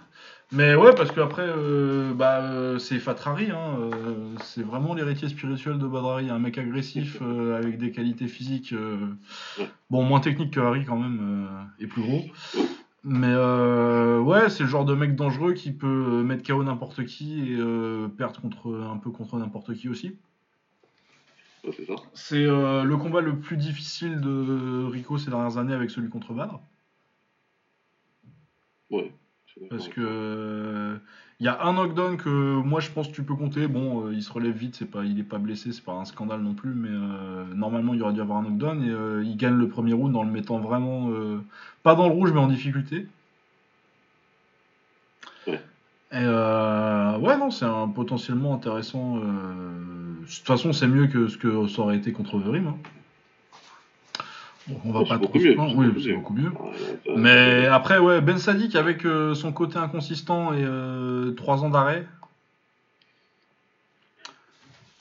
Mais 0.53 0.76
ouais, 0.76 0.95
parce 0.95 1.12
que 1.12 1.20
après, 1.20 1.45
euh, 1.45 2.14
bah, 2.14 2.39
euh, 2.41 2.78
c'est 2.80 2.99
Fatrari, 2.99 3.51
hein, 3.51 3.78
euh, 3.80 4.34
c'est 4.43 4.64
vraiment 4.64 4.93
l'héritier 4.93 5.28
spirituel 5.28 5.78
de 5.78 5.86
Badrari, 5.88 6.30
un 6.30 6.39
mec 6.39 6.58
agressif 6.58 7.22
avec 7.22 7.78
des 7.78 7.91
qualités 7.91 8.28
physiques, 8.28 8.74
bon 9.89 10.03
moins 10.03 10.22
technique 10.22 10.53
que 10.53 10.62
Harry 10.62 10.86
quand 10.86 10.97
même, 10.97 11.49
et 11.80 11.88
plus 11.88 12.01
gros. 12.01 12.24
Mais 13.03 13.36
ouais, 14.24 14.49
c'est 14.49 14.64
le 14.64 14.70
genre 14.70 14.86
de 14.86 14.93
mec 14.93 15.16
dangereux 15.16 15.51
qui 15.53 15.72
peut 15.74 16.24
mettre 16.24 16.47
KO 16.47 16.64
n'importe 16.64 17.05
qui 17.05 17.51
et 17.53 17.58
perdre 18.18 18.39
contre 18.39 18.88
un 18.89 18.97
peu 18.97 19.12
contre 19.12 19.38
n'importe 19.38 19.74
qui 19.74 19.89
aussi. 19.89 20.16
C'est 21.76 21.86
ça. 21.86 21.95
C'est 22.13 22.45
euh, 22.45 22.84
le 22.84 22.97
combat 22.97 23.22
le 23.22 23.39
plus 23.39 23.57
difficile 23.57 24.22
de 24.22 24.86
Rico 24.86 25.18
ces 25.18 25.30
dernières 25.30 25.57
années 25.57 25.74
avec 25.74 25.89
celui 25.89 26.09
contre 26.09 26.34
Badr. 26.34 26.59
Ouais. 28.89 29.11
Parce 29.70 29.88
que 29.89 30.99
il 31.39 31.45
y 31.45 31.49
a 31.49 31.63
un 31.63 31.74
knockdown 31.74 32.18
que 32.18 32.30
moi 32.61 32.80
je 32.80 32.89
pense 32.89 33.07
que 33.09 33.13
tu 33.13 33.24
peux 33.24 33.36
compter. 33.36 33.68
Bon, 33.68 34.07
euh, 34.07 34.13
il 34.13 34.24
se 34.24 34.32
relève 34.32 34.55
vite, 34.55 34.76
c'est 34.76 34.89
pas, 34.89 35.03
il 35.03 35.20
est 35.20 35.24
pas 35.24 35.38
blessé, 35.38 35.72
c'est 35.72 35.84
pas 35.84 35.93
un 35.93 36.05
scandale 36.05 36.41
non 36.41 36.55
plus, 36.55 36.74
mais 36.74 36.89
euh, 36.89 37.45
normalement 37.53 37.93
il 37.93 38.01
aurait 38.01 38.13
dû 38.13 38.22
avoir 38.22 38.39
un 38.39 38.43
knockdown 38.43 38.84
et 38.84 38.89
euh, 38.89 39.24
il 39.24 39.38
gagne 39.38 39.55
le 39.55 39.68
premier 39.68 39.93
round 39.93 40.15
en 40.15 40.24
le 40.24 40.32
mettant 40.32 40.59
vraiment 40.59 41.11
euh, 41.11 41.39
pas 41.84 41.95
dans 41.95 42.07
le 42.07 42.13
rouge 42.13 42.32
mais 42.32 42.39
en 42.39 42.47
difficulté. 42.47 43.07
Ouais. 46.12 46.18
Et 46.20 46.24
euh, 46.26 47.18
ouais 47.20 47.38
non, 47.38 47.51
c'est 47.51 47.66
un 47.66 47.88
potentiellement 47.88 48.53
intéressant. 48.53 49.18
euh, 49.18 49.22
De 50.22 50.26
toute 50.26 50.45
façon, 50.47 50.74
c'est 50.74 50.88
mieux 50.88 51.08
que 51.08 51.28
ce 51.28 51.38
que 51.38 51.68
ça 51.68 51.82
aurait 51.82 51.97
été 51.97 52.12
contre 52.12 52.36
Overeem. 52.36 52.67
hein. 52.67 52.78
Bon, 54.67 54.79
on 54.84 54.92
va 54.92 55.05
pas 55.05 55.17
trop 55.17 55.38
mieux, 55.39 55.55
Oui, 55.75 56.04
c'est 56.04 56.13
beaucoup 56.13 56.34
mieux. 56.34 56.51
Mais 57.16 57.67
après, 57.67 58.00
ouais, 58.00 58.20
Ben 58.20 58.38
Sadik 58.38 58.75
avec 58.75 59.05
euh, 59.05 59.34
son 59.34 59.54
côté 59.54 59.78
inconsistant 59.78 60.54
et 60.54 61.36
3 61.36 61.63
ans 61.63 61.70
d'arrêt. 61.70 62.05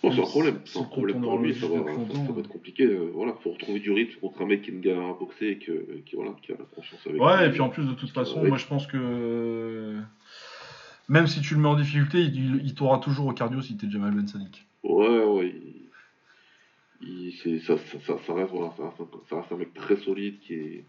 Bon, 0.03 0.13
c'est 0.13 0.21
un 0.21 0.23
problème. 0.23 0.61
C'est 0.67 0.79
un 0.79 0.85
problème 0.85 1.21
pour 1.21 1.39
lui. 1.39 1.53
Ça 1.55 1.67
va, 1.67 1.75
ça, 1.85 2.39
être 2.39 2.49
compliqué. 2.49 2.87
voilà, 3.13 3.33
faut 3.43 3.51
retrouver 3.51 3.81
du 3.81 3.91
rythme 3.91 4.21
contre 4.21 4.43
un 4.43 4.47
mec 4.47 4.63
qui 4.63 4.71
une 4.71 4.81
galère 4.81 5.03
à 5.07 5.15
boxer 5.19 5.47
et 5.47 5.59
que, 5.59 5.73
qui, 6.07 6.15
voilà, 6.15 6.31
qui 6.43 6.53
a 6.53 6.57
la 6.57 6.65
confiance 6.65 7.01
avec 7.05 7.21
Ouais, 7.21 7.39
lui. 7.39 7.47
et 7.47 7.51
puis 7.51 7.61
en 7.61 7.69
plus, 7.69 7.87
de 7.87 7.95
toute 7.95 8.11
façon, 8.11 8.45
moi 8.45 8.59
je 8.59 8.67
pense 8.67 8.87
que 8.87 9.97
même 11.09 11.27
si 11.27 11.41
tu 11.41 11.55
le 11.55 11.61
mets 11.61 11.69
en 11.69 11.77
difficulté, 11.77 12.21
il, 12.23 12.35
il- 12.57 12.67
il 12.67 12.75
t'aura 12.75 12.99
toujours 12.99 13.27
au 13.27 13.33
cardio 13.33 13.61
si 13.63 13.77
t'es 13.77 13.91
Jamal 13.91 14.13
Ben 14.13 14.27
Sadik. 14.27 14.67
Ouais, 14.83 15.25
ouais. 15.25 15.55
Il, 17.03 17.33
c'est- 17.43 17.59
ça, 17.61 17.77
ça, 17.77 17.99
ça, 18.07 18.15
ça 18.27 18.35
reste, 18.35 18.51
voilà, 18.53 18.73
ça, 18.77 18.85
reste 18.85 19.01
un, 19.01 19.07
ça 19.29 19.37
reste 19.37 19.53
un 19.53 19.57
mec 19.57 19.75
très 19.75 19.97
solide 19.97 20.39
qui, 20.41 20.55
est, 20.55 20.85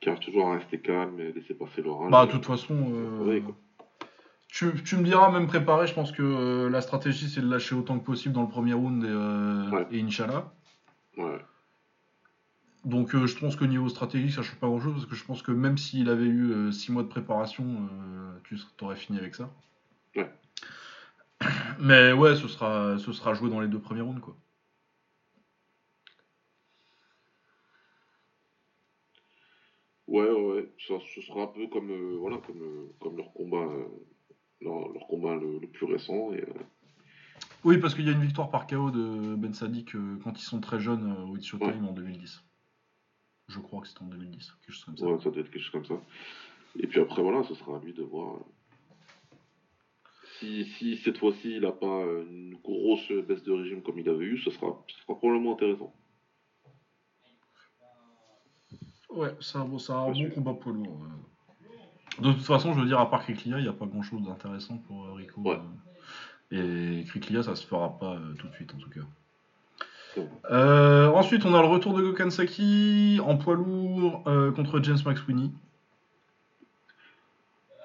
qui 0.00 0.08
arrive 0.08 0.20
toujours 0.20 0.48
à 0.48 0.54
rester 0.56 0.78
calme 0.78 1.20
et 1.20 1.32
laisser 1.32 1.54
passer 1.54 1.82
l'orage. 1.82 2.10
Bah, 2.10 2.26
de 2.26 2.30
toute 2.32 2.46
façon, 2.46 2.74
euh, 2.94 3.40
tu, 4.48 4.72
tu 4.82 4.96
me 4.96 5.02
diras, 5.04 5.30
même 5.30 5.46
préparé, 5.46 5.86
je 5.86 5.94
pense 5.94 6.12
que 6.12 6.22
euh, 6.22 6.70
la 6.70 6.80
stratégie 6.80 7.28
c'est 7.28 7.42
de 7.42 7.50
lâcher 7.50 7.74
autant 7.74 7.98
que 7.98 8.04
possible 8.04 8.34
dans 8.34 8.42
le 8.42 8.48
premier 8.48 8.72
round 8.72 9.04
et, 9.04 9.08
euh, 9.08 9.70
Ouais. 9.70 9.86
et 9.90 10.00
Inch'Allah. 10.00 10.50
Ouais. 11.18 11.38
Donc 12.86 13.14
euh, 13.14 13.26
je 13.26 13.36
pense 13.36 13.56
qu'au 13.56 13.66
niveau 13.66 13.88
stratégique, 13.88 14.30
ça 14.30 14.42
change 14.42 14.56
pas 14.60 14.68
grand 14.68 14.80
chose 14.80 14.94
parce 14.94 15.06
que 15.06 15.16
je 15.16 15.24
pense 15.24 15.42
que 15.42 15.50
même 15.50 15.76
s'il 15.76 16.08
avait 16.08 16.24
eu 16.26 16.72
6 16.72 16.92
mois 16.92 17.02
de 17.02 17.08
préparation, 17.08 17.64
euh, 17.64 18.38
tu 18.44 18.56
aurais 18.80 18.96
fini 18.96 19.18
avec 19.18 19.34
ça. 19.34 19.50
Ouais. 20.14 20.30
Mais 21.80 22.12
ouais, 22.12 22.36
ce 22.36 22.46
sera, 22.48 22.96
ce 22.98 23.12
sera 23.12 23.34
joué 23.34 23.50
dans 23.50 23.60
les 23.60 23.68
deux 23.68 23.80
premiers 23.80 24.02
rounds 24.02 24.20
quoi. 24.20 24.36
Ouais, 30.06 30.22
ouais, 30.30 30.52
ouais. 30.52 30.72
Ça, 30.86 30.94
ce 31.14 31.20
sera 31.20 31.42
un 31.42 31.46
peu 31.48 31.66
comme, 31.66 31.90
euh, 31.90 32.16
voilà, 32.20 32.38
comme, 32.38 32.62
euh, 32.62 32.92
comme 33.00 33.16
leur 33.16 33.32
combat, 33.32 33.64
euh, 33.64 33.86
leur, 34.60 34.88
leur 34.92 35.06
combat 35.08 35.34
le, 35.34 35.58
le 35.58 35.66
plus 35.66 35.86
récent. 35.86 36.32
Et, 36.32 36.42
euh, 36.42 36.62
Oui, 37.64 37.78
parce 37.78 37.94
qu'il 37.96 38.06
y 38.06 38.08
a 38.08 38.12
une 38.12 38.22
victoire 38.22 38.50
par 38.50 38.68
KO 38.68 38.92
de 38.92 39.34
Ben 39.34 39.52
Sadik 39.52 39.96
euh, 39.96 40.18
quand 40.22 40.38
ils 40.40 40.44
sont 40.44 40.60
très 40.60 40.78
jeunes 40.78 41.12
euh, 41.12 41.24
au 41.24 41.36
It's 41.36 41.46
Showtime 41.46 41.84
en 41.84 41.92
2010. 41.92 42.45
Je 43.48 43.60
crois 43.60 43.80
que 43.80 43.88
c'était 43.88 44.02
en 44.02 44.06
2010, 44.08 44.52
quelque 44.60 44.72
chose 44.74 44.84
comme 44.84 44.96
ça. 44.96 45.06
ouais, 45.06 45.18
ça 45.22 45.30
doit 45.30 45.40
être 45.40 45.50
quelque 45.50 45.62
chose 45.62 45.70
comme 45.70 45.84
ça. 45.86 45.94
Et 46.78 46.86
puis 46.86 47.00
après, 47.00 47.22
voilà, 47.22 47.42
ce 47.44 47.54
sera 47.54 47.76
à 47.76 47.80
lui 47.80 47.92
de 47.92 48.02
voir. 48.02 48.34
euh, 48.36 48.40
Si, 50.38 50.64
si 50.64 50.96
cette 50.98 51.18
fois-ci 51.18 51.52
il 51.56 51.60
n'a 51.62 51.72
pas 51.72 51.86
euh, 52.04 52.26
une 52.28 52.56
grosse 52.56 53.10
baisse 53.26 53.42
de 53.44 53.52
régime 53.52 53.82
comme 53.82 53.98
il 53.98 54.08
avait 54.08 54.24
eu, 54.26 54.38
ce 54.38 54.50
sera, 54.50 54.84
ce 54.88 55.00
sera 55.02 55.16
probablement 55.16 55.54
intéressant. 55.54 55.94
Ouais, 59.10 59.34
c'est 59.40 59.56
un, 59.58 59.64
bon, 59.64 59.78
c'est 59.78 59.92
un 59.92 60.06
bon 60.08 60.14
sûr. 60.14 60.34
combat 60.34 60.54
poids 60.54 60.72
lourd. 60.72 61.00
ouais. 61.00 62.22
De 62.22 62.32
toute 62.32 62.42
façon, 62.42 62.72
je 62.74 62.80
veux 62.80 62.86
dire, 62.86 62.98
à 62.98 63.08
part 63.10 63.22
Kriklia, 63.22 63.58
il 63.58 63.62
n'y 63.62 63.68
a 63.68 63.72
pas 63.72 63.86
grand 63.86 64.02
chose 64.02 64.22
d'intéressant 64.22 64.78
pour 64.78 65.06
euh, 65.06 65.12
Rico. 65.12 65.40
Ouais. 65.42 65.58
euh. 66.52 67.00
Et 67.00 67.04
Kriklia, 67.04 67.42
ça 67.42 67.54
se 67.56 67.66
fera 67.66 67.98
pas 67.98 68.14
euh, 68.16 68.34
tout 68.34 68.48
de 68.48 68.54
suite 68.54 68.74
en 68.74 68.78
tout 68.78 68.90
cas. 68.90 69.00
Euh, 70.50 71.08
ensuite, 71.08 71.44
on 71.44 71.54
a 71.54 71.60
le 71.60 71.68
retour 71.68 71.94
de 71.94 72.02
Gokansaki 72.02 73.20
en 73.24 73.36
poids 73.36 73.54
lourd 73.54 74.22
euh, 74.26 74.52
contre 74.52 74.82
James 74.82 74.98
McSweeney. 75.04 75.50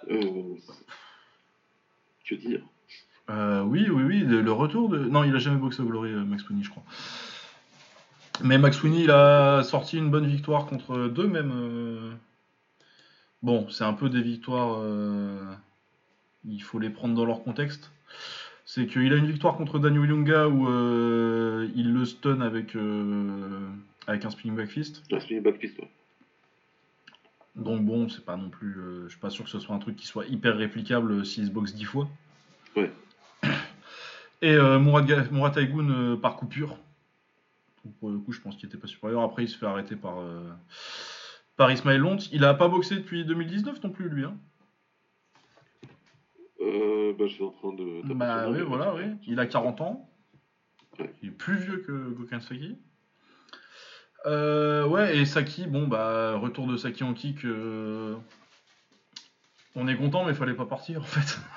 Euh, 0.09 0.55
que 2.25 2.35
dire? 2.35 2.61
Euh, 3.29 3.61
oui, 3.63 3.87
oui, 3.89 4.03
oui, 4.03 4.19
le, 4.19 4.41
le 4.41 4.51
retour 4.51 4.89
de. 4.89 4.99
Non, 4.99 5.23
il 5.23 5.35
a 5.35 5.39
jamais 5.39 5.57
boxé 5.57 5.81
au 5.81 5.85
Glory, 5.85 6.11
euh, 6.11 6.23
Max 6.23 6.43
Sweeney, 6.43 6.63
je 6.63 6.69
crois. 6.69 6.83
Mais 8.43 8.57
Max 8.57 8.77
Sweeney, 8.77 9.03
il 9.03 9.11
a 9.11 9.63
sorti 9.63 9.97
une 9.97 10.09
bonne 10.09 10.25
victoire 10.25 10.65
contre 10.65 11.07
deux 11.07 11.27
même. 11.27 11.51
euh. 11.53 12.11
Bon, 13.43 13.67
c'est 13.69 13.83
un 13.83 13.93
peu 13.93 14.09
des 14.09 14.21
victoires. 14.21 14.83
Il 16.45 16.59
faut 16.59 16.79
les 16.79 16.89
prendre 16.89 17.15
dans 17.15 17.25
leur 17.25 17.43
contexte. 17.43 17.91
C'est 18.73 18.87
qu'il 18.87 19.11
a 19.11 19.17
une 19.17 19.25
victoire 19.25 19.57
contre 19.57 19.79
Daniel 19.79 20.09
Yunga 20.11 20.47
où 20.47 20.69
euh, 20.69 21.67
il 21.75 21.91
le 21.91 22.05
stun 22.05 22.39
avec, 22.39 22.73
euh, 22.77 23.67
avec 24.07 24.23
un 24.23 24.29
spinning 24.29 24.55
back 24.55 24.69
fist. 24.69 25.03
La 25.11 25.19
spinning 25.19 25.43
back 25.43 25.59
fist, 25.59 25.77
ouais. 25.77 25.89
Donc 27.57 27.81
bon, 27.81 28.07
c'est 28.07 28.23
pas 28.23 28.37
non 28.37 28.49
plus. 28.49 28.77
euh, 28.77 29.03
je 29.07 29.09
suis 29.09 29.19
pas 29.19 29.29
sûr 29.29 29.43
que 29.43 29.49
ce 29.49 29.59
soit 29.59 29.75
un 29.75 29.79
truc 29.79 29.97
qui 29.97 30.07
soit 30.07 30.25
hyper 30.25 30.55
réplicable 30.55 31.25
s'il 31.25 31.45
se 31.47 31.51
boxe 31.51 31.73
10 31.73 31.83
fois. 31.83 32.07
Ouais. 32.77 32.93
Et 34.41 34.55
Mourad, 34.55 35.29
Mourad 35.33 35.53
Taïgoun 35.53 35.91
euh, 35.91 36.15
par 36.15 36.37
coupure. 36.37 36.77
Donc, 37.83 37.93
pour 37.99 38.09
le 38.09 38.19
coup, 38.19 38.31
je 38.31 38.39
pense 38.39 38.55
qu'il 38.55 38.69
était 38.69 38.77
pas 38.77 38.87
supérieur. 38.87 39.21
Après, 39.21 39.43
il 39.43 39.49
se 39.49 39.57
fait 39.57 39.65
arrêter 39.65 39.97
par, 39.97 40.15
par 41.57 41.69
Ismaël 41.73 41.99
Lont. 41.99 42.19
Il 42.31 42.45
a 42.45 42.53
pas 42.53 42.69
boxé 42.69 42.95
depuis 42.95 43.25
2019 43.25 43.83
non 43.83 43.89
plus, 43.89 44.07
lui. 44.07 44.23
Hein. 44.23 44.37
Euh, 47.11 47.13
bah, 47.17 47.25
je 47.27 47.33
suis 47.33 47.43
en 47.43 47.51
train 47.51 47.73
de. 47.73 48.01
taper 48.01 48.13
Bah 48.15 48.49
oui, 48.49 48.61
voilà, 48.61 48.95
oui. 48.95 49.03
Il 49.27 49.39
a 49.39 49.45
40 49.45 49.81
ans. 49.81 50.09
Ouais. 50.99 51.13
Il 51.21 51.29
est 51.29 51.31
plus 51.31 51.57
vieux 51.57 51.77
que 51.77 51.91
Gokan 52.11 52.39
Saki. 52.41 52.77
Euh, 54.25 54.87
ouais, 54.87 55.17
et 55.17 55.25
Saki, 55.25 55.65
bon, 55.67 55.87
bah, 55.87 56.37
retour 56.37 56.67
de 56.67 56.77
Saki 56.77 57.03
en 57.03 57.13
kick. 57.13 57.43
euh, 57.45 58.15
On 59.75 59.87
est 59.87 59.95
content, 59.95 60.23
mais 60.25 60.31
il 60.31 60.35
fallait 60.37 60.53
pas 60.53 60.65
partir 60.65 60.99
en 61.01 61.03
fait. 61.05 61.39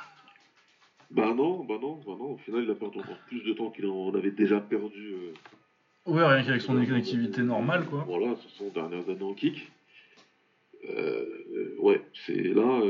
Bah 1.10 1.32
non, 1.32 1.62
bah 1.62 1.74
non, 1.80 2.00
bah 2.04 2.14
non. 2.18 2.32
Au 2.32 2.36
final, 2.38 2.64
il 2.64 2.70
a 2.70 2.74
perdu 2.74 2.98
encore 2.98 3.18
plus 3.28 3.44
de 3.44 3.52
temps 3.52 3.70
qu'il 3.70 3.86
en 3.86 4.12
avait 4.14 4.32
déjà 4.32 4.58
perdu. 4.58 5.12
euh, 5.12 6.10
Ouais, 6.10 6.24
rien 6.24 6.42
qu'avec 6.42 6.60
son 6.60 6.76
activité 6.76 7.42
normale, 7.42 7.84
quoi. 7.86 8.02
Voilà, 8.08 8.34
ce 8.34 8.48
sont 8.48 8.68
dernières 8.70 9.08
années 9.08 9.22
en 9.22 9.34
kick. 9.34 9.70
Ouais, 11.78 12.02
c'est 12.26 12.42
là. 12.42 12.80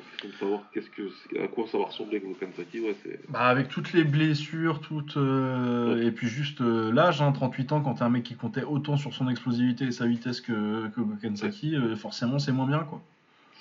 Question 0.00 0.28
de 0.28 0.34
savoir 0.34 0.60
qu'est-ce 0.72 0.90
que, 0.90 1.42
à 1.42 1.48
quoi 1.48 1.66
ça 1.66 1.78
va 1.78 1.84
ressembler 1.84 2.20
Gokansaki, 2.20 2.80
ouais. 2.80 2.96
Bah, 3.28 3.46
avec 3.46 3.68
toutes 3.68 3.92
les 3.92 4.04
blessures, 4.04 4.80
toutes, 4.80 5.16
euh, 5.16 6.06
et 6.06 6.10
puis 6.10 6.28
juste 6.28 6.60
euh, 6.60 6.92
l'âge, 6.92 7.22
hein, 7.22 7.32
38 7.32 7.72
ans, 7.72 7.80
quand 7.80 7.94
t'es 7.94 8.02
un 8.02 8.08
mec 8.08 8.22
qui 8.22 8.34
comptait 8.34 8.64
autant 8.64 8.96
sur 8.96 9.14
son 9.14 9.28
explosivité 9.28 9.84
et 9.84 9.92
sa 9.92 10.06
vitesse 10.06 10.40
que, 10.40 10.88
que 10.88 11.00
Gokensaki, 11.00 11.76
euh, 11.76 11.96
forcément 11.96 12.38
c'est 12.38 12.52
moins 12.52 12.66
bien, 12.66 12.80
quoi. 12.80 13.00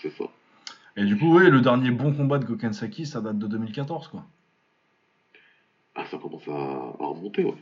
C'est 0.01 0.11
ça. 0.11 0.25
Et 0.97 1.05
du 1.05 1.17
coup, 1.17 1.37
oui, 1.37 1.49
le 1.49 1.61
dernier 1.61 1.91
bon 1.91 2.13
combat 2.13 2.39
de 2.39 2.45
Gokensaki, 2.45 3.05
ça 3.05 3.21
date 3.21 3.37
de 3.37 3.47
2014, 3.47 4.07
quoi. 4.07 4.25
Ah, 5.95 6.05
ça 6.05 6.17
commence 6.17 6.47
à, 6.47 6.51
à 6.51 7.07
remonter, 7.07 7.43
ouais. 7.43 7.55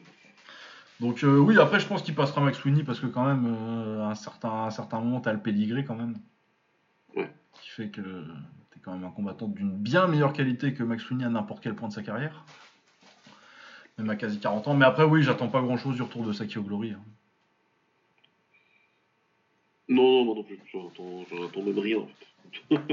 Donc 0.99 1.19
oui, 1.23 1.59
après 1.59 1.79
je 1.79 1.87
pense 1.87 2.01
qu'il 2.01 2.15
passera 2.15 2.39
Max 2.39 2.59
Sweeney 2.59 2.83
parce 2.83 2.99
que 2.99 3.07
quand 3.07 3.25
même, 3.25 3.99
à 3.99 4.11
un 4.11 4.15
certain, 4.15 4.49
à 4.49 4.67
un 4.67 4.69
certain 4.69 4.99
moment, 4.99 5.19
t'as 5.19 5.33
le 5.33 5.39
pédigré 5.39 5.83
quand 5.83 5.95
même. 5.95 6.15
Ouais. 7.15 7.29
Qui 7.61 7.69
fait 7.69 7.89
que 7.89 8.23
t'es 8.73 8.79
quand 8.81 8.93
même 8.93 9.03
un 9.03 9.11
combattant 9.11 9.47
d'une 9.47 9.71
bien 9.77 10.07
meilleure 10.07 10.33
qualité 10.33 10.73
que 10.73 10.83
Max 10.83 11.03
Sweeney 11.03 11.25
à 11.25 11.29
n'importe 11.29 11.61
quel 11.63 11.75
point 11.75 11.87
de 11.87 11.93
sa 11.93 12.01
carrière. 12.03 12.43
Même 13.97 14.09
à 14.09 14.15
quasi 14.15 14.39
40 14.39 14.67
ans. 14.67 14.73
Mais 14.73 14.85
après 14.85 15.03
oui, 15.03 15.21
j'attends 15.21 15.49
pas 15.49 15.61
grand 15.61 15.77
chose 15.77 15.95
du 15.95 16.01
retour 16.01 16.23
de 16.25 16.33
Saki 16.33 16.57
au 16.57 16.63
Glory. 16.63 16.91
hein. 16.91 17.01
Non, 19.89 20.03
non, 20.03 20.25
moi 20.25 20.35
non 20.35 20.43
plus. 20.43 20.59
J'en 20.71 20.87
attends, 20.87 21.23
j'en 21.29 21.45
attends 21.45 21.61
même 21.61 21.77
rien, 21.79 21.99
en 21.99 22.07
fait. 22.07 22.15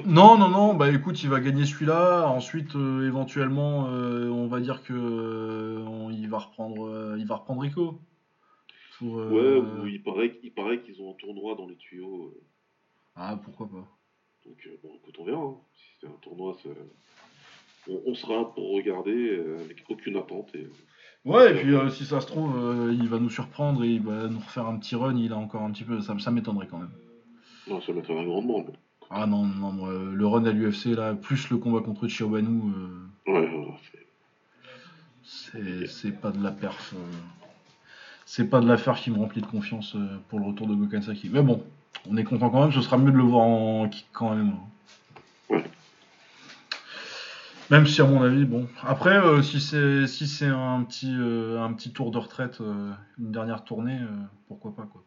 Non, 0.07 0.39
non, 0.39 0.49
non, 0.49 0.75
bah 0.75 0.91
écoute, 0.91 1.23
il 1.23 1.29
va 1.29 1.41
gagner 1.41 1.67
celui-là. 1.67 2.27
Ensuite, 2.29 2.75
euh, 2.77 3.07
éventuellement, 3.07 3.89
euh, 3.89 4.29
on 4.31 4.47
va 4.47 4.61
dire 4.61 4.83
que 4.83 4.93
euh, 4.95 5.85
on- 5.87 6.11
il 6.11 6.29
va 6.29 6.39
reprendre, 6.39 7.15
il 7.19 7.27
va 7.27 7.37
reprendre 7.37 7.61
Rico. 7.63 8.01
Pour, 8.99 9.15
Ouais, 9.17 9.57
ou 9.57 9.87
il 9.87 10.03
paraît, 10.03 10.39
il 10.43 10.53
paraît 10.53 10.81
qu'ils 10.83 11.01
ont 11.03 11.11
un 11.11 11.15
tournoi 11.15 11.55
dans 11.57 11.67
les 11.67 11.77
tuyaux. 11.77 12.35
Ah, 13.17 13.39
pourquoi 13.43 13.69
pas. 13.69 13.89
Donc, 14.47 14.57
euh, 14.67 14.71
bon, 14.83 14.91
écoute, 14.97 15.15
on 15.19 15.25
verra. 15.25 15.43
hein. 15.43 15.57
Si 15.75 15.85
c'est 16.01 16.07
un 16.07 16.17
tournoi, 16.23 16.57
on, 17.89 18.01
on 18.07 18.15
sera 18.15 18.35
là 18.37 18.45
pour 18.45 18.75
regarder 18.75 19.13
euh, 19.39 19.59
avec 19.65 19.85
aucune 19.89 20.17
attente. 20.17 20.55
Et... 20.55 20.67
Ouais, 21.25 21.53
et 21.53 21.55
puis 21.61 21.75
euh, 21.75 21.89
si 21.91 22.05
ça 22.05 22.21
se 22.21 22.27
trouve, 22.27 22.57
euh, 22.57 22.93
il 22.99 23.09
va 23.09 23.19
nous 23.19 23.31
surprendre 23.31 23.85
et 23.85 23.89
il 23.89 24.03
va 24.03 24.29
nous 24.29 24.39
refaire 24.39 24.67
un 24.67 24.79
petit 24.79 24.97
run. 24.97 25.17
Il 25.17 25.33
a 25.33 25.37
encore 25.37 25.63
un 25.63 25.71
petit 25.71 25.85
peu, 25.85 26.01
ça, 26.01 26.19
ça 26.19 26.31
m'étonnerait 26.31 26.67
quand 26.69 26.79
même. 26.79 26.91
Non, 27.69 27.81
ça 27.81 27.93
m'étonnerait 27.93 28.25
grandement. 28.25 28.65
mais- 28.67 28.75
Ah 29.11 29.27
non, 29.27 29.45
non, 29.45 29.73
moi, 29.73 29.93
le 29.93 30.27
run 30.27 30.45
à 30.47 30.53
l'UFC 30.53 30.95
là, 30.95 31.15
plus 31.15 31.51
le 31.51 31.59
combat 31.59 31.81
contre 31.81 32.07
Chiobanu, 32.09 32.73
euh, 33.27 33.33
Ouais, 33.33 33.41
ouais, 33.41 33.75
c'est- 35.25 35.87
c'est 35.87 36.13
pas 36.13 36.31
de 36.31 36.43
la 36.43 36.51
perf. 36.53 36.95
c'est 38.25 38.49
pas 38.49 38.61
de 38.61 38.69
l'affaire 38.69 38.95
qui 39.01 39.11
me 39.11 39.17
remplit 39.19 39.41
de 39.43 39.47
confiance 39.47 39.97
pour 40.29 40.39
le 40.41 40.47
retour 40.47 40.67
de 40.69 40.75
Gokansaki. 40.75 41.29
Mais 41.31 41.43
bon, 41.43 41.63
on 42.09 42.17
est 42.17 42.25
content 42.25 42.51
quand 42.51 42.63
même. 42.63 42.73
Ce 42.73 42.81
sera 42.83 42.99
mieux 42.99 43.13
de 43.13 43.17
le 43.17 43.23
voir 43.23 43.43
en 43.45 43.89
kick 43.89 44.07
quand 44.13 44.35
même. 44.35 44.55
Ouais. 45.49 45.65
Même 47.71 47.87
si 47.87 48.01
à 48.01 48.05
mon 48.05 48.23
avis, 48.23 48.45
bon. 48.45 48.69
Après, 48.83 49.17
euh, 49.17 49.43
si 49.43 49.61
c'est 49.61 50.07
si 50.07 50.27
c'est 50.27 50.47
un 50.47 50.83
petit 50.85 51.15
euh, 51.17 51.61
un 51.61 51.73
petit 51.73 51.93
tour 51.93 52.11
de 52.11 52.19
retraite, 52.19 52.61
euh, 52.61 52.93
une 53.19 53.33
dernière 53.33 53.65
tournée, 53.65 53.99
pourquoi 54.49 54.75
pas 54.75 54.83
quoi. 54.85 55.05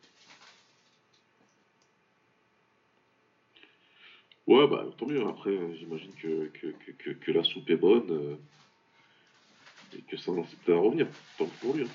Ouais, 4.47 4.67
bah 4.67 4.85
tant 4.97 5.05
mieux. 5.07 5.25
Après, 5.27 5.51
j'imagine 5.77 6.11
que, 6.21 6.51
que, 6.99 7.09
que, 7.11 7.31
la 7.31 7.43
soupe 7.43 7.69
est 7.69 7.77
bonne 7.77 8.37
et 9.95 10.01
que 10.01 10.17
ça 10.17 10.31
n'incite 10.33 10.67
à 10.69 10.75
revenir. 10.75 11.07
Tant 11.37 11.45
pour 11.61 11.73
lui. 11.75 11.83
hein. 11.83 11.87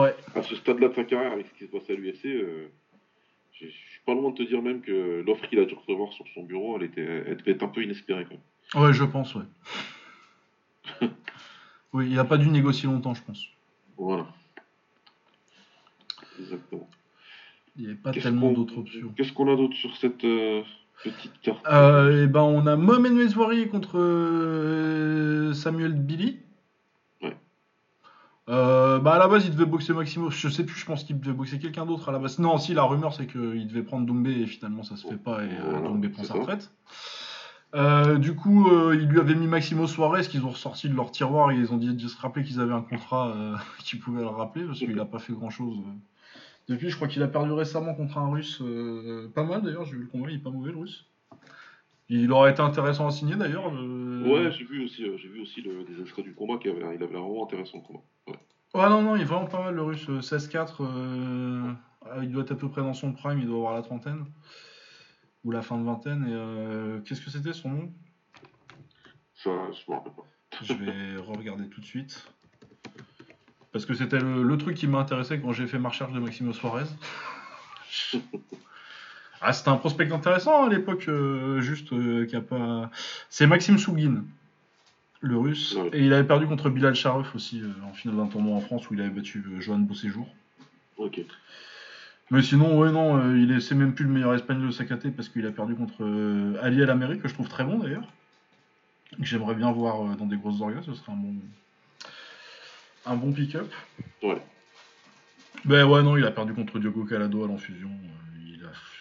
Ouais. 0.00 0.16
À 0.34 0.42
ce 0.42 0.56
stade-là 0.56 0.88
de 0.88 0.94
sa 0.94 1.04
carrière, 1.04 1.32
avec 1.32 1.46
ce 1.46 1.54
qui 1.54 1.66
se 1.66 1.70
passe 1.70 1.88
à 1.88 1.92
l'UFC, 1.92 2.26
euh, 2.26 2.68
je 3.52 3.66
pas 4.04 4.14
loin 4.14 4.30
de 4.30 4.36
te 4.36 4.42
dire 4.42 4.62
même 4.62 4.80
que 4.80 5.22
l'offre 5.26 5.48
qu'il 5.48 5.58
a 5.58 5.64
dû 5.64 5.74
recevoir 5.74 6.12
sur 6.12 6.26
son 6.34 6.42
bureau, 6.42 6.76
elle, 6.76 6.84
était, 6.84 7.24
elle 7.26 7.36
devait 7.36 7.52
être 7.52 7.62
un 7.62 7.68
peu 7.68 7.82
inespérée. 7.82 8.24
Quand 8.24 8.34
même. 8.34 8.84
Ouais, 8.86 8.92
je 8.92 9.04
pense, 9.04 9.34
ouais. 9.34 9.44
oui, 11.92 12.08
il 12.10 12.18
a 12.18 12.24
pas 12.24 12.36
dû 12.36 12.48
négocier 12.48 12.88
longtemps, 12.88 13.14
je 13.14 13.22
pense. 13.22 13.46
Voilà. 13.96 14.26
Exactement. 16.38 16.88
Il 17.76 17.82
n'y 17.82 17.88
avait 17.88 18.00
pas 18.00 18.12
tellement 18.12 18.52
d'autres 18.52 18.78
options. 18.78 19.12
Qu'est-ce 19.16 19.32
qu'on 19.32 19.52
a 19.52 19.56
d'autre 19.56 19.76
sur 19.76 19.96
cette 19.96 20.24
euh, 20.24 20.62
petite 21.02 21.40
carte? 21.42 21.64
Euh, 21.66 22.24
et 22.24 22.26
ben, 22.26 22.42
on 22.42 22.66
a 22.66 22.76
Mohamed 22.76 23.12
Mezouari 23.12 23.68
contre 23.68 23.98
euh, 23.98 25.52
Samuel 25.54 25.94
Billy. 25.94 26.38
Euh, 28.50 28.98
bah 28.98 29.14
à 29.14 29.18
la 29.18 29.26
base 29.26 29.46
il 29.46 29.52
devait 29.52 29.64
boxer 29.64 29.94
Maximo, 29.94 30.28
je 30.28 30.48
sais 30.48 30.64
plus, 30.64 30.78
je 30.78 30.84
pense 30.84 31.04
qu'il 31.04 31.18
devait 31.18 31.32
boxer 31.32 31.58
quelqu'un 31.58 31.86
d'autre 31.86 32.10
à 32.10 32.12
la 32.12 32.18
base. 32.18 32.38
Non, 32.38 32.58
si 32.58 32.74
la 32.74 32.82
rumeur 32.82 33.14
c'est 33.14 33.26
qu'il 33.26 33.66
devait 33.66 33.82
prendre 33.82 34.04
Doumbé 34.04 34.32
et 34.32 34.46
finalement 34.46 34.82
ça 34.82 34.96
se 34.96 35.06
fait 35.06 35.16
pas 35.16 35.42
et 35.44 35.48
euh, 35.48 35.80
Doumbé 35.80 36.10
prend 36.10 36.24
sa 36.24 36.34
retraite. 36.34 36.70
Euh, 37.74 38.18
du 38.18 38.36
coup, 38.36 38.70
euh, 38.70 38.94
ils 38.94 39.08
lui 39.08 39.18
avaient 39.18 39.34
mis 39.34 39.48
Maximo 39.48 39.88
Suarez 39.88 40.22
qu'ils 40.22 40.44
ont 40.44 40.50
ressorti 40.50 40.88
de 40.88 40.94
leur 40.94 41.10
tiroir 41.10 41.50
et 41.50 41.56
ils 41.56 41.72
ont 41.72 41.76
dit 41.76 41.92
de 41.92 42.08
se 42.08 42.20
rappeler 42.20 42.44
qu'ils 42.44 42.60
avaient 42.60 42.74
un 42.74 42.82
contrat 42.82 43.34
euh, 43.36 43.56
qui 43.80 43.96
pouvait 43.96 44.20
le 44.20 44.28
rappeler 44.28 44.64
parce 44.64 44.78
qu'il 44.78 44.98
a 45.00 45.04
pas 45.04 45.18
fait 45.18 45.32
grand 45.32 45.50
chose. 45.50 45.78
Depuis, 46.68 46.88
je 46.88 46.96
crois 46.96 47.08
qu'il 47.08 47.22
a 47.22 47.28
perdu 47.28 47.52
récemment 47.52 47.94
contre 47.94 48.16
un 48.16 48.30
russe, 48.30 48.62
pas 49.34 49.42
mal 49.42 49.62
d'ailleurs, 49.62 49.84
j'ai 49.84 49.96
vu 49.96 50.04
le 50.04 50.06
combat, 50.08 50.30
il 50.30 50.36
est 50.36 50.42
pas 50.42 50.50
mauvais 50.50 50.72
le 50.72 50.78
russe. 50.78 51.04
Il 52.08 52.30
aurait 52.32 52.50
été 52.50 52.60
intéressant 52.60 53.06
à 53.06 53.10
signer 53.10 53.36
d'ailleurs. 53.36 53.72
euh, 53.74 54.22
Ouais, 54.24 54.50
j'ai 54.52 54.64
vu 54.64 54.84
aussi, 54.84 55.04
euh, 55.04 55.16
j'ai 55.16 55.28
vu 55.28 55.40
aussi 55.40 55.62
le- 55.62 55.84
des 55.84 56.00
extraits 56.00 56.24
du 56.24 56.34
combat 56.34 56.58
qui 56.58 56.68
avait, 56.68 56.80
il 56.80 56.84
avait 57.02 57.12
l'air 57.12 57.22
vraiment 57.22 57.44
intéressant 57.44 57.78
le 57.78 57.84
combat. 57.84 58.00
Ouais. 58.28 58.34
Ouais, 58.74 58.88
non, 58.88 59.02
non, 59.02 59.16
il 59.16 59.22
est 59.22 59.26
vraiment 59.26 59.46
pas 59.46 59.62
mal 59.62 59.74
le 59.74 59.82
russe. 59.82 60.06
euh, 60.08 60.20
16-4, 60.20 60.82
euh, 60.82 61.72
il 62.22 62.30
doit 62.30 62.42
être 62.42 62.52
à 62.52 62.56
peu 62.56 62.68
près 62.68 62.82
dans 62.82 62.92
son 62.94 63.12
prime, 63.12 63.38
il 63.38 63.46
doit 63.46 63.56
avoir 63.56 63.74
la 63.74 63.82
trentaine. 63.82 64.24
Ou 65.44 65.50
la 65.50 65.62
fin 65.62 65.78
de 65.78 65.84
vingtaine. 65.84 66.24
Et 66.26 66.32
euh, 66.32 67.00
qu'est-ce 67.00 67.20
que 67.20 67.30
c'était 67.30 67.52
son 67.52 67.70
nom? 67.70 67.92
Ça, 69.34 69.50
je 69.72 69.90
me 69.90 69.96
rappelle 69.96 70.12
pas. 70.14 70.24
Je 70.62 70.72
vais 70.74 71.16
re-regarder 71.20 71.68
tout 71.68 71.80
de 71.80 71.86
suite. 71.86 72.30
Parce 73.72 73.84
que 73.86 73.94
c'était 73.94 74.20
le, 74.20 74.42
le 74.42 74.56
truc 74.58 74.76
qui 74.76 74.86
m'a 74.86 74.98
intéressé 75.00 75.40
quand 75.40 75.52
j'ai 75.52 75.66
fait 75.66 75.78
ma 75.78 75.88
recherche 75.90 76.12
de 76.12 76.20
Maximo 76.20 76.52
Suarez. 76.52 76.84
Ah, 79.46 79.52
c'était 79.52 79.68
un 79.68 79.76
prospect 79.76 80.10
intéressant 80.10 80.64
à 80.64 80.70
l'époque, 80.70 81.04
euh, 81.08 81.60
juste 81.60 81.92
euh, 81.92 82.24
qui 82.24 82.34
a 82.34 82.40
pas. 82.40 82.90
C'est 83.28 83.46
Maxime 83.46 83.76
Sougin, 83.76 84.24
le 85.20 85.36
russe. 85.36 85.76
Et 85.92 86.02
il 86.02 86.14
avait 86.14 86.26
perdu 86.26 86.46
contre 86.46 86.70
Bilal 86.70 86.94
Sharif 86.94 87.34
aussi 87.34 87.60
euh, 87.60 87.68
en 87.86 87.92
finale 87.92 88.16
d'un 88.16 88.26
tournoi 88.26 88.56
en 88.56 88.60
France 88.60 88.88
où 88.88 88.94
il 88.94 89.02
avait 89.02 89.10
battu 89.10 89.44
Johan 89.60 89.80
Beauséjour. 89.80 90.26
Ok. 90.96 91.20
Mais 92.30 92.40
sinon, 92.40 92.78
ouais, 92.78 92.90
non, 92.90 93.36
il 93.36 93.52
est, 93.52 93.60
c'est 93.60 93.74
même 93.74 93.94
plus 93.94 94.06
le 94.06 94.12
meilleur 94.12 94.34
espagnol 94.34 94.68
de 94.68 94.72
sa 94.72 94.86
caté 94.86 95.10
parce 95.10 95.28
qu'il 95.28 95.46
a 95.46 95.50
perdu 95.50 95.74
contre 95.74 96.02
Ali 96.62 96.80
El 96.80 96.88
Amérique, 96.88 97.20
que 97.20 97.28
je 97.28 97.34
trouve 97.34 97.48
très 97.48 97.64
bon 97.64 97.80
d'ailleurs. 97.80 98.08
Que 99.18 99.24
J'aimerais 99.24 99.54
bien 99.54 99.70
voir 99.72 100.16
dans 100.16 100.24
des 100.24 100.38
grosses 100.38 100.62
orgas, 100.62 100.80
ce 100.86 100.94
serait 100.94 101.12
un 101.12 101.16
bon, 101.16 101.34
un 103.04 103.16
bon 103.16 103.30
pick-up. 103.30 103.70
Ouais. 104.22 104.40
Ben 105.66 105.84
ouais, 105.84 106.02
non, 106.02 106.16
il 106.16 106.24
a 106.24 106.30
perdu 106.30 106.54
contre 106.54 106.78
Diogo 106.78 107.04
Calado 107.04 107.44
à 107.44 107.46
l'enfusion. 107.46 107.90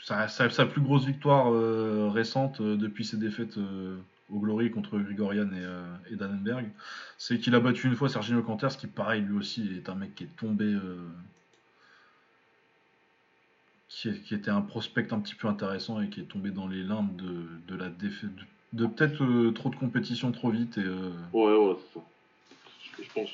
Sa, 0.04 0.28
sa- 0.28 0.66
plus 0.66 0.82
grosse 0.82 1.06
victoire 1.06 1.52
euh, 1.54 2.10
récente 2.14 2.60
euh, 2.62 2.76
depuis 2.76 3.06
ses 3.06 3.18
défaites 3.18 3.58
euh, 3.58 3.98
au 4.30 4.40
Glory 4.40 4.70
contre 4.70 5.00
Grigorian 5.00 5.50
et, 5.54 6.14
et 6.14 6.16
Dannenberg, 6.18 6.70
c'est 7.18 7.38
qu'il 7.40 7.56
a 7.56 7.60
battu 7.60 7.88
une 7.88 7.96
fois 7.96 8.10
Sergino 8.10 8.42
Canters, 8.44 8.76
qui 8.78 8.88
pareil 8.88 9.22
lui 9.22 9.38
aussi 9.38 9.70
est 9.78 9.88
un 9.90 9.96
mec 9.96 10.14
qui 10.16 10.24
est 10.26 10.36
tombé, 10.38 10.78
qui, 13.90 14.12
qui 14.22 14.34
était 14.34 14.52
un 14.52 14.62
prospect 14.62 15.14
un 15.14 15.20
petit 15.20 15.36
peu 15.36 15.48
intéressant 15.48 16.02
et 16.02 16.10
qui 16.10 16.22
est 16.22 16.26
tombé 16.26 16.50
dans 16.52 16.68
les 16.68 16.84
limbes 16.84 17.16
de, 17.16 17.46
de 17.68 17.76
la 17.76 17.90
défaite, 17.90 18.30
de, 18.74 18.86
peut-être 18.88 19.52
trop 19.52 19.70
de 19.70 19.76
compétition 19.76 20.32
trop 20.32 20.50
vite 20.50 20.78
et 20.78 20.86
Ouais, 21.34 21.56
ouais, 21.56 21.76
c'est 21.94 22.00
ça. 22.00 22.06
Je 23.02 23.10
pense. 23.14 23.30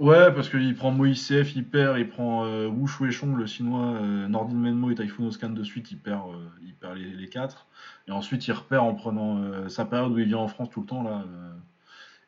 Ouais, 0.00 0.32
parce 0.32 0.48
qu'il 0.48 0.74
prend 0.74 0.92
Moïse 0.92 1.28
CF, 1.28 1.54
il 1.54 1.64
perd, 1.66 1.98
il 1.98 2.08
prend 2.08 2.46
euh, 2.46 2.66
Wu 2.68 2.88
Shueshong, 2.88 3.36
le 3.36 3.44
chinois, 3.44 3.96
euh, 3.96 4.28
Nordin 4.28 4.54
Menmo 4.54 4.90
et 4.90 4.94
Typhoon 4.94 5.26
Oscan 5.26 5.50
de 5.50 5.62
suite, 5.62 5.90
il 5.92 5.98
perd, 5.98 6.26
euh, 6.30 6.48
il 6.62 6.72
perd 6.72 6.96
les, 6.96 7.10
les 7.10 7.28
quatre. 7.28 7.66
Et 8.08 8.10
ensuite, 8.10 8.46
il 8.48 8.52
repère 8.52 8.82
en 8.82 8.94
prenant 8.94 9.42
euh, 9.42 9.68
sa 9.68 9.84
période 9.84 10.12
où 10.12 10.18
il 10.18 10.24
vient 10.24 10.38
en 10.38 10.48
France 10.48 10.70
tout 10.70 10.80
le 10.80 10.86
temps, 10.86 11.02
là. 11.02 11.22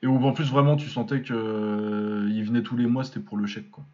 et 0.03 0.07
où 0.07 0.23
en 0.23 0.33
plus, 0.35 0.51
vraiment, 0.51 0.77
tu 0.77 0.91
sentais 0.91 1.23
que 1.23 2.29
il 2.31 2.45
venait 2.45 2.63
tous 2.63 2.77
les 2.77 2.85
mois, 2.85 3.05
c'était 3.05 3.21
pour 3.21 3.39
le 3.39 3.47
chèque, 3.47 3.71
quoi. 3.71 3.85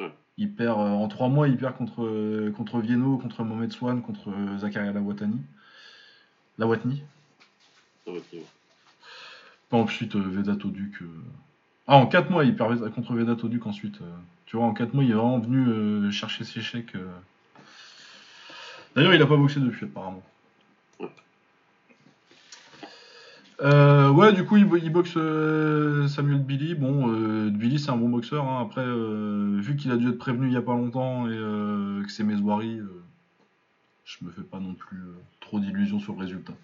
Ouais. 0.00 0.10
Il 0.38 0.54
perd, 0.54 0.78
en 0.80 1.06
trois 1.08 1.28
mois, 1.28 1.48
il 1.48 1.58
perd 1.58 1.76
contre, 1.76 2.48
contre 2.56 2.80
Vienno, 2.80 3.18
contre 3.18 3.44
Mohamed 3.44 3.70
Swan, 3.70 4.00
contre 4.00 4.30
Zakaria 4.56 4.92
Lawatani. 4.92 5.42
Lawatni. 6.56 7.02
Être 8.06 8.24
mieux. 8.32 8.40
Ensuite, 9.72 10.16
Vedato 10.16 10.68
Duc. 10.68 11.02
Ah, 11.88 11.96
en 11.96 12.06
4 12.06 12.30
mois, 12.30 12.44
il 12.44 12.54
perd 12.56 12.90
contre 12.92 13.14
Vedato 13.14 13.48
Duc 13.48 13.66
ensuite. 13.66 14.00
euh. 14.02 14.10
Tu 14.46 14.56
vois, 14.56 14.66
en 14.66 14.72
4 14.74 14.94
mois, 14.94 15.04
il 15.04 15.10
est 15.10 15.14
vraiment 15.14 15.38
venu 15.38 15.66
euh, 15.68 16.10
chercher 16.10 16.44
ses 16.44 16.60
chèques. 16.60 16.94
euh. 16.94 17.08
D'ailleurs, 18.94 19.14
il 19.14 19.22
a 19.22 19.26
pas 19.26 19.36
boxé 19.36 19.58
depuis, 19.60 19.86
apparemment. 19.86 20.22
Ouais. 21.00 21.08
Euh, 23.60 24.10
ouais, 24.10 24.32
du 24.32 24.44
coup, 24.44 24.56
il, 24.56 24.64
bo- 24.64 24.76
il 24.76 24.90
boxe 24.90 25.14
euh, 25.16 26.06
Samuel 26.08 26.40
Billy. 26.40 26.74
Bon, 26.74 27.10
euh, 27.12 27.48
Billy, 27.50 27.78
c'est 27.78 27.90
un 27.90 27.96
bon 27.96 28.08
boxeur. 28.08 28.44
hein. 28.44 28.60
Après, 28.62 28.82
euh, 28.84 29.58
vu 29.60 29.76
qu'il 29.76 29.90
a 29.92 29.96
dû 29.96 30.08
être 30.08 30.18
prévenu 30.18 30.46
il 30.48 30.52
y 30.52 30.56
a 30.56 30.62
pas 30.62 30.74
longtemps 30.74 31.26
et 31.26 31.32
euh, 31.32 32.02
que 32.02 32.10
c'est 32.10 32.24
euh, 32.78 33.02
je 34.04 34.24
me 34.24 34.30
fais 34.30 34.42
pas 34.42 34.58
non 34.58 34.74
plus 34.74 34.98
euh, 34.98 35.14
trop 35.40 35.58
d'illusions 35.58 36.00
sur 36.00 36.12
le 36.14 36.20
résultat. 36.20 36.54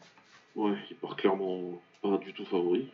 Ouais, 0.55 0.77
il 0.91 0.97
part 0.97 1.17
clairement 1.17 1.81
pas 2.03 2.19
du 2.19 2.33
tout 2.33 2.45
favori. 2.45 2.89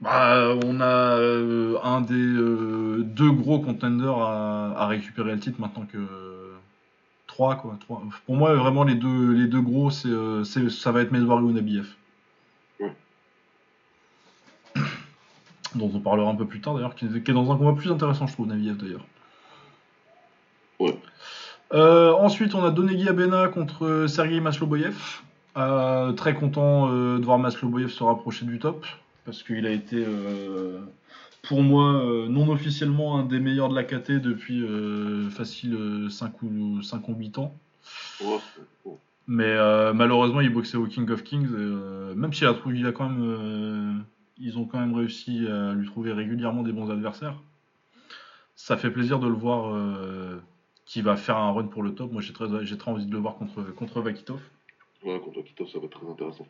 Bah, 0.00 0.54
on 0.64 0.80
a 0.80 0.84
euh, 1.18 1.78
un 1.82 2.02
des 2.02 2.14
euh, 2.14 2.98
deux 3.02 3.30
gros 3.30 3.60
contenders 3.60 4.18
à, 4.18 4.74
à 4.76 4.86
récupérer 4.88 5.32
le 5.32 5.40
titre 5.40 5.58
maintenant 5.60 5.86
que 5.90 5.98
trois 7.26 7.56
quoi. 7.56 7.76
Trois. 7.80 8.02
Pour 8.26 8.36
moi, 8.36 8.54
vraiment 8.54 8.84
les 8.84 8.94
deux 8.94 9.32
les 9.32 9.46
deux 9.46 9.62
gros, 9.62 9.90
c'est 9.90 10.08
euh, 10.08 10.44
c'est- 10.44 10.68
ça 10.68 10.92
va 10.92 11.00
être 11.00 11.12
Meswari 11.12 11.42
ou 11.44 11.50
Nabiev. 11.52 11.88
Ouais. 12.78 12.92
Dont 15.74 15.90
on 15.94 16.00
parlera 16.00 16.30
un 16.30 16.34
peu 16.34 16.46
plus 16.46 16.60
tard 16.60 16.74
d'ailleurs, 16.74 16.94
qui, 16.94 17.06
est 17.06 17.22
qui 17.24 17.30
est 17.30 17.34
dans 17.34 17.50
un 17.50 17.56
combat 17.56 17.72
plus 17.72 17.90
intéressant, 17.90 18.26
je 18.26 18.34
trouve, 18.34 18.48
Nabiev 18.48 18.76
d'ailleurs. 18.76 19.04
Ouais. 20.78 20.98
Euh, 21.72 22.12
ensuite, 22.12 22.54
on 22.54 22.62
a 22.64 22.70
Donegui 22.70 23.08
Abena 23.08 23.48
contre 23.48 24.06
Sergei 24.08 24.40
Masloboyev. 24.40 24.94
Euh, 25.56 26.12
très 26.12 26.34
content 26.34 26.90
euh, 26.90 27.18
de 27.18 27.24
voir 27.24 27.38
Masloboyev 27.38 27.88
se 27.88 28.04
rapprocher 28.04 28.44
du 28.44 28.58
top 28.58 28.84
parce 29.26 29.42
qu'il 29.42 29.66
a 29.66 29.72
été, 29.72 29.96
euh, 29.96 30.80
pour 31.42 31.62
moi, 31.62 31.94
euh, 31.96 32.28
non 32.28 32.48
officiellement 32.48 33.18
un 33.18 33.24
des 33.24 33.40
meilleurs 33.40 33.68
de 33.68 33.74
la 33.74 33.84
KT 33.84 34.12
depuis 34.12 34.62
euh, 34.62 35.28
facile 35.28 36.06
5 36.08 36.42
ou, 36.42 36.80
5 36.82 37.08
ou 37.08 37.14
8 37.14 37.38
ans. 37.38 37.54
Mais 39.28 39.44
euh, 39.44 39.92
malheureusement, 39.92 40.40
il 40.40 40.52
boxait 40.52 40.76
au 40.76 40.86
King 40.86 41.10
of 41.10 41.24
Kings. 41.24 41.48
et, 41.48 41.54
euh, 41.56 42.14
même 42.14 42.32
s'il 42.32 42.46
a 42.46 42.54
trouvé, 42.54 42.78
il 42.78 42.86
a 42.86 42.92
quand 42.92 43.08
même, 43.08 43.22
euh, 43.22 43.92
ils 44.38 44.56
ont 44.58 44.64
quand 44.64 44.78
même 44.78 44.94
réussi 44.94 45.46
à 45.48 45.72
lui 45.74 45.86
trouver 45.86 46.12
régulièrement 46.12 46.62
des 46.62 46.72
bons 46.72 46.90
adversaires. 46.90 47.36
Ça 48.54 48.76
fait 48.76 48.90
plaisir 48.90 49.18
de 49.18 49.26
le 49.26 49.34
voir 49.34 49.74
euh, 49.74 50.38
qui 50.86 51.02
va 51.02 51.16
faire 51.16 51.36
un 51.36 51.50
run 51.50 51.64
pour 51.64 51.82
le 51.82 51.94
top. 51.94 52.12
Moi, 52.12 52.22
j'ai 52.22 52.32
très, 52.32 52.46
j'ai 52.64 52.78
très 52.78 52.90
envie 52.90 53.06
de 53.06 53.12
le 53.12 53.18
voir 53.18 53.34
contre, 53.34 53.62
contre 53.74 54.00
Vakitov. 54.00 54.40
Ouais, 55.04 55.20
contre 55.20 55.42
Kitov, 55.42 55.68
ça 55.68 55.78
va 55.78 55.86
être 55.86 55.98
très 56.00 56.08
intéressant. 56.08 56.46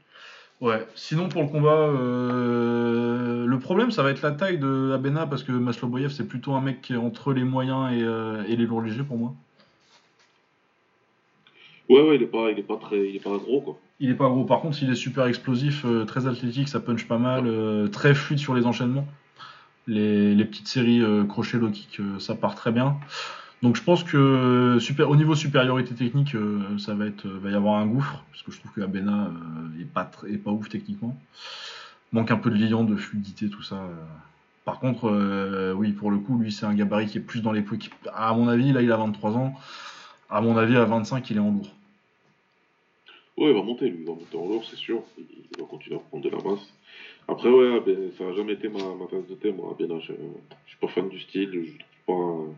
Ouais, 0.63 0.87
sinon 0.95 1.29
pour 1.29 1.43
le 1.43 1.49
combat, 1.49 1.77
euh, 1.77 3.45
le 3.45 3.59
problème 3.59 3.91
ça 3.91 4.03
va 4.03 4.11
être 4.11 4.23
la 4.23 4.33
taille 4.33 4.59
de 4.59 4.91
Abena 4.95 5.27
parce 5.27 5.43
que 5.43 5.53
Masloboyev 5.53 6.11
c'est 6.11 6.27
plutôt 6.27 6.55
un 6.55 6.63
mec 6.63 6.81
qui 6.81 6.95
est 6.95 6.97
entre 6.97 7.35
les 7.35 7.45
moyens 7.45 7.93
et, 7.93 8.03
euh, 8.03 8.43
et 8.49 8.57
les 8.57 8.65
lourds 8.65 8.81
légers 8.81 9.03
pour 9.03 9.19
moi. 9.19 9.35
Ouais, 11.91 12.01
ouais, 12.01 12.17
il 12.17 12.23
est 12.23 12.27
pas, 12.27 12.51
il 12.51 12.59
est 12.59 12.63
pas 12.63 12.77
très, 12.77 13.07
il 13.07 13.17
est 13.17 13.23
pas 13.23 13.37
gros 13.37 13.61
quoi. 13.61 13.79
Il 14.01 14.11
est 14.11 14.15
pas 14.15 14.29
gros, 14.29 14.45
par 14.45 14.61
contre 14.61 14.83
il 14.83 14.91
est 14.91 14.95
super 14.95 15.27
explosif, 15.27 15.85
euh, 15.85 16.07
très 16.07 16.27
athlétique, 16.27 16.69
ça 16.69 16.81
punch 16.81 17.07
pas 17.07 17.19
mal, 17.19 17.91
très 17.91 18.15
fluide 18.15 18.39
sur 18.39 18.55
les 18.55 18.65
enchaînements. 18.65 19.07
Les, 19.87 20.35
les 20.35 20.45
petites 20.47 20.69
séries 20.69 21.03
crochet 21.29 21.59
low 21.59 21.71
kick, 21.71 22.01
ça 22.19 22.35
part 22.35 22.55
très 22.55 22.73
bien. 22.73 22.97
Donc 23.63 23.77
je 23.77 23.83
pense 23.83 24.05
que 24.05 24.79
au 25.03 25.17
niveau 25.17 25.35
supériorité 25.35 25.95
technique, 25.95 26.35
euh, 26.35 26.79
ça 26.79 26.95
va 26.95 27.07
être, 27.07 27.27
euh, 27.27 27.39
va 27.41 27.51
y 27.51 27.55
avoir 27.55 27.81
un 27.81 27.87
gouffre 27.87 28.23
parce 28.31 28.43
que 28.43 28.53
je 28.53 28.59
trouve 28.59 28.73
que 28.73 28.83
Abena 28.83 29.27
euh, 29.29 29.81
est 29.81 29.87
pas 29.87 30.05
pas 30.05 30.51
ouf 30.51 30.69
techniquement. 30.69 31.17
Manque 32.13 32.31
un 32.31 32.37
peu 32.37 32.51
de 32.51 32.57
liant, 32.57 32.85
de 32.85 32.97
fluidité, 32.97 33.49
tout 33.49 33.63
ça. 33.63 33.89
Par 34.65 34.79
contre, 34.79 35.75
oui, 35.77 35.93
pour 35.93 36.11
le 36.11 36.19
coup, 36.19 36.39
lui 36.39 36.53
c'est 36.53 36.67
un 36.67 36.75
gabarit 36.75 37.07
qui 37.07 37.19
est 37.19 37.21
plus 37.21 37.41
dans 37.41 37.53
les 37.53 37.63
poids. 37.63 37.79
À 38.15 38.33
mon 38.35 38.49
avis, 38.49 38.73
là 38.73 38.83
il 38.83 38.93
a 38.93 38.97
23 38.97 39.37
ans. 39.37 39.55
À 40.29 40.41
mon 40.41 40.57
avis, 40.57 40.77
à 40.77 40.85
25, 40.85 41.29
il 41.31 41.37
est 41.37 41.41
en 41.41 41.51
lourd. 41.51 41.73
Ouais, 43.37 43.51
il 43.51 43.55
va 43.55 43.63
monter 43.63 43.89
lui, 43.89 44.01
il 44.01 44.07
va 44.07 44.13
monter 44.13 44.37
en 44.37 44.47
lourd, 44.47 44.65
c'est 44.69 44.77
sûr. 44.77 45.03
Il, 45.19 45.25
va 45.59 45.67
continuer 45.67 45.97
à 45.97 46.01
prendre 46.01 46.25
de 46.25 46.31
la 46.31 46.39
masse. 46.39 46.73
Après, 47.29 47.49
ouais, 47.49 47.83
ça 48.17 48.25
a 48.25 48.33
jamais 48.33 48.55
été 48.55 48.69
ma, 48.69 48.79
ma 48.79 49.07
tasse 49.11 49.27
de 49.29 49.35
thé, 49.35 49.53
moi, 49.53 49.75
Abena. 49.79 49.99
Je, 50.01 50.13
je 50.13 50.69
suis 50.69 50.79
pas 50.81 50.89
fan 50.89 51.09
du 51.09 51.21
style, 51.21 51.51
je 51.53 51.73
trouve 52.07 52.55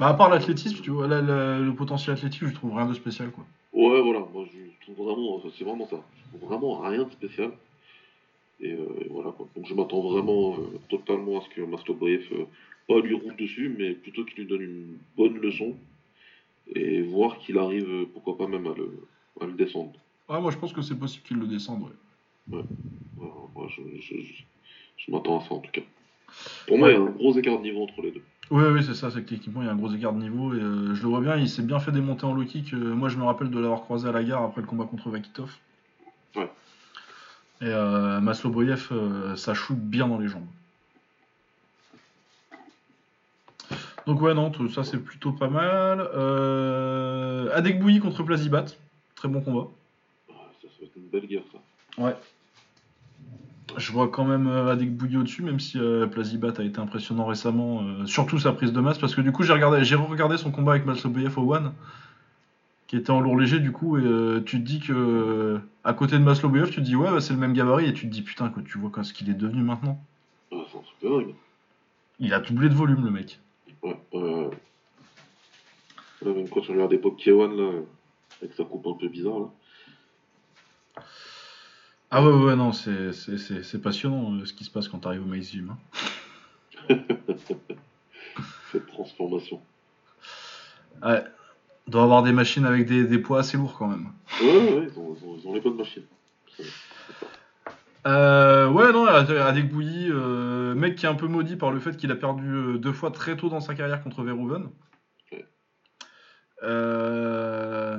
Bah, 0.00 0.08
à 0.08 0.14
part 0.14 0.30
l'athlétisme, 0.30 0.82
tu 0.82 0.88
vois, 0.88 1.06
là, 1.06 1.20
là, 1.20 1.58
le 1.58 1.74
potentiel 1.74 2.16
athlétique, 2.16 2.44
je 2.46 2.54
trouve 2.54 2.74
rien 2.74 2.86
de 2.86 2.94
spécial, 2.94 3.30
quoi. 3.30 3.44
Ouais, 3.74 4.00
voilà, 4.00 4.20
moi 4.32 4.46
je 4.50 4.84
trouve 4.92 5.06
vraiment, 5.06 5.42
c'est 5.56 5.64
vraiment 5.64 5.86
ça. 5.86 6.02
Je 6.16 6.38
trouve 6.38 6.48
vraiment 6.48 6.80
rien 6.80 7.04
de 7.04 7.10
spécial. 7.10 7.52
Et, 8.62 8.72
euh, 8.72 8.86
et 9.02 9.08
voilà 9.10 9.30
quoi. 9.30 9.46
Donc 9.54 9.66
je 9.66 9.74
m'attends 9.74 10.00
vraiment 10.00 10.54
euh, 10.54 10.78
totalement 10.88 11.38
à 11.38 11.42
ce 11.42 11.48
que 11.50 11.60
Masloboyev 11.60 12.26
euh, 12.32 12.44
pas 12.88 12.98
lui 13.00 13.14
roule 13.14 13.36
dessus, 13.36 13.74
mais 13.78 13.92
plutôt 13.92 14.24
qu'il 14.24 14.38
lui 14.38 14.46
donne 14.46 14.62
une 14.62 14.98
bonne 15.16 15.36
leçon 15.36 15.76
et 16.74 17.02
voir 17.02 17.38
qu'il 17.38 17.58
arrive, 17.58 18.06
pourquoi 18.12 18.38
pas 18.38 18.46
même 18.46 18.66
à 18.66 18.74
le, 18.74 19.06
à 19.40 19.46
le 19.46 19.52
descendre. 19.52 19.92
Ouais, 20.28 20.40
moi 20.40 20.50
je 20.50 20.56
pense 20.56 20.72
que 20.72 20.82
c'est 20.82 20.98
possible 20.98 21.24
qu'il 21.24 21.36
le 21.36 21.46
descende, 21.46 21.82
ouais. 21.82 22.62
Voilà, 23.16 23.34
moi 23.54 23.66
je, 23.68 23.82
je, 24.00 24.20
je, 24.20 24.42
je 24.96 25.10
m'attends 25.10 25.40
à 25.40 25.42
ça 25.42 25.54
en 25.54 25.60
tout 25.60 25.70
cas. 25.72 25.82
Pour 26.66 26.78
moi, 26.78 26.90
il 26.90 26.94
y 26.94 26.96
a 26.96 27.00
un 27.00 27.06
gros 27.06 27.36
écart 27.36 27.58
de 27.58 27.64
niveau 27.64 27.82
entre 27.82 28.02
les 28.02 28.12
deux. 28.12 28.22
Oui, 28.50 28.64
oui, 28.64 28.82
c'est 28.84 28.94
ça, 28.94 29.12
c'est 29.12 29.22
que 29.22 29.28
techniquement 29.28 29.62
il 29.62 29.66
y 29.66 29.68
a 29.68 29.72
un 29.72 29.76
gros 29.76 29.92
écart 29.92 30.12
de 30.12 30.18
niveau 30.18 30.52
et 30.54 30.58
euh, 30.58 30.92
je 30.92 31.02
le 31.02 31.08
vois 31.08 31.20
bien, 31.20 31.36
il 31.36 31.48
s'est 31.48 31.62
bien 31.62 31.78
fait 31.78 31.92
démonter 31.92 32.24
en 32.24 32.34
low 32.34 32.44
kick. 32.44 32.74
euh, 32.74 32.94
moi 32.94 33.08
je 33.08 33.16
me 33.16 33.22
rappelle 33.22 33.48
de 33.48 33.58
l'avoir 33.60 33.82
croisé 33.82 34.08
à 34.08 34.12
la 34.12 34.24
gare 34.24 34.42
après 34.42 34.60
le 34.60 34.66
combat 34.66 34.86
contre 34.86 35.08
Vakitov. 35.08 35.56
Ouais. 36.34 36.50
Et 37.60 37.66
euh, 37.66 38.20
Masloboyev, 38.20 38.88
euh, 38.90 39.36
ça 39.36 39.54
shoot 39.54 39.78
bien 39.78 40.08
dans 40.08 40.18
les 40.18 40.26
jambes. 40.26 40.46
Donc 44.06 44.20
ouais, 44.20 44.34
non, 44.34 44.50
tout 44.50 44.68
ça 44.68 44.82
c'est 44.82 44.98
plutôt 44.98 45.30
pas 45.30 45.48
mal. 45.48 46.00
Euh, 46.00 47.54
Adekbouyi 47.54 48.00
contre 48.00 48.24
Plazibat, 48.24 48.64
très 49.14 49.28
bon 49.28 49.42
combat. 49.42 49.68
Ça, 50.26 50.34
ça 50.62 50.68
va 50.80 50.86
être 50.86 50.96
une 50.96 51.08
belle 51.08 51.26
guerre 51.28 51.44
ça. 51.52 52.02
Ouais. 52.02 52.16
Je 53.76 53.92
vois 53.92 54.08
quand 54.08 54.24
même 54.24 54.46
euh, 54.46 54.72
Adek 54.72 54.96
Bouilly 54.96 55.16
au-dessus, 55.16 55.42
même 55.42 55.60
si 55.60 55.78
euh, 55.78 56.06
Plazibat 56.06 56.52
a 56.58 56.62
été 56.62 56.80
impressionnant 56.80 57.26
récemment, 57.26 57.82
euh, 57.82 58.06
surtout 58.06 58.38
sa 58.38 58.52
prise 58.52 58.72
de 58.72 58.80
masse, 58.80 58.98
parce 58.98 59.14
que 59.14 59.20
du 59.20 59.32
coup 59.32 59.42
j'ai 59.42 59.52
regardé, 59.52 59.84
j'ai 59.84 59.96
regardé 59.96 60.36
son 60.36 60.50
combat 60.50 60.72
avec 60.72 60.86
Masloboyev 60.86 61.38
au 61.38 61.54
One, 61.54 61.72
qui 62.86 62.96
était 62.96 63.10
en 63.10 63.20
lourd 63.20 63.38
léger 63.38 63.60
du 63.60 63.72
coup, 63.72 63.98
et 63.98 64.02
euh, 64.02 64.40
tu 64.44 64.60
te 64.60 64.66
dis 64.66 64.80
que 64.80 65.60
à 65.84 65.92
côté 65.92 66.18
de 66.18 66.22
Masloboyev, 66.24 66.70
tu 66.70 66.76
te 66.76 66.80
dis 66.80 66.96
ouais 66.96 67.10
bah, 67.10 67.20
c'est 67.20 67.32
le 67.32 67.38
même 67.38 67.52
gabarit, 67.52 67.86
et 67.86 67.92
tu 67.92 68.06
te 68.06 68.12
dis 68.12 68.22
putain 68.22 68.48
quand 68.48 68.64
tu 68.64 68.78
vois 68.78 68.90
quoi, 68.90 69.04
ce 69.04 69.12
qu'il 69.12 69.28
est 69.30 69.34
devenu 69.34 69.62
maintenant. 69.62 70.02
Ah, 70.52 70.56
c'est 70.70 70.78
un 70.78 70.82
truc 70.82 70.96
de 71.02 71.08
dingue. 71.08 71.34
Il 72.18 72.34
a 72.34 72.40
doublé 72.40 72.68
de 72.68 72.74
volume 72.74 73.04
le 73.04 73.10
mec. 73.10 73.40
Ouais, 73.82 73.96
euh... 74.14 74.50
là, 76.22 76.32
même 76.32 76.48
quand 76.48 76.60
tu 76.60 76.72
regardes 76.72 76.92
l'époque 76.92 77.18
K1 77.18 77.56
là, 77.56 77.80
avec 78.42 78.54
sa 78.54 78.64
coupe 78.64 78.86
un 78.86 78.94
peu 78.94 79.08
bizarre 79.08 79.40
là. 79.40 79.46
Ah 82.10 82.24
ouais 82.24 82.32
ouais, 82.32 82.44
ouais, 82.44 82.56
non 82.56 82.72
c'est, 82.72 83.12
c'est, 83.12 83.38
c'est, 83.38 83.62
c'est 83.62 83.80
passionnant 83.80 84.34
euh, 84.34 84.44
ce 84.44 84.52
qui 84.52 84.64
se 84.64 84.70
passe 84.70 84.88
quand 84.88 84.98
t'arrives 84.98 85.22
au 85.22 85.26
Maze 85.26 85.50
Gym. 85.50 85.76
hein. 86.88 86.96
Cette 88.72 88.86
transformation. 88.88 89.60
Ouais. 91.02 91.24
Doit 91.86 92.02
avoir 92.02 92.22
des 92.22 92.32
machines 92.32 92.66
avec 92.66 92.86
des, 92.86 93.04
des 93.04 93.18
poids 93.18 93.40
assez 93.40 93.56
lourds 93.56 93.76
quand 93.78 93.88
même. 93.88 94.08
Ouais, 94.40 94.48
ouais, 94.48 94.88
ils 94.90 94.98
ont, 94.98 95.16
ils 95.16 95.24
ont, 95.26 95.36
ils 95.40 95.48
ont 95.48 95.54
les 95.54 95.60
bonnes 95.60 95.76
machines. 95.76 96.04
Euh, 98.06 98.68
ouais, 98.68 98.92
non, 98.92 99.06
Adek 99.06 99.70
Bouilly, 99.70 100.08
euh, 100.10 100.74
mec 100.74 100.96
qui 100.96 101.06
est 101.06 101.08
un 101.08 101.14
peu 101.14 101.26
maudit 101.26 101.56
par 101.56 101.70
le 101.70 101.80
fait 101.80 101.96
qu'il 101.96 102.10
a 102.10 102.16
perdu 102.16 102.48
euh, 102.48 102.78
deux 102.78 102.92
fois 102.92 103.10
très 103.10 103.36
tôt 103.36 103.48
dans 103.48 103.60
sa 103.60 103.74
carrière 103.74 104.02
contre 104.02 104.22
Verhoeven. 104.22 104.68
Euh, 106.62 107.98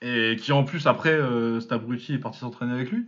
et 0.00 0.36
qui 0.40 0.52
en 0.52 0.64
plus, 0.64 0.86
après, 0.86 1.12
euh, 1.12 1.60
cet 1.60 1.72
abruti 1.72 2.14
est 2.14 2.18
parti 2.18 2.38
s'entraîner 2.38 2.72
avec 2.72 2.90
lui. 2.90 3.06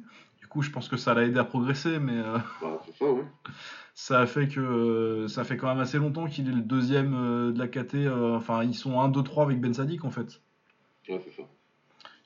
Coup, 0.51 0.63
je 0.63 0.71
pense 0.73 0.89
que 0.89 0.97
ça 0.97 1.15
l'a 1.15 1.23
aidé 1.23 1.39
à 1.39 1.45
progresser, 1.45 2.01
mais 2.01 2.19
euh, 2.19 2.37
Bah, 2.61 2.83
ça, 2.99 3.05
ouais. 3.05 3.23
ça 3.95 4.21
a 4.21 4.27
fait 4.27 4.49
que 4.49 4.59
euh, 4.59 5.29
ça 5.29 5.45
fait 5.45 5.57
quand 5.57 5.69
même 5.69 5.79
assez 5.79 5.97
longtemps 5.99 6.27
qu'il 6.27 6.49
est 6.49 6.53
le 6.53 6.61
deuxième 6.61 7.15
euh, 7.15 7.53
de 7.53 7.59
la 7.61 7.69
KT. 7.69 7.95
euh, 7.95 8.37
enfin, 8.37 8.65
ils 8.65 8.75
sont 8.75 9.01
1, 9.01 9.11
2, 9.11 9.23
3 9.23 9.45
avec 9.45 9.61
Ben 9.61 9.73
Sadik 9.73 10.05
en 10.05 10.11
fait. 10.11 10.41
Ouais, 11.09 11.21
c'est 11.25 11.41
ça. 11.41 11.47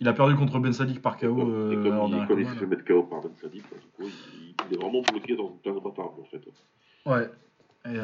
Il 0.00 0.08
a 0.08 0.14
perdu 0.14 0.36
contre 0.36 0.58
Ben 0.58 0.72
Sadik 0.72 1.02
par 1.02 1.18
KO. 1.18 1.26
et 1.26 1.42
euh, 1.42 1.82
comme, 1.82 2.14
il, 2.14 2.26
comme 2.26 2.40
il 2.40 2.46
s'est 2.48 2.54
fait 2.56 2.66
mettre 2.66 2.84
KO 2.86 3.02
par 3.02 3.20
Ben 3.20 3.30
Sadik, 3.40 3.62
du 3.62 3.68
coup, 3.94 4.10
il, 4.10 4.54
il 4.70 4.74
est 4.74 4.80
vraiment 4.80 5.02
bloqué 5.02 5.36
dans 5.36 5.48
une 5.50 5.58
place 5.58 5.74
battable, 5.84 6.20
en 6.20 6.24
fait. 6.24 6.42
Ouais. 7.04 7.30
Et, 7.84 7.98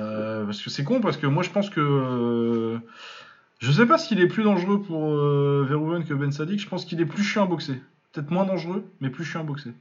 parce 0.45 0.61
que 0.63 0.69
c'est 0.69 0.85
con, 0.85 1.01
parce 1.01 1.17
que 1.17 1.27
moi 1.27 1.43
je 1.43 1.49
pense 1.49 1.71
que. 1.71 2.79
je 3.61 3.73
sais 3.73 3.87
pas 3.87 3.97
s'il 3.97 4.21
est 4.21 4.27
plus 4.29 4.43
dangereux 4.45 4.83
pour 4.83 5.07
Verhoeven 5.65 6.05
que 6.05 6.13
Ben 6.13 6.31
Sadik. 6.31 6.61
Je 6.61 6.69
pense 6.69 6.85
qu'il 6.85 7.01
est 7.01 7.07
plus 7.07 7.23
chiant 7.23 7.45
à 7.45 7.47
boxer. 7.47 7.81
Peut-être 8.13 8.31
moins 8.31 8.45
dangereux, 8.45 8.85
mais 9.01 9.09
plus 9.09 9.25
chiant 9.25 9.41
à 9.41 9.45
boxer. 9.45 9.73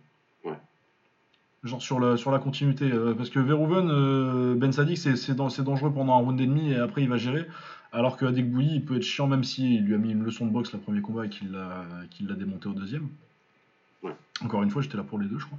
Genre 1.63 1.81
sur 1.81 1.99
la, 1.99 2.15
sur 2.17 2.31
la 2.31 2.39
continuité. 2.39 2.89
euh, 2.91 3.13
parce 3.13 3.29
que 3.29 3.39
Verhoeven, 3.39 3.89
euh, 3.91 4.55
Ben 4.55 4.71
Sadik, 4.71 4.97
c'est 4.97 5.15
c'est 5.17 5.33
dan- 5.35 5.49
c'est 5.49 5.63
dangereux 5.63 5.91
pendant 5.93 6.13
un 6.13 6.19
round 6.21 6.39
et 6.39 6.45
demi 6.45 6.71
et 6.71 6.77
après 6.77 7.01
il 7.03 7.09
va 7.09 7.17
gérer. 7.17 7.45
Alors 7.91 8.17
que 8.17 8.25
Adek 8.25 8.49
Bouilly, 8.49 8.75
il 8.75 8.85
peut 8.85 8.95
être 8.97 9.03
chiant 9.03 9.27
même 9.27 9.43
s'il 9.43 9.83
lui 9.83 9.95
a 9.95 9.97
mis 9.97 10.11
une 10.11 10.23
leçon 10.23 10.45
de 10.45 10.51
boxe 10.51 10.71
le 10.73 10.79
premier 10.79 11.01
combat 11.01 11.25
et 11.25 11.29
qu'il 11.29 11.51
l'a 11.51 12.35
démonté 12.35 12.67
au 12.69 12.73
deuxième. 12.73 13.07
Ouais. 14.03 14.15
Encore 14.41 14.63
une 14.63 14.69
fois, 14.69 14.81
j'étais 14.81 14.95
là 14.95 15.03
pour 15.03 15.19
les 15.19 15.27
deux, 15.27 15.39
je 15.39 15.45
crois. 15.47 15.57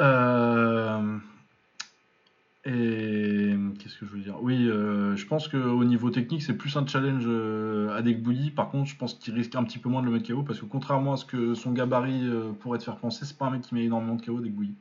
Euh, 0.00 1.16
Et 2.66 3.05
qu'est-ce 3.86 4.00
que 4.00 4.06
je 4.06 4.10
veux 4.10 4.20
dire? 4.20 4.36
Oui, 4.42 4.68
euh, 4.68 5.14
je 5.14 5.26
pense 5.26 5.46
qu'au 5.46 5.84
niveau 5.84 6.10
technique, 6.10 6.42
c'est 6.42 6.56
plus 6.56 6.76
un 6.76 6.84
challenge 6.84 7.22
euh, 7.26 7.96
Adek 7.96 8.20
Bouilly. 8.20 8.50
Par 8.50 8.68
contre, 8.68 8.90
je 8.90 8.96
pense 8.96 9.14
qu'il 9.14 9.32
risque 9.34 9.54
un 9.54 9.62
petit 9.62 9.78
peu 9.78 9.88
moins 9.88 10.00
de 10.00 10.06
le 10.06 10.12
mettre 10.12 10.26
KO 10.26 10.42
parce 10.42 10.60
que 10.60 10.64
contrairement 10.64 11.12
à 11.12 11.16
ce 11.16 11.24
que 11.24 11.54
son 11.54 11.70
gabarit 11.70 12.24
euh, 12.24 12.50
pourrait 12.60 12.78
te 12.78 12.84
faire 12.84 12.96
penser, 12.96 13.24
c'est 13.24 13.38
pas 13.38 13.46
un 13.46 13.50
mec 13.50 13.62
qui 13.62 13.76
met 13.76 13.84
énormément 13.84 14.16
de 14.16 14.22
KO 14.22 14.38
Adek 14.38 14.52
Bouilly. 14.52 14.74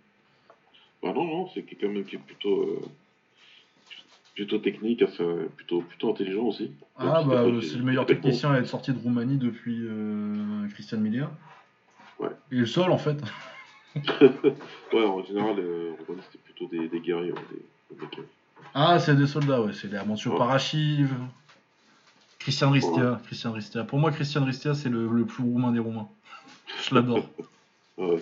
Bah 1.03 1.13
non, 1.13 1.23
non, 1.23 1.49
c'est 1.53 1.61
quelqu'un 1.61 1.89
même 1.89 2.03
qui 2.03 2.15
est 2.15 2.19
plutôt, 2.19 2.63
euh, 2.63 2.81
plutôt 4.33 4.57
technique, 4.57 5.03
plutôt, 5.55 5.81
plutôt 5.81 6.09
intelligent 6.09 6.45
aussi. 6.45 6.71
Ah 6.97 7.21
bah 7.23 7.45
c'est 7.61 7.77
le 7.77 7.83
meilleur 7.83 8.07
technicien 8.07 8.53
à 8.53 8.57
être 8.57 8.67
sorti 8.67 8.91
de 8.91 8.97
Roumanie 8.97 9.37
depuis 9.37 9.81
euh, 9.83 10.67
Christian 10.69 10.97
Miller. 10.97 11.29
Ouais. 12.17 12.29
Et 12.51 12.55
le 12.55 12.65
seul 12.65 12.89
en 12.89 12.97
fait. 12.97 13.21
Ouais, 14.93 15.05
en 15.05 15.23
général, 15.23 15.55
Romain, 16.07 16.21
c'était 16.23 16.43
plutôt 16.43 16.67
des, 16.67 16.89
des 16.89 16.99
guerriers. 16.99 17.31
des, 17.31 17.95
Ah, 18.73 18.99
c'est 18.99 19.15
des 19.15 19.27
soldats, 19.27 19.61
ouais. 19.61 19.71
C'est 19.73 19.87
les 19.87 19.97
Amancio 19.97 20.31
Ouais. 20.31 20.37
Parachiv. 20.37 21.13
Christian 22.39 22.71
Ristia. 22.71 23.19
Christian 23.25 23.51
Ristia. 23.53 23.83
Pour 23.83 23.99
moi, 23.99 24.11
Christian 24.11 24.43
Ristia, 24.45 24.73
c'est 24.73 24.89
le, 24.89 25.07
le 25.07 25.25
plus 25.25 25.43
roumain 25.43 25.71
des 25.71 25.79
roumains. 25.79 26.07
Je 26.89 26.95
l'adore. 26.95 27.27
Ouais. 27.97 28.21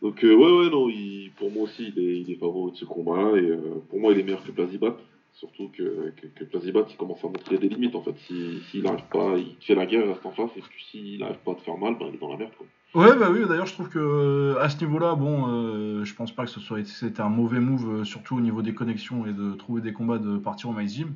Donc, 0.00 0.22
euh, 0.22 0.32
ouais, 0.32 0.58
ouais, 0.64 0.70
non, 0.70 0.88
il, 0.88 1.32
pour 1.36 1.50
moi 1.50 1.64
aussi, 1.64 1.92
il 1.94 1.98
est, 1.98 2.20
il 2.20 2.30
est 2.30 2.36
favori 2.36 2.70
de 2.70 2.76
ce 2.76 2.84
combat-là. 2.84 3.36
Et 3.36 3.46
euh, 3.50 3.82
pour 3.90 3.98
moi, 3.98 4.12
il 4.12 4.20
est 4.20 4.22
meilleur 4.22 4.44
que 4.44 4.52
Plazibat. 4.52 4.96
Surtout 5.38 5.70
que, 5.76 6.12
que, 6.16 6.90
il 6.90 6.96
commence 6.96 7.24
à 7.24 7.28
montrer 7.28 7.58
des 7.58 7.68
limites 7.68 7.94
en 7.94 8.02
fait. 8.02 8.16
S'il 8.26 8.60
si, 8.64 8.82
n'arrive 8.82 9.04
pas, 9.04 9.36
il 9.36 9.54
fait 9.60 9.76
la 9.76 9.86
guerre, 9.86 10.04
il 10.04 10.10
reste 10.10 10.26
en 10.26 10.32
face. 10.32 10.50
Et 10.56 10.62
s'il 10.90 11.20
n'arrive 11.20 11.38
pas 11.44 11.52
à 11.52 11.54
te 11.54 11.60
faire 11.60 11.78
mal, 11.78 11.96
ben, 11.96 12.06
il 12.08 12.16
est 12.16 12.18
dans 12.18 12.32
la 12.32 12.38
merde. 12.38 12.50
Quoi. 12.58 12.66
Ouais, 12.94 13.16
bah 13.16 13.28
oui, 13.30 13.40
d'ailleurs, 13.46 13.66
je 13.66 13.74
trouve 13.74 13.88
que 13.88 14.00
euh, 14.00 14.60
à 14.60 14.68
ce 14.68 14.82
niveau-là, 14.84 15.14
bon, 15.14 15.46
euh, 15.46 16.04
je 16.04 16.14
pense 16.14 16.32
pas 16.32 16.44
que 16.44 16.50
ce 16.50 16.58
soit 16.58 16.84
c'était 16.84 17.20
un 17.20 17.28
mauvais 17.28 17.60
move, 17.60 18.00
euh, 18.00 18.04
surtout 18.04 18.36
au 18.36 18.40
niveau 18.40 18.62
des 18.62 18.74
connexions 18.74 19.26
et 19.26 19.32
de 19.32 19.52
trouver 19.52 19.80
des 19.80 19.92
combats 19.92 20.18
de 20.18 20.38
partir 20.38 20.70
au 20.70 20.72
Maïs 20.72 20.96
Gym. 20.96 21.14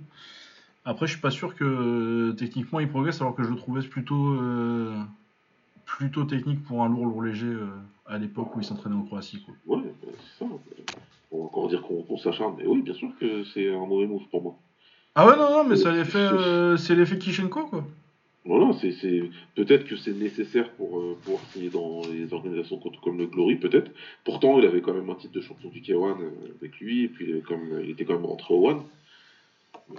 Après, 0.84 1.06
je 1.06 1.12
suis 1.12 1.20
pas 1.20 1.30
sûr 1.30 1.56
que 1.56 2.32
techniquement 2.38 2.78
il 2.78 2.88
progresse, 2.88 3.20
alors 3.20 3.34
que 3.34 3.42
je 3.42 3.50
le 3.50 3.56
trouvais 3.56 3.80
plutôt, 3.80 4.36
plutôt 5.84 6.24
technique 6.24 6.62
pour 6.64 6.82
un 6.82 6.88
lourd, 6.88 7.06
lourd 7.06 7.22
léger 7.22 7.56
à 8.06 8.18
l'époque 8.18 8.54
où 8.56 8.60
il 8.60 8.64
s'entraînait 8.64 8.96
en 8.96 9.02
Croatie. 9.02 9.42
Quoi. 9.44 9.54
Ouais, 9.66 9.82
c'est 10.36 10.44
ça. 10.44 10.50
On 11.30 11.38
va 11.38 11.44
encore 11.44 11.68
dire 11.68 11.82
qu'on 11.82 12.18
s'acharne. 12.18 12.54
Mais 12.58 12.66
oui, 12.66 12.82
bien 12.82 12.94
sûr 12.94 13.08
que 13.18 13.44
c'est 13.44 13.72
un 13.72 13.86
mauvais 13.86 14.06
move 14.06 14.28
pour 14.30 14.42
moi. 14.42 14.56
Ah 15.14 15.26
ouais, 15.26 15.36
non, 15.36 15.50
non, 15.50 15.64
mais 15.64 15.70
Ouais, 15.70 15.76
c'est 15.76 15.92
l'effet, 15.92 16.18
euh, 16.18 16.76
c'est 16.76 16.94
l'effet 16.94 17.18
Kishenko, 17.18 17.66
quoi. 17.66 17.84
Voilà, 18.44 18.72
c'est, 18.80 18.92
c'est... 18.92 19.22
peut-être 19.54 19.84
que 19.84 19.96
c'est 19.96 20.12
nécessaire 20.14 20.70
pour 20.72 20.98
euh, 20.98 21.16
pouvoir 21.22 21.42
signer 21.52 21.70
dans 21.70 22.00
les 22.10 22.32
organisations 22.34 22.80
comme 23.02 23.18
le 23.18 23.26
Glory, 23.26 23.56
peut-être. 23.56 23.90
Pourtant, 24.24 24.58
il 24.58 24.66
avait 24.66 24.80
quand 24.80 24.94
même 24.94 25.08
un 25.10 25.14
titre 25.14 25.32
de 25.34 25.40
champion 25.40 25.68
du 25.68 25.80
K1 25.80 26.20
euh, 26.20 26.30
avec 26.60 26.78
lui, 26.80 27.04
et 27.04 27.08
puis 27.08 27.26
il, 27.28 27.32
avait 27.34 27.42
quand 27.42 27.56
même- 27.56 27.82
il 27.84 27.90
était 27.90 28.04
quand 28.04 28.14
même 28.14 28.24
rentré 28.26 28.52
au 28.52 28.68
One. 28.68 28.82
Bon, 29.88 29.96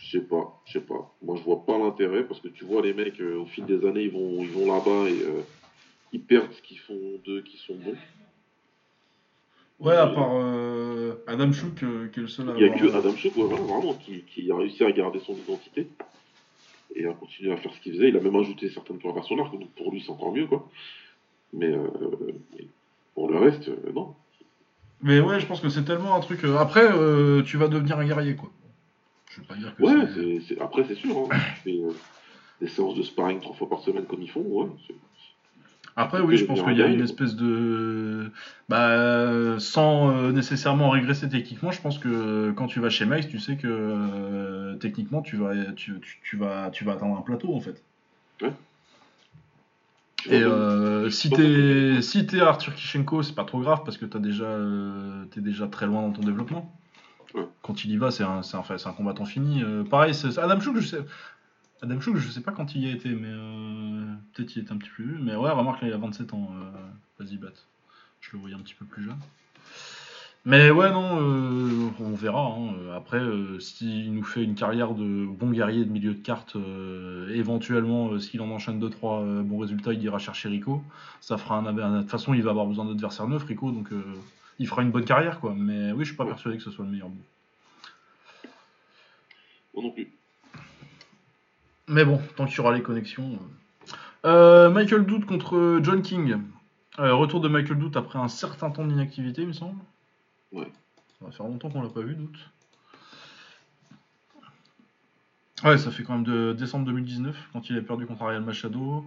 je 0.00 0.10
sais 0.18 0.24
pas, 0.24 0.60
je 0.66 0.72
sais 0.74 0.80
pas. 0.80 1.14
Moi, 1.22 1.36
je 1.36 1.42
vois 1.42 1.64
pas 1.66 1.78
l'intérêt 1.78 2.24
parce 2.24 2.40
que 2.40 2.48
tu 2.48 2.64
vois 2.64 2.80
les 2.82 2.94
mecs 2.94 3.20
euh, 3.20 3.36
au 3.40 3.46
fil 3.46 3.66
des 3.66 3.84
années, 3.86 4.04
ils 4.04 4.10
vont, 4.10 4.42
ils 4.42 4.50
vont 4.50 4.66
là-bas 4.72 5.08
et 5.10 5.22
euh, 5.22 5.42
ils 6.12 6.20
perdent 6.22 6.52
ce 6.52 6.62
qu'ils 6.62 6.78
font 6.78 7.20
d'eux, 7.24 7.42
qui 7.42 7.56
sont 7.58 7.74
bons. 7.74 7.96
Ouais, 9.78 9.96
à 9.96 10.06
part 10.06 10.30
euh, 10.34 11.14
Adam 11.26 11.50
Chouk, 11.52 11.82
euh, 11.82 12.08
qui 12.08 12.20
est 12.20 12.22
le 12.22 12.28
seul 12.28 12.48
à 12.50 12.54
Il 12.54 12.60
y 12.60 12.68
a 12.68 12.72
avoir- 12.72 12.92
que 12.92 12.96
Adam 13.08 13.16
Chouk, 13.16 13.36
ouais, 13.36 13.42
voilà, 13.44 13.62
vraiment, 13.64 13.94
qui, 13.94 14.22
qui 14.22 14.50
a 14.50 14.56
réussi 14.56 14.84
à 14.84 14.92
garder 14.92 15.18
son 15.20 15.34
identité 15.34 15.88
et 16.94 17.06
à 17.06 17.12
continuer 17.14 17.52
à 17.52 17.56
faire 17.56 17.72
ce 17.74 17.80
qu'il 17.80 17.92
faisait. 17.94 18.08
Il 18.10 18.16
a 18.16 18.20
même 18.20 18.36
ajouté 18.36 18.68
certaines 18.68 18.98
points 18.98 19.12
vers 19.12 19.24
son 19.24 19.38
arc, 19.38 19.52
donc 19.58 19.70
pour 19.70 19.90
lui, 19.90 20.00
c'est 20.00 20.10
encore 20.10 20.32
mieux, 20.32 20.46
quoi. 20.46 20.68
Mais, 21.52 21.72
euh, 21.72 21.88
mais 22.54 22.66
pour 23.14 23.28
le 23.28 23.38
reste, 23.38 23.68
euh, 23.68 23.92
non. 23.92 24.14
Mais 25.00 25.18
ouais, 25.20 25.40
je 25.40 25.46
pense 25.46 25.60
que 25.60 25.68
c'est 25.68 25.82
tellement 25.84 26.14
un 26.14 26.20
truc. 26.20 26.44
euh, 26.44 26.56
Après, 26.58 26.84
euh, 26.92 27.42
tu 27.42 27.56
vas 27.56 27.66
devenir 27.66 27.98
un 27.98 28.04
guerrier, 28.04 28.36
quoi. 28.36 28.50
Je 29.30 29.40
veux 29.40 29.46
pas 29.46 29.56
dire 29.56 29.74
que 29.74 29.82
Ouais, 29.82 30.40
c'est. 30.46 30.60
après, 30.60 30.84
c'est 30.84 30.94
sûr, 30.94 31.16
hein, 31.16 31.28
tu 31.56 31.60
fais 31.62 31.82
euh, 31.82 31.90
des 32.60 32.68
séances 32.68 32.94
de 32.94 33.02
sparring 33.02 33.40
trois 33.40 33.56
fois 33.56 33.68
par 33.68 33.80
semaine 33.80 34.04
comme 34.04 34.22
ils 34.22 34.30
font, 34.30 34.42
ouais. 34.42 34.68
c'est- 34.86 34.94
Après, 35.96 36.20
oui, 36.20 36.36
je 36.36 36.44
pense 36.44 36.62
qu'il 36.62 36.76
y 36.76 36.82
a 36.82 36.86
un 36.86 36.92
une 36.92 37.00
espèce 37.02 37.36
de. 37.36 38.30
Bah, 38.68 38.88
euh, 38.90 39.58
sans 39.58 40.10
euh, 40.10 40.32
nécessairement 40.32 40.90
régresser 40.90 41.28
techniquement, 41.28 41.70
je 41.70 41.80
pense 41.80 41.98
que 41.98 42.50
quand 42.52 42.66
tu 42.66 42.80
vas 42.80 42.88
chez 42.88 43.04
Max, 43.04 43.28
tu 43.28 43.38
sais 43.38 43.56
que 43.56 43.66
euh, 43.68 44.74
techniquement, 44.76 45.20
tu 45.22 45.36
vas, 45.36 45.54
tu, 45.72 46.00
tu- 46.00 46.20
tu 46.22 46.36
vas, 46.36 46.70
tu 46.70 46.84
vas 46.84 46.92
atteindre 46.92 47.18
un 47.18 47.22
plateau, 47.22 47.54
en 47.54 47.60
fait. 47.60 47.82
tu 48.38 48.46
vois, 48.46 48.54
Et 50.30 50.42
euh, 50.42 51.10
si 51.10 51.28
t'es 51.30 52.00
si 52.00 52.26
t'es 52.26 52.40
Arthur 52.40 52.74
Kishenko, 52.74 53.22
c'est 53.22 53.34
pas 53.34 53.44
trop 53.44 53.60
grave 53.60 53.82
parce 53.84 53.98
que 53.98 54.06
t'as 54.06 54.18
déjà 54.20 54.44
euh, 54.44 55.24
t'es 55.26 55.40
déjà 55.40 55.66
très 55.66 55.86
loin 55.86 56.02
dans 56.02 56.12
ton 56.12 56.22
développement. 56.22 56.72
Ouais. 57.34 57.42
Quand 57.62 57.84
il 57.84 57.90
y 57.90 57.96
va, 57.96 58.10
c'est 58.10 58.24
un, 58.24 58.40
un, 58.40 58.88
un 58.88 58.92
combattant 58.92 59.24
fini. 59.24 59.62
Euh, 59.62 59.84
pareil, 59.84 60.14
Adam 60.38 60.60
Chouk, 60.60 60.76
je 60.78 60.86
sais. 60.86 61.04
Adam 61.82 62.00
Chouk, 62.00 62.16
je 62.16 62.28
sais 62.28 62.40
pas 62.42 62.52
quand 62.52 62.74
il 62.76 62.86
y 62.86 62.88
a 62.90 62.94
été, 62.94 63.08
mais 63.10 63.28
euh, 63.28 64.04
peut-être 64.32 64.54
il 64.54 64.62
était 64.62 64.72
un 64.72 64.76
petit 64.76 64.88
peu 64.90 65.02
plus. 65.02 65.18
Mais 65.20 65.34
ouais, 65.34 65.50
remarque 65.50 65.82
là, 65.82 65.88
il 65.88 65.94
a 65.94 65.98
27 65.98 66.32
ans, 66.32 66.50
euh, 66.54 67.22
vas-y 67.24 67.36
bat. 67.38 67.48
Je 68.20 68.30
le 68.34 68.38
voyais 68.38 68.54
un 68.54 68.60
petit 68.60 68.74
peu 68.74 68.84
plus 68.84 69.02
jeune. 69.02 69.18
Mais 70.44 70.70
ouais, 70.70 70.90
non, 70.90 71.20
euh, 71.20 71.90
on 72.00 72.14
verra. 72.14 72.46
hein. 72.56 72.74
Après, 72.96 73.20
s'il 73.60 74.12
nous 74.14 74.22
fait 74.22 74.42
une 74.44 74.54
carrière 74.54 74.94
de 74.94 75.26
bon 75.26 75.50
guerrier 75.50 75.84
de 75.84 75.90
milieu 75.90 76.14
de 76.14 76.20
carte, 76.20 76.56
éventuellement, 77.32 78.18
s'il 78.20 78.40
en 78.40 78.50
enchaîne 78.50 78.80
2-3 78.80 79.42
bons 79.42 79.58
résultats, 79.58 79.92
il 79.92 80.02
ira 80.02 80.18
chercher 80.18 80.48
Rico. 80.48 80.82
Ça 81.20 81.36
fera 81.36 81.58
un, 81.58 81.72
De 81.72 82.00
toute 82.00 82.10
façon, 82.10 82.34
il 82.34 82.42
va 82.42 82.50
avoir 82.50 82.66
besoin 82.66 82.84
d'adversaires 82.84 83.26
neufs, 83.28 83.44
Rico, 83.44 83.70
donc 83.72 83.90
il 84.58 84.66
fera 84.68 84.82
une 84.82 84.90
bonne 84.92 85.04
carrière, 85.04 85.40
quoi. 85.40 85.54
Mais 85.56 85.92
oui, 85.92 86.04
je 86.04 86.10
suis 86.10 86.16
pas 86.16 86.26
persuadé 86.26 86.56
que 86.58 86.62
ce 86.62 86.70
soit 86.70 86.84
le 86.84 86.90
meilleur 86.90 87.08
move. 87.08 87.18
Moi 89.74 89.84
non 89.84 89.90
plus. 89.90 90.12
Mais 91.88 92.04
bon, 92.04 92.20
tant 92.36 92.46
qu'il 92.46 92.56
y 92.58 92.60
aura 92.60 92.72
les 92.74 92.82
connexions. 92.82 93.32
euh. 93.32 93.88
Euh, 94.24 94.70
Michael 94.70 95.04
Doot 95.04 95.24
contre 95.26 95.80
John 95.82 96.02
King. 96.02 96.36
Euh, 96.98 97.14
retour 97.14 97.40
de 97.40 97.48
Michael 97.48 97.78
Doot 97.78 97.96
après 97.96 98.18
un 98.18 98.28
certain 98.28 98.70
temps 98.70 98.86
d'inactivité, 98.86 99.42
il 99.42 99.48
me 99.48 99.52
semble. 99.52 99.80
Ouais. 100.52 100.70
Ça 101.18 101.24
va 101.26 101.32
faire 101.32 101.46
longtemps 101.46 101.70
qu'on 101.70 101.82
l'a 101.82 101.88
pas 101.88 102.02
vu, 102.02 102.14
Doot. 102.14 102.36
Ouais, 105.64 105.78
ça 105.78 105.90
fait 105.92 106.02
quand 106.02 106.14
même 106.14 106.24
de 106.24 106.52
décembre 106.52 106.86
2019 106.86 107.36
quand 107.52 107.70
il 107.70 107.78
a 107.78 107.82
perdu 107.82 108.04
contre 108.06 108.22
Ariel 108.22 108.42
Machado. 108.42 109.04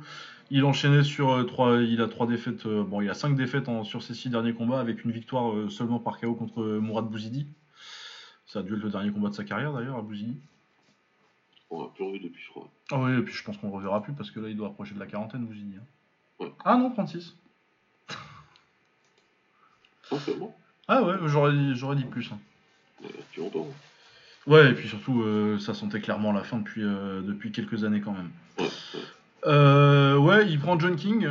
Il 0.52 0.64
enchaînait 0.64 1.04
sur 1.04 1.32
euh, 1.32 1.44
trois, 1.44 1.78
il 1.82 2.02
a 2.02 2.08
trois 2.08 2.28
défaites, 2.28 2.66
bon, 2.68 3.02
il 3.02 3.10
a 3.10 3.14
cinq 3.14 3.36
défaites 3.36 3.68
en- 3.68 3.84
sur 3.84 4.02
ses 4.04 4.14
six 4.14 4.30
derniers 4.30 4.54
combats 4.54 4.80
avec 4.80 5.04
une 5.04 5.12
victoire 5.12 5.70
seulement 5.70 6.00
par 6.00 6.20
KO 6.20 6.34
contre 6.34 6.62
Mourad 6.64 7.06
Bouzidi. 7.10 7.46
Ça 8.46 8.60
a 8.60 8.64
dû 8.64 8.74
être 8.76 8.84
le 8.84 8.90
dernier 8.90 9.12
combat 9.12 9.30
de 9.30 9.34
sa 9.34 9.44
carrière 9.44 9.74
d'ailleurs 9.74 9.98
à 9.98 10.02
Bouzidi. 10.02 10.38
On 11.72 11.84
a 11.84 11.90
plus 11.90 12.04
revu 12.04 12.20
depuis, 12.20 12.42
je 12.44 12.50
crois. 12.50 12.70
Ah 12.92 12.98
oui, 13.00 13.18
et 13.18 13.22
puis 13.22 13.34
je 13.34 13.44
pense 13.44 13.58
qu'on 13.58 13.68
le 13.70 13.74
reverra 13.76 14.02
plus 14.02 14.14
parce 14.14 14.30
que 14.32 14.40
là 14.40 14.50
il 14.50 14.56
doit 14.56 14.68
approcher 14.68 14.94
de 14.94 15.00
la 15.00 15.08
quarantaine, 15.08 15.46
Bouzidi. 15.46 15.76
hein. 15.78 15.84
Ouais. 16.40 16.54
Ah 16.64 16.78
non, 16.78 16.92
36. 16.92 17.36
Ah, 18.10 18.16
bon 20.38 20.54
Ah 20.88 21.04
ouais, 21.04 21.16
j'aurais 21.26 21.54
dit, 21.54 21.76
j'aurais 21.76 21.96
dit 21.96 22.04
plus. 22.06 22.32
hein. 22.32 22.40
Y 23.02 23.06
a 23.06 23.10
depuis 23.10 23.42
longtemps. 23.42 23.68
Ouais, 24.48 24.70
et 24.70 24.74
puis 24.76 24.88
surtout, 24.88 25.24
euh, 25.24 25.58
ça 25.58 25.74
sentait 25.74 26.00
clairement 26.02 26.32
la 26.32 26.44
fin 26.44 26.60
depuis, 26.60 26.84
euh, 26.84 27.22
depuis 27.22 27.52
quelques 27.52 27.84
années 27.84 28.02
quand 28.02 28.14
même. 28.14 28.30
Ouais, 28.60 28.66
ouais. 28.66 29.02
Euh, 29.48 30.18
ouais, 30.18 30.48
il 30.48 30.60
prend 30.60 30.80
John 30.80 30.96
King. 30.96 31.30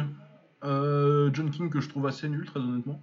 John 0.62 1.50
King 1.52 1.70
que 1.70 1.80
je 1.80 1.88
trouve 1.88 2.06
assez 2.06 2.28
nul, 2.28 2.44
très 2.46 2.58
honnêtement. 2.58 3.00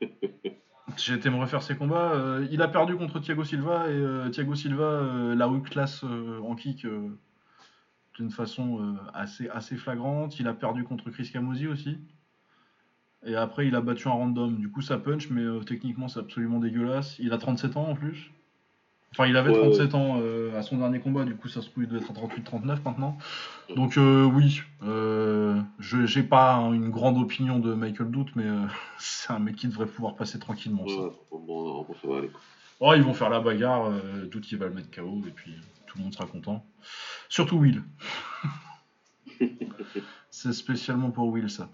J'ai 0.96 1.14
été 1.14 1.30
me 1.30 1.36
refaire 1.36 1.62
ses 1.62 1.76
combats. 1.76 2.12
Euh, 2.12 2.46
il 2.50 2.62
a 2.62 2.68
perdu 2.68 2.96
contre 2.96 3.20
Thiago 3.20 3.44
Silva 3.44 3.90
et 3.90 3.94
euh, 3.94 4.28
Thiago 4.30 4.54
Silva 4.54 5.34
l'a 5.34 5.48
eu 5.48 5.62
classe 5.62 6.02
en 6.04 6.54
kick 6.54 6.86
d'une 8.14 8.30
façon 8.30 8.96
assez, 9.14 9.48
assez 9.48 9.76
flagrante. 9.76 10.38
Il 10.40 10.48
a 10.48 10.54
perdu 10.54 10.84
contre 10.84 11.10
Chris 11.10 11.30
Camozzi 11.32 11.66
aussi. 11.66 11.98
Et 13.24 13.36
après, 13.36 13.66
il 13.66 13.74
a 13.74 13.80
battu 13.80 14.08
un 14.08 14.12
random. 14.12 14.58
Du 14.58 14.70
coup, 14.70 14.80
ça 14.80 14.98
punch, 14.98 15.30
mais 15.30 15.44
techniquement, 15.64 16.08
c'est 16.08 16.20
absolument 16.20 16.58
dégueulasse. 16.58 17.18
Il 17.18 17.32
a 17.32 17.38
37 17.38 17.76
ans 17.76 17.88
en 17.88 17.94
plus. 17.94 18.30
Enfin, 19.12 19.26
il 19.26 19.36
avait 19.36 19.52
37 19.52 19.94
ans 19.94 20.20
euh, 20.20 20.56
à 20.58 20.62
son 20.62 20.76
dernier 20.76 21.00
combat, 21.00 21.24
du 21.24 21.34
coup, 21.34 21.48
ça 21.48 21.62
se 21.62 21.70
trouve, 21.70 21.84
il 21.84 21.88
doit 21.88 21.98
être 21.98 22.10
à 22.10 22.14
38-39 22.14 22.82
maintenant. 22.84 23.16
Donc, 23.74 23.96
euh, 23.96 24.24
oui, 24.24 24.62
euh, 24.84 25.60
je 25.78 26.04
j'ai 26.06 26.22
pas 26.22 26.56
une 26.72 26.90
grande 26.90 27.16
opinion 27.16 27.58
de 27.58 27.74
Michael 27.74 28.10
Doute, 28.10 28.28
mais 28.36 28.44
c'est 28.98 29.32
un 29.32 29.38
mec 29.38 29.56
qui 29.56 29.68
devrait 29.68 29.86
pouvoir 29.86 30.14
passer 30.14 30.38
tranquillement. 30.38 30.86
Ça 30.86 32.08
va 32.08 32.18
aller. 32.18 32.30
Oh, 32.80 32.92
ils 32.94 33.02
vont 33.02 33.14
faire 33.14 33.30
la 33.30 33.40
bagarre, 33.40 33.90
Doute 34.30 34.52
il 34.52 34.58
va 34.58 34.66
le 34.66 34.74
mettre 34.74 34.90
KO, 34.90 35.22
et 35.26 35.30
puis 35.30 35.52
tout 35.86 35.98
le 35.98 36.04
monde 36.04 36.14
sera 36.14 36.26
content. 36.26 36.64
Surtout 37.28 37.56
Will. 37.56 37.82
c'est 40.30 40.52
spécialement 40.52 41.10
pour 41.10 41.26
Will, 41.28 41.50
ça. 41.50 41.70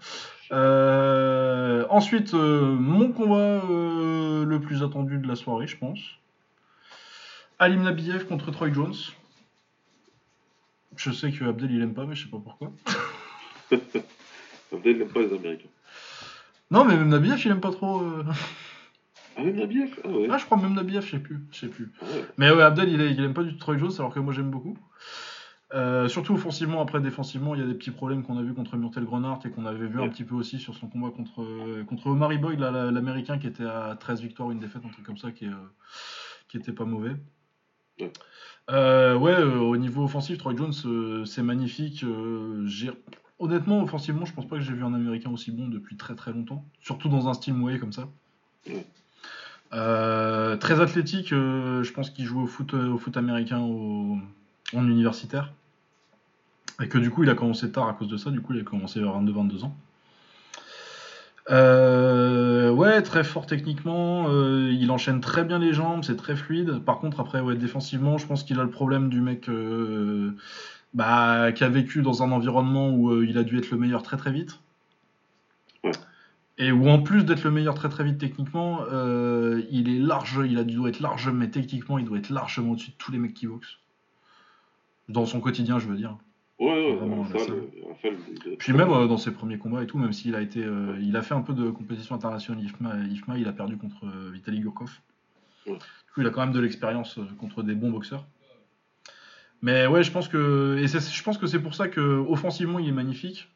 ensuite, 1.91 2.33
mon 2.33 3.11
combat 3.11 3.61
le 3.67 4.57
plus 4.57 4.81
attendu 4.81 5.19
de 5.19 5.27
la 5.27 5.35
soirée, 5.35 5.67
je 5.67 5.77
pense. 5.77 5.99
Alim 7.59 7.83
Nabiev 7.83 8.25
contre 8.25 8.51
Troy 8.51 8.71
Jones. 8.73 8.95
Je 10.97 11.11
sais 11.11 11.31
que 11.31 11.45
Abdel 11.45 11.71
il 11.71 11.81
aime 11.81 11.93
pas, 11.93 12.05
mais 12.05 12.15
je 12.15 12.23
sais 12.23 12.29
pas 12.29 12.39
pourquoi. 12.39 12.71
Abdel 14.73 14.97
n'aime 14.97 15.07
pas 15.09 15.21
les 15.21 15.33
Américains. 15.33 15.69
Non, 16.71 16.83
mais 16.83 16.95
même 16.97 17.09
Nabiev 17.09 17.39
il 17.45 17.51
aime 17.51 17.61
pas 17.61 17.71
trop. 17.71 18.01
Euh. 18.01 18.25
Ah, 19.37 19.43
même 19.43 19.55
Nabiev? 19.55 19.99
Ah, 20.03 20.09
ouais. 20.09 20.27
ah, 20.31 20.37
je 20.37 20.45
crois 20.45 20.57
même 20.57 20.73
Nabiev, 20.73 21.05
je 21.05 21.11
sais 21.11 21.19
plus. 21.19 21.39
Je 21.51 21.59
sais 21.59 21.67
plus. 21.67 21.91
Ah 22.01 22.05
mais 22.37 22.51
ouais, 22.51 22.63
Abdel 22.63 22.89
il, 22.89 23.01
il, 23.01 23.23
aime 23.23 23.33
pas 23.33 23.43
du 23.43 23.51
tout 23.51 23.59
Troy 23.59 23.77
Jones, 23.77 23.91
alors 23.99 24.13
que 24.13 24.19
moi 24.19 24.33
j'aime 24.33 24.49
beaucoup. 24.49 24.77
Euh, 25.73 26.07
surtout 26.07 26.33
offensivement, 26.33 26.81
après 26.81 27.01
défensivement, 27.01 27.55
il 27.55 27.61
y 27.61 27.63
a 27.63 27.67
des 27.67 27.73
petits 27.73 27.91
problèmes 27.91 28.23
qu'on 28.23 28.37
a 28.37 28.41
vu 28.41 28.53
contre 28.53 28.77
Murtel 28.77 29.03
Grenard 29.03 29.39
et 29.45 29.49
qu'on 29.49 29.65
avait 29.65 29.87
vu 29.87 30.01
un 30.01 30.07
petit 30.09 30.23
peu 30.23 30.35
aussi 30.35 30.59
sur 30.59 30.75
son 30.75 30.87
combat 30.87 31.09
contre, 31.09 31.41
euh, 31.41 31.83
contre 31.83 32.07
Omari 32.07 32.37
Boyd, 32.37 32.59
l'américain 32.59 33.37
qui 33.37 33.47
était 33.47 33.65
à 33.65 33.97
13 33.99 34.21
victoires, 34.21 34.51
une 34.51 34.59
défaite, 34.59 34.83
un 34.85 34.89
truc 34.89 35.05
comme 35.05 35.17
ça, 35.17 35.31
qui, 35.31 35.47
qui 36.47 36.57
était 36.57 36.71
pas 36.71 36.85
mauvais. 36.85 37.15
Euh, 38.71 39.15
ouais, 39.15 39.33
euh, 39.33 39.59
au 39.59 39.77
niveau 39.77 40.03
offensif, 40.03 40.37
Troy 40.37 40.55
Jones, 40.55 40.73
euh, 40.85 41.25
c'est 41.25 41.43
magnifique. 41.43 42.05
Honnêtement, 43.37 43.83
offensivement, 43.83 44.25
je 44.25 44.33
pense 44.33 44.47
pas 44.47 44.55
que 44.55 44.61
j'ai 44.61 44.73
vu 44.73 44.83
un 44.83 44.93
Américain 44.93 45.29
aussi 45.29 45.51
bon 45.51 45.67
depuis 45.67 45.97
très 45.97 46.15
très 46.15 46.31
longtemps. 46.31 46.63
Surtout 46.81 47.09
dans 47.09 47.27
un 47.27 47.33
style 47.33 47.53
mouillé 47.53 47.79
comme 47.79 47.93
ça. 47.93 48.07
très 49.71 50.81
athlétique, 50.81 51.29
je 51.29 51.91
pense 51.91 52.09
qu'il 52.09 52.25
joue 52.25 52.41
au 52.41 52.47
foot, 52.47 52.73
au 52.73 52.97
foot 52.97 53.17
américain 53.17 53.59
en 53.59 54.87
universitaire. 54.87 55.51
Et 56.81 56.89
que 56.89 56.97
du 56.97 57.09
coup, 57.09 57.23
il 57.23 57.29
a 57.29 57.35
commencé 57.35 57.71
tard 57.71 57.87
à 57.87 57.93
cause 57.93 58.07
de 58.09 58.17
ça. 58.17 58.31
Du 58.31 58.41
coup, 58.41 58.53
il 58.53 58.59
a 58.59 58.63
commencé 58.63 58.99
vers 58.99 59.21
22-22 59.21 59.63
ans. 59.63 59.75
Euh, 61.51 62.71
ouais, 62.71 63.01
très 63.01 63.23
fort 63.23 63.45
techniquement. 63.45 64.27
Euh, 64.29 64.71
il 64.71 64.91
enchaîne 64.91 65.21
très 65.21 65.43
bien 65.43 65.59
les 65.59 65.73
jambes, 65.73 66.03
c'est 66.03 66.15
très 66.15 66.35
fluide. 66.35 66.79
Par 66.83 66.99
contre, 66.99 67.19
après, 67.19 67.41
ouais, 67.41 67.55
défensivement, 67.55 68.17
je 68.17 68.25
pense 68.27 68.43
qu'il 68.43 68.59
a 68.59 68.63
le 68.63 68.69
problème 68.69 69.09
du 69.09 69.21
mec 69.21 69.49
euh, 69.49 70.35
bah, 70.93 71.51
qui 71.53 71.63
a 71.63 71.69
vécu 71.69 72.01
dans 72.01 72.23
un 72.23 72.31
environnement 72.31 72.89
où 72.91 73.21
il 73.23 73.37
a 73.37 73.43
dû 73.43 73.57
être 73.57 73.71
le 73.71 73.77
meilleur 73.77 74.03
très 74.03 74.17
très 74.17 74.31
vite. 74.31 74.59
Et 76.57 76.71
où 76.71 76.89
en 76.89 77.01
plus 77.01 77.23
d'être 77.25 77.43
le 77.43 77.51
meilleur 77.51 77.75
très 77.75 77.89
très 77.89 78.03
vite 78.03 78.17
techniquement, 78.17 78.85
il 79.71 79.89
est 79.89 79.99
large, 79.99 80.39
il 80.45 80.57
a 80.57 80.63
dû 80.63 80.85
être 80.87 80.99
large, 81.01 81.29
mais 81.29 81.49
techniquement, 81.49 81.97
il 81.97 82.05
doit 82.05 82.17
être 82.17 82.29
largement 82.29 82.71
au-dessus 82.71 82.91
de 82.91 82.95
tous 82.97 83.11
les 83.11 83.17
mecs 83.19 83.33
qui 83.33 83.47
boxent. 83.47 83.77
Dans 85.09 85.25
son 85.25 85.41
quotidien, 85.41 85.79
je 85.79 85.87
veux 85.87 85.97
dire. 85.97 86.17
Ouais, 86.57 86.97
Puis 88.59 88.71
même 88.71 88.89
euh, 88.89 89.07
dans 89.07 89.17
ses 89.17 89.31
premiers 89.31 89.57
combats 89.57 89.83
et 89.83 89.87
tout, 89.87 89.97
même 89.97 90.13
s'il 90.13 90.35
a 90.35 90.41
été, 90.41 90.63
euh, 90.63 90.97
il 91.01 91.17
a 91.17 91.21
fait 91.21 91.33
un 91.33 91.41
peu 91.41 91.53
de 91.53 91.69
compétition 91.69 92.15
internationale 92.15 92.63
IFMA, 92.63 92.95
IFMA 93.11 93.37
il 93.37 93.47
a 93.47 93.51
perdu 93.51 93.75
contre 93.75 94.05
euh, 94.05 94.31
Vitaly 94.31 94.61
Gurkov. 94.61 95.01
Du 95.65 95.73
coup, 95.73 96.21
il 96.21 96.27
a 96.27 96.29
quand 96.29 96.41
même 96.41 96.53
de 96.53 96.59
l'expérience 96.61 97.19
contre 97.39 97.61
des 97.61 97.75
bons 97.75 97.89
boxeurs. 97.89 98.25
Mais 99.61 99.85
ouais, 99.87 100.03
je 100.03 100.11
pense 100.11 100.29
que 100.29 100.77
et 100.77 100.87
je 100.87 101.23
pense 101.23 101.37
que 101.37 101.47
c'est 101.47 101.61
pour 101.61 101.75
ça 101.75 101.89
que 101.89 101.99
offensivement 102.29 102.77
il 102.79 102.87
est 102.87 102.93
magnifique, 102.93 103.49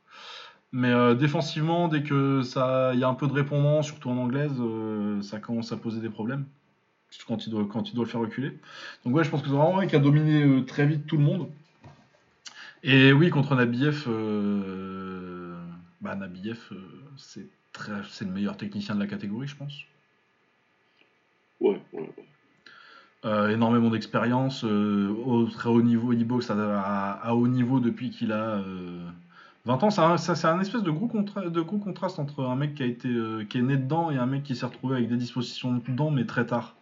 mais 0.72 0.92
défensivement 1.16 1.88
dès 1.88 2.02
que 2.02 2.42
ça, 2.42 2.92
il 2.96 3.00
y 3.00 3.04
a 3.04 3.08
un 3.08 3.14
peu 3.14 3.28
de 3.28 3.34
répondant, 3.34 3.84
surtout 3.84 4.10
en 4.10 4.18
anglaise, 4.18 4.60
ça 5.22 5.40
commence 5.40 5.72
à 5.72 5.78
poser 5.78 6.02
des 6.02 6.10
problèmes 6.10 6.46
quand 7.28 7.46
il 7.46 7.52
doit 7.52 7.68
quand 7.70 7.92
il 7.92 7.96
doit 7.96 8.06
le 8.06 8.10
faire 8.10 8.22
reculer. 8.22 8.58
Donc 9.06 9.14
ouais, 9.14 9.24
je 9.24 9.30
pense 9.30 9.42
que 9.42 9.48
c'est 9.48 9.54
vraiment 9.54 9.78
un 9.78 9.82
mec 9.82 9.92
qui 9.92 9.96
a 9.96 10.00
dominé 10.00 10.66
très 10.66 10.88
vite 10.88 11.06
tout 11.06 11.18
le 11.18 11.24
monde. 11.24 11.48
Et 12.84 13.12
oui, 13.12 13.30
contre 13.30 13.56
Nabiev, 13.56 14.06
euh, 14.08 15.54
bah, 16.02 16.16
Nabiev, 16.16 16.60
euh, 16.72 16.76
c'est 17.18 17.48
c'est 18.10 18.26
le 18.26 18.32
meilleur 18.32 18.58
technicien 18.58 18.96
de 18.96 19.00
la 19.00 19.08
catégorie, 19.08 19.48
je 19.48 19.56
pense. 19.56 19.74
Ouais, 21.62 21.80
ouais, 21.94 22.10
euh, 23.26 23.50
énormément 23.50 23.90
d'expérience, 23.90 24.64
au 24.64 25.46
très 25.46 25.70
haut 25.70 25.82
niveau, 25.82 26.12
il 26.12 26.26
boxe 26.26 26.50
à, 26.50 27.36
haut 27.36 27.48
niveau 27.48 27.80
depuis 27.80 28.10
qu'il 28.10 28.32
a 28.32 28.62
20 29.66 29.84
ans. 29.84 29.90
C'est 29.92 30.02
un, 30.02 30.18
c'est 30.18 30.48
un 30.48 30.60
espèce 30.60 30.84
de 30.84 30.92
gros, 30.92 31.08
de 31.08 31.62
gros 31.62 31.78
contraste 31.78 32.18
entre 32.18 32.44
un 32.44 32.56
mec 32.56 32.76
qui, 32.76 32.84
a 32.84 32.86
été, 32.88 33.10
qui 33.50 33.60
est 33.60 33.62
né 33.62 33.78
dedans 33.78 34.10
et 34.10 34.18
un 34.18 34.26
mec 34.26 34.44
qui 34.44 34.56
s'est 34.56 34.66
retrouvé 34.66 34.98
avec 34.98 35.08
des 35.08 35.18
dispositions 35.18 35.82
dedans, 35.88 36.12
mais 36.12 36.26
très 36.26 36.46
tard. 36.46 36.76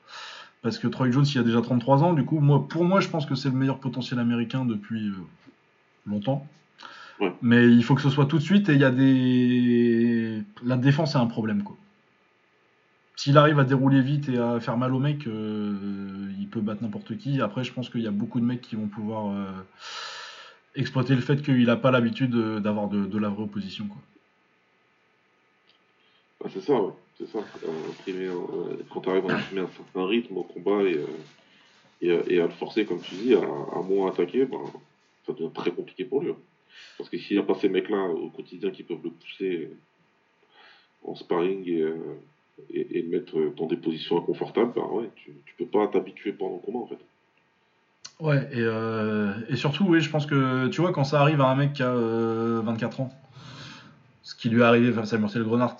Parce 0.61 0.79
que 0.79 0.87
Troy 0.87 1.11
Jones, 1.11 1.25
il 1.27 1.37
a 1.37 1.43
déjà 1.43 1.61
33 1.61 2.03
ans, 2.03 2.13
du 2.13 2.23
coup, 2.23 2.39
moi, 2.39 2.67
pour 2.67 2.85
moi, 2.85 3.01
je 3.01 3.09
pense 3.09 3.25
que 3.25 3.35
c'est 3.35 3.49
le 3.49 3.55
meilleur 3.55 3.79
potentiel 3.79 4.19
américain 4.19 4.65
depuis 4.65 5.11
longtemps. 6.07 6.47
Mais 7.41 7.65
il 7.65 7.83
faut 7.83 7.95
que 7.95 8.01
ce 8.01 8.09
soit 8.09 8.27
tout 8.27 8.37
de 8.37 8.43
suite 8.43 8.69
et 8.69 8.73
il 8.73 8.79
y 8.79 8.83
a 8.83 8.91
des. 8.91 10.43
La 10.63 10.77
défense 10.77 11.15
est 11.15 11.17
un 11.17 11.25
problème 11.25 11.63
quoi. 11.63 11.75
S'il 13.17 13.35
arrive 13.39 13.57
à 13.57 13.63
dérouler 13.63 14.01
vite 14.01 14.29
et 14.29 14.37
à 14.37 14.59
faire 14.59 14.77
mal 14.77 14.93
au 14.93 14.99
mec, 14.99 15.25
euh, 15.25 16.31
il 16.39 16.47
peut 16.47 16.61
battre 16.61 16.83
n'importe 16.83 17.17
qui. 17.17 17.41
Après, 17.41 17.63
je 17.63 17.73
pense 17.73 17.89
qu'il 17.89 18.01
y 18.01 18.07
a 18.07 18.11
beaucoup 18.11 18.39
de 18.39 18.45
mecs 18.45 18.61
qui 18.61 18.75
vont 18.75 18.85
pouvoir 18.85 19.31
euh, 19.31 19.47
exploiter 20.75 21.15
le 21.15 21.21
fait 21.21 21.41
qu'il 21.41 21.65
n'a 21.65 21.77
pas 21.77 21.89
l'habitude 21.89 22.35
d'avoir 22.35 22.87
de, 22.87 23.17
la 23.17 23.29
vraie 23.29 23.41
opposition. 23.41 23.87
Quoi. 23.87 23.97
Ah, 26.45 26.49
c'est 26.53 26.61
ça, 26.61 26.79
ouais. 26.79 26.93
c'est 27.17 27.27
ça. 27.27 27.39
Euh, 27.39 28.75
quand 28.91 29.01
tu 29.01 29.09
arrives 29.09 29.27
à 29.31 29.33
imprimer 29.33 29.61
un 29.61 29.69
certain 29.75 30.05
rythme 30.05 30.37
au 30.37 30.43
combat 30.43 30.83
et, 30.83 31.03
et, 32.03 32.39
à 32.39 32.43
le 32.45 32.49
forcer, 32.49 32.85
comme 32.85 33.01
tu 33.01 33.15
dis, 33.15 33.33
à, 33.33 33.39
à 33.39 33.81
moins 33.81 34.11
attaquer, 34.11 34.45
ben, 34.45 34.59
ça 35.27 35.33
devient 35.33 35.51
très 35.53 35.71
compliqué 35.71 36.05
pour 36.05 36.21
lui. 36.21 36.31
Hein. 36.31 36.37
Parce 36.97 37.09
que 37.09 37.17
s'il 37.17 37.37
n'y 37.37 37.43
a 37.43 37.45
pas 37.45 37.55
ces 37.55 37.69
mecs-là 37.69 38.05
au 38.05 38.29
quotidien 38.29 38.71
qui 38.71 38.83
peuvent 38.83 39.03
le 39.03 39.11
pousser 39.11 39.69
en 41.03 41.15
sparring 41.15 41.67
et, 41.67 41.81
euh, 41.81 41.95
et, 42.71 43.01
le 43.01 43.09
mettre 43.09 43.55
dans 43.55 43.67
des 43.67 43.77
positions 43.77 44.17
inconfortables, 44.17 44.73
bah 44.75 44.87
ouais, 44.91 45.09
tu, 45.15 45.33
tu 45.45 45.55
peux 45.57 45.65
pas 45.65 45.87
t'habituer 45.87 46.33
pendant 46.33 46.55
le 46.55 46.61
combat 46.61 46.79
en 46.79 46.87
fait. 46.87 46.99
Ouais, 48.19 48.49
et, 48.51 48.61
euh, 48.61 49.31
et, 49.47 49.55
surtout, 49.55 49.85
oui, 49.87 50.01
je 50.01 50.09
pense 50.09 50.25
que 50.25 50.67
tu 50.69 50.81
vois, 50.81 50.91
quand 50.91 51.03
ça 51.03 51.21
arrive 51.21 51.39
à 51.39 51.49
un 51.49 51.55
mec 51.55 51.73
qui 51.73 51.83
a 51.83 51.93
24 51.93 52.99
euh, 52.99 53.03
ans, 53.03 53.13
ce 54.23 54.33
qui 54.33 54.49
lui 54.49 54.61
est 54.61 54.65
arrivé 54.65 54.91
face 54.91 55.13
à 55.13 55.19
Marcel 55.19 55.43
Grenard, 55.43 55.77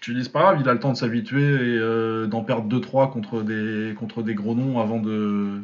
tu 0.00 0.14
dis 0.14 0.22
c'est 0.22 0.32
pas 0.32 0.42
grave, 0.42 0.58
il 0.60 0.68
a 0.68 0.74
le 0.74 0.78
temps 0.78 0.92
de 0.92 0.96
s'habituer 0.96 1.74
et 1.74 2.28
d'en 2.28 2.44
perdre 2.44 2.68
2-3 2.68 3.10
contre 3.10 3.42
des, 3.42 3.94
contre 3.98 4.22
des 4.22 4.34
gros 4.34 4.54
noms 4.54 4.78
avant 4.78 5.00
de 5.00 5.60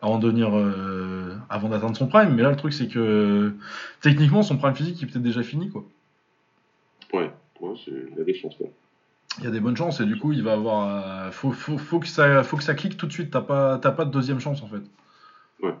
avant 0.00 0.18
de 0.18 0.32
euh, 0.32 1.34
avant 1.48 1.68
d'atteindre 1.68 1.96
son 1.96 2.06
prime. 2.06 2.34
Mais 2.34 2.42
là, 2.42 2.50
le 2.50 2.56
truc, 2.56 2.72
c'est 2.72 2.88
que 2.88 3.54
techniquement, 4.00 4.42
son 4.42 4.56
prime 4.56 4.74
physique, 4.74 5.00
il 5.00 5.04
est 5.04 5.10
peut-être 5.10 5.22
déjà 5.22 5.42
fini, 5.42 5.70
quoi. 5.70 5.84
Ouais, 7.12 7.30
ouais 7.60 7.74
il 7.86 8.16
y 8.16 8.20
a 8.20 8.24
des 8.24 8.34
chances. 8.34 8.56
Il 9.38 9.44
y 9.44 9.46
a 9.46 9.50
des 9.50 9.60
bonnes 9.60 9.76
chances 9.76 10.00
et 10.00 10.06
du 10.06 10.16
coup, 10.18 10.32
il 10.32 10.42
va 10.42 10.52
avoir. 10.52 11.26
Euh, 11.26 11.30
faut, 11.30 11.52
faut, 11.52 11.78
faut, 11.78 12.00
que 12.00 12.08
ça, 12.08 12.42
faut 12.42 12.56
que 12.56 12.62
ça 12.62 12.74
clique 12.74 12.96
tout 12.96 13.06
de 13.06 13.12
suite. 13.12 13.30
T'as 13.30 13.40
pas, 13.40 13.78
pas 13.78 14.04
de 14.04 14.10
deuxième 14.10 14.40
chance, 14.40 14.62
en 14.62 14.68
fait. 14.68 14.82
Ouais. 15.62 15.74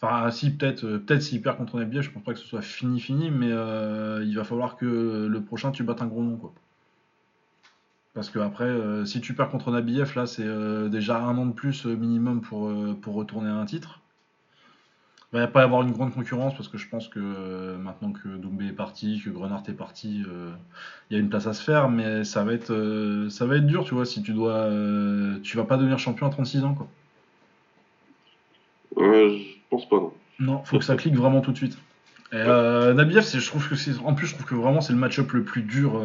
Enfin, 0.00 0.30
si, 0.30 0.50
peut-être, 0.50 0.84
euh, 0.84 0.98
peut-être 0.98 1.22
s'il 1.22 1.40
perd 1.40 1.56
contre 1.56 1.78
Nebier, 1.78 2.02
je 2.02 2.10
pense 2.10 2.22
pas 2.24 2.32
que 2.32 2.38
ce 2.38 2.46
soit 2.46 2.62
fini, 2.62 3.00
fini, 3.00 3.30
mais 3.30 3.48
il 3.48 4.34
va 4.34 4.44
falloir 4.44 4.76
que 4.76 5.26
le 5.30 5.42
prochain, 5.42 5.70
tu 5.70 5.82
battes 5.82 6.02
un 6.02 6.06
gros 6.06 6.22
nom, 6.22 6.36
quoi. 6.36 6.52
Parce 8.14 8.28
que 8.28 8.38
après, 8.38 8.64
euh, 8.64 9.06
si 9.06 9.20
tu 9.20 9.34
perds 9.34 9.48
contre 9.48 9.70
Nabiev, 9.70 10.14
là, 10.16 10.26
c'est 10.26 10.44
euh, 10.44 10.88
déjà 10.88 11.18
un 11.18 11.36
an 11.38 11.46
de 11.46 11.52
plus 11.52 11.86
euh, 11.86 11.96
minimum 11.96 12.42
pour, 12.42 12.70
pour 13.00 13.14
retourner 13.14 13.48
à 13.48 13.54
un 13.54 13.64
titre. 13.64 14.00
Il 15.32 15.38
va 15.38 15.46
pas 15.46 15.62
y 15.62 15.64
avoir 15.64 15.80
une 15.80 15.92
grande 15.92 16.12
concurrence 16.12 16.54
parce 16.54 16.68
que 16.68 16.76
je 16.76 16.86
pense 16.90 17.08
que 17.08 17.74
maintenant 17.78 18.12
que 18.12 18.28
Doumbé 18.28 18.66
est 18.66 18.72
parti, 18.72 19.22
que 19.24 19.30
Grenard 19.30 19.62
est 19.66 19.72
parti, 19.72 20.22
il 21.10 21.14
y 21.14 21.16
a 21.16 21.18
une 21.18 21.30
place 21.30 21.46
à 21.46 21.54
se 21.54 21.62
faire, 21.62 21.88
mais 21.88 22.22
ça 22.22 22.44
va 22.44 22.52
être, 22.52 23.28
ça 23.30 23.46
va 23.46 23.56
être 23.56 23.66
dur, 23.66 23.84
tu 23.84 23.94
vois, 23.94 24.04
si 24.04 24.22
tu 24.22 24.34
dois, 24.34 24.68
tu 25.42 25.56
vas 25.56 25.64
pas 25.64 25.78
devenir 25.78 25.98
champion 25.98 26.26
à 26.26 26.28
36 26.30 26.64
ans, 26.64 26.74
quoi. 26.74 26.86
je 28.98 29.54
pense 29.70 29.88
pas, 29.88 29.96
non. 29.96 30.12
Non, 30.38 30.62
faut 30.64 30.78
que 30.78 30.84
ça 30.84 30.96
clique 30.96 31.14
vraiment 31.14 31.40
tout 31.40 31.52
de 31.52 31.56
suite. 31.56 31.78
Et, 32.34 32.36
Nabiev, 32.36 33.24
je 33.24 33.46
trouve 33.46 33.66
que 33.66 33.74
c'est, 33.74 33.98
en 34.04 34.12
plus, 34.12 34.26
je 34.26 34.34
trouve 34.34 34.46
que 34.46 34.54
vraiment 34.54 34.82
c'est 34.82 34.92
le 34.92 34.98
match-up 34.98 35.32
le 35.32 35.44
plus 35.44 35.62
dur 35.62 35.98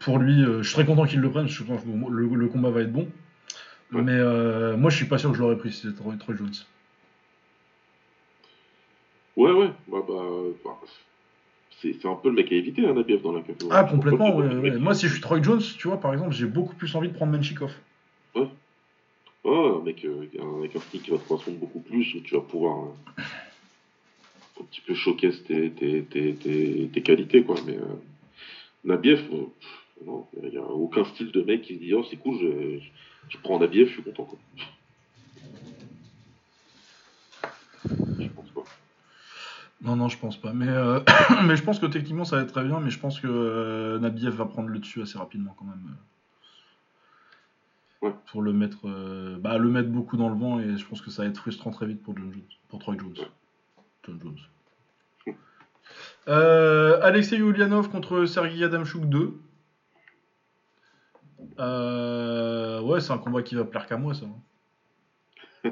pour 0.00 0.18
lui. 0.18 0.42
Euh, 0.42 0.62
je 0.62 0.68
suis 0.68 0.74
très 0.74 0.84
content 0.84 1.06
qu'il 1.06 1.20
le 1.20 1.30
prenne, 1.30 1.44
parce 1.44 1.56
que 1.56 1.64
je 1.64 1.68
pense 1.68 1.82
que 1.82 1.88
le, 1.88 2.26
le 2.26 2.48
combat 2.48 2.70
va 2.70 2.82
être 2.82 2.92
bon. 2.92 3.08
Ouais. 3.92 4.02
Mais 4.02 4.12
euh, 4.12 4.76
moi, 4.76 4.90
je 4.90 4.96
suis 4.96 5.06
pas 5.06 5.18
sûr 5.18 5.30
que 5.30 5.36
je 5.36 5.42
l'aurais 5.42 5.56
pris 5.56 5.72
si 5.72 5.86
c'était 5.86 5.96
Troy, 5.96 6.36
Jones. 6.36 6.52
Ouais, 9.36 9.52
ouais. 9.52 9.70
Bah, 9.88 9.98
bah, 10.06 10.22
bah, 10.64 10.78
c'est 11.80 12.04
un 12.04 12.14
peu 12.14 12.28
le 12.28 12.34
mec 12.34 12.52
à 12.52 12.54
éviter, 12.56 12.86
hein, 12.86 12.92
Nabiev, 12.92 13.22
dans 13.22 13.32
la 13.32 13.40
catégorie. 13.40 13.74
Ah, 13.74 13.84
complètement, 13.84 14.36
ouais, 14.36 14.54
ouais. 14.54 14.78
Moi, 14.78 14.94
si 14.94 15.06
je 15.06 15.12
suis 15.12 15.20
Troy 15.22 15.42
Jones, 15.42 15.62
tu 15.78 15.88
vois, 15.88 15.98
par 15.98 16.12
exemple, 16.12 16.34
j'ai 16.34 16.46
beaucoup 16.46 16.74
plus 16.74 16.94
envie 16.94 17.08
de 17.08 17.14
prendre 17.14 17.32
Menchikov. 17.32 17.72
Ouais, 18.34 18.48
un 19.46 19.82
mec, 19.82 20.04
euh, 20.04 20.26
un, 20.38 20.58
avec 20.58 20.76
un 20.76 20.80
style 20.80 21.00
qui 21.00 21.10
va 21.10 21.16
te 21.16 21.26
correspondre 21.26 21.56
beaucoup 21.56 21.80
plus, 21.80 22.14
où 22.14 22.20
tu 22.20 22.34
vas 22.34 22.42
pouvoir 22.42 22.84
euh, 22.84 23.22
un 24.60 24.64
petit 24.64 24.82
peu 24.82 24.94
choquer 24.94 25.30
tes, 25.32 25.70
tes, 25.70 26.02
tes, 26.02 26.34
tes, 26.34 26.90
tes 26.92 27.02
qualités, 27.02 27.42
quoi. 27.42 27.56
Mais 27.66 27.78
Nabiev, 28.84 29.22
non, 30.06 30.26
il 30.42 30.50
n'y 30.50 30.56
a 30.56 30.62
aucun 30.62 31.04
style 31.04 31.30
de 31.32 31.42
mec 31.42 31.62
qui 31.62 31.74
se 31.74 31.80
dit, 31.80 31.94
oh, 31.94 32.04
c'est 32.08 32.16
cool, 32.16 32.38
je, 33.28 33.38
prends 33.42 33.58
Nabiev, 33.58 33.88
je 33.88 33.92
suis 33.92 34.02
content, 34.02 34.24
quoi. 34.24 34.38
Je 38.18 38.28
pense 38.28 38.50
pas. 38.50 38.64
Non, 39.82 39.96
non, 39.96 40.08
je 40.08 40.18
pense 40.18 40.36
pas. 40.36 40.52
Mais, 40.52 40.68
euh, 40.68 41.00
mais 41.44 41.56
je 41.56 41.62
pense 41.62 41.78
que 41.78 41.86
techniquement, 41.86 42.24
ça 42.24 42.36
va 42.36 42.42
être 42.42 42.52
très 42.52 42.64
bien. 42.64 42.80
Mais 42.80 42.90
je 42.90 42.98
pense 42.98 43.20
que 43.20 43.26
euh, 43.26 43.98
Nabiev 43.98 44.34
va 44.34 44.44
prendre 44.44 44.68
le 44.68 44.78
dessus 44.78 45.00
assez 45.02 45.18
rapidement 45.18 45.54
quand 45.58 45.64
même. 45.64 45.96
Ouais. 48.02 48.14
Pour 48.30 48.42
le 48.42 48.52
mettre, 48.52 48.86
euh, 48.86 49.38
bah, 49.38 49.58
le 49.58 49.68
mettre 49.70 49.88
beaucoup 49.88 50.16
dans 50.16 50.28
le 50.28 50.36
vent. 50.36 50.60
Et 50.60 50.76
je 50.76 50.86
pense 50.86 51.00
que 51.00 51.10
ça 51.10 51.22
va 51.22 51.28
être 51.28 51.38
frustrant 51.38 51.70
très 51.70 51.86
vite 51.86 52.02
pour, 52.02 52.14
John 52.16 52.30
Jones, 52.32 52.42
pour 52.68 52.78
Troy 52.78 52.96
Jones. 52.98 53.14
Ouais. 53.16 53.28
John 54.04 54.20
Jones. 54.22 54.38
Euh, 56.28 57.00
Alexei 57.02 57.36
Yulianov 57.36 57.88
contre 57.88 58.26
Sergei 58.26 58.64
Adamchuk 58.64 59.06
2. 59.06 59.34
Euh, 61.58 62.80
ouais, 62.82 63.00
c'est 63.00 63.12
un 63.12 63.18
combat 63.18 63.42
qui 63.42 63.54
va 63.54 63.64
plaire 63.64 63.86
qu'à 63.86 63.96
moi, 63.96 64.14
ça. 64.14 64.26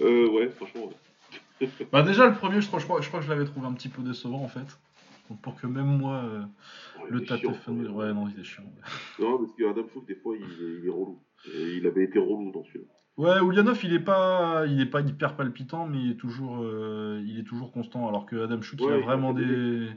Euh, 0.00 0.28
ouais, 0.30 0.48
franchement, 0.50 0.86
ouais. 1.60 1.68
Bah 1.92 2.02
déjà 2.02 2.26
le 2.28 2.34
premier, 2.34 2.60
je 2.60 2.68
crois, 2.68 2.78
je 2.78 2.84
crois, 2.84 3.00
je 3.00 3.08
crois 3.08 3.18
que 3.20 3.26
je 3.26 3.30
l'avais 3.32 3.44
trouvé 3.46 3.66
un 3.66 3.72
petit 3.72 3.88
peu 3.88 4.02
décevant 4.02 4.42
en 4.42 4.48
fait. 4.48 4.78
Donc 5.28 5.40
pour 5.42 5.56
que 5.56 5.66
même 5.66 5.86
moi, 5.98 6.22
euh, 6.24 6.42
Ouais, 7.02 7.06
le 7.10 7.24
Tatefan, 7.24 7.82
quoi. 7.84 7.90
ouais 8.06 8.12
non 8.12 8.28
il 8.28 8.38
est 8.40 8.44
chiant. 8.44 8.62
Non, 9.18 9.38
parce 9.38 9.52
que 9.54 9.68
Adam 9.68 9.84
Fouk, 9.92 10.06
des 10.06 10.14
fois, 10.14 10.36
il 10.36 10.42
est, 10.44 10.78
il 10.82 10.86
est 10.86 10.90
relou. 10.90 11.18
Et 11.52 11.76
il 11.78 11.86
avait 11.86 12.04
été 12.04 12.18
relou 12.20 12.52
dans 12.52 12.62
celui-là. 12.64 12.84
Ouais, 13.16 13.40
Ulyanov 13.44 13.80
il 13.82 13.92
est 13.92 13.98
pas, 14.00 14.66
il 14.68 14.80
est 14.80 14.86
pas 14.86 15.00
hyper 15.00 15.34
palpitant, 15.34 15.86
mais 15.86 15.98
il 16.00 16.10
est 16.12 16.16
toujours, 16.16 16.58
euh, 16.62 17.20
il 17.26 17.40
est 17.40 17.44
toujours 17.44 17.72
constant. 17.72 18.06
Alors 18.08 18.24
que 18.26 18.36
Adam 18.44 18.60
il 18.72 18.82
Ouais, 18.82 18.92
a 18.92 18.98
vraiment 18.98 19.32
des, 19.32 19.88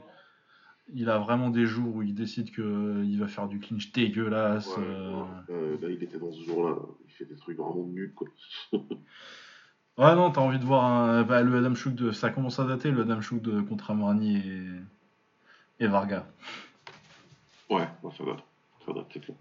il 0.94 1.08
a 1.08 1.18
vraiment 1.18 1.50
des 1.50 1.66
jours 1.66 1.96
où 1.96 2.02
il 2.02 2.14
décide 2.14 2.50
que 2.50 2.62
euh, 2.62 3.04
il 3.04 3.18
va 3.18 3.28
faire 3.28 3.48
du 3.48 3.58
clinch 3.60 3.92
dégueulasse. 3.92 4.68
Ouais, 4.76 4.84
euh. 4.86 5.22
ouais. 5.48 5.78
Là, 5.80 5.88
il 5.90 6.02
était 6.02 6.18
dans 6.18 6.32
ce 6.32 6.42
jour-là. 6.42 6.76
Il 7.06 7.12
fait 7.12 7.24
des 7.24 7.36
trucs 7.36 7.56
vraiment 7.58 7.84
nuls, 7.86 8.12
quoi. 8.14 8.28
Ouais 9.98 10.14
non, 10.14 10.30
t'as 10.30 10.40
envie 10.40 10.58
de 10.58 10.64
voir 10.64 10.84
un, 10.84 11.22
bah, 11.22 11.42
le 11.42 11.54
Adam 11.54 11.74
Chuk 11.74 11.94
de, 11.94 12.12
ça 12.12 12.30
commence 12.30 12.58
à 12.58 12.64
dater 12.64 12.90
le 12.90 13.02
Adam 13.02 13.20
Chuk 13.20 13.42
de 13.42 13.60
contre 13.60 13.90
Amrani 13.90 14.38
et, 14.38 15.84
et 15.84 15.86
Varga. 15.86 16.26
Ouais, 17.68 17.86
ça 18.16 18.24
date. 18.24 18.42
Ça 18.86 18.92
date, 18.94 19.06
c'est 19.12 19.20
clair. 19.20 19.36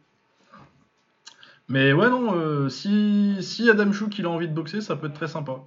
Mais 1.70 1.94
ouais, 1.94 2.10
non, 2.10 2.36
euh, 2.36 2.68
si, 2.68 3.38
si 3.40 3.70
Adam 3.70 3.94
Chouk 3.94 4.20
il 4.20 4.26
a 4.26 4.30
envie 4.30 4.50
de 4.50 4.54
boxer, 4.54 4.82
ça 4.82 4.98
peut 4.98 5.08
être 5.08 5.14
très 5.14 5.30
sympa. 5.30 5.62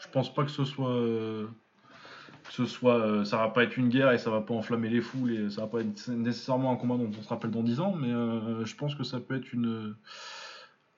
Je 0.00 0.08
pense 0.08 0.34
pas 0.34 0.42
que 0.42 0.50
ce 0.50 0.64
soit. 0.64 0.90
euh, 0.90 1.46
ce 2.52 2.66
soit 2.66 2.98
euh, 2.98 3.24
ça 3.24 3.38
va 3.38 3.48
pas 3.48 3.64
être 3.64 3.78
une 3.78 3.88
guerre 3.88 4.12
et 4.12 4.18
ça 4.18 4.30
va 4.30 4.42
pas 4.42 4.52
enflammer 4.52 4.90
les 4.90 5.00
foules 5.00 5.32
et 5.32 5.50
ça 5.50 5.62
va 5.62 5.68
pas 5.68 5.80
être 5.80 6.08
nécessairement 6.08 6.70
un 6.70 6.76
combat 6.76 6.96
dont 6.98 7.10
on 7.18 7.22
se 7.22 7.28
rappelle 7.28 7.50
dans 7.50 7.62
10 7.62 7.80
ans, 7.80 7.94
mais 7.98 8.10
euh, 8.12 8.66
je 8.66 8.76
pense 8.76 8.94
que 8.94 9.04
ça 9.04 9.20
peut 9.20 9.36
être 9.36 9.52
une. 9.54 9.94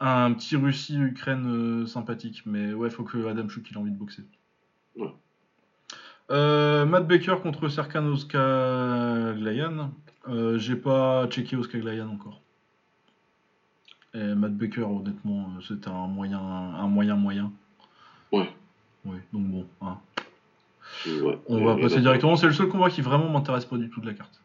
Un 0.00 0.32
petit 0.34 0.56
Russie-Ukraine 0.56 1.46
euh, 1.46 1.86
sympathique. 1.86 2.42
Mais 2.44 2.74
ouais, 2.74 2.90
faut 2.90 3.04
que 3.04 3.26
Adam 3.28 3.48
Chouk 3.48 3.70
il 3.70 3.76
a 3.76 3.80
envie 3.80 3.92
de 3.92 3.96
boxer. 3.96 4.24
Ouais. 4.96 5.14
Euh, 6.32 6.84
Matt 6.84 7.06
Baker 7.06 7.36
contre 7.40 7.68
Serkan 7.68 8.04
Oskaglayan. 8.06 9.92
Euh, 10.28 10.58
J'ai 10.58 10.74
pas 10.74 11.28
checké 11.28 11.54
Oskaglayan 11.54 12.08
encore. 12.08 12.40
Et 14.12 14.34
Matt 14.34 14.56
Baker, 14.56 14.82
honnêtement, 14.82 15.48
c'était 15.66 15.88
un 15.88 16.08
moyen, 16.08 16.40
un 16.40 16.88
moyen 16.88 17.14
moyen. 17.14 17.52
Ouais. 18.32 18.48
Oui, 19.04 19.18
donc 19.32 19.44
bon, 19.44 19.66
hein. 19.80 19.98
Ouais. 21.06 21.38
on 21.48 21.64
va 21.64 21.74
passer 21.76 21.96
dire. 21.96 22.02
directement. 22.02 22.36
C'est 22.36 22.46
le 22.46 22.52
seul 22.52 22.68
combat 22.68 22.90
qui 22.90 23.00
vraiment 23.02 23.28
m'intéresse 23.28 23.64
pas 23.64 23.76
du 23.76 23.90
tout 23.90 24.00
de 24.00 24.06
la 24.06 24.14
carte. 24.14 24.40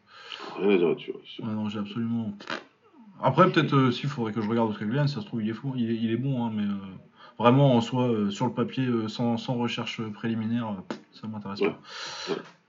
Rien 0.58 0.70
à 0.74 0.76
dire 0.78 0.88
là-dessus. 0.88 1.12
ouais. 1.12 1.46
Ouais, 1.46 1.52
non, 1.54 1.68
j'ai 1.68 1.78
absolument. 1.78 2.32
Après, 3.22 3.50
peut-être 3.50 3.74
euh, 3.74 3.90
s'il 3.90 4.08
faudrait 4.08 4.32
que 4.32 4.40
je 4.40 4.48
regarde 4.48 4.70
Oskaglayan, 4.70 5.06
si 5.06 5.14
ça 5.14 5.20
se 5.20 5.26
trouve, 5.26 5.42
il 5.42 5.50
est 5.50 5.54
fou, 5.54 5.74
il 5.76 5.90
est, 5.90 5.94
il 5.96 6.10
est 6.10 6.16
bon, 6.16 6.44
hein, 6.46 6.50
mais 6.54 6.62
euh, 6.64 6.76
vraiment 7.38 7.74
en 7.76 7.80
soi, 7.82 8.08
euh, 8.08 8.30
sur 8.30 8.46
le 8.46 8.52
papier, 8.52 8.86
euh, 8.86 9.08
sans, 9.08 9.36
sans 9.36 9.54
recherche 9.56 10.00
préliminaire, 10.14 10.74
ça 11.12 11.26
m'intéresse 11.28 11.60
Ouais. 11.60 11.74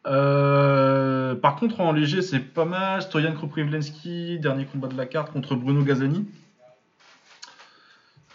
pas. 0.04 1.36
Par 1.42 1.56
contre, 1.56 1.80
en 1.80 1.92
léger, 1.94 2.22
c'est 2.22 2.40
pas 2.40 2.66
mal. 2.66 3.02
Stoyan 3.02 3.34
Kroprivlensky, 3.34 4.40
dernier 4.40 4.66
combat 4.66 4.88
de 4.88 4.98
la 4.98 5.06
carte 5.06 5.32
contre 5.32 5.56
Bruno 5.56 5.84
Gazani. 5.84 6.26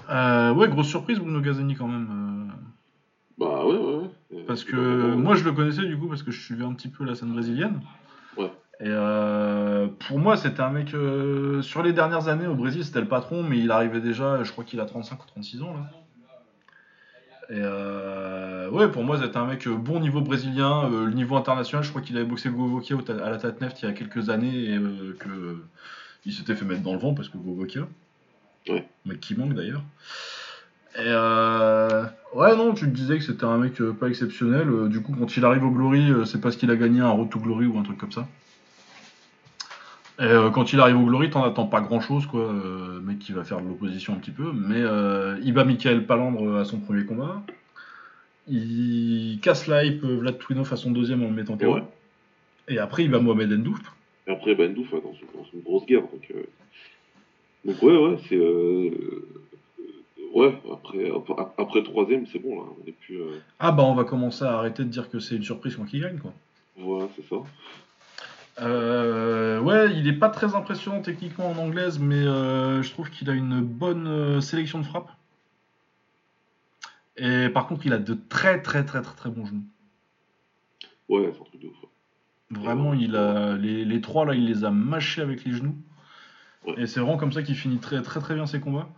Ouais, 0.08 0.68
grosse 0.68 0.88
surprise, 0.88 1.18
Bruno 1.18 1.40
Gazani 1.40 1.74
quand 1.74 1.88
même. 1.88 2.52
Bah 3.38 3.64
ouais, 3.66 3.76
ouais, 3.76 3.94
ouais. 3.96 4.10
Euh, 4.34 4.42
parce 4.46 4.64
que 4.64 5.14
moi, 5.14 5.34
je 5.34 5.44
le 5.44 5.52
connaissais 5.52 5.84
du 5.84 5.96
coup 5.98 6.08
parce 6.08 6.22
que 6.22 6.30
je 6.30 6.40
suivais 6.40 6.64
un 6.64 6.72
petit 6.72 6.88
peu 6.88 7.04
la 7.04 7.14
scène 7.14 7.32
brésilienne. 7.32 7.80
Ouais. 8.36 8.50
Et 8.80 8.86
euh, 8.88 9.88
pour 10.08 10.18
moi, 10.18 10.36
c'était 10.36 10.60
un 10.62 10.70
mec. 10.70 10.94
euh, 10.94 11.62
sur 11.62 11.82
les 11.82 11.92
dernières 11.92 12.28
années 12.28 12.46
au 12.46 12.54
Brésil, 12.54 12.84
c'était 12.84 13.00
le 13.00 13.08
patron, 13.08 13.42
mais 13.42 13.58
il 13.58 13.70
arrivait 13.70 14.00
déjà, 14.00 14.42
je 14.42 14.52
crois 14.52 14.64
qu'il 14.64 14.80
a 14.80 14.84
35 14.86 15.22
ou 15.22 15.26
36 15.26 15.62
ans 15.62 15.74
là. 15.74 15.90
Et 17.48 17.60
euh, 17.60 18.68
ouais, 18.70 18.90
pour 18.90 19.04
moi, 19.04 19.20
c'était 19.22 19.36
un 19.36 19.46
mec 19.46 19.68
bon 19.68 20.00
niveau 20.00 20.20
brésilien, 20.20 20.88
le 20.88 21.10
niveau 21.12 21.36
international. 21.36 21.84
Je 21.84 21.90
crois 21.90 22.02
qu'il 22.02 22.16
avait 22.16 22.26
boxé 22.26 22.50
Govokia 22.50 22.96
à 23.08 23.30
la 23.30 23.36
Tatneft 23.38 23.80
il 23.82 23.86
y 23.86 23.88
a 23.88 23.92
quelques 23.92 24.30
années 24.30 24.64
et 24.64 24.76
euh, 24.76 25.16
que 25.20 25.62
il 26.24 26.32
s'était 26.32 26.56
fait 26.56 26.64
mettre 26.64 26.82
dans 26.82 26.92
le 26.92 26.98
vent 26.98 27.14
parce 27.14 27.28
que 27.28 27.38
Govokia. 27.38 27.86
Ouais. 28.68 28.88
Mec 29.04 29.20
qui 29.20 29.36
manque 29.36 29.54
d'ailleurs. 29.54 29.84
Et 30.98 31.02
euh, 31.04 32.04
ouais, 32.34 32.56
non, 32.56 32.72
tu 32.72 32.86
te 32.86 32.90
disais 32.90 33.18
que 33.18 33.24
c'était 33.24 33.44
un 33.44 33.58
mec 33.58 33.80
euh, 33.80 33.92
pas 33.92 34.08
exceptionnel. 34.08 34.68
Euh, 34.68 34.88
du 34.88 35.02
coup, 35.02 35.14
quand 35.18 35.36
il 35.36 35.44
arrive 35.44 35.64
au 35.64 35.70
Glory, 35.70 36.10
c'est 36.24 36.40
parce 36.40 36.56
qu'il 36.56 36.70
a 36.70 36.76
gagné 36.76 37.00
un 37.00 37.10
Road 37.10 37.28
to 37.28 37.38
Glory 37.38 37.66
ou 37.66 37.78
un 37.78 37.82
truc 37.82 37.98
comme 37.98 38.12
ça. 38.12 38.26
Et 40.18 40.32
quand 40.54 40.72
il 40.72 40.80
arrive 40.80 40.96
au 40.96 41.04
Glory, 41.04 41.28
t'en 41.28 41.44
attends 41.44 41.66
pas 41.66 41.82
grand 41.82 42.00
chose, 42.00 42.24
quoi. 42.26 42.50
Mec 43.02 43.18
qui 43.18 43.32
va 43.32 43.44
faire 43.44 43.60
de 43.60 43.68
l'opposition 43.68 44.14
un 44.14 44.16
petit 44.16 44.30
peu. 44.30 44.50
Mais 44.54 44.80
il 45.42 45.52
bat 45.52 45.64
Michael 45.64 46.06
Palandre 46.06 46.56
à 46.56 46.64
son 46.64 46.78
premier 46.78 47.04
combat. 47.04 47.42
Il 48.48 49.38
casse 49.42 49.66
la 49.66 49.84
hype 49.84 50.04
euh, 50.04 50.18
Vlad 50.18 50.38
Twinov 50.38 50.72
à 50.72 50.76
son 50.76 50.92
deuxième 50.92 51.22
en 51.22 51.28
le 51.28 51.34
mettant 51.34 51.56
KO. 51.56 51.74
Ouais. 51.74 51.82
Et 52.68 52.78
après, 52.78 53.04
il 53.04 53.10
bat 53.10 53.18
Mohamed 53.18 53.52
Endouf. 53.52 53.80
Et 54.26 54.30
après, 54.30 54.54
Douf, 54.54 54.92
ouais, 54.92 55.00
dans, 55.00 55.14
une, 55.52 55.62
grosse 55.62 55.86
guerre. 55.86 56.02
Donc, 56.02 56.32
donc 57.64 57.82
ouais, 57.82 57.96
ouais, 57.96 58.16
c'est. 58.28 58.36
Ouais, 60.36 60.60
après, 60.70 61.10
après, 61.56 61.82
troisième, 61.82 62.26
c'est 62.26 62.38
bon, 62.38 62.56
là. 62.60 62.68
On 62.82 62.86
est 62.86 62.92
plus. 62.92 63.16
euh, 63.22 63.40
Ah 63.58 63.72
bah, 63.72 63.84
on 63.84 63.94
va 63.94 64.04
commencer 64.04 64.44
à 64.44 64.58
arrêter 64.58 64.84
de 64.84 64.90
dire 64.90 65.08
que 65.08 65.18
c'est 65.18 65.36
une 65.36 65.42
surprise 65.42 65.76
quand 65.76 65.90
il 65.94 66.02
gagne, 66.02 66.18
quoi. 66.18 66.34
Voilà, 66.76 67.08
c'est 67.16 67.26
ça. 67.26 67.36
Euh, 68.60 69.60
ouais, 69.60 69.96
il 69.96 70.06
est 70.08 70.12
pas 70.12 70.28
très 70.28 70.54
impressionnant 70.54 71.00
techniquement 71.00 71.48
en 71.50 71.56
anglaise, 71.56 71.98
mais 71.98 72.16
euh, 72.16 72.82
je 72.82 72.90
trouve 72.90 73.08
qu'il 73.10 73.30
a 73.30 73.32
une 73.32 73.60
bonne 73.62 74.40
sélection 74.42 74.78
de 74.78 74.84
frappe. 74.84 75.10
Et 77.16 77.48
par 77.48 77.66
contre, 77.66 77.86
il 77.86 77.94
a 77.94 77.98
de 77.98 78.12
très 78.28 78.60
très 78.60 78.84
très 78.84 79.00
très 79.00 79.14
très 79.14 79.30
bons 79.30 79.46
genoux. 79.46 79.64
Ouais, 81.08 81.30
c'est 81.32 81.40
un 81.40 81.44
truc 81.44 81.62
de 81.62 81.68
ouf. 81.68 81.82
ouais. 81.82 82.58
Vraiment, 82.58 82.92
il 82.92 83.16
a 83.16 83.56
les, 83.56 83.86
les 83.86 84.00
trois 84.02 84.26
là, 84.26 84.34
il 84.34 84.46
les 84.46 84.64
a 84.64 84.70
mâchés 84.70 85.22
avec 85.22 85.44
les 85.44 85.52
genoux. 85.52 85.76
Ouais. 86.66 86.74
Et 86.78 86.86
c'est 86.86 87.00
vraiment 87.00 87.16
comme 87.16 87.32
ça 87.32 87.42
qu'il 87.42 87.54
finit 87.56 87.78
très 87.78 88.02
très 88.02 88.20
très 88.20 88.34
bien 88.34 88.46
ses 88.46 88.60
combats. 88.60 88.88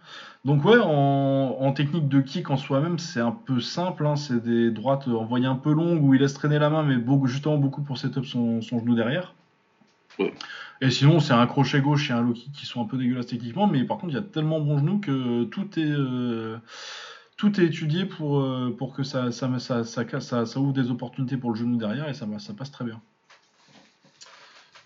Donc 0.49 0.65
ouais, 0.65 0.79
en, 0.83 1.57
en 1.61 1.73
technique 1.73 2.09
de 2.09 2.21
kick 2.23 2.49
en 2.51 2.57
soi-même, 2.57 2.99
c'est 2.99 3.21
un 3.21 3.33
peu 3.33 3.61
simple. 3.61 4.07
hein, 4.07 4.17
c'est 4.17 4.43
des 4.43 4.71
droites 4.71 5.07
envoyées 5.07 5.47
un 5.47 5.57
peu 5.57 5.73
longues 5.73 6.03
où 6.03 6.15
il 6.15 6.21
laisse 6.23 6.33
traîner 6.35 6.59
la 6.59 6.71
main, 6.71 6.83
mais 6.83 6.97
beaucoup, 6.97 7.27
justement 7.27 7.59
beaucoup 7.59 7.83
pour 7.83 7.99
setup 7.99 8.25
son, 8.25 8.63
son 8.63 8.79
genou 8.81 8.95
derrière. 8.95 9.35
Ouais. 10.19 10.33
Et 10.81 10.91
sinon, 10.91 11.21
c'est 11.21 11.35
un 11.35 11.47
crochet 11.47 11.81
gauche 11.83 12.11
et 12.11 12.15
un 12.15 12.23
low 12.23 12.33
kick 12.33 12.53
qui 12.53 12.67
sont 12.67 12.81
un 12.83 12.87
peu 12.87 12.97
dégueulasses 12.97 13.27
techniquement, 13.27 13.67
mais 13.67 13.85
par 13.85 13.99
contre, 13.99 14.13
il 14.13 14.17
y 14.17 14.19
a 14.19 14.23
tellement 14.23 14.61
bon 14.61 14.79
genou 14.79 15.01
que 15.01 15.45
tout 15.45 15.79
est 15.79 15.85
euh, 15.91 16.59
tout 17.37 17.61
est 17.61 17.65
étudié 17.67 18.07
pour, 18.07 18.41
euh, 18.41 18.75
pour 18.79 18.95
que 18.95 19.03
ça 19.03 19.33
ça, 19.33 19.59
ça, 19.59 19.85
ça, 19.85 20.21
ça, 20.21 20.47
ça 20.47 20.61
ouvre 20.61 20.73
des 20.73 20.91
opportunités 20.91 21.37
pour 21.37 21.51
le 21.51 21.57
genou 21.57 21.77
derrière 21.77 22.09
et 22.09 22.15
ça, 22.15 22.27
ça 22.39 22.55
passe 22.55 22.71
très 22.71 22.85
bien. 22.87 23.03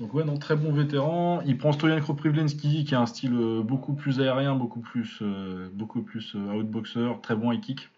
Donc 0.03 0.15
ouais, 0.15 0.25
non, 0.25 0.37
très 0.37 0.57
bon 0.57 0.73
vétéran. 0.73 1.43
Il 1.47 1.57
prend 1.57 1.71
Stoyan 1.71 2.01
Kroprivlensky 2.01 2.85
qui 2.85 2.93
a 2.97 3.01
un 3.01 3.07
style 3.07 3.35
euh, 3.35 3.63
beaucoup 3.63 3.93
plus 3.93 4.21
aérien, 4.21 4.57
beaucoup 4.57 4.81
plus, 4.81 5.21
euh, 5.23 5.69
euh, 5.71 6.53
outboxer, 6.55 7.07
très 7.23 7.37
bon 7.37 7.53
high 7.53 7.61
kick. 7.61 7.89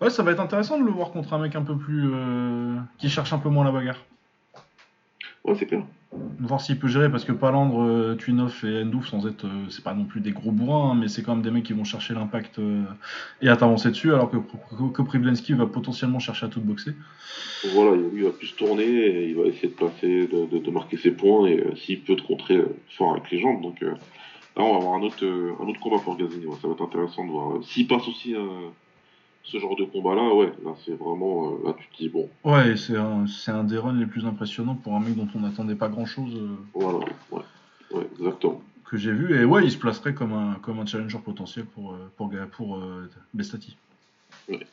Ouais, 0.00 0.08
ça 0.08 0.22
va 0.22 0.32
être 0.32 0.40
intéressant 0.40 0.78
de 0.80 0.84
le 0.84 0.90
voir 0.90 1.10
contre 1.10 1.34
un 1.34 1.38
mec 1.38 1.54
un 1.54 1.62
peu 1.62 1.76
plus. 1.76 2.10
qui 2.96 3.10
cherche 3.10 3.34
un 3.34 3.38
peu 3.38 3.50
moins 3.50 3.64
la 3.64 3.72
bagarre. 3.72 3.98
Ouais, 5.46 5.54
c'est 5.56 5.66
clair. 5.66 5.82
Voir 6.40 6.60
s'il 6.60 6.78
peut 6.78 6.88
gérer, 6.88 7.10
parce 7.10 7.24
que 7.24 7.32
Palandre, 7.32 7.82
euh, 7.82 8.14
Twinoff 8.16 8.64
et 8.64 8.82
Endouf, 8.82 9.08
sans 9.08 9.26
être. 9.28 9.44
euh, 9.46 9.66
c'est 9.68 9.84
pas 9.84 9.94
non 9.94 10.04
plus 10.04 10.20
des 10.20 10.32
gros 10.32 10.50
bourrins, 10.50 10.90
hein, 10.90 10.94
mais 10.94 11.08
c'est 11.08 11.22
quand 11.22 11.34
même 11.34 11.44
des 11.44 11.50
mecs 11.52 11.64
qui 11.64 11.72
vont 11.72 11.84
chercher 11.84 12.14
l'impact 12.14 12.58
euh, 12.58 12.82
et 13.40 13.48
à 13.48 13.56
t'avancer 13.56 13.90
dessus, 13.90 14.12
alors 14.12 14.30
que, 14.30 14.36
que, 14.36 15.52
va 15.54 15.66
potentiellement 15.66 16.18
chercher 16.18 16.46
à 16.46 16.48
tout 16.48 16.60
boxer. 16.60 16.94
Voilà, 17.74 17.96
il 18.14 18.24
va 18.24 18.30
plus 18.30 18.54
tourner, 18.56 18.84
et 18.84 19.28
il 19.28 19.36
va 19.36 19.44
essayer 19.44 19.68
de 19.68 19.74
placer, 19.74 20.26
de, 20.26 20.46
de- 20.46 20.58
de 20.58 20.70
marquer 20.70 20.96
ses 20.96 21.12
points, 21.12 21.46
et 21.46 21.60
euh, 21.60 21.76
s'il 21.76 22.00
peut 22.00 22.16
te 22.16 22.22
contrer 22.26 22.60
fort 22.90 23.12
avec 23.12 23.30
les 23.30 23.38
jambes. 23.38 23.62
Donc 23.62 23.82
euh, 23.82 23.90
là, 24.56 24.64
on 24.64 24.72
va 24.72 24.76
avoir 24.78 24.94
un 24.94 25.02
autre, 25.02 25.24
euh, 25.24 25.52
un 25.62 25.68
autre 25.68 25.80
combat 25.80 25.98
pour 26.02 26.16
Gazini. 26.16 26.46
ouais, 26.46 26.56
ça 26.60 26.66
va 26.68 26.74
être 26.74 26.82
intéressant 26.82 27.24
de 27.24 27.30
voir. 27.30 27.62
S'il 27.62 27.86
passe 27.86 28.06
aussi 28.08 28.34
ce 29.46 29.58
genre 29.58 29.76
de 29.76 29.84
combat-là, 29.84 30.34
ouais, 30.34 30.52
là, 30.64 30.72
c'est 30.84 30.94
vraiment. 30.94 31.52
euh, 31.52 31.66
là, 31.68 31.74
tu 31.78 31.86
te 31.88 31.96
dis, 31.96 32.08
bon, 32.08 32.28
Ouais, 32.44 32.76
c'est 32.76 32.96
un, 32.96 33.26
c'est 33.26 33.50
un 33.52 33.64
des 33.64 33.78
runs 33.78 33.94
les 33.98 34.06
plus 34.06 34.26
impressionnants 34.26 34.74
pour 34.74 34.94
un 34.94 35.00
mec 35.00 35.14
dont 35.16 35.28
on 35.34 35.40
n'attendait 35.40 35.74
pas 35.76 35.88
grand 35.88 36.06
chose 36.06 36.32
voilà, 36.74 36.98
ouais, 37.30 37.42
ouais, 37.92 38.08
exactement. 38.18 38.60
que 38.84 38.96
j'ai 38.96 39.12
vu. 39.12 39.40
Et 39.40 39.44
ouais, 39.44 39.64
il 39.64 39.70
se 39.70 39.78
placerait 39.78 40.14
comme 40.14 40.32
un, 40.32 40.54
comme 40.62 40.78
un 40.80 40.86
challenger 40.86 41.18
potentiel 41.18 41.64
pour, 41.66 41.92
euh, 41.92 42.10
pour, 42.16 42.30
pour 42.52 42.76
euh, 42.76 43.08
Bestati. 43.34 43.76
Ouais. 44.48 44.66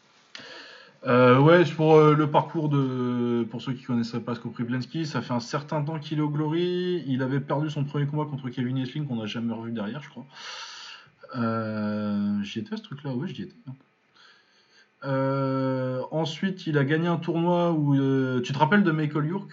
Euh, 1.06 1.38
ouais, 1.40 1.66
c'est 1.66 1.74
pour 1.76 1.95
euh, 1.95 2.16
le 2.16 2.30
parcours 2.30 2.70
de. 2.70 3.45
Pour 3.52 3.62
ceux 3.62 3.74
qui 3.74 3.84
connaisseraient 3.84 4.22
pas 4.22 4.36
Skoprivlensky, 4.36 5.06
ça 5.06 5.22
fait 5.22 5.34
un 5.34 5.41
certain 5.41 5.84
temps 5.84 6.00
qu'il 6.00 6.20
est 6.20 6.22
au 6.22 6.30
Glory. 6.30 7.04
Il 7.08 7.22
avait 7.22 7.41
perdu 7.41 7.70
son 7.70 7.84
premier 7.84 8.06
combat 8.06 8.24
contre 8.26 8.50
Kevin 8.50 8.78
Esling, 8.78 9.06
qu'on 9.06 9.18
n'a 9.18 9.26
jamais 9.26 9.54
revu 9.54 9.72
derrière, 9.72 10.02
je 10.02 10.10
crois. 10.10 10.26
Euh, 11.36 12.41
j'y 12.44 12.60
étais 12.60 12.74
à 12.74 12.78
ce 12.78 12.84
truc-là, 12.84 13.14
ouais, 13.14 13.28
j'y 13.28 13.44
étais. 13.44 13.56
Euh, 13.68 13.72
ensuite, 15.04 16.68
il 16.68 16.78
a 16.78 16.84
gagné 16.84 17.08
un 17.08 17.18
tournoi 17.18 17.72
où. 17.72 17.96
euh, 17.96 18.42
tu 18.42 18.54
te 18.54 18.58
rappelles 18.58 18.84
de 18.84 18.92
Michael 18.92 19.26
York? 19.26 19.50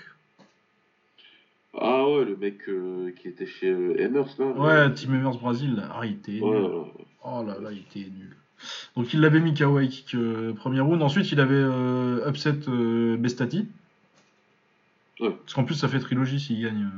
Ah 1.79 2.09
ouais, 2.09 2.25
le 2.25 2.37
mec 2.37 2.69
euh, 2.69 3.13
qui 3.13 3.29
était 3.29 3.47
chez 3.47 3.71
euh, 3.71 3.95
Emmers, 4.05 4.27
là. 4.39 4.47
Ouais, 4.47 4.93
Team 4.93 5.15
Evers 5.15 5.39
Brésil. 5.39 5.83
Ah, 5.91 6.01
il 6.05 6.13
était 6.13 6.41
Ouais, 6.41 6.61
nul. 6.61 6.71
Oh 7.25 7.43
là 7.47 7.57
là, 7.61 7.71
il 7.71 7.79
était 7.79 8.09
nul. 8.11 8.37
Donc 8.97 9.15
il 9.15 9.21
l'avait 9.21 9.41
mis 9.41 9.55
KO 9.55 9.79
kick 9.81 10.15
euh, 10.15 10.53
premier 10.53 10.81
round. 10.81 11.03
Ensuite, 11.03 11.31
il 11.33 11.41
avait 11.41 11.55
euh, 11.55 12.29
upset 12.29 12.59
euh, 12.69 13.17
Bestati. 13.17 13.67
Ouais. 15.21 15.31
Parce 15.31 15.55
qu'en 15.55 15.65
plus, 15.65 15.75
ça 15.75 15.89
fait 15.89 16.01
trilogie 16.01 16.41
s'il 16.41 16.61
gagne. 16.63 16.89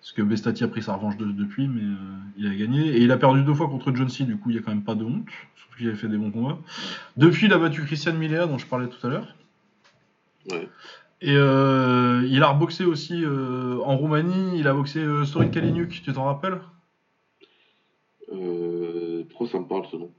Parce 0.00 0.12
que 0.12 0.22
Bestati 0.22 0.64
a 0.64 0.68
pris 0.68 0.82
sa 0.82 0.94
revanche 0.94 1.16
de- 1.18 1.26
depuis, 1.30 1.68
mais 1.68 1.82
euh, 1.82 1.96
il 2.38 2.46
a 2.46 2.54
gagné. 2.54 2.88
Et 2.96 3.02
il 3.02 3.12
a 3.12 3.16
perdu 3.18 3.42
deux 3.42 3.54
fois 3.54 3.68
contre 3.68 3.94
John 3.94 4.08
C. 4.08 4.24
Du 4.24 4.36
coup, 4.38 4.50
il 4.50 4.56
y 4.56 4.58
a 4.58 4.62
quand 4.62 4.70
même 4.72 4.82
pas 4.82 4.94
de 4.94 5.04
honte. 5.04 5.26
Surtout 5.56 5.76
qu'il 5.76 5.88
avait 5.88 5.96
fait 5.96 6.08
des 6.08 6.16
bons 6.16 6.30
combats. 6.30 6.58
Depuis, 7.16 7.46
il 7.46 7.52
a 7.52 7.58
battu 7.58 7.82
Christian 7.84 8.14
Milea, 8.14 8.46
dont 8.46 8.58
je 8.58 8.66
parlais 8.66 8.88
tout 8.88 9.06
à 9.06 9.10
l'heure. 9.10 9.34
ouais. 10.50 10.68
Et 11.22 11.34
euh, 11.36 12.26
il 12.30 12.42
a 12.42 12.48
reboxé 12.48 12.86
aussi 12.86 13.22
euh, 13.24 13.76
en 13.84 13.94
Roumanie. 13.98 14.58
Il 14.58 14.66
a 14.66 14.72
boxé 14.72 15.00
euh, 15.00 15.26
Sorin 15.26 15.48
Kaliniuk, 15.48 15.90
tu 15.90 16.12
t'en 16.14 16.24
rappelles? 16.24 16.60
Euh, 18.32 19.24
pourquoi 19.28 19.48
ça 19.48 19.58
me 19.58 19.66
parle 19.66 19.84
ce 19.90 19.96
nom 19.96 20.10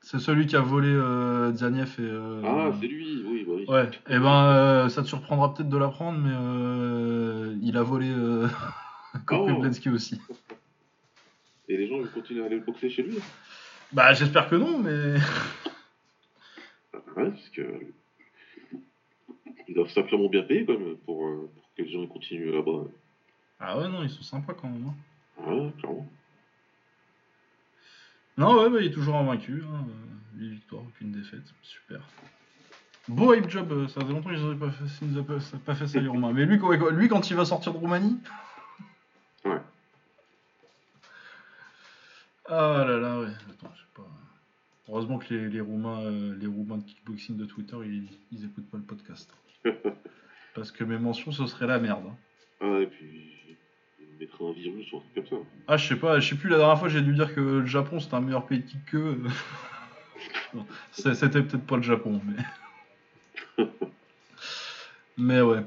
C'est 0.00 0.18
celui 0.20 0.46
qui 0.46 0.56
a 0.56 0.60
volé 0.60 0.88
euh, 0.88 1.52
Zaniev 1.54 1.96
et. 1.98 2.02
euh, 2.02 2.42
Ah, 2.44 2.70
c'est 2.80 2.86
lui, 2.86 3.22
oui, 3.26 3.44
bah 3.46 3.52
oui. 3.56 3.66
Ouais, 3.68 3.90
et 4.08 4.18
ben 4.18 4.44
euh, 4.46 4.88
ça 4.88 5.02
te 5.02 5.06
surprendra 5.08 5.52
peut-être 5.52 5.68
de 5.68 5.76
l'apprendre, 5.76 6.18
mais 6.18 7.58
il 7.62 7.76
a 7.76 7.82
volé 7.82 8.10
euh, 9.14 9.18
Koprivlensky 9.26 9.88
aussi. 9.90 10.20
Et 11.68 11.76
les 11.76 11.88
gens 11.88 11.96
ils 12.00 12.10
continuent 12.10 12.42
à 12.42 12.46
aller 12.46 12.60
boxer 12.60 12.88
chez 12.90 13.02
lui 13.02 13.18
Bah 13.92 14.12
j'espère 14.14 14.48
que 14.48 14.56
non, 14.56 14.78
mais. 14.78 15.16
Ah, 16.94 16.98
Ouais, 17.16 17.30
parce 17.30 17.48
que. 17.50 17.62
Ils 19.66 19.74
doivent 19.74 19.90
sacrément 19.90 20.28
bien 20.28 20.42
payer 20.42 20.64
quand 20.64 20.78
même 20.78 20.96
pour, 20.98 21.26
euh, 21.26 21.50
pour 21.54 21.62
que 21.76 21.82
les 21.82 21.90
gens 21.90 22.00
ils 22.00 22.08
continuent 22.08 22.52
là-bas. 22.54 22.84
Ah 23.60 23.78
ouais, 23.78 23.88
non, 23.88 24.02
ils 24.02 24.08
sont 24.10 24.22
sympas 24.22 24.54
quand 24.54 24.68
même. 24.68 24.86
hein. 24.88 24.94
Ah 25.44 25.54
Ouais, 25.54 25.72
clairement. 25.78 26.08
Non, 28.38 28.62
ouais, 28.62 28.70
bah, 28.70 28.78
il 28.80 28.86
est 28.86 28.92
toujours 28.92 29.16
invaincu. 29.16 29.62
Hein. 29.66 29.84
8 30.36 30.50
victoires, 30.50 30.82
aucune 30.86 31.10
défaite. 31.10 31.42
Super. 31.62 32.00
Beau 33.08 33.34
hype 33.34 33.48
job, 33.50 33.72
euh, 33.72 33.88
ça 33.88 34.00
faisait 34.00 34.12
longtemps 34.12 34.30
qu'ils 34.30 34.42
n'avaient 34.42 34.54
pas 34.58 34.70
fait, 34.70 34.84
ils 35.02 35.24
pas, 35.24 35.38
pas 35.66 35.74
fait 35.74 35.86
ça, 35.88 36.00
les 36.00 36.08
Roumains. 36.08 36.32
Mais 36.32 36.44
lui, 36.44 36.58
lui, 36.92 37.08
quand 37.08 37.30
il 37.30 37.36
va 37.36 37.44
sortir 37.44 37.72
de 37.72 37.78
Roumanie. 37.78 38.18
Ouais. 39.44 39.60
Ah 42.48 42.84
là 42.86 42.96
là, 42.98 43.20
ouais. 43.20 43.26
Attends, 43.50 43.72
je 43.74 43.80
sais 43.80 43.86
pas. 43.94 44.08
Heureusement 44.88 45.18
que 45.18 45.34
les, 45.34 45.48
les 45.50 45.60
Roumains, 45.60 46.00
euh, 46.04 46.34
les 46.40 46.46
Roumains 46.46 46.78
de 46.78 46.84
kickboxing 46.84 47.36
de 47.36 47.44
Twitter, 47.44 47.76
ils, 47.84 48.08
ils 48.32 48.44
écoutent 48.44 48.70
pas 48.70 48.78
le 48.78 48.84
podcast. 48.84 49.30
Parce 50.54 50.72
que 50.72 50.82
mes 50.84 50.98
mentions, 50.98 51.30
ce 51.30 51.46
serait 51.46 51.66
la 51.66 51.78
merde. 51.78 52.04
hein. 52.08 52.16
Ah, 52.60 52.80
et 52.80 52.86
puis. 52.86 53.34
Ils 54.00 54.18
mettraient 54.18 54.44
un 54.46 54.52
virus 54.52 54.90
ou 54.92 54.96
un 54.96 55.00
truc 55.00 55.28
comme 55.28 55.40
ça. 55.40 55.46
Ah, 55.68 55.76
je 55.76 55.86
sais 55.88 55.96
pas, 55.96 56.18
je 56.20 56.28
sais 56.30 56.36
plus, 56.36 56.48
la 56.48 56.56
dernière 56.58 56.78
fois 56.78 56.88
j'ai 56.88 57.02
dû 57.02 57.12
dire 57.14 57.32
que 57.34 57.40
le 57.40 57.66
Japon 57.66 58.00
c'était 58.00 58.14
un 58.16 58.20
meilleur 58.20 58.46
pays 58.46 58.60
de 58.60 58.66
kick 58.66 58.84
que. 58.86 59.16
Non, 60.54 60.66
c'est- 60.90 61.14
c'était 61.14 61.42
peut-être 61.42 61.66
pas 61.66 61.76
le 61.76 61.82
Japon, 61.82 62.20
mais. 62.26 63.64
mais 65.16 65.40
ouais. 65.42 65.62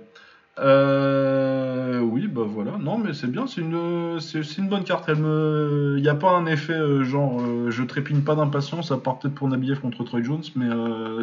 Euh, 0.60 2.00
oui, 2.02 2.28
bah 2.28 2.44
voilà. 2.46 2.78
Non, 2.78 2.98
mais 2.98 3.14
c'est 3.14 3.28
bien, 3.32 3.48
c'est 3.48 3.62
une, 3.62 4.20
c'est 4.20 4.44
c'est 4.44 4.62
une 4.62 4.68
bonne 4.68 4.84
carte. 4.84 5.06
Elle 5.08 5.16
me, 5.18 5.96
il 5.98 6.04
y 6.04 6.10
a 6.10 6.16
pas 6.16 6.32
un 6.32 6.46
effet 6.46 6.74
euh, 6.74 7.04
genre, 7.04 7.42
euh, 7.42 7.72
je 7.72 7.84
trépigne 7.84 8.22
pas 8.22 8.36
d'impatience, 8.36 8.92
à 8.92 8.98
part 8.98 9.18
peut-être 9.20 9.34
pour 9.36 9.48
Nabiev 9.48 9.80
contre 9.80 10.04
Troy 10.04 10.22
Jones, 10.22 10.44
mais 10.56 10.68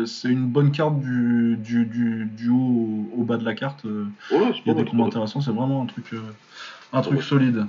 c'est 0.06 0.28
une 0.28 0.46
bonne 0.46 0.72
carte 0.72 0.98
du, 1.00 1.56
du, 1.58 1.84
du, 1.84 2.24
du 2.26 2.48
haut 2.48 3.06
au, 3.16 3.20
au 3.20 3.24
bas 3.24 3.36
de 3.36 3.44
la 3.44 3.54
carte. 3.54 3.84
Ouais, 3.84 4.52
il 4.64 4.68
y 4.68 4.70
a 4.70 4.74
des 4.74 4.84
combats 4.84 5.04
intéressants, 5.04 5.40
c'est 5.40 5.52
vraiment 5.52 5.82
un 5.82 5.86
truc, 5.86 6.06
un 6.92 7.00
truc 7.02 7.18
Ouais. 7.18 7.24
solide. 7.24 7.66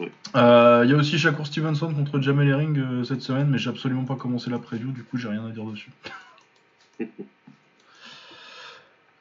Ouais. 0.00 0.10
Il 0.34 0.90
y 0.90 0.92
a 0.92 0.96
aussi 0.96 1.18
Shakur 1.18 1.46
Stevenson 1.46 1.92
contre 1.94 2.20
Jamel 2.20 2.48
Herring 2.48 3.04
cette 3.04 3.22
semaine, 3.22 3.48
mais 3.48 3.58
j'ai 3.58 3.70
absolument 3.70 4.04
pas 4.04 4.16
commencé 4.16 4.50
la 4.50 4.58
preview, 4.58 4.92
du 4.92 5.02
coup 5.04 5.18
j'ai 5.18 5.28
rien 5.28 5.44
à 5.46 5.50
dire 5.50 5.64
dessus. 5.64 5.90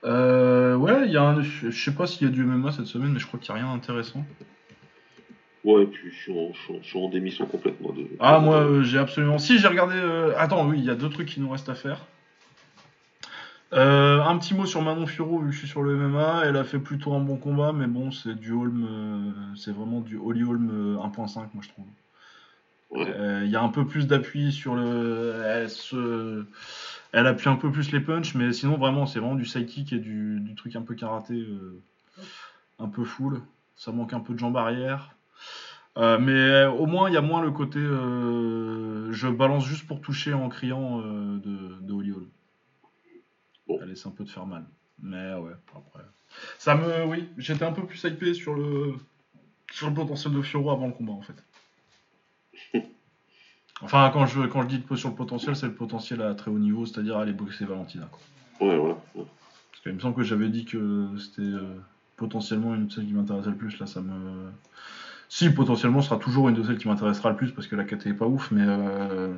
Euh, 0.05 0.75
ouais, 0.75 1.07
il 1.07 1.11
y 1.11 1.17
a 1.17 1.23
un, 1.23 1.41
je 1.41 1.71
sais 1.71 1.93
pas 1.93 2.05
s'il 2.07 2.27
y 2.27 2.29
a 2.29 2.33
du 2.33 2.43
MMA 2.43 2.71
cette 2.71 2.85
semaine, 2.85 3.11
mais 3.11 3.19
je 3.19 3.25
crois 3.27 3.39
qu'il 3.39 3.53
n'y 3.53 3.59
a 3.59 3.63
rien 3.63 3.73
d'intéressant. 3.73 4.23
Ouais, 5.63 5.83
et 5.83 5.87
puis 5.87 6.11
je 6.11 6.15
suis 6.15 6.31
en, 6.31 6.51
je 6.53 6.87
suis 6.87 7.09
démission 7.09 7.47
complète, 7.47 7.81
moi. 7.81 7.91
De... 7.97 8.05
Ah, 8.19 8.39
moi 8.39 8.57
euh, 8.57 8.83
j'ai 8.83 8.99
absolument. 8.99 9.39
Si, 9.39 9.57
j'ai 9.57 9.67
regardé. 9.67 9.95
euh, 9.95 10.33
Attends, 10.37 10.67
oui, 10.67 10.77
il 10.77 10.85
y 10.85 10.91
a 10.91 10.95
deux 10.95 11.09
trucs 11.09 11.27
qui 11.27 11.41
nous 11.41 11.49
restent 11.49 11.69
à 11.69 11.75
faire. 11.75 12.05
Euh, 13.73 14.21
un 14.21 14.37
petit 14.37 14.53
mot 14.53 14.67
sur 14.67 14.83
Manon 14.83 15.07
Furo, 15.07 15.39
vu 15.39 15.47
que 15.47 15.53
je 15.53 15.57
suis 15.57 15.67
sur 15.67 15.81
le 15.81 15.95
MMA. 15.95 16.43
Elle 16.45 16.55
a 16.57 16.63
fait 16.63 16.77
plutôt 16.77 17.13
un 17.13 17.19
bon 17.19 17.37
combat, 17.37 17.73
mais 17.73 17.87
bon, 17.87 18.11
c'est 18.11 18.35
du 18.35 18.51
Holm. 18.51 18.87
euh, 18.87 19.55
c'est 19.55 19.71
vraiment 19.71 20.01
du 20.01 20.17
Holly 20.17 20.43
Holm 20.43 20.69
euh, 20.71 20.97
1.5, 20.97 21.35
moi 21.35 21.47
je 21.61 21.69
trouve. 21.69 21.85
Ouais. 22.91 23.07
Euh, 23.09 23.41
Il 23.43 23.49
y 23.49 23.55
a 23.55 23.61
un 23.63 23.69
peu 23.69 23.85
plus 23.87 24.05
d'appui 24.05 24.51
sur 24.51 24.75
le. 24.75 25.41
Elle, 25.45 25.69
se... 25.71 26.45
elle 27.15 27.27
appuie 27.27 27.47
un 27.47 27.55
peu 27.55 27.71
plus 27.71 27.93
les 27.93 28.01
punches, 28.01 28.35
mais 28.35 28.51
sinon, 28.51 28.77
vraiment, 28.77 29.05
c'est 29.05 29.19
vraiment 29.19 29.35
du 29.35 29.45
sidekick 29.45 29.93
et 29.93 29.99
du, 29.99 30.41
du 30.41 30.53
truc 30.53 30.75
un 30.75 30.81
peu 30.81 30.95
karaté, 30.95 31.33
euh, 31.33 31.81
un 32.77 32.89
peu 32.89 33.05
full. 33.05 33.41
Ça 33.77 33.93
manque 33.93 34.11
un 34.11 34.19
peu 34.19 34.33
de 34.33 34.39
jambes 34.39 34.57
arrière. 34.57 35.15
Euh, 35.97 36.19
mais 36.19 36.33
euh, 36.33 36.69
au 36.69 36.87
moins, 36.87 37.09
il 37.09 37.13
y 37.13 37.17
a 37.17 37.21
moins 37.21 37.41
le 37.41 37.51
côté 37.51 37.79
je 37.79 39.27
balance 39.29 39.65
juste 39.65 39.87
pour 39.87 40.01
toucher 40.01 40.33
en 40.33 40.49
criant 40.49 40.99
de, 40.99 41.79
de 41.79 41.93
Holly. 41.93 42.11
Bon. 43.65 43.79
Elle 43.81 43.91
essaie 43.91 44.09
un 44.09 44.11
peu 44.11 44.25
de 44.25 44.29
faire 44.29 44.45
mal. 44.45 44.65
Mais 45.01 45.35
ouais, 45.35 45.53
après. 45.73 46.03
Ça 46.57 46.75
me. 46.75 47.05
Oui, 47.05 47.29
j'étais 47.37 47.63
un 47.63 47.71
peu 47.71 47.85
plus 47.85 48.03
hypé 48.03 48.33
sur 48.33 48.55
le, 48.55 48.95
sur 49.71 49.87
le 49.87 49.93
potentiel 49.93 50.33
de 50.33 50.41
Fioro 50.41 50.69
avant 50.69 50.87
le 50.87 50.93
combat 50.93 51.13
en 51.13 51.21
fait. 51.21 51.44
Enfin, 53.81 54.09
quand 54.13 54.25
je, 54.25 54.41
quand 54.41 54.61
je 54.63 54.67
dis 54.67 54.83
sur 54.95 55.09
le 55.09 55.15
potentiel, 55.15 55.55
c'est 55.55 55.65
le 55.65 55.73
potentiel 55.73 56.21
à 56.21 56.33
très 56.33 56.49
haut 56.49 56.59
niveau, 56.59 56.85
c'est-à-dire 56.85 57.17
aller 57.17 57.33
boxer 57.33 57.65
Valentina. 57.65 58.07
Quoi. 58.09 58.67
Ouais, 58.67 58.77
voilà. 58.77 58.95
Ouais. 59.15 59.25
Parce 59.71 59.83
qu'il 59.83 59.93
me 59.93 59.99
semble 59.99 60.15
que 60.15 60.23
j'avais 60.23 60.47
dit 60.47 60.65
que 60.65 61.07
c'était 61.19 61.41
euh, 61.41 61.75
potentiellement 62.15 62.73
une 62.73 62.87
de 62.87 62.91
celles 62.91 63.05
qui 63.05 63.13
m'intéressait 63.13 63.49
le 63.49 63.55
plus. 63.55 63.77
Là, 63.79 63.85
ça 63.85 64.01
me. 64.01 64.49
Si, 65.27 65.49
potentiellement, 65.49 66.01
ce 66.01 66.09
sera 66.09 66.19
toujours 66.19 66.47
une 66.47 66.55
de 66.55 66.63
celles 66.63 66.77
qui 66.77 66.87
m'intéressera 66.87 67.31
le 67.31 67.35
plus 67.35 67.51
parce 67.51 67.67
que 67.67 67.75
la 67.75 67.83
KT 67.83 68.07
est 68.07 68.13
pas 68.13 68.27
ouf, 68.27 68.51
mais 68.51 68.63
euh, 68.65 69.33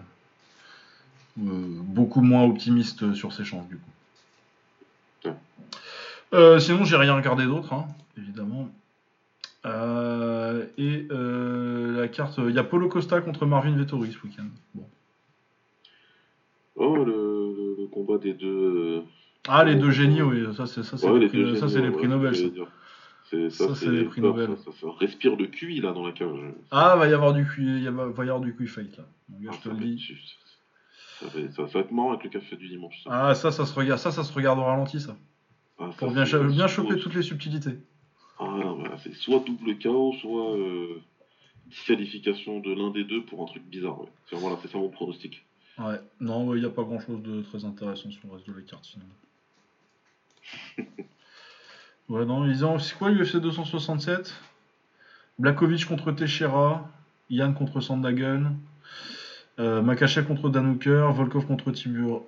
euh, 1.39 1.79
beaucoup 1.83 2.21
moins 2.21 2.43
optimiste 2.43 3.13
sur 3.13 3.33
ses 3.33 3.45
chances 3.45 3.67
du 3.67 3.77
coup. 3.77 5.31
Ouais. 6.31 6.59
Sinon, 6.59 6.83
j'ai 6.83 6.97
rien 6.97 7.15
regardé 7.15 7.45
d'autre, 7.45 7.73
hein, 7.73 7.87
évidemment. 8.17 8.69
Et 9.65 11.07
euh, 11.11 11.66
la 11.97 12.07
carte, 12.07 12.37
il 12.37 12.53
y 12.55 12.59
a 12.59 12.63
Polo 12.63 12.87
Costa 12.87 13.21
contre 13.21 13.45
Marvin 13.45 13.75
Vettori 13.75 14.11
ce 14.11 14.19
week-end. 14.25 14.47
Bon. 14.73 14.87
Oh, 16.75 17.03
le, 17.03 17.87
combat 17.91 18.17
des 18.17 18.33
deux. 18.33 19.03
Ah, 19.47 19.63
les 19.63 19.75
deux 19.75 19.91
génies, 19.91 20.21
oui, 20.21 20.45
ça 20.55 20.65
c'est 20.67 20.83
ça, 20.83 20.97
c'est 20.97 21.09
Ouais, 21.09 21.19
les, 21.19 21.27
prix, 21.27 21.57
ça, 21.57 21.65
les 21.79 21.89
prix 21.91 22.01
ouais, 22.03 22.07
Nobel. 22.07 22.35
ça. 22.35 22.41
C'est- 23.29 23.49
Ça, 23.49 23.67
Ça, 23.69 23.75
c'est 23.75 23.89
les 23.91 24.03
prix 24.05 24.21
Nobel. 24.21 24.49
Ça, 24.57 24.87
respire 24.99 25.35
de 25.35 25.45
QI 25.45 25.81
là 25.81 25.91
dans 25.91 26.05
la 26.05 26.13
cage. 26.13 26.39
Ah, 26.71 26.95
va 26.95 27.07
y 27.07 27.13
avoir 27.13 27.33
du 27.33 27.45
Q- 27.45 27.61
il 27.61 27.83
y 27.83 27.87
a- 27.87 27.91
va 27.91 28.07
y 28.23 28.27
avoir 28.29 28.39
du 28.39 28.55
quick 28.55 28.69
fight 28.69 28.95
là. 28.97 29.03
Ah, 29.29 29.51
je 29.53 29.57
te 29.57 29.63
ça 29.63 29.69
le 29.69 29.75
va 29.75 29.81
être 29.81 29.87
dis. 29.87 29.97
juste. 29.99 30.37
Ça 31.19 31.25
va, 31.27 31.39
être- 31.41 31.53
ça 31.53 31.61
va- 31.63 31.67
ça 31.67 31.73
va 31.79 31.83
être 31.83 31.91
marrant 31.91 32.11
avec 32.11 32.23
le 32.23 32.29
café 32.29 32.55
du 32.55 32.69
dimanche. 32.69 33.03
Ça. 33.03 33.09
Ah, 33.11 33.35
ça, 33.35 33.51
ça 33.51 33.65
se 33.65 33.73
regarde, 33.73 33.99
ça, 33.99 34.11
ça 34.11 34.23
se 34.23 34.31
regarde 34.33 34.59
au 34.59 34.63
ralenti, 34.63 34.99
ça. 35.01 35.17
Ah, 35.79 35.89
Pour 35.97 36.11
bien, 36.11 36.23
choper 36.25 36.97
toutes 36.99 37.15
les 37.15 37.21
subtilités. 37.21 37.77
Ah, 38.39 38.45
voilà, 38.75 38.97
c'est 38.99 39.13
soit 39.13 39.39
double 39.45 39.77
KO, 39.77 40.13
soit 40.21 40.55
euh, 40.55 41.01
disqualification 41.69 42.59
de 42.59 42.73
l'un 42.73 42.91
des 42.91 43.03
deux 43.03 43.23
pour 43.23 43.43
un 43.43 43.45
truc 43.45 43.63
bizarre. 43.63 44.01
Ouais. 44.01 44.07
C'est 44.29 44.35
voilà, 44.37 44.57
ça 44.57 44.77
mon 44.77 44.89
pronostic. 44.89 45.43
Ouais, 45.77 46.01
non, 46.19 46.55
il 46.55 46.61
n'y 46.61 46.65
a 46.65 46.71
pas 46.71 46.83
grand 46.83 46.99
chose 46.99 47.21
de 47.21 47.41
très 47.43 47.63
intéressant 47.63 48.09
sur 48.09 48.27
le 48.27 48.33
reste 48.33 48.47
de 48.47 48.53
la 48.53 48.61
carte 48.61 48.87
finalement. 48.87 49.13
ouais, 52.09 52.25
non, 52.25 52.47
ils 52.47 52.65
ont. 52.65 52.79
C'est 52.79 52.97
quoi 52.97 53.11
l'UFC 53.11 53.37
267 53.37 54.33
Blakovic 55.37 55.85
contre 55.85 56.11
Teixeira, 56.11 56.89
Yann 57.29 57.53
contre 57.53 57.79
Sandagen, 57.79 58.57
euh, 59.59 59.83
Makachev 59.83 60.25
contre 60.25 60.49
Danuker, 60.49 61.11
Volkov 61.13 61.45
contre 61.45 61.71
Tibur. 61.71 62.23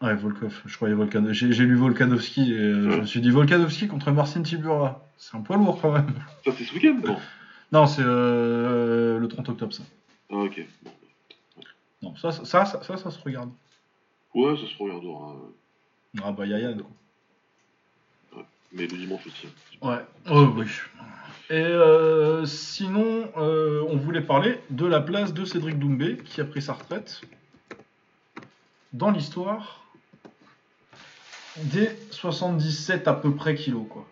Ouais, 0.00 0.14
Volkov, 0.14 0.62
je 0.64 0.76
croyais 0.76 0.94
Volkanov. 0.94 1.32
J'ai 1.32 1.52
j'ai 1.52 1.64
lu 1.64 1.74
Volkanovski 1.74 2.52
et 2.52 2.56
euh, 2.56 2.90
je 2.92 3.00
me 3.00 3.06
suis 3.06 3.20
dit 3.20 3.30
Volkanovski 3.30 3.88
contre 3.88 4.12
Marcin 4.12 4.42
Tibura. 4.42 5.04
C'est 5.18 5.36
un 5.36 5.40
poids 5.40 5.56
lourd 5.56 5.80
quand 5.82 5.92
même. 5.92 6.14
Ça, 6.44 6.52
c'est 6.56 6.64
ce 6.64 6.72
week-end. 6.72 7.16
Non, 7.72 7.86
c'est 7.86 8.02
euh, 8.02 9.18
le 9.18 9.28
30 9.28 9.50
octobre 9.50 9.72
ça. 9.72 9.82
Ah, 10.30 10.36
ok. 10.36 10.66
Bon. 10.82 10.90
Non, 12.02 12.16
ça, 12.16 12.32
ça, 12.32 12.44
ça, 12.44 12.64
ça, 12.64 12.82
ça, 12.82 12.96
ça 12.96 13.10
se 13.10 13.22
regarde. 13.22 13.50
Ouais, 14.34 14.56
ça 14.56 14.66
se 14.66 14.82
regardera. 14.82 15.36
Ah 16.22 16.32
bah, 16.32 16.46
y 16.46 16.54
a 16.54 16.58
Yann 16.58 16.80
quoi. 16.80 18.44
Mais 18.72 18.86
le 18.86 18.96
dimanche 18.98 19.26
aussi. 19.26 19.48
Ouais, 19.80 20.04
oh, 20.30 20.48
oui. 20.56 20.66
Et 21.50 21.54
euh, 21.54 22.44
sinon, 22.44 23.30
euh, 23.38 23.82
on 23.88 23.96
voulait 23.96 24.20
parler 24.20 24.60
de 24.68 24.84
la 24.84 25.00
place 25.00 25.32
de 25.32 25.44
Cédric 25.46 25.78
Doumbé, 25.78 26.18
qui 26.18 26.42
a 26.42 26.44
pris 26.44 26.60
sa 26.60 26.74
retraite 26.74 27.22
dans 28.92 29.10
l'histoire 29.10 29.84
des 31.56 31.88
77 32.10 33.08
à 33.08 33.14
peu 33.14 33.34
près 33.34 33.54
kilos, 33.54 33.86
quoi. 33.88 34.06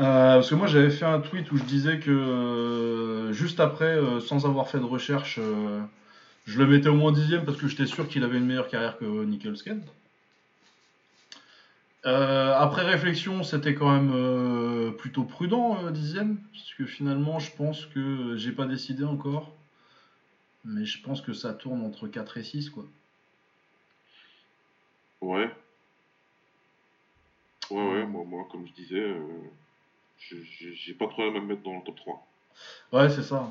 Euh, 0.00 0.36
parce 0.36 0.48
que 0.48 0.54
moi 0.54 0.66
j'avais 0.66 0.88
fait 0.88 1.04
un 1.04 1.20
tweet 1.20 1.52
où 1.52 1.58
je 1.58 1.64
disais 1.64 1.98
que 1.98 2.10
euh, 2.10 3.32
juste 3.34 3.60
après, 3.60 3.84
euh, 3.84 4.18
sans 4.18 4.46
avoir 4.46 4.66
fait 4.66 4.78
de 4.78 4.84
recherche, 4.84 5.38
je 6.46 6.58
le 6.58 6.66
mettais 6.66 6.88
au 6.88 6.94
moins 6.94 7.12
dixième 7.12 7.44
parce 7.44 7.58
que 7.58 7.68
j'étais 7.68 7.84
sûr 7.84 8.08
qu'il 8.08 8.24
avait 8.24 8.38
une 8.38 8.46
meilleure 8.46 8.68
carrière 8.68 8.96
que 8.96 9.24
Nicholsken. 9.24 9.82
Euh, 12.06 12.54
après 12.56 12.82
réflexion, 12.82 13.42
c'était 13.42 13.74
quand 13.74 13.92
même 13.92 14.96
plutôt 14.96 15.24
prudent, 15.24 15.90
dixième, 15.90 16.38
parce 16.50 16.72
que 16.72 16.86
finalement, 16.86 17.38
je 17.38 17.54
pense 17.54 17.84
que 17.84 18.36
j'ai 18.38 18.52
pas 18.52 18.64
décidé 18.64 19.04
encore, 19.04 19.52
mais 20.64 20.86
je 20.86 21.02
pense 21.02 21.20
que 21.20 21.34
ça 21.34 21.52
tourne 21.52 21.82
entre 21.82 22.08
4 22.08 22.38
et 22.38 22.42
6, 22.42 22.70
quoi. 22.70 22.86
Ouais. 25.20 25.50
Ouais, 27.70 27.76
ouais, 27.76 28.06
moi, 28.06 28.24
moi 28.24 28.46
comme 28.50 28.66
je 28.66 28.72
disais, 28.72 29.14
j'ai 30.20 30.94
pas 30.94 31.06
de 31.06 31.10
problème 31.10 31.36
à 31.36 31.40
me 31.40 31.46
mettre 31.46 31.62
dans 31.62 31.76
le 31.76 31.82
top 31.82 31.96
3. 31.96 32.26
Ouais, 32.92 33.08
c'est 33.10 33.22
ça. 33.22 33.50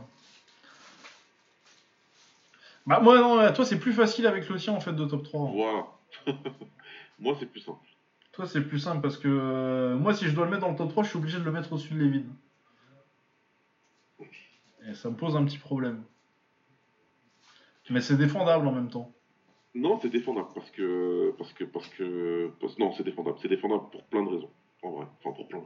Bah, 2.86 3.00
moi, 3.02 3.20
non, 3.20 3.54
toi, 3.54 3.66
c'est 3.66 3.80
plus 3.80 3.94
facile 3.94 4.28
avec 4.28 4.48
le 4.50 4.58
tien, 4.58 4.74
en 4.74 4.80
fait, 4.80 4.94
de 4.94 5.06
top 5.06 5.24
3. 5.24 5.52
Voilà. 5.52 5.88
moi, 7.20 7.36
c'est 7.40 7.46
plus 7.46 7.62
simple. 7.62 7.86
Toi, 8.32 8.48
c'est 8.48 8.62
plus 8.62 8.80
simple 8.80 9.02
parce 9.02 9.18
que 9.18 9.28
euh, 9.28 9.98
moi, 9.98 10.14
si 10.14 10.26
je 10.26 10.32
dois 10.34 10.46
le 10.46 10.52
mettre 10.52 10.62
dans 10.62 10.72
le 10.72 10.78
top 10.78 10.90
3, 10.90 11.04
je 11.04 11.10
suis 11.10 11.18
obligé 11.18 11.40
de 11.40 11.44
le 11.44 11.52
mettre 11.52 11.74
au-dessus 11.74 11.94
de 11.94 12.00
Levin. 12.00 12.24
Et 14.88 14.94
ça 14.94 15.10
me 15.10 15.16
pose 15.16 15.36
un 15.36 15.44
petit 15.46 15.58
problème. 15.58 16.04
Mais 17.90 18.02
c'est 18.02 18.18
défendable 18.18 18.68
en 18.68 18.72
même 18.72 18.90
temps. 18.90 19.12
Non, 19.76 20.00
c'est 20.02 20.10
défendable 20.10 20.50
parce 20.54 20.70
que. 20.72 21.34
Parce 21.38 21.54
que. 21.54 21.64
Parce 21.64 21.88
que. 21.90 22.52
parce- 22.60 22.78
non, 22.78 22.92
c'est 22.94 23.04
défendable. 23.04 23.38
C'est 23.42 23.48
défendable 23.48 23.90
pour 23.92 24.04
plein 24.06 24.24
de 24.24 24.30
raisons. 24.30 24.52
En 24.84 24.92
vrai. 24.92 25.08
Enfin, 25.20 25.36
pour 25.36 25.48
plein. 25.48 25.64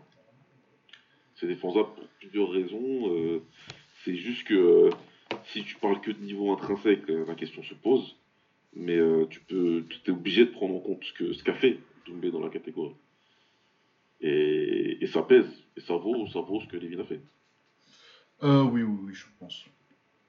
C'est 1.44 1.50
défendable 1.50 1.90
pour 1.96 2.08
plusieurs 2.20 2.50
raisons. 2.50 3.12
euh, 3.14 3.42
c'est 4.06 4.16
juste 4.16 4.46
que. 4.48 4.54
euh, 4.54 4.90
si 5.48 5.64
tu 5.64 5.76
parles 5.76 6.00
que 6.00 6.12
de 6.12 6.20
niveau 6.24 6.54
intrinsèque, 6.54 7.10
euh, 7.10 7.26
la 7.28 7.36
question 7.36 7.62
se 7.64 7.74
pose. 7.74 8.16
Mais 8.74 8.96
euh, 8.96 9.26
tu 9.30 9.42
peux. 9.42 9.84
Tu 9.90 10.00
es 10.10 10.14
obligé 10.14 10.46
de 10.46 10.52
prendre 10.52 10.74
en 10.76 10.80
compte 10.80 11.04
ce 11.04 11.12
que 11.12 11.34
ce 11.34 11.44
qu'a 11.44 11.54
fait 11.54 11.80
Doumbé 12.08 12.32
dans 12.32 12.40
la 12.40 12.48
catégorie. 12.50 12.96
Et, 14.22 15.04
et 15.04 15.08
ça 15.08 15.22
pèse. 15.22 15.46
Et 15.76 15.82
ça 15.82 15.96
vaut, 15.96 16.28
ça 16.28 16.40
vaut 16.40 16.62
ce 16.62 16.68
que 16.68 16.78
Levin 16.78 17.02
a 17.02 17.04
fait. 17.04 17.20
Euh, 18.44 18.64
oui, 18.64 18.84
oui, 18.84 18.98
oui, 19.08 19.14
je 19.14 19.26
pense. 19.40 19.66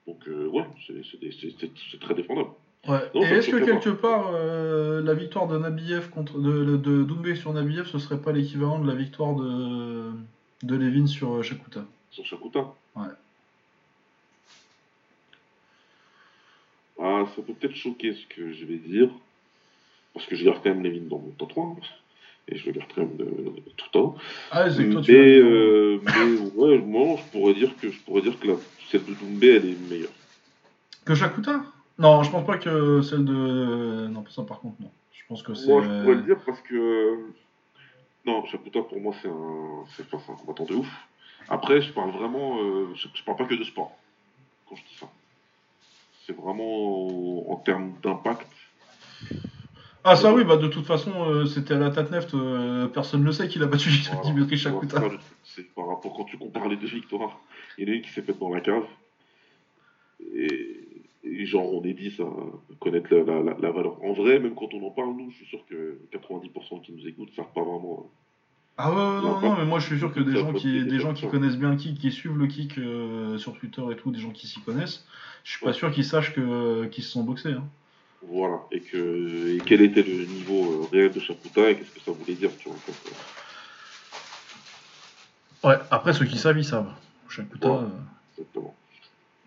Donc, 0.07 0.27
euh, 0.27 0.47
ouais, 0.47 0.65
c'est- 0.85 1.99
très 1.99 2.13
défendable. 2.13 2.49
Ouais. 2.89 2.99
Non, 3.15 3.21
Et 3.21 3.25
est-ce 3.25 3.49
que 3.51 3.63
quelque 3.63 3.89
part, 3.89 4.31
euh, 4.35 5.01
la 5.01 5.13
victoire 5.13 5.47
de 5.47 5.57
Nabiev 5.57 6.09
contre 6.09 6.39
de, 6.39 6.65
de, 6.65 6.77
de 6.77 7.03
Doumbé 7.03 7.35
sur 7.35 7.53
Nabiev, 7.53 7.85
ce 7.87 7.99
serait 7.99 8.21
pas 8.21 8.31
l'équivalent 8.33 8.79
de 8.79 8.87
la 8.87 8.95
victoire 8.95 9.35
de, 9.35 10.11
de 10.63 10.75
Levin 10.75 11.07
sur 11.07 11.33
euh, 11.35 11.41
Shakuta 11.43 11.85
Sur 12.11 12.25
Shakuta 12.25 12.73
Ouais. 12.95 13.07
Ah, 16.99 17.25
ça 17.35 17.41
peut 17.41 17.53
peut-être 17.53 17.75
choquer 17.75 18.13
ce 18.13 18.25
que 18.27 18.53
je 18.53 18.65
vais 18.65 18.77
dire. 18.77 19.09
Parce 20.13 20.25
que 20.25 20.35
je 20.35 20.45
garde 20.45 20.59
quand 20.63 20.69
même 20.69 20.83
Levin 20.83 21.07
dans 21.09 21.17
mon 21.19 21.31
top 21.31 21.49
3. 21.49 21.63
hein. 21.65 21.75
Et 22.47 22.57
je 22.57 22.65
le 22.67 22.71
garde 22.73 22.89
quand 22.93 23.01
même 23.01 23.17
de- 23.17 23.25
tout 23.75 23.85
le 23.87 23.91
temps. 23.91 24.15
Ah, 24.51 24.69
c'est 24.69 24.87
toi, 24.89 25.01
mais, 25.01 25.05
tu 25.05 25.13
dans- 25.13 25.19
euh, 25.47 25.99
mais 26.03 26.37
ouais, 26.55 26.77
moi, 26.77 27.17
je 27.17 27.23
pourrais 27.31 27.53
dire 27.55 27.75
que, 27.77 27.89
je 27.89 27.99
pourrais 28.01 28.21
dire 28.21 28.39
que 28.39 28.47
la, 28.47 28.53
celle 28.89 29.03
de 29.03 29.13
Doumbé, 29.15 29.55
elle 29.55 29.65
est 29.69 29.89
meilleure. 29.89 30.11
Que 31.03 31.15
Shakuta? 31.15 31.63
Non, 31.97 32.23
je 32.23 32.29
pense 32.31 32.45
pas 32.45 32.57
que 32.57 33.01
celle 33.01 33.25
de. 33.25 34.07
Non, 34.07 34.23
ça 34.29 34.43
par 34.43 34.59
contre, 34.59 34.79
non. 34.81 34.91
Je 35.13 35.21
pense 35.27 35.41
que 35.43 35.53
c'est. 35.53 35.67
Moi, 35.67 35.81
je 35.83 36.01
pourrais 36.01 36.15
le 36.15 36.21
dire 36.21 36.37
parce 36.45 36.61
que. 36.61 37.17
Non, 38.25 38.43
Shakuta, 38.45 38.81
pour 38.81 38.99
moi, 38.99 39.13
c'est 39.21 39.27
un, 39.27 39.85
c'est 39.95 40.11
enfin, 40.13 40.33
un 40.33 40.35
combattant 40.35 40.65
de 40.65 40.75
ouf. 40.75 40.87
Après, 41.47 41.81
je 41.81 41.91
parle 41.93 42.11
vraiment. 42.11 42.57
euh, 42.59 42.87
je, 42.95 43.07
je 43.13 43.23
parle 43.23 43.37
pas 43.37 43.45
que 43.45 43.53
de 43.55 43.63
sport 43.63 43.95
quand 44.67 44.75
je 44.75 44.81
dis 44.81 44.95
ça. 44.99 45.07
C'est 46.25 46.35
vraiment 46.35 47.51
en 47.51 47.55
termes 47.57 47.93
d'impact. 48.01 48.47
Ah, 50.03 50.15
ça 50.15 50.33
oui, 50.33 50.43
bah 50.43 50.57
de 50.57 50.67
toute 50.67 50.85
façon, 50.85 51.11
euh, 51.29 51.45
c'était 51.45 51.73
à 51.73 51.79
la 51.79 51.89
Tatneft, 51.89 52.33
euh, 52.35 52.87
personne 52.87 53.21
ne 53.21 53.25
le 53.25 53.31
sait 53.31 53.47
qu'il 53.47 53.63
a 53.63 53.65
battu 53.65 53.89
Voilà. 53.89 54.21
Dimitri 54.21 54.57
Shakuta. 54.57 55.01
c'est 55.43 55.63
par 55.73 55.87
rapport 55.87 56.13
quand 56.15 56.25
tu 56.25 56.37
compares 56.37 56.67
les 56.67 56.75
deux 56.77 56.87
victoires. 56.87 57.39
Il 57.77 57.87
y 57.87 57.89
en 57.89 57.93
a 57.93 57.95
une 57.97 58.01
qui 58.03 58.09
s'est 58.11 58.21
faite 58.21 58.37
dans 58.39 58.49
la 58.53 58.61
cave. 58.61 58.85
Et, 60.35 60.47
et 61.45 61.47
genre, 61.47 61.71
on 61.73 61.83
est 61.83 61.93
10 61.93 62.19
à 62.21 62.25
connaître 62.79 63.13
la, 63.13 63.23
la- 63.23 63.43
la- 63.43 63.57
la 63.59 63.71
valeur. 63.71 64.03
En 64.03 64.13
vrai, 64.13 64.39
même 64.39 64.55
quand 64.55 64.73
on 64.73 64.85
en 64.87 64.89
parle, 64.89 65.15
nous, 65.15 65.29
je 65.29 65.35
suis 65.37 65.45
sûr 65.45 65.59
que 65.69 65.99
90% 66.11 66.81
qui 66.81 66.91
nous 66.91 67.07
écoutent 67.07 67.31
savent 67.35 67.53
pas 67.53 67.61
vraiment. 67.61 68.09
Ah 68.77 68.89
ouais, 68.89 68.95
ouais, 68.95 69.21
non, 69.21 69.39
Non, 69.41 69.55
mais 69.57 69.65
moi 69.65 69.79
je 69.79 69.85
suis 69.85 69.97
sûr 69.99 70.11
que 70.13 70.19
des 70.19 70.33
gens 70.35 70.51
qui, 70.53 70.83
des 70.83 70.99
gens 70.99 71.13
qui 71.13 71.27
connaissent 71.31 71.55
bien 71.57 71.69
le 71.71 71.77
kick, 71.77 71.97
qui 71.99 72.11
suivent 72.11 72.37
le 72.37 72.47
kick 72.47 72.77
euh, 72.77 73.37
sur 73.37 73.53
Twitter 73.57 73.81
et 73.91 73.95
tout, 73.95 74.11
des 74.11 74.19
gens 74.19 74.31
qui 74.31 74.47
s'y 74.47 74.59
connaissent, 74.61 75.05
je 75.45 75.51
suis 75.51 75.63
pas 75.63 75.71
sûr 75.71 75.91
qu'ils 75.91 76.03
sachent 76.03 76.33
que 76.33 76.85
qu'ils 76.87 77.03
se 77.03 77.11
sont 77.11 77.23
boxés. 77.23 77.53
Hein. 77.53 77.63
Voilà. 78.27 78.59
Et, 78.71 78.79
que, 78.81 79.55
et 79.55 79.59
quel 79.65 79.81
était 79.81 80.01
le 80.03 80.25
niveau 80.25 80.81
euh, 80.83 80.87
réel 80.91 81.11
de 81.11 81.19
Shakuta 81.19 81.69
et 81.69 81.77
qu'est-ce 81.77 81.91
que 81.91 81.99
ça 82.01 82.11
voulait 82.11 82.33
dire, 82.33 82.49
tu 82.59 82.67
vois. 82.69 82.77
euh, 85.63 85.69
Ouais, 85.69 85.77
après 85.91 86.13
ceux 86.13 86.25
qui 86.25 86.37
savent, 86.37 86.57
ils 86.57 86.65
savent. 86.65 86.91
Ouais. 87.37 87.77
euh, 87.77 87.87
Exactement. 88.37 88.75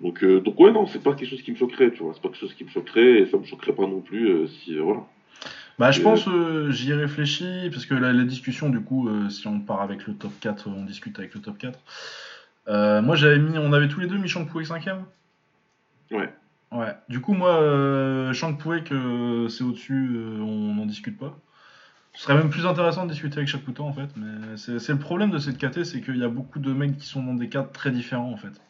Donc, 0.00 0.22
euh, 0.22 0.40
donc 0.40 0.58
ouais, 0.60 0.70
non, 0.70 0.86
c'est 0.86 1.02
pas 1.02 1.14
quelque 1.14 1.30
chose 1.30 1.42
qui 1.42 1.52
me 1.52 1.56
choquerait, 1.56 1.90
tu 1.90 2.02
vois. 2.02 2.12
C'est 2.14 2.22
pas 2.22 2.28
quelque 2.28 2.40
chose 2.40 2.54
qui 2.54 2.64
me 2.64 2.70
choquerait 2.70 3.20
et 3.20 3.26
ça 3.26 3.36
me 3.36 3.44
choquerait 3.44 3.72
pas 3.72 3.86
non 3.86 4.00
plus 4.00 4.28
euh, 4.28 4.46
si, 4.46 4.76
euh, 4.76 4.82
voilà. 4.82 5.00
Bah, 5.78 5.92
je 5.92 6.00
pense, 6.00 6.28
j'y 6.70 6.90
ai 6.90 6.94
réfléchi, 6.94 7.70
parce 7.70 7.86
que 7.86 7.94
la, 7.94 8.12
la 8.12 8.24
discussion, 8.24 8.68
du 8.68 8.80
coup, 8.80 9.08
si 9.30 9.46
on 9.46 9.60
part 9.60 9.80
avec 9.80 10.08
le 10.08 10.14
top 10.14 10.32
4, 10.40 10.68
on 10.68 10.84
discute 10.84 11.16
avec 11.20 11.34
le 11.34 11.40
top 11.40 11.56
4. 11.56 11.78
Euh, 12.68 13.00
moi, 13.00 13.16
j'avais 13.16 13.38
mis, 13.38 13.56
on 13.58 13.72
avait 13.72 13.88
tous 13.88 14.00
les 14.00 14.06
deux 14.06 14.18
mis 14.18 14.28
Shang 14.28 14.46
Puek 14.46 14.66
5ème. 14.66 15.04
Ouais. 16.10 16.32
Ouais. 16.70 16.94
Du 17.08 17.20
coup, 17.20 17.32
moi, 17.32 17.60
euh, 17.62 18.32
euh, 18.32 19.48
c'est 19.48 19.64
au-dessus, 19.64 20.20
on 20.40 20.74
n'en 20.74 20.86
discute 20.86 21.18
pas. 21.18 21.38
Ce 22.14 22.24
serait 22.24 22.34
même 22.34 22.50
plus 22.50 22.66
intéressant 22.66 23.04
de 23.06 23.10
discuter 23.10 23.38
avec 23.38 23.48
Shakuta, 23.48 23.82
en 23.82 23.92
fait. 23.92 24.10
Mais 24.16 24.56
c'est 24.56 24.78
c'est 24.80 24.92
le 24.92 24.98
problème 24.98 25.30
de 25.30 25.38
cette 25.38 25.56
KT, 25.56 25.84
c'est 25.84 26.00
qu'il 26.00 26.16
y 26.16 26.24
a 26.24 26.28
beaucoup 26.28 26.58
de 26.58 26.72
mecs 26.72 26.98
qui 26.98 27.06
sont 27.06 27.22
dans 27.22 27.34
des 27.34 27.48
cadres 27.48 27.70
très 27.70 27.90
différents, 27.90 28.32
en 28.32 28.36
fait. 28.36 28.60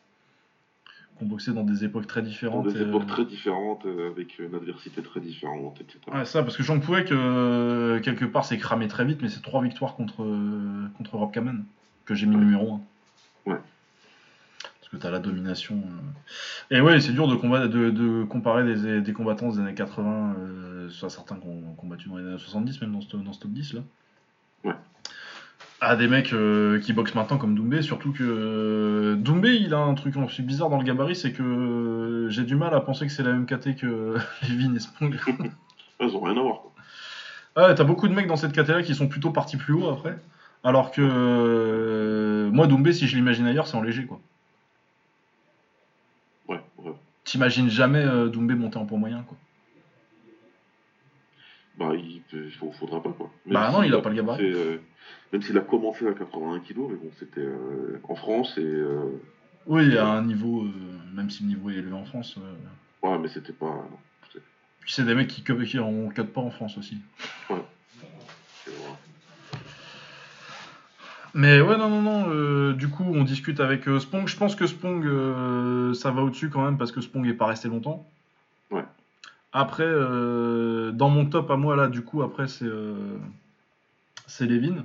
Ont 1.21 1.27
boxé 1.27 1.53
dans 1.53 1.65
des 1.65 1.85
époques 1.85 2.07
très 2.07 2.23
Dans 2.23 2.29
différentes. 2.29 2.69
des 2.69 2.79
et, 2.81 2.83
époques 2.87 3.03
euh, 3.03 3.07
très 3.07 3.25
différentes, 3.25 3.85
euh, 3.87 4.11
avec 4.11 4.39
une 4.39 4.55
adversité 4.55 5.03
très 5.03 5.19
différente, 5.21 5.81
etc. 5.81 5.99
Ouais, 6.13 6.25
ça, 6.25 6.43
parce 6.45 6.57
que 6.57 6.63
Jean 6.63 6.79
Pouek, 6.79 7.11
euh, 7.11 7.99
quelque 8.01 8.25
part, 8.25 8.45
c'est 8.45 8.57
cramé 8.57 8.87
très 8.87 9.05
vite, 9.05 9.21
mais 9.21 9.29
c'est 9.29 9.43
trois 9.43 9.61
victoires 9.63 9.97
contre, 9.97 10.23
euh, 10.23 10.87
contre 10.97 11.17
Rob 11.17 11.33
Kamen, 11.33 11.65
que 12.05 12.15
j'ai 12.15 12.27
mis 12.27 12.37
numéro 12.37 12.81
1. 13.47 13.51
Ouais. 13.51 13.59
Parce 14.81 14.91
que 14.93 14.97
t'as 14.97 15.11
la 15.11 15.19
domination. 15.19 15.83
euh. 16.71 16.77
Et 16.77 16.81
ouais, 16.81 17.01
c'est 17.01 17.13
dur 17.13 17.27
de, 17.27 17.35
combat- 17.35 17.67
de, 17.67 17.91
de 17.91 18.23
comparer 18.25 18.65
des, 18.75 19.01
des 19.01 19.13
combattants 19.13 19.51
des 19.51 19.59
années 19.59 19.75
80, 19.75 20.37
euh, 20.39 20.89
soit 20.89 21.11
certains 21.11 21.37
qui 21.37 21.49
ont 21.49 21.75
combattu 21.77 22.09
dans 22.09 22.17
les 22.19 22.27
années 22.29 22.39
70, 22.39 22.81
même 22.81 22.93
dans 22.93 23.01
ce, 23.01 23.17
dans 23.17 23.33
ce 23.33 23.41
top 23.41 23.51
10 23.51 23.73
là. 23.75 23.81
Ouais. 24.65 24.75
À 25.81 25.97
des 25.97 26.09
mecs 26.09 26.33
euh, 26.33 26.81
qui 26.81 26.93
boxent 26.93 27.15
maintenant 27.15 27.39
comme 27.39 27.55
Doumbé, 27.55 27.83
surtout 27.83 28.13
que 28.13 28.25
euh, 28.25 29.17
Doumbé, 29.17 29.55
il 29.55 29.75
a 29.75 29.79
un 29.79 29.95
truc 29.95 30.17
aussi 30.17 30.43
bizarre 30.43 30.71
dans 30.71 30.79
le 30.79 30.85
gabarit, 30.85 31.15
c'est 31.15 31.33
que 31.33 31.43
euh, 31.43 32.31
j'ai 32.31 32.43
du 32.43 32.57
mal 32.57 32.75
à 32.75 32.81
penser 32.81 33.07
que 33.07 33.13
c'est 33.13 33.23
la 33.23 33.33
même 33.33 33.47
KT 33.47 33.77
que 33.77 34.17
Levin 34.49 34.75
et 34.75 34.81
Spong. 34.81 35.17
Ils 36.01 36.17
ont 36.17 36.21
rien 36.21 36.37
à 36.37 36.41
voir. 36.41 36.61
Quoi. 36.63 37.75
T'as 37.75 37.85
beaucoup 37.85 38.07
de 38.07 38.15
mecs 38.15 38.29
dans 38.29 38.37
cette 38.37 38.53
KT-là 38.53 38.83
qui 38.83 38.95
sont 38.95 39.09
plutôt 39.09 39.31
partis 39.31 39.57
plus 39.57 39.75
haut 39.75 39.89
après. 39.89 40.17
Alors 40.63 40.93
que 40.93 42.49
moi, 42.53 42.69
Doumbé, 42.69 42.93
si 42.93 43.09
je 43.09 43.17
l'imagine 43.17 43.47
ailleurs, 43.47 43.67
c'est 43.67 43.77
en 43.77 43.83
léger 43.83 44.07
quoi. 44.07 44.21
Ouais, 46.47 46.61
ouais. 46.79 46.93
T'imagines 47.25 47.69
jamais 47.69 48.05
Doumbé 48.29 48.55
monter 48.55 48.79
en 48.79 48.87
poids 48.87 48.99
moyen 48.99 49.25
quoi. 49.27 49.37
Bah, 51.79 51.93
il, 51.95 52.23
faut- 52.59 52.73
faudra 52.73 53.01
pas, 53.03 53.11
quoi. 53.13 53.31
Bah 53.47 53.71
non, 53.71 53.83
il 53.85 53.95
a 53.95 54.01
pas 54.01 54.09
le 54.09 54.17
gabarit. 54.17 54.43
euh, 54.53 54.79
même 55.33 55.43
s'il 55.43 55.57
a 55.57 55.61
commencé 55.61 56.07
à 56.07 56.13
81 56.13 56.59
kg, 56.61 56.79
mais 56.91 56.97
bon, 56.97 57.11
c'était 57.19 57.41
euh, 57.41 58.01
en 58.09 58.15
France 58.17 58.59
et. 58.59 58.65
euh, 58.65 59.05
Oui, 59.67 59.97
à 59.97 60.07
un 60.09 60.23
niveau, 60.23 60.65
même 61.15 61.31
si 61.31 61.45
le 61.45 61.51
niveau 61.51 61.71
est 61.71 61.75
élevé 61.77 61.93
en 61.95 62.05
France. 62.05 62.37
ouais, 63.03 63.19
mais 63.19 63.29
c'était 63.29 63.53
pas. 63.53 63.67
non, 63.67 63.99
Puis 64.81 64.93
c'est 64.93 65.05
des 65.05 65.15
mecs 65.15 65.29
qui, 65.29 65.43
qui 65.45 65.79
en 65.79 66.09
cut 66.09 66.25
pas 66.25 66.41
en 66.41 66.51
France 66.51 66.77
aussi. 66.79 66.99
vrai. 67.49 67.63
Mais 71.35 71.61
ouais, 71.61 71.77
non, 71.77 71.89
non, 71.91 72.01
non. 72.03 72.25
euh, 72.31 72.73
du 72.73 72.89
coup, 72.89 73.05
on 73.05 73.23
discute 73.23 73.61
avec 73.61 73.87
euh, 73.87 74.01
Spong. 74.01 74.27
Je 74.27 74.37
pense 74.37 74.57
que 74.57 74.67
Spong, 74.67 75.05
euh, 75.07 75.95
ça 75.95 76.11
va 76.11 76.23
au-dessus 76.23 76.49
quand 76.49 76.65
même 76.65 76.79
parce 76.79 76.91
que 76.91 77.01
Spong 77.01 77.27
est 77.27 77.35
pas 77.35 77.47
resté 77.47 77.69
longtemps. 77.69 78.05
Après, 79.53 79.85
euh, 79.87 80.93
dans 80.93 81.09
mon 81.09 81.27
top 81.27 81.51
à 81.51 81.57
moi, 81.57 81.75
là, 81.75 81.89
du 81.89 82.03
coup, 82.03 82.23
après, 82.23 82.49
c'est 82.49 82.67
euh, 82.67 83.17
c'est 84.27 84.47
Levin. 84.47 84.85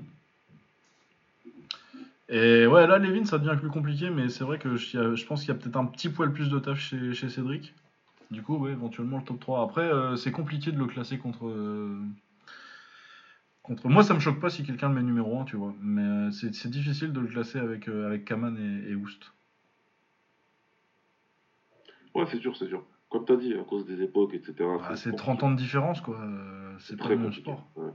Et 2.29 2.65
ouais, 2.65 2.87
là, 2.87 2.97
Levin, 2.97 3.25
ça 3.25 3.37
devient 3.37 3.57
plus 3.59 3.69
compliqué, 3.69 4.09
mais 4.09 4.29
c'est 4.29 4.43
vrai 4.43 4.57
que 4.59 4.75
je, 4.77 5.25
pense 5.25 5.41
qu'il 5.41 5.49
y 5.49 5.51
a 5.51 5.55
peut-être 5.55 5.75
un 5.75 5.85
petit 5.85 6.09
poil 6.09 6.31
plus 6.31 6.49
de 6.49 6.57
taf 6.59 6.79
chez, 6.79 7.13
Cédric. 7.13 7.73
Du 8.31 8.41
coup, 8.41 8.57
ouais, 8.57 8.71
éventuellement 8.71 9.17
le 9.17 9.23
top 9.23 9.39
3. 9.39 9.61
Après, 9.61 9.81
euh, 9.81 10.15
c'est 10.15 10.31
compliqué 10.31 10.71
de 10.71 10.79
le 10.79 10.87
classer 10.87 11.17
contre. 11.17 11.45
Moi, 13.85 14.03
ça 14.03 14.13
me 14.13 14.19
choque 14.19 14.39
pas 14.39 14.49
si 14.49 14.63
quelqu'un 14.63 14.89
le 14.89 14.95
met 14.95 15.03
numéro 15.03 15.39
1, 15.39 15.45
tu 15.45 15.57
vois. 15.57 15.73
Mais 15.81 16.31
c'est 16.31 16.69
difficile 16.69 17.11
de 17.11 17.19
le 17.19 17.27
classer 17.27 17.59
avec, 17.59 17.87
avec 17.87 18.25
Kaman 18.25 18.57
et, 18.57 18.91
et 18.91 18.95
Oust. 18.95 19.31
Ouais, 22.15 22.25
c'est 22.29 22.39
sûr, 22.39 22.55
c'est 22.55 22.67
sûr. 22.67 22.83
Comme 23.13 23.25
t'as 23.25 23.35
dit, 23.35 23.53
à 23.53 23.63
cause 23.63 23.85
des 23.85 24.01
époques, 24.01 24.33
etc. 24.33 24.67
Ah, 24.89 24.95
c'est 24.95 25.15
30 25.15 25.43
ans 25.43 25.51
de 25.51 25.55
différence, 25.55 26.01
quoi. 26.01 26.17
C'est 26.79 26.97
pas 26.97 27.03
très 27.03 27.15
le 27.15 27.21
même 27.21 27.31
sport. 27.33 27.63
Ouais. 27.75 27.91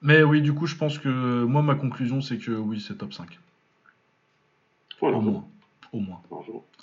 Mais 0.00 0.22
oui, 0.22 0.40
du 0.40 0.54
coup, 0.54 0.66
je 0.66 0.74
pense 0.74 0.98
que 0.98 1.44
moi, 1.44 1.60
ma 1.60 1.74
conclusion, 1.74 2.22
c'est 2.22 2.38
que 2.38 2.52
oui, 2.52 2.80
c'est 2.80 2.96
top 2.96 3.12
5. 3.12 3.38
Voilà, 4.98 5.18
Au 5.18 5.20
bon, 5.20 5.30
moins. 5.30 5.48
Au 5.92 6.00
moins. 6.00 6.22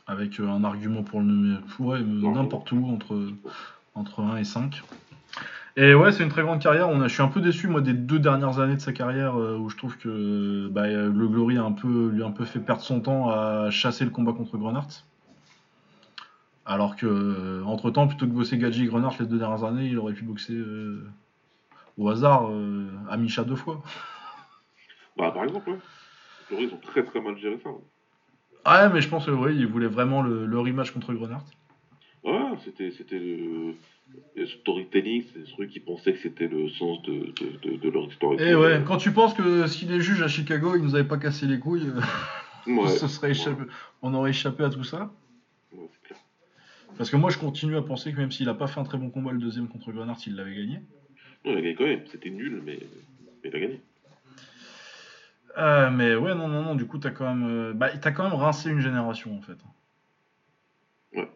Avec 0.06 0.40
euh, 0.40 0.48
un 0.48 0.64
argument 0.64 1.02
pour 1.02 1.20
le 1.22 1.26
nommer. 1.26 1.57
Ouais, 1.80 2.03
n'importe 2.03 2.72
où, 2.72 2.86
entre, 2.86 3.34
entre 3.95 4.22
1 4.22 4.38
et 4.38 4.44
5. 4.44 4.84
Et 5.78 5.94
ouais, 5.94 6.12
c'est 6.12 6.24
une 6.24 6.30
très 6.30 6.41
grande 6.41 6.62
carrière. 6.62 6.90
On 6.90 7.00
a, 7.02 7.08
je 7.08 7.14
suis 7.14 7.22
un 7.24 7.28
peu 7.28 7.41
déçu, 7.41 7.68
moi, 7.68 7.82
des 7.82 7.94
deux 7.94 8.20
dernières 8.20 8.60
années 8.60 8.76
de 8.76 8.82
sa 8.82 8.91
carrière, 8.91 9.40
euh, 9.40 9.58
où 9.58 9.70
je 9.70 9.78
trouve 9.78 9.98
que 9.98 10.68
bah, 10.68 10.88
le 10.88 11.28
Glory 11.28 11.58
a 11.58 11.64
un 11.64 11.72
peu, 11.72 12.10
lui 12.10 12.24
a 12.24 12.26
un 12.26 12.32
peu 12.32 12.44
fait 12.46 12.60
perdre 12.60 12.82
son 12.82 13.00
temps 13.02 13.30
à 13.30 13.70
chasser 13.70 14.04
le 14.04 14.12
combat 14.12 14.34
contre 14.34 14.58
Grunhardt. 14.58 15.06
Alors 16.66 16.96
que, 16.96 17.06
euh, 17.06 17.64
entre 17.66 17.91
temps, 17.91 18.08
plutôt 18.08 18.26
que 18.26 18.32
bosser 18.32 18.58
Gadji 18.58 18.84
et 18.84 18.88
Grunhardt 18.88 19.16
les 19.20 19.26
deux 19.26 19.38
dernières 19.38 19.64
années, 19.64 19.88
il 19.88 19.98
aurait 19.98 20.14
pu 20.14 20.24
boxer 20.24 20.54
euh, 20.54 21.08
au 21.98 22.10
hasard 22.10 22.50
à 23.10 23.18
Micha 23.18 23.44
deux 23.44 23.56
fois. 23.56 23.82
Bah, 25.18 25.32
par 25.32 25.44
exemple, 25.44 25.70
ouais. 25.70 25.78
Les 26.52 26.64
ils 26.64 26.74
ont 26.74 26.78
très 26.78 27.04
très 27.04 27.22
mal 27.22 27.38
géré 27.38 27.60
ça. 27.64 27.70
ouais. 27.70 27.84
Ah 28.66 28.90
mais 28.90 29.02
je 29.02 29.08
pense 29.10 29.26
que 29.26 29.32
oui, 29.32 29.56
il 29.56 29.68
voulait 29.68 29.88
vraiment 29.88 30.22
le, 30.22 30.46
le 30.46 30.60
rematch 30.60 30.91
contre 30.91 31.14
Grunhardt. 31.14 31.46
Ouais, 32.24 32.58
c'était, 32.66 32.91
c'était 32.91 33.76
le, 34.36 34.45
storytelling, 34.48 35.23
c'est 35.34 35.45
ceux 35.57 35.65
qui 35.65 35.80
pensaient 35.80 36.14
que 36.14 36.19
c'était 36.19 36.48
le 36.48 36.69
sens 36.69 37.02
de, 37.03 37.11
de, 37.41 37.69
de, 37.72 37.77
de 37.77 37.90
leur 37.90 38.06
histoire. 38.07 38.40
Et 38.40 38.56
ouais, 38.56 38.81
quand 38.86 38.98
tu 38.98 39.11
penses 39.11 39.34
que 39.34 39.68
si 39.68 39.86
les 39.86 40.02
juges 40.02 40.22
à 40.22 40.27
Chicago, 40.27 40.76
ils 40.76 40.81
nous 40.84 40.95
avaient 40.95 41.07
pas 41.07 41.18
cassé 41.18 41.45
les 41.45 41.60
couilles, 41.60 41.88
euh, 41.88 42.02
Ouais, 42.68 42.88
ce 42.90 43.07
serait 43.07 43.27
ouais, 43.27 43.34
échappé- 43.34 43.65
on 44.02 44.14
aurait 44.14 44.30
échappé 44.31 44.64
à 44.64 44.69
tout 44.69 44.84
ça. 44.84 45.11
ouais, 45.73 45.88
c'est 45.91 46.07
clair. 46.07 46.19
Parce 46.98 47.10
que 47.10 47.15
moi, 47.18 47.30
je 47.30 47.38
continue 47.38 47.77
à 47.77 47.81
penser 47.81 48.11
que 48.11 48.18
même 48.18 48.31
s'il 48.31 48.48
a 48.49 48.53
pas 48.53 48.68
fait 48.68 48.80
un 48.80 48.84
très 48.84 48.98
bon 48.98 49.10
combat 49.10 49.31
le 49.31 49.40
deuxième 49.40 49.68
contre 49.68 49.91
Grunhardt, 49.91 50.19
il 50.27 50.36
l'avait 50.36 50.56
gagné. 50.56 50.81
Ouais, 51.45 51.52
il 51.53 51.57
a 51.57 51.61
gagné 51.61 51.76
quand 51.76 51.86
même, 51.86 52.02
c'était 52.11 52.30
nul, 52.30 52.61
mais, 52.65 52.77
mais 53.44 53.49
il 53.49 53.56
a 53.56 53.60
gagné. 53.60 53.81
Euh, 55.57 55.90
mais 55.90 56.15
ouais, 56.15 56.36
non, 56.36 56.48
non, 56.48 56.61
non, 56.64 56.76
du 56.76 56.86
coup, 56.86 56.99
t'as 56.99 57.10
quand 57.11 57.34
même, 57.34 57.48
euh, 57.49 57.73
bah, 57.73 57.90
t'as 57.98 58.11
quand 58.11 58.23
même 58.23 58.38
rincé 58.38 58.69
une 58.69 58.81
génération 58.81 59.36
en 59.38 59.41
fait. 59.41 59.57
Ouais. 61.15 61.27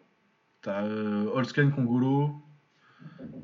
T'as 0.62 0.82
euh, 0.84 1.26
Holsken 1.34 1.72
Kongolo, 1.72 2.30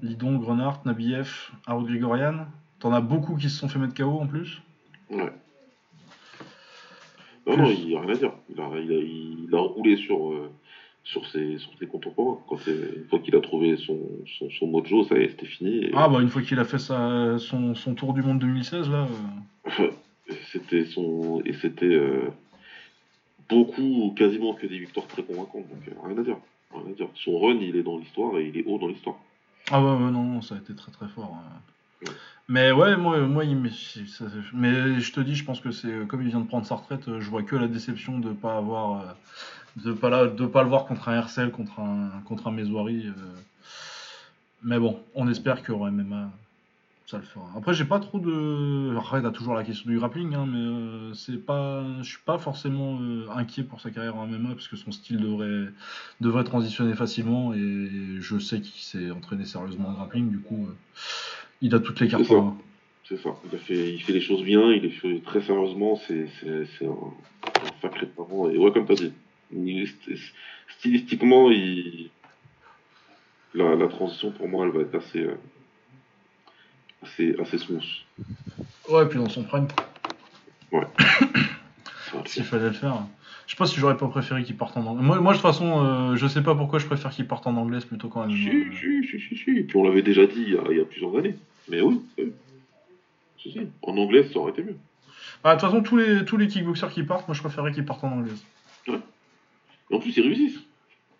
Lidon, 0.03 0.37
Grunhardt, 0.39 0.81
Nabiev, 0.87 1.51
Harold 1.67 1.87
Grigorian. 1.87 2.47
T'en 2.79 2.93
as 2.93 3.01
beaucoup 3.01 3.37
qui 3.37 3.51
se 3.51 3.59
sont 3.59 3.69
fait 3.69 3.79
mettre 3.79 3.95
KO 3.95 4.19
en 4.21 4.27
plus. 4.27 4.63
Ouais. 5.11 5.31
Non, 7.47 7.55
Plus. 7.55 7.63
non, 7.63 7.71
il 7.71 7.87
n'y 7.87 7.97
a 7.97 8.01
rien 8.01 8.11
à 8.11 8.17
dire. 8.17 8.33
Il 8.55 8.61
a, 8.61 8.69
il 8.79 8.93
a, 8.93 8.97
il 9.49 9.55
a 9.55 9.59
roulé 9.61 9.97
sur, 9.97 10.33
euh, 10.33 10.51
sur, 11.05 11.27
ses, 11.29 11.59
sur 11.59 11.71
ses 11.79 11.87
contemporains. 11.87 12.39
Quand 12.49 12.59
une 12.67 13.05
fois 13.09 13.19
qu'il 13.19 13.35
a 13.37 13.41
trouvé 13.41 13.77
son, 13.77 13.99
son, 14.39 14.49
son 14.51 14.67
mojo, 14.67 15.05
ça 15.05 15.19
y 15.19 15.23
est, 15.25 15.29
c'était 15.31 15.47
fini. 15.47 15.85
Et 15.87 15.91
Ah 15.95 16.09
bah 16.09 16.21
une 16.21 16.29
fois 16.29 16.43
qu'il 16.43 16.59
a 16.59 16.65
fait 16.65 16.79
sa, 16.79 17.39
son, 17.39 17.75
son 17.75 17.95
tour 17.95 18.13
du 18.15 18.23
monde 18.23 18.39
2016 18.39 18.89
là. 18.91 19.07
euh, 19.81 19.91
C'était 20.53 20.85
son. 20.85 21.43
Et 21.45 21.53
c'était 21.55 21.87
euh, 21.87 22.29
beaucoup, 23.49 24.15
quasiment 24.17 24.55
que 24.55 24.67
des 24.67 24.79
victoires 24.79 25.07
très 25.07 25.23
convaincantes. 25.23 25.65
Donc 25.69 26.05
rien 26.07 26.19
à 26.19 26.23
dire. 26.23 26.37
Rien 26.73 26.93
à 26.93 26.95
dire. 26.95 27.09
Son 27.17 27.39
run, 27.41 27.57
il 27.61 27.75
est 27.77 27.83
dans 27.83 27.99
l'histoire 27.99 28.39
et 28.39 28.47
il 28.47 28.57
est 28.57 28.65
haut 28.67 28.79
dans 28.79 28.87
l'histoire. 28.89 29.17
Ah 29.71 29.81
ouais, 29.81 29.93
ouais, 29.93 30.11
non, 30.11 30.25
non, 30.25 30.43
ça 30.43 30.55
a 30.57 30.59
été 30.59 30.75
très 30.75 30.91
très 30.93 31.09
fort. 31.09 31.31
Ouais. 31.33 32.09
Mais 32.49 32.73
ouais, 32.73 32.97
moi, 32.97 33.21
moi 33.21 33.45
il 33.45 33.57
me- 33.57 33.69
ça- 33.71 34.25
mais 34.53 35.01
je 35.01 35.13
te 35.13 35.21
dis, 35.21 35.37
je 35.37 35.45
pense 35.45 35.61
que 35.61 35.71
c'est 35.71 35.89
euh, 35.93 36.05
comme 36.07 36.23
il 36.23 36.29
vient 36.29 36.41
de 36.41 36.47
prendre 36.47 36.67
sa 36.67 36.75
retraite, 36.77 37.07
euh, 37.09 37.21
je 37.21 37.31
vois 37.31 37.43
que 37.43 37.55
la 37.57 37.69
déception 37.69 38.19
de 38.19 38.33
pas 38.33 38.57
avoir, 38.57 39.01
euh, 39.03 39.13
de 39.85 39.93
pas 39.93 40.11
là, 40.11 40.27
de 40.27 40.47
pas 40.47 40.63
le 40.63 40.69
voir 40.69 40.87
contre 40.87 41.09
un 41.09 41.15
Hercel, 41.17 41.53
contre 41.53 41.79
un, 41.81 42.11
contre 42.27 42.49
un. 42.49 42.53
Mais 44.63 44.79
bon, 44.79 45.01
on 45.15 45.29
espère 45.29 45.63
qu'au 45.63 45.87
MMA, 45.87 46.31
ça 47.11 47.17
le 47.19 47.25
fera. 47.25 47.47
Après, 47.57 47.75
j'ai 47.75 47.85
pas 47.85 47.99
trop 47.99 48.19
de. 48.21 48.95
Après, 48.97 49.21
t'as 49.21 49.31
toujours 49.31 49.55
la 49.55 49.65
question 49.65 49.91
du 49.91 49.99
grappling, 49.99 50.35
hein, 50.35 50.47
mais 50.47 50.59
euh, 50.59 51.13
c'est 51.15 51.45
pas, 51.45 51.85
je 52.03 52.09
suis 52.09 52.23
pas 52.25 52.39
forcément 52.39 52.99
euh, 53.01 53.27
inquiet 53.35 53.65
pour 53.65 53.81
sa 53.81 53.91
carrière 53.91 54.17
en 54.17 54.27
MMA 54.27 54.51
parce 54.55 54.69
que 54.69 54.77
son 54.77 54.93
style 54.93 55.19
devrait, 55.19 55.73
devrait 56.21 56.45
transitionner 56.45 56.95
facilement 56.95 57.53
et 57.53 57.89
je 58.21 58.39
sais 58.39 58.61
qu'il 58.61 58.81
s'est 58.83 59.11
entraîné 59.11 59.45
sérieusement 59.45 59.89
en 59.89 59.93
grappling, 59.95 60.31
du 60.31 60.39
coup, 60.39 60.67
euh, 60.69 60.75
il 61.63 61.75
a 61.75 61.81
toutes 61.81 62.01
les 62.01 62.09
cartes 62.09 62.25
C'est 63.05 63.17
ça. 63.17 63.31
Il, 63.51 63.57
a 63.57 63.59
fait, 63.59 63.93
il 63.95 64.01
fait 64.01 64.13
les 64.13 64.21
choses 64.21 64.43
bien, 64.45 64.71
il 64.73 64.83
les 64.83 64.91
fait 64.91 65.21
très 65.25 65.41
sérieusement. 65.43 65.97
C'est 66.07 66.29
un, 66.83 66.87
un 66.87 67.81
sacré 67.83 68.07
parent. 68.07 68.49
Et 68.51 68.57
ouais, 68.57 68.71
comme 68.73 68.87
tu 68.87 68.93
as 68.93 68.95
dit, 68.97 69.13
il- 69.53 69.89
stylistiquement, 70.79 71.51
il, 71.51 72.11
la, 73.55 73.75
la 73.75 73.89
transition 73.89 74.31
pour 74.31 74.49
moi, 74.49 74.65
elle 74.65 74.73
va 74.73 74.83
être 74.83 74.95
assez, 74.95 75.23
euh, 75.25 75.35
assez, 77.03 77.35
assez 77.41 77.59
smooth. 77.59 77.83
Ouais, 78.89 79.07
puis 79.07 79.19
dans 79.19 79.29
son 79.29 79.45
prime, 79.45 79.69
le 80.73 80.81
s'il 82.27 82.45
fallait 82.45 82.65
le 82.65 82.73
faire. 82.73 83.05
Je 83.47 83.53
sais 83.53 83.59
pas 83.59 83.67
si 83.67 83.81
j'aurais 83.81 83.97
pas 83.97 84.07
préféré 84.09 84.45
qu'il 84.45 84.57
parte 84.57 84.77
en 84.77 84.87
anglais. 84.87 85.05
Moi, 85.05 85.21
moi, 85.21 85.33
de 85.33 85.39
toute 85.39 85.47
façon, 85.47 85.85
euh, 85.85 86.17
je 86.17 86.27
sais 86.27 86.43
pas 86.43 86.55
pourquoi 86.55 86.79
je 86.79 86.87
préfère 86.87 87.11
qu'il 87.11 87.27
parte 87.27 87.47
en 87.47 87.57
anglaise 87.57 87.85
plutôt 87.85 88.09
qu'en 88.09 88.27
MMA. 88.27 88.37
Si, 88.37 88.65
si, 88.79 89.09
si, 89.09 89.21
si, 89.21 89.37
si. 89.37 89.51
Et 89.51 89.63
puis 89.65 89.77
on 89.77 89.85
l'avait 89.85 90.03
déjà 90.03 90.27
dit 90.27 90.43
il 90.47 90.55
y, 90.55 90.57
a, 90.57 90.63
il 90.71 90.77
y 90.77 90.81
a 90.81 90.85
plusieurs 90.85 91.17
années. 91.17 91.35
Mais 91.69 91.81
oui, 91.81 92.01
oui. 92.19 92.33
Si, 93.39 93.51
si. 93.51 93.61
En 93.83 93.97
anglais, 93.97 94.25
ça 94.33 94.39
aurait 94.39 94.53
été 94.53 94.63
mieux. 94.63 94.77
Ah, 95.43 95.57
de 95.57 95.61
toute 95.61 95.69
façon, 95.69 95.83
tous 95.83 95.97
les, 95.97 96.25
tous 96.25 96.37
les 96.37 96.47
kickboxers 96.47 96.91
qui 96.91 97.03
partent, 97.03 97.27
moi 97.27 97.35
je 97.35 97.41
préférais 97.41 97.73
qu'ils 97.73 97.85
partent 97.85 98.05
en 98.05 98.13
anglaise. 98.13 98.45
Et 98.87 99.95
en 99.95 99.99
plus, 99.99 100.17
ils 100.17 100.23
réussissent. 100.23 100.61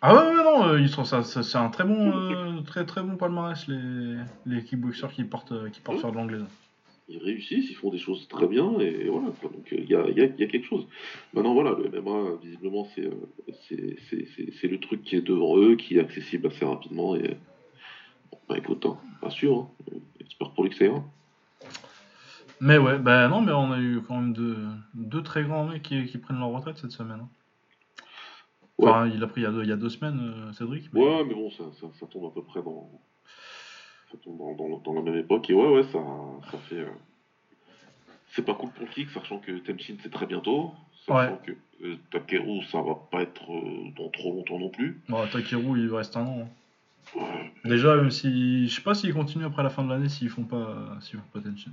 Ah 0.01 0.15
ouais, 0.15 0.35
ouais, 0.35 0.43
non, 0.43 0.65
euh, 0.67 0.79
ils 0.81 0.89
sont, 0.89 1.03
ça, 1.05 1.21
ça- 1.21 1.43
c'est 1.43 1.57
un 1.57 1.69
très 1.69 1.83
bon, 1.83 2.11
euh, 2.11 2.61
très, 2.61 2.85
très 2.85 3.03
bon 3.03 3.17
palmarès, 3.17 3.67
les, 3.67 4.15
les 4.47 4.63
kickboxers 4.63 5.11
qui 5.11 5.23
partent, 5.23 5.51
euh, 5.51 5.69
qui 5.69 5.79
partent 5.81 5.99
faire 5.99 6.11
de 6.11 6.17
l'anglaise. 6.17 6.43
Ils 7.07 7.19
réussissent, 7.19 7.69
ils 7.69 7.75
font 7.75 7.91
des 7.91 7.97
choses 7.99 8.27
très 8.27 8.47
bien, 8.47 8.79
et 8.79 9.07
voilà. 9.09 9.27
quoi. 9.39 9.49
Donc 9.51 9.67
il 9.71 9.87
y, 9.89 9.95
a, 9.95 10.07
il 10.07 10.17
y, 10.17 10.21
a, 10.21 10.25
il 10.25 10.39
y 10.39 10.43
a 10.43 10.47
quelque 10.47 10.65
chose. 10.65 10.87
Maintenant, 11.33 11.53
voilà, 11.53 11.71
le 11.77 11.85
MMA, 11.89 12.37
visiblement, 12.41 12.85
c'est 12.95 13.05
euh, 13.05 13.11
c'est- 13.67 13.97
c'est- 14.09 14.25
c'est- 14.35 14.51
c'est 14.59 14.67
le 14.67 14.79
truc 14.79 15.03
qui 15.03 15.17
est 15.17 15.21
devant 15.21 15.57
eux, 15.57 15.75
qui 15.75 15.97
est 15.97 15.99
accessible 15.99 16.47
assez 16.47 16.65
rapidement. 16.65 17.15
Et 17.15 17.37
bon, 18.31 18.37
bah 18.49 18.57
écoute, 18.57 18.85
hein, 18.85 18.97
pas 19.19 19.29
sûr. 19.29 19.67
Hein. 19.91 19.97
J'espère 20.19 20.49
pour 20.51 20.63
lui 20.63 20.71
que. 20.71 20.85
Mais 22.59 22.77
ouais, 22.77 22.97
bah 22.97 23.27
non, 23.27 23.41
mais 23.41 23.51
on 23.51 23.71
a 23.71 23.79
eu 23.79 24.01
quand 24.07 24.15
même 24.15 24.33
deux, 24.33 24.57
deux 24.93 25.21
très 25.23 25.43
grands 25.43 25.65
mecs 25.65 25.81
qui, 25.83 26.05
qui 26.05 26.17
prennent 26.17 26.39
leur 26.39 26.49
retraite 26.49 26.77
cette 26.77 26.91
semaine. 26.91 27.19
hein. 27.21 27.29
Enfin, 28.89 29.07
il 29.13 29.23
a 29.23 29.27
pris 29.27 29.41
il 29.41 29.43
y 29.43 29.47
a 29.47 29.51
deux, 29.51 29.63
il 29.63 29.69
y 29.69 29.73
a 29.73 29.75
deux 29.77 29.89
semaines, 29.89 30.19
euh, 30.49 30.53
Cédric. 30.53 30.89
mais- 30.93 30.99
Ouais, 31.01 31.23
mais 31.25 31.33
bon, 31.33 31.49
ça, 31.51 31.63
ça, 31.79 31.87
ça 31.99 32.05
tombe 32.07 32.25
à 32.25 32.31
peu 32.33 32.41
près 32.43 32.61
dans. 32.61 32.89
ça 34.11 34.17
tombe 34.23 34.37
dans, 34.37 34.53
dans- 34.55 34.77
dans 34.79 34.93
la 34.93 35.01
même 35.01 35.17
époque. 35.17 35.49
Et 35.49 35.53
ouais, 35.53 35.67
ouais, 35.67 35.83
ça, 35.83 35.99
ça 36.51 36.57
fait. 36.57 36.75
euh, 36.79 36.87
C'est 38.33 38.45
pas 38.45 38.53
cool 38.53 38.69
pour 38.71 38.85
le 38.85 38.91
kick, 38.91 39.09
sachant 39.09 39.39
que 39.39 39.51
Tenchin 39.59 39.95
c'est 40.01 40.11
très 40.11 40.25
bientôt. 40.25 40.71
Sachant 41.05 41.37
que 41.45 41.51
euh, 41.83 41.95
Takeru, 42.11 42.63
ça 42.71 42.81
va 42.81 42.95
pas 43.11 43.21
être 43.23 43.51
euh, 43.51 43.91
dans 43.97 44.07
trop 44.09 44.31
longtemps 44.33 44.59
non 44.59 44.69
plus. 44.69 45.01
Bon, 45.09 45.25
Takeru, 45.27 45.79
il 45.79 45.93
reste 45.93 46.15
un 46.15 46.25
an. 46.25 46.39
hein. 46.43 47.19
Ouais. 47.19 47.51
Déjà, 47.65 47.95
même 47.97 48.11
si. 48.11 48.67
Je 48.69 48.75
sais 48.75 48.81
pas 48.81 48.93
s'ils 48.95 49.13
continuent 49.13 49.45
après 49.45 49.63
la 49.63 49.69
fin 49.69 49.83
de 49.83 49.89
l'année 49.89 50.07
s'ils 50.07 50.29
font 50.29 50.43
pas. 50.43 50.97
S'ils 51.01 51.19
font 51.19 51.25
pas 51.33 51.39
Tenchin. 51.41 51.71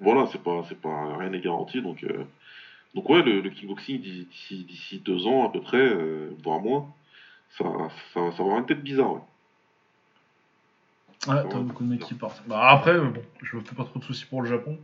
Voilà, 0.00 0.26
c'est 0.32 0.42
pas, 0.42 0.64
c'est 0.68 0.80
pas, 0.80 1.16
rien 1.18 1.28
n'est 1.30 1.40
garanti. 1.40 1.80
Donc, 1.82 2.02
donc 2.94 3.08
ouais, 3.08 3.22
le, 3.22 3.40
le 3.40 3.50
kickboxing 3.50 4.00
d'ici, 4.00 5.00
deux 5.04 5.26
ans 5.26 5.46
à 5.46 5.50
peu 5.52 5.60
près, 5.60 5.78
euh, 5.78 6.30
voire 6.42 6.60
moins, 6.60 6.86
ça, 7.50 7.64
ça, 8.14 8.20
ça 8.32 8.38
va 8.38 8.44
avoir 8.44 8.58
une 8.58 8.66
tête 8.66 8.82
bizarre. 8.82 9.14
Ouais. 9.14 9.20
Ouais, 11.28 11.48
t'as 11.48 11.58
beaucoup 11.58 11.84
de 11.84 11.88
mecs 11.90 12.00
qui 12.00 12.14
partent. 12.14 12.42
Bah 12.46 12.70
après, 12.70 12.92
euh, 12.94 13.10
bon, 13.10 13.22
je 13.42 13.56
me 13.56 13.60
fais 13.60 13.74
pas 13.74 13.84
trop 13.84 13.98
de 13.98 14.04
soucis 14.04 14.24
pour 14.24 14.40
le 14.42 14.48
Japon. 14.48 14.78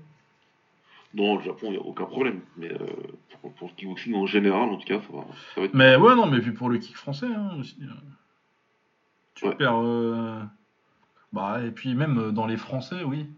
Non, 1.15 1.37
le 1.39 1.43
Japon, 1.43 1.69
il 1.69 1.71
n'y 1.73 1.77
a 1.79 1.81
aucun 1.81 2.05
problème. 2.05 2.43
Mais 2.59 2.71
euh, 2.71 2.79
pour, 3.41 3.53
pour 3.55 3.69
le 3.69 3.75
kickboxing 3.75 4.15
en 4.15 4.27
général, 4.27 4.69
en 4.69 4.77
tout 4.77 4.87
cas, 4.87 5.01
ça 5.01 5.13
va, 5.17 5.25
ça 5.55 5.61
va 5.61 5.67
être. 5.67 5.75
Mais 5.75 5.97
ouais, 5.97 6.15
non, 6.15 6.27
mais 6.27 6.41
puis 6.41 6.53
pour 6.53 6.69
le 6.69 6.77
kick 6.79 6.95
français 6.97 7.27
hein, 7.27 7.57
aussi. 7.59 7.79
Tu 9.35 9.47
Ouais. 9.47 9.55
perds. 9.55 9.79
euh, 9.83 10.43
Bah, 11.33 11.63
et 11.65 11.71
puis 11.71 11.95
même 11.95 12.33
dans 12.33 12.47
les 12.47 12.57
français, 12.59 13.03
oui. 13.03 13.29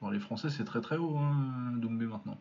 Dans 0.00 0.10
les 0.10 0.18
français, 0.18 0.50
c'est 0.50 0.64
très 0.64 0.80
très 0.80 0.96
haut, 0.96 1.16
hein, 1.18 1.72
Doumbé 1.76 2.06
maintenant. 2.06 2.38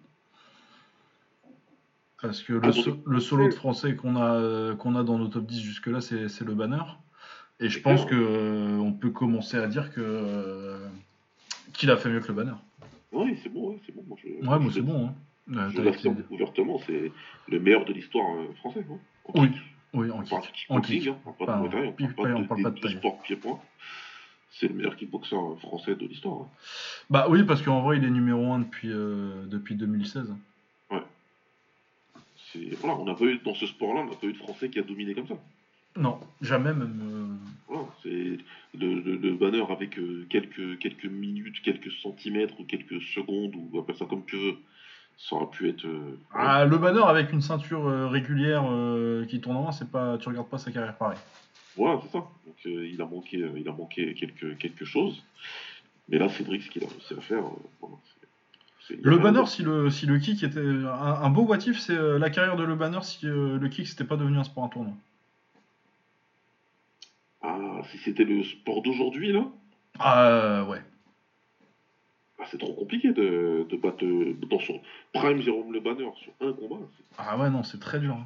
Parce 2.22 2.41
que 2.44 2.54
le, 2.54 2.62
Ah, 2.64 2.72
so- 2.74 3.02
le 3.06 3.20
solo 3.20 3.48
de 3.48 3.54
français 3.54 3.96
qu'on 3.96 4.16
a, 4.18 4.76
qu'on 4.76 4.96
a 4.96 5.04
dans 5.04 5.18
nos 5.18 5.28
top 5.30 5.46
10 5.46 5.62
jusque-là, 5.62 6.02
c'est 6.02 6.28
c'est 6.28 6.44
le 6.46 6.54
banner. 6.54 6.84
Et 7.62 7.70
je 7.70 7.80
pense 7.82 8.06
que 8.06 8.16
euh, 8.16 8.78
on 8.78 8.91
peut 8.94 9.10
commencer 9.10 9.58
à 9.58 9.68
dire 9.68 9.94
que 9.94 10.02
euh, 10.02 10.78
qu'il 11.74 11.90
a 11.91 11.98
fait 11.98 12.10
mieux 12.10 12.20
que 12.20 12.28
le 12.30 12.34
banner. 12.34 12.56
Oui, 13.12 13.38
c'est 13.44 13.50
bon, 13.50 13.78
c'est 13.86 13.94
bon. 13.96 14.04
Moi, 14.08 14.18
je, 14.24 14.28
Ouais, 14.48 14.60
moi 14.60 14.72
c'est 14.74 14.82
bon. 14.82 15.08
Hein. 15.08 15.14
Je 15.72 15.76
t'as 15.78 15.84
l'affirme 15.84 16.20
été- 16.20 16.34
ouvertement, 16.34 16.80
c'est 16.86 17.12
le 17.48 17.60
meilleur 17.60 17.84
de 17.86 17.94
l'histoire 17.94 18.36
euh, 18.38 18.54
française. 18.60 18.86
hein, 18.91 18.98
en 19.34 19.41
Oui, 19.41 19.50
oui, 19.94 20.12
en 20.12 20.20
On 20.20 20.24
kick. 20.24 20.66
En 20.70 20.82
kick. 20.82 21.08
hein, 21.08 21.18
on 21.26 21.32
parle 21.46 21.70
pas 21.70 21.70
de 21.70 21.94
on 22.38 22.44
parle 22.44 22.48
pas 22.64 22.72
pas 22.72 22.90
sports 22.90 23.22
pied-point. 23.24 23.60
C'est 24.52 24.68
le 24.68 24.74
meilleur 24.74 24.96
kickboxer 24.96 25.36
euh, 25.36 25.56
français 25.58 25.96
de 25.96 26.06
l'histoire. 26.06 26.41
hein. 26.41 26.48
Bah 27.10 27.28
oui, 27.30 27.44
parce 27.44 27.62
qu'en 27.62 27.82
vrai, 27.82 27.98
il 27.98 28.04
est 28.06 28.10
numéro 28.10 28.52
1 28.52 28.60
depuis, 28.60 28.90
euh, 28.91 29.46
depuis 29.48 29.76
2016. 29.76 30.34
Voilà, 32.81 32.97
on 32.99 33.05
n'a 33.05 33.13
pas 33.15 33.26
eu, 33.26 33.38
dans 33.43 33.53
ce 33.53 33.65
sport-là, 33.67 34.01
on 34.01 34.05
n'a 34.09 34.15
pas 34.15 34.27
eu 34.27 34.34
de 34.34 34.38
Français 34.38 34.69
qui 34.69 34.80
a 34.80 34.84
dominé 34.84 35.13
comme 35.13 35.27
ça. 35.27 35.38
Non, 35.97 36.19
jamais 36.41 36.73
même. 36.73 36.99
euh, 37.01 37.49
Voilà, 37.67 37.88
c'est 38.03 38.09
le, 38.77 38.99
le- 39.01 39.15
le 39.17 39.34
banner 39.35 39.63
avec 39.69 39.97
euh, 39.97 40.26
quelques, 40.30 40.77
quelques 40.80 41.05
minutes, 41.05 41.61
quelques 41.61 41.91
centimètres 41.91 42.59
ou 42.59 42.63
quelques 42.63 43.01
secondes, 43.01 43.55
ou 43.55 43.77
appelle 43.80 43.95
ça 43.97 44.05
comme 44.05 44.23
tu 44.26 44.35
veux. 44.38 44.55
Ça 45.17 45.35
aurait 45.35 45.49
pu 45.49 45.67
être. 45.67 45.85
euh, 45.85 46.17
Ah, 46.34 46.63
le 46.65 46.77
banner 46.77 47.01
avec 47.05 47.34
une 47.34 47.41
ceinture 47.41 47.88
euh, 47.88 48.07
régulière 48.07 48.63
euh, 48.67 49.26
qui 49.26 49.41
tourne 49.41 49.57
en 49.57 49.63
main, 49.65 49.71
c'est 49.71 49.89
pas, 49.91 50.17
tu 50.17 50.30
regardes 50.30 50.47
pas 50.47 50.57
sa 50.57 50.71
carrière 50.71 50.95
pareil. 50.97 51.17
Voilà, 51.76 51.99
c'est 52.01 52.11
ça. 52.11 52.19
Donc 52.45 52.55
il 52.65 53.01
a 53.01 53.05
manqué, 53.05 53.45
il 53.57 53.67
a 53.67 53.71
manqué 53.73 54.13
quelque, 54.13 54.53
quelque 54.53 54.85
chose. 54.85 55.23
Mais 56.07 56.17
là, 56.17 56.30
Cédric, 56.30 56.63
ce 56.63 56.69
qu'il 56.71 56.84
a 56.84 56.88
réussi 56.88 57.13
à 57.13 57.21
faire, 57.21 57.43
voilà, 57.81 57.95
Le 59.02 59.18
banner, 59.18 59.45
si 59.45 59.61
le, 59.64 59.90
si 59.90 60.06
le 60.06 60.18
kick 60.20 60.44
était. 60.44 60.60
Un, 60.60 60.88
un 61.24 61.30
beau 61.30 61.44
what 61.44 61.57
if, 61.68 61.80
c'est 61.80 61.94
euh, 61.95 62.18
la 62.20 62.30
carrière 62.30 62.56
de 62.56 62.64
le 62.64 62.76
banner 62.76 63.02
si 63.03 63.28
euh, 63.28 63.57
le 63.60 63.70
kick 63.70 63.88
c'était 63.88 64.03
pas 64.03 64.16
devenu 64.18 64.38
un 64.38 64.44
sport 64.44 64.66
à 64.66 64.70
tournoi. 64.70 64.94
Ah, 67.41 67.82
si 67.91 67.98
c'était 67.99 68.24
le 68.26 68.44
sport 68.44 68.82
d'aujourd'hui, 68.82 69.32
là, 69.32 69.45
Ah 69.99 70.66
ouais. 70.70 70.82
ah, 72.40 72.44
c'est 72.49 72.57
trop 72.57 72.74
compliqué 72.74 73.14
de, 73.14 73.66
de 73.70 73.78
battre 73.78 74.03
euh, 74.06 74.36
dans 74.49 74.60
son 74.60 74.82
prime 75.14 75.40
Jérôme 75.41 75.72
Le 75.72 75.80
Banner 75.80 76.10
sur 76.18 76.34
un 76.41 76.52
combat. 76.53 76.86
Ah 77.18 77.38
ouais, 77.38 77.49
non, 77.49 77.64
c'est 77.64 77.80
très 77.80 77.99
dur. 77.99 78.16
hein. 78.16 78.24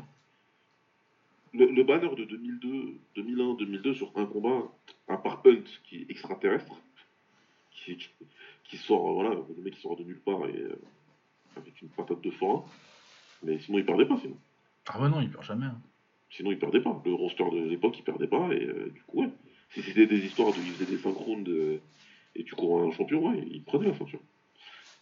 Le, 1.56 1.68
le 1.68 1.84
banner 1.84 2.10
de 2.16 2.24
2002, 2.24 2.96
2001, 3.16 3.54
2002 3.60 3.94
sur 3.94 4.12
un 4.16 4.26
combat, 4.26 4.64
à 5.08 5.18
part 5.18 5.44
Hunt 5.46 5.62
qui 5.84 5.98
est 5.98 6.06
extraterrestre, 6.10 6.74
qui, 7.70 8.10
qui, 8.64 8.78
sort, 8.78 9.10
euh, 9.10 9.14
voilà, 9.14 9.30
le 9.56 9.62
mec 9.62 9.74
qui 9.76 9.82
sort 9.82 9.96
de 9.96 10.04
nulle 10.04 10.20
part 10.20 10.46
et 10.48 10.56
euh, 10.58 10.76
avec 11.56 11.82
une 11.82 11.90
patate 11.90 12.22
de 12.22 12.32
forain. 12.32 12.64
Mais 13.44 13.60
sinon, 13.60 13.78
il 13.78 13.86
perdait 13.86 14.06
pas, 14.06 14.18
sinon. 14.18 14.38
Ah 14.88 15.00
ouais, 15.02 15.10
non, 15.10 15.20
il 15.20 15.30
perd 15.30 15.44
jamais. 15.44 15.66
hein. 15.66 15.80
Sinon, 16.32 16.52
il 16.52 16.58
perdait 16.60 16.80
pas. 16.80 17.00
Le 17.06 17.14
roster 17.14 17.44
de 17.52 17.68
l'époque, 17.68 17.98
il 18.00 18.04
perdait 18.04 18.28
pas. 18.28 18.50
Et 18.54 18.64
euh, 18.66 18.90
du 18.94 19.02
coup, 19.04 19.22
ouais. 19.22 19.30
Si 19.74 19.82
c'était 19.82 20.08
des 20.08 20.20
histoires 20.26 20.52
de 20.52 20.58
il 20.58 20.72
faisait 20.72 20.92
des 20.92 20.98
synchrones 20.98 21.44
de, 21.44 21.80
et 22.36 22.44
tu 22.44 22.56
cours 22.56 22.82
un 22.82 22.92
champion, 22.92 23.28
ouais, 23.30 23.44
il 23.52 23.62
prenait 23.64 23.88
la 23.88 23.94
ceinture. 23.94 24.20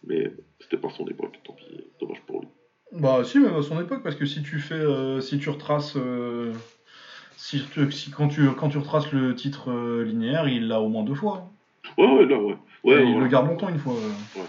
Mais 0.04 0.30
c'était 0.60 0.76
pas 0.76 0.90
son 0.90 1.06
époque, 1.06 1.38
tant 1.44 1.52
pis, 1.52 1.64
dommage 2.00 2.20
pour 2.22 2.40
lui. 2.40 2.48
Bah 2.92 3.22
si, 3.24 3.38
même 3.38 3.54
à 3.54 3.62
son 3.62 3.80
époque, 3.80 4.02
parce 4.02 4.16
que 4.16 4.26
si 4.26 4.42
tu 4.42 4.58
fais, 4.58 4.74
euh, 4.74 5.20
si 5.20 5.38
tu 5.38 5.48
retraces, 5.48 5.94
euh, 5.96 6.52
si, 7.36 7.62
tu- 7.72 7.90
si- 7.92 8.10
quand 8.10 8.28
tu 8.28 8.46
quand 8.54 8.68
tu 8.68 8.78
retraces 8.78 9.12
le 9.12 9.34
titre 9.34 9.70
euh, 9.70 10.04
linéaire, 10.04 10.48
il 10.48 10.68
l'a 10.68 10.80
au 10.80 10.88
moins 10.88 11.04
deux 11.04 11.14
fois. 11.14 11.36
hein. 11.38 11.51
Ouais, 11.98 12.06
ouais, 12.06 12.26
là, 12.26 12.38
ouais. 12.38 12.54
Ouais, 12.84 13.04
il 13.04 13.12
voilà. 13.12 13.20
le 13.20 13.28
garde 13.28 13.46
longtemps 13.48 13.68
une 13.68 13.78
fois. 13.78 13.94
euh. 13.94 14.40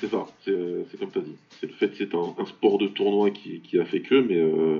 C'est 0.00 0.08
ça, 0.10 0.26
c'est 0.44 0.50
euh, 0.50 0.84
comme 0.98 1.10
tu 1.10 1.18
as 1.18 1.22
dit. 1.22 1.36
C'est 1.58 1.66
le 1.66 1.72
fait 1.72 1.88
que 1.88 1.96
c'est 1.96 2.14
un, 2.14 2.34
un 2.38 2.44
sport 2.46 2.76
de 2.78 2.86
tournoi 2.86 3.30
qui, 3.30 3.60
qui 3.60 3.78
a 3.78 3.84
fait 3.84 4.00
que, 4.00 4.14
mais, 4.20 4.36
euh, 4.36 4.78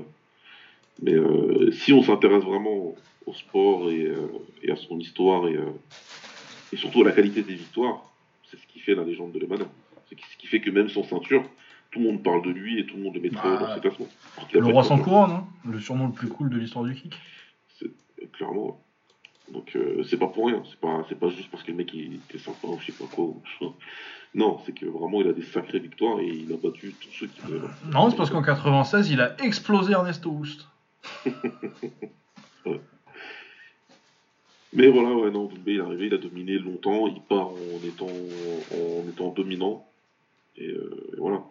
mais 1.01 1.13
euh, 1.13 1.71
si 1.71 1.91
on 1.93 2.03
s'intéresse 2.03 2.43
vraiment 2.43 2.95
au 3.25 3.33
sport 3.33 3.89
et, 3.89 4.05
euh, 4.05 4.15
et 4.63 4.71
à 4.71 4.75
son 4.75 4.99
histoire 4.99 5.47
et, 5.47 5.57
et 6.71 6.77
surtout 6.77 7.01
à 7.01 7.05
la 7.05 7.11
qualité 7.11 7.41
des 7.41 7.55
victoires, 7.55 8.03
c'est 8.49 8.57
ce 8.57 8.67
qui 8.67 8.79
fait 8.79 8.93
la 8.95 9.03
légende 9.03 9.31
de 9.31 9.39
Lemana. 9.39 9.65
C'est 10.07 10.15
ce 10.19 10.37
qui 10.37 10.47
fait 10.47 10.61
que 10.61 10.69
même 10.69 10.87
sans 10.87 11.03
ceinture, 11.03 11.43
tout 11.91 11.99
le 11.99 12.05
monde 12.05 12.23
parle 12.23 12.43
de 12.43 12.51
lui 12.51 12.79
et 12.79 12.85
tout 12.85 12.95
le 12.97 13.03
monde 13.03 13.15
le 13.15 13.21
met 13.21 13.29
Bah, 13.29 13.57
dans 13.59 13.73
ses 13.73 13.81
classements. 13.81 14.07
Le 14.53 14.65
roi 14.65 14.83
sans 14.83 14.99
couronne, 14.99 15.31
hein, 15.31 15.45
le 15.69 15.79
surnom 15.79 16.07
le 16.07 16.13
plus 16.13 16.27
cool 16.29 16.49
de 16.49 16.57
l'histoire 16.57 16.85
du 16.85 16.93
kick. 16.93 17.15
Clairement. 18.33 18.79
Donc 19.51 19.75
euh, 19.75 20.03
c'est 20.03 20.17
pas 20.17 20.27
pour 20.27 20.47
rien, 20.47 20.61
c'est 20.69 20.79
pas, 20.79 21.05
c'est 21.07 21.19
pas 21.19 21.29
juste 21.29 21.49
parce 21.49 21.63
que 21.63 21.71
le 21.71 21.77
mec 21.77 21.93
il 21.93 22.15
était 22.15 22.37
sympa 22.37 22.67
ou 22.67 22.77
je 22.79 22.87
sais 22.87 22.91
pas 22.91 23.05
quoi. 23.13 23.33
Non, 24.35 24.59
c'est 24.65 24.73
que 24.73 24.85
vraiment 24.85 25.21
il 25.21 25.27
a 25.29 25.33
des 25.33 25.43
sacrées 25.43 25.79
victoires 25.79 26.19
et 26.19 26.27
il 26.27 26.51
a 26.51 26.57
battu 26.57 26.93
tous 27.01 27.11
ceux 27.11 27.27
qui 27.27 27.41
veulent. 27.41 27.69
Non, 27.91 28.09
c'est 28.09 28.17
parce 28.17 28.29
qu'en 28.29 28.41
96, 28.41 29.09
il 29.09 29.21
a 29.21 29.41
explosé 29.41 29.93
Ernesto 29.93 30.29
Houst. 30.29 30.67
Mais 34.73 34.89
voilà, 34.89 35.15
ouais, 35.15 35.31
non, 35.31 35.49
il 35.65 35.77
est 35.77 35.79
arrivé, 35.79 36.07
il 36.07 36.13
a 36.13 36.17
dominé 36.17 36.59
longtemps, 36.59 37.07
il 37.07 37.21
part 37.21 37.47
en 37.47 37.87
étant, 37.87 38.05
en 38.05 39.09
étant 39.09 39.29
dominant. 39.29 39.87
Et, 40.57 40.67
euh, 40.67 41.13
et 41.13 41.19
voilà. 41.19 41.41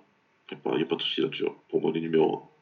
Il 0.53 0.59
n'y 0.77 0.83
a, 0.83 0.87
pas 0.87 0.97
de 0.97 1.03
souci 1.03 1.23
là-dessus. 1.23 1.47
hein. 1.47 1.55
Pour 1.71 1.81
moi, 1.81 1.91
les 1.93 2.01
numéros 2.01 2.37
1. 2.37 2.56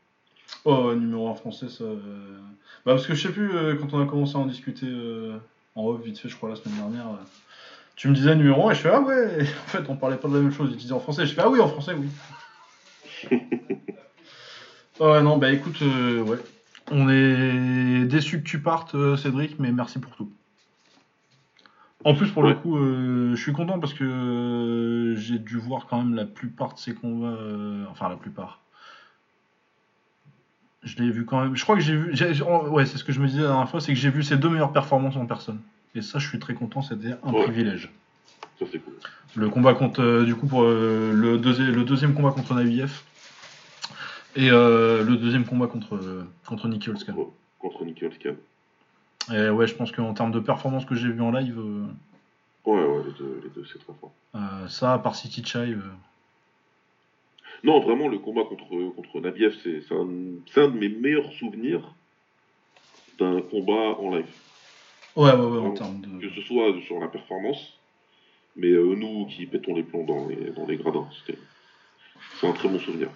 Oh, 0.64 0.94
numéro 0.94 1.28
1 1.28 1.34
français, 1.34 1.68
ça. 1.68 1.84
euh, 1.84 2.38
Bah, 2.86 2.92
parce 2.94 3.06
que 3.06 3.14
je 3.14 3.22
sais 3.26 3.32
plus, 3.32 3.54
euh, 3.54 3.74
quand 3.76 3.92
on 3.92 4.00
a 4.02 4.06
commencé 4.06 4.36
à 4.36 4.38
en 4.40 4.46
discuter 4.46 4.86
euh, 4.88 5.36
en 5.74 5.84
off, 5.86 6.00
vite 6.02 6.18
fait, 6.18 6.28
je 6.28 6.36
crois, 6.36 6.48
la 6.50 6.56
semaine 6.56 6.76
dernière, 6.76 7.06
tu 7.96 8.08
me 8.08 8.14
disais 8.14 8.34
numéro 8.34 8.68
1 8.68 8.72
et 8.72 8.74
je 8.74 8.80
fais 8.80 8.90
Ah 8.90 9.00
ouais 9.00 9.40
En 9.66 9.68
fait, 9.68 9.84
on 9.90 9.96
parlait 9.96 10.16
pas 10.16 10.28
de 10.28 10.34
la 10.34 10.40
même 10.40 10.52
chose, 10.52 10.70
il 10.72 10.76
disait 10.76 10.92
en 10.92 11.00
français, 11.00 11.26
je 11.26 11.34
fais 11.34 11.42
Ah 11.42 11.50
oui, 11.50 11.60
en 11.60 11.68
français, 11.68 11.94
oui. 11.94 12.08
Ah 15.00 15.10
ouais, 15.12 15.22
non, 15.22 15.38
bah 15.38 15.50
écoute, 15.50 15.82
euh, 15.82 16.22
ouais. 16.22 16.38
On 16.92 17.08
est 17.08 18.04
déçu 18.04 18.38
que 18.38 18.44
tu 18.46 18.60
partes, 18.60 18.94
Cédric, 19.16 19.58
mais 19.58 19.72
merci 19.72 19.98
pour 19.98 20.14
tout. 20.14 20.30
En 22.04 22.14
plus, 22.14 22.30
pour 22.30 22.42
le 22.44 22.54
coup, 22.54 22.76
euh, 22.76 23.34
je 23.34 23.42
suis 23.42 23.52
content 23.52 23.80
parce 23.80 23.94
que 23.94 25.14
j'ai 25.16 25.38
dû 25.38 25.56
voir 25.58 25.86
quand 25.86 25.98
même 26.02 26.14
la 26.14 26.26
plupart 26.26 26.74
de 26.74 26.78
ces 26.78 26.94
combats. 26.94 27.26
euh, 27.28 27.84
enfin, 27.90 28.08
la 28.08 28.16
plupart. 28.16 28.60
Je 30.84 30.96
l'ai 31.02 31.10
vu 31.10 31.24
quand 31.24 31.40
même. 31.42 31.56
Je 31.56 31.62
crois 31.62 31.76
que 31.76 31.80
j'ai 31.82 31.96
vu. 31.96 32.10
j'ai- 32.12 32.42
ouais, 32.42 32.84
c'est 32.86 32.98
ce 32.98 33.04
que 33.04 33.12
je 33.12 33.20
me 33.20 33.26
disais 33.26 33.40
la 33.42 33.48
dernière 33.48 33.68
fois, 33.70 33.80
c'est 33.80 33.92
que 33.94 33.98
j'ai 33.98 34.10
vu 34.10 34.22
ses 34.22 34.36
deux 34.36 34.50
meilleures 34.50 34.72
performances 34.72 35.16
en 35.16 35.26
personne. 35.26 35.60
Et 35.94 36.02
ça, 36.02 36.18
je 36.18 36.28
suis 36.28 36.38
très 36.38 36.54
content, 36.54 36.82
c'était 36.82 37.14
un 37.22 37.32
Ouais. 37.32 37.42
privilège. 37.44 37.90
Ça, 38.58 38.66
c'est 38.70 38.78
cool. 38.80 38.94
Le 39.36 39.48
combat 39.48 39.74
contre, 39.74 40.02
euh, 40.02 40.24
du 40.24 40.34
coup, 40.34 40.46
pour 40.46 40.62
euh, 40.64 41.12
le, 41.14 41.38
deuxi- 41.38 41.70
le 41.70 41.84
deuxième 41.84 42.14
combat 42.14 42.30
contre 42.30 42.54
Naviev. 42.54 43.00
Et 44.36 44.50
euh, 44.50 45.04
le 45.04 45.16
deuxième 45.16 45.44
combat 45.44 45.66
contre, 45.68 45.94
euh, 45.96 46.26
contre 46.46 46.68
Nicky. 46.68 46.90
Ouais, 46.90 46.96
Contre 47.60 47.84
Nickel 47.84 48.12
Scan. 48.12 48.34
Et 49.32 49.48
ouais, 49.48 49.66
je 49.66 49.74
pense 49.74 49.90
qu'en 49.92 50.12
termes 50.12 50.32
de 50.32 50.40
performance 50.40 50.84
que 50.84 50.94
j'ai 50.94 51.08
vu 51.08 51.22
en 51.22 51.30
live, 51.30 51.58
euh, 51.58 51.86
Ouais, 52.66 52.82
ouais, 52.84 53.02
les 53.06 53.12
deux, 53.12 53.40
les 53.44 53.50
deux 53.50 53.64
c'est 53.72 53.78
très 53.78 53.92
fort. 54.00 54.12
euh, 54.34 54.68
ça, 54.68 54.92
à 54.94 54.98
part 54.98 55.14
City 55.14 55.42
Chai. 55.44 55.70
euh, 55.72 55.80
Non, 57.64 57.80
vraiment, 57.80 58.08
le 58.08 58.18
combat 58.18 58.44
contre, 58.44 58.94
contre 58.94 59.20
Nabiev, 59.20 59.56
c'est 59.62 59.94
un, 59.94 60.06
un 60.62 60.68
de 60.68 60.78
mes 60.78 60.90
meilleurs 60.90 61.32
souvenirs 61.32 61.94
d'un 63.18 63.40
combat 63.40 63.98
en 63.98 64.14
live. 64.14 64.26
Ouais, 65.16 65.32
ouais, 65.32 65.46
ouais, 65.46 65.58
en 65.58 65.70
termes 65.72 66.00
de. 66.00 66.20
Que 66.20 66.34
ce 66.34 66.42
soit 66.42 66.74
sur 66.86 67.00
la 67.00 67.08
performance, 67.08 67.78
mais 68.56 68.68
euh, 68.68 68.94
nous 68.94 69.26
qui 69.26 69.46
pétons 69.46 69.74
les 69.74 69.82
plombs 69.82 70.04
dans 70.04 70.26
les, 70.26 70.50
dans 70.50 70.66
les 70.66 70.76
gradins. 70.76 71.08
C'est 72.40 72.46
un 72.46 72.52
très 72.52 72.68
bon 72.68 72.78
souvenir. 72.78 73.08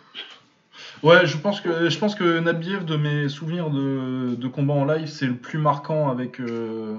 Ouais, 1.03 1.27
je 1.27 1.37
pense 1.37 1.61
que 1.61 1.91
je 1.91 1.99
pense 1.99 2.15
que 2.15 2.41
Nabiev, 2.41 2.85
de 2.85 2.97
mes 2.97 3.29
souvenirs 3.29 3.71
de, 3.71 4.35
de 4.35 4.49
combat 4.49 4.75
en 4.75 4.85
live, 4.85 5.09
c'est 5.09 5.27
le 5.27 5.37
plus 5.37 5.59
marquant 5.59 6.09
avec 6.09 6.41
euh, 6.41 6.97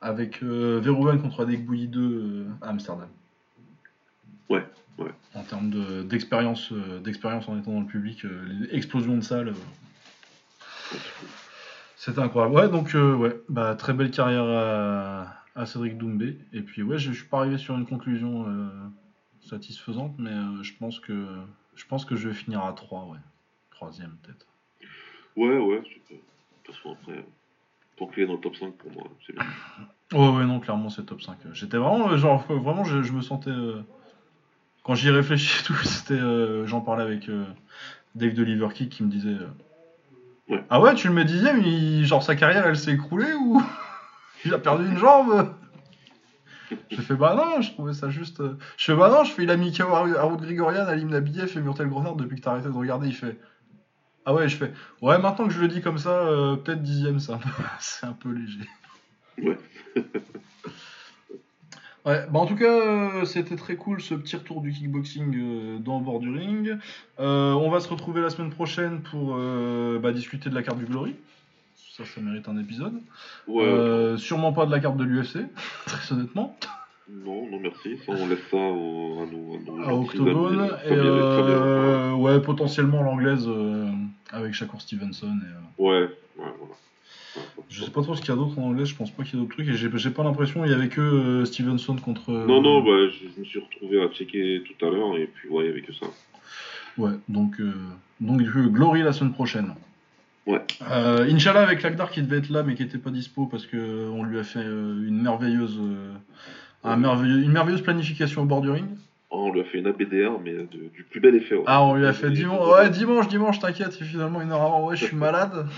avec 0.00 0.42
euh, 0.42 0.80
Verhoeven 0.82 1.20
contre 1.20 1.42
Adek 1.42 1.66
Bouilly 1.66 1.88
2 1.88 2.00
euh, 2.00 2.44
à 2.62 2.70
Amsterdam. 2.70 3.08
Ouais, 4.48 4.64
ouais. 5.00 5.10
En 5.34 5.42
termes 5.42 5.70
de- 5.70 6.02
d'expérience 6.02 6.72
euh, 6.72 7.00
d'expérience 7.00 7.48
en 7.48 7.58
étant 7.58 7.72
dans 7.72 7.80
le 7.80 7.86
public, 7.86 8.24
euh, 8.24 8.44
les 8.48 8.74
explosions 8.76 9.16
de 9.16 9.22
salle, 9.22 9.48
euh, 9.48 10.96
c'était 11.96 12.20
incroyable. 12.20 12.54
Ouais, 12.54 12.68
donc 12.68 12.94
euh, 12.94 13.14
ouais, 13.14 13.36
bah, 13.48 13.74
très 13.74 13.92
belle 13.92 14.10
carrière 14.10 14.44
à, 14.44 15.34
à 15.54 15.66
Cédric 15.66 15.98
Doumbé. 15.98 16.38
Et 16.52 16.62
puis 16.62 16.82
ouais, 16.82 16.98
je 16.98 17.12
je 17.12 17.18
suis 17.18 17.28
pas 17.28 17.38
arrivé 17.40 17.58
sur 17.58 17.76
une 17.76 17.86
conclusion 17.86 18.46
euh, 18.48 18.68
satisfaisante, 19.40 20.14
mais 20.18 20.30
euh, 20.30 20.62
je 20.62 20.72
pense 20.78 20.98
que 21.00 21.26
je 21.74 21.84
pense 21.86 22.04
que 22.04 22.16
je 22.16 22.28
vais 22.28 22.34
finir 22.34 22.64
à 22.64 22.72
3, 22.72 23.04
ouais. 23.06 23.18
Troisième 23.70 24.16
peut-être. 24.22 24.46
Ouais, 25.36 25.56
ouais. 25.58 25.80
De 25.80 26.16
toute 26.64 26.74
façon, 26.76 26.96
après, 27.00 27.24
tant 27.96 28.06
qu'il 28.08 28.22
est 28.22 28.26
dans 28.26 28.34
le 28.34 28.40
top 28.40 28.56
5 28.56 28.74
pour 28.74 28.90
moi, 28.92 29.04
c'est 29.26 29.32
bien. 29.34 29.44
Ouais, 30.12 30.36
ouais, 30.38 30.44
non, 30.44 30.58
clairement, 30.60 30.90
c'est 30.90 31.04
top 31.06 31.22
5. 31.22 31.38
J'étais 31.52 31.76
vraiment, 31.78 32.14
genre, 32.16 32.44
vraiment, 32.52 32.84
je, 32.84 33.02
je 33.02 33.12
me 33.12 33.22
sentais. 33.22 33.50
Quand 34.90 34.96
j'y 34.96 35.10
réfléchis 35.10 35.62
tout, 35.62 35.74
c'était. 35.84 36.14
euh, 36.14 36.66
J'en 36.66 36.80
parlais 36.80 37.04
avec 37.04 37.28
euh, 37.28 37.44
Dave 38.16 38.34
de 38.34 38.42
Liverkick 38.42 38.90
qui 38.90 39.04
me 39.04 39.08
disait. 39.08 39.28
euh, 39.28 39.46
Ouais. 40.48 40.64
Ah 40.68 40.80
ouais, 40.80 40.96
tu 40.96 41.06
le 41.06 41.14
mets 41.14 41.24
dixième, 41.24 41.62
il- 41.62 42.04
genre 42.04 42.24
sa 42.24 42.34
carrière 42.34 42.66
elle 42.66 42.76
s'est 42.76 42.90
écroulée 42.90 43.32
ou. 43.34 43.62
il 44.44 44.52
a 44.52 44.58
perdu 44.58 44.84
une 44.84 44.98
jambe? 44.98 45.54
J'ai 46.90 47.02
fait 47.02 47.14
bah 47.14 47.36
non, 47.36 47.62
je 47.62 47.70
trouvais 47.70 47.92
ça 47.92 48.10
juste. 48.10 48.42
Je 48.76 48.84
fais 48.84 48.96
bah 48.96 49.10
non, 49.10 49.22
je 49.22 49.30
fais 49.30 49.44
il 49.44 49.50
a 49.52 49.56
mis 49.56 49.72
KO 49.72 49.94
Harold 49.94 50.40
Grigorian, 50.40 50.88
Alim 50.88 51.10
Nabiev 51.10 51.56
et 51.56 51.60
Murtel 51.60 51.88
Grenard 51.88 52.16
depuis 52.16 52.38
que 52.38 52.40
t'as 52.40 52.50
arrêté 52.50 52.66
de 52.66 52.72
regarder. 52.72 53.06
Il 53.06 53.14
fait. 53.14 53.38
Ah 54.24 54.34
ouais, 54.34 54.48
je 54.48 54.56
fais. 54.56 54.72
Ouais, 55.02 55.18
maintenant 55.20 55.46
que 55.46 55.52
je 55.52 55.60
le 55.60 55.68
dis 55.68 55.82
comme 55.82 55.98
ça, 55.98 56.24
peut-être 56.64 56.82
dixième, 56.82 57.18
peu... 57.18 57.48
c'est 57.78 58.06
un 58.06 58.12
peu 58.12 58.32
léger. 58.32 58.68
Ouais. 59.40 59.56
Ouais, 62.06 62.24
bah 62.30 62.40
en 62.40 62.46
tout 62.46 62.56
cas, 62.56 62.64
euh, 62.64 63.24
c'était 63.26 63.56
très 63.56 63.76
cool 63.76 64.00
ce 64.00 64.14
petit 64.14 64.36
retour 64.36 64.62
du 64.62 64.72
kickboxing 64.72 65.34
euh, 65.36 65.78
dans 65.78 66.00
bord 66.00 66.18
du 66.18 66.30
ring. 66.30 66.78
Euh, 67.18 67.52
on 67.52 67.70
va 67.70 67.80
se 67.80 67.88
retrouver 67.88 68.22
la 68.22 68.30
semaine 68.30 68.50
prochaine 68.50 69.02
pour 69.02 69.36
bah, 70.00 70.12
discuter 70.12 70.48
de 70.50 70.54
la 70.54 70.62
carte 70.62 70.78
du 70.78 70.86
Glory. 70.86 71.14
Ça, 71.96 72.04
ça 72.04 72.20
mérite 72.20 72.48
un 72.48 72.58
épisode. 72.58 72.94
Ouais, 73.46 74.14
sûrement 74.16 74.52
pas 74.52 74.64
de 74.66 74.70
la 74.70 74.80
carte 74.80 74.96
de 74.96 75.04
l'UFC, 75.04 75.40
très 75.86 76.14
honnêtement. 76.14 76.56
non, 77.08 77.46
non, 77.50 77.58
merci. 77.60 77.98
Ça, 78.06 78.12
on 78.12 78.26
laisse 78.28 78.38
ça 78.50 78.56
au, 78.56 79.22
à 79.22 79.26
nos, 79.26 79.56
à 79.56 79.58
nos 79.66 79.82
À 79.82 79.90
gentils 79.90 80.18
Octogone. 80.20 80.60
amis, 80.60 80.70
Et 80.86 80.92
euh, 80.92 82.12
ouais, 82.14 82.40
potentiellement 82.40 83.02
l'anglaise 83.02 83.44
euh, 83.46 83.90
avec 84.30 84.54
Shakur 84.54 84.80
Stevenson. 84.80 85.26
Et, 85.42 85.84
euh, 85.84 85.84
Ouais, 85.84 86.02
ouais, 86.02 86.08
voilà. 86.58 86.74
Je 87.68 87.84
sais 87.84 87.90
pas 87.90 88.02
trop 88.02 88.14
ce 88.14 88.20
qu'il 88.20 88.30
y 88.30 88.32
a 88.32 88.36
d'autre 88.36 88.58
en 88.58 88.62
anglaise, 88.64 88.88
je 88.88 88.96
pense 88.96 89.10
pas 89.10 89.22
qu'il 89.22 89.34
y 89.34 89.36
ait 89.38 89.44
d'autres 89.44 89.54
trucs. 89.54 89.68
Et 89.68 89.74
j'ai 89.74 90.10
pas 90.10 90.22
l'impression, 90.24 90.64
il 90.64 90.70
y 90.70 90.74
avait 90.74 90.88
que 90.88 91.00
euh, 91.00 91.44
Stevenson 91.44 91.96
contre. 91.96 92.30
euh, 92.30 92.46
Non, 92.46 92.60
non, 92.60 92.82
bah, 92.82 93.08
je, 93.10 93.28
je 93.34 93.40
me 93.40 93.44
suis 93.44 93.60
retrouvé 93.60 94.02
à 94.02 94.08
checker 94.08 94.62
tout 94.66 94.84
à 94.84 94.90
l'heure 94.90 95.16
et 95.16 95.26
puis 95.26 95.48
ouais, 95.48 95.64
il 95.64 95.68
y 95.68 95.70
avait 95.70 95.82
que 95.82 95.92
ça. 95.92 96.06
Ouais, 96.98 97.12
donc, 97.28 97.60
euh, 97.60 97.72
donc 98.20 98.42
du 98.42 98.50
coup, 98.50 98.68
Glory 98.70 99.02
la 99.02 99.12
semaine 99.12 99.32
prochaine. 99.32 99.72
Ouais. 100.46 100.60
Euh, 100.90 101.30
Inch'Allah 101.30 101.60
avec 101.62 101.82
Lagdar 101.82 102.10
qui 102.10 102.22
devait 102.22 102.38
être 102.38 102.48
là 102.48 102.62
mais 102.64 102.74
qui 102.74 102.82
était 102.82 102.98
pas 102.98 103.10
dispo 103.10 103.46
parce 103.46 103.66
que 103.66 103.76
euh, 103.76 104.08
on 104.10 104.24
lui 104.24 104.38
a 104.38 104.42
fait 104.42 104.58
euh, 104.64 105.06
une 105.06 105.20
merveilleuse, 105.22 105.78
un 106.82 106.96
merveilleux- 106.96 107.42
une 107.42 107.52
merveilleuse 107.52 107.82
planification 107.82 108.42
au 108.42 108.46
bord 108.46 108.60
du 108.62 108.70
ring. 108.70 108.86
Oh, 109.30 109.44
on 109.48 109.52
lui 109.52 109.60
a 109.60 109.64
fait 109.64 109.78
une 109.78 109.86
ABDR, 109.86 110.40
mais 110.42 110.54
de- 110.54 110.88
du 110.92 111.04
plus 111.08 111.20
bel 111.20 111.36
effet. 111.36 111.54
ouais. 111.54 111.62
Ah, 111.66 111.84
on 111.84 111.94
lui 111.94 112.04
a 112.06 112.12
fait 112.12 112.30
dimanche, 112.30 112.66
ouais, 112.74 112.90
dimanche, 112.90 113.28
dimanche, 113.28 113.60
t'inquiète, 113.60 113.96
et 114.00 114.04
finalement 114.04 114.40
une 114.40 114.50
heure 114.50 114.62
avant, 114.62 114.86
ouais, 114.88 114.96
je 114.96 115.04
suis 115.04 115.14
malade. 115.16 115.68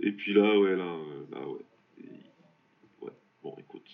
Et 0.00 0.12
puis 0.12 0.34
là, 0.34 0.58
ouais, 0.58 0.76
là, 0.76 0.84
euh, 0.84 1.26
là, 1.32 1.46
ouais. 1.48 1.64
Et- 1.98 3.04
ouais. 3.04 3.12
Bon, 3.42 3.54
écoute, 3.58 3.88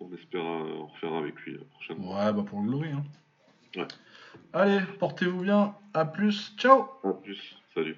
on 0.00 0.12
espère 0.14 0.44
euh, 0.44 0.74
en 0.78 0.86
refaire 0.86 1.14
avec 1.14 1.34
lui 1.40 1.54
la 1.58 1.64
prochaine. 1.64 1.98
Ouais, 1.98 2.32
bah 2.32 2.44
pour 2.46 2.60
le 2.60 2.66
Glory. 2.68 2.90
Hein. 2.92 3.04
Ouais. 3.76 3.88
Allez, 4.52 4.80
portez-vous 4.98 5.42
bien, 5.42 5.74
à 5.94 6.04
plus, 6.04 6.54
ciao 6.56 6.84
À 7.04 7.12
plus, 7.12 7.56
salut. 7.74 7.96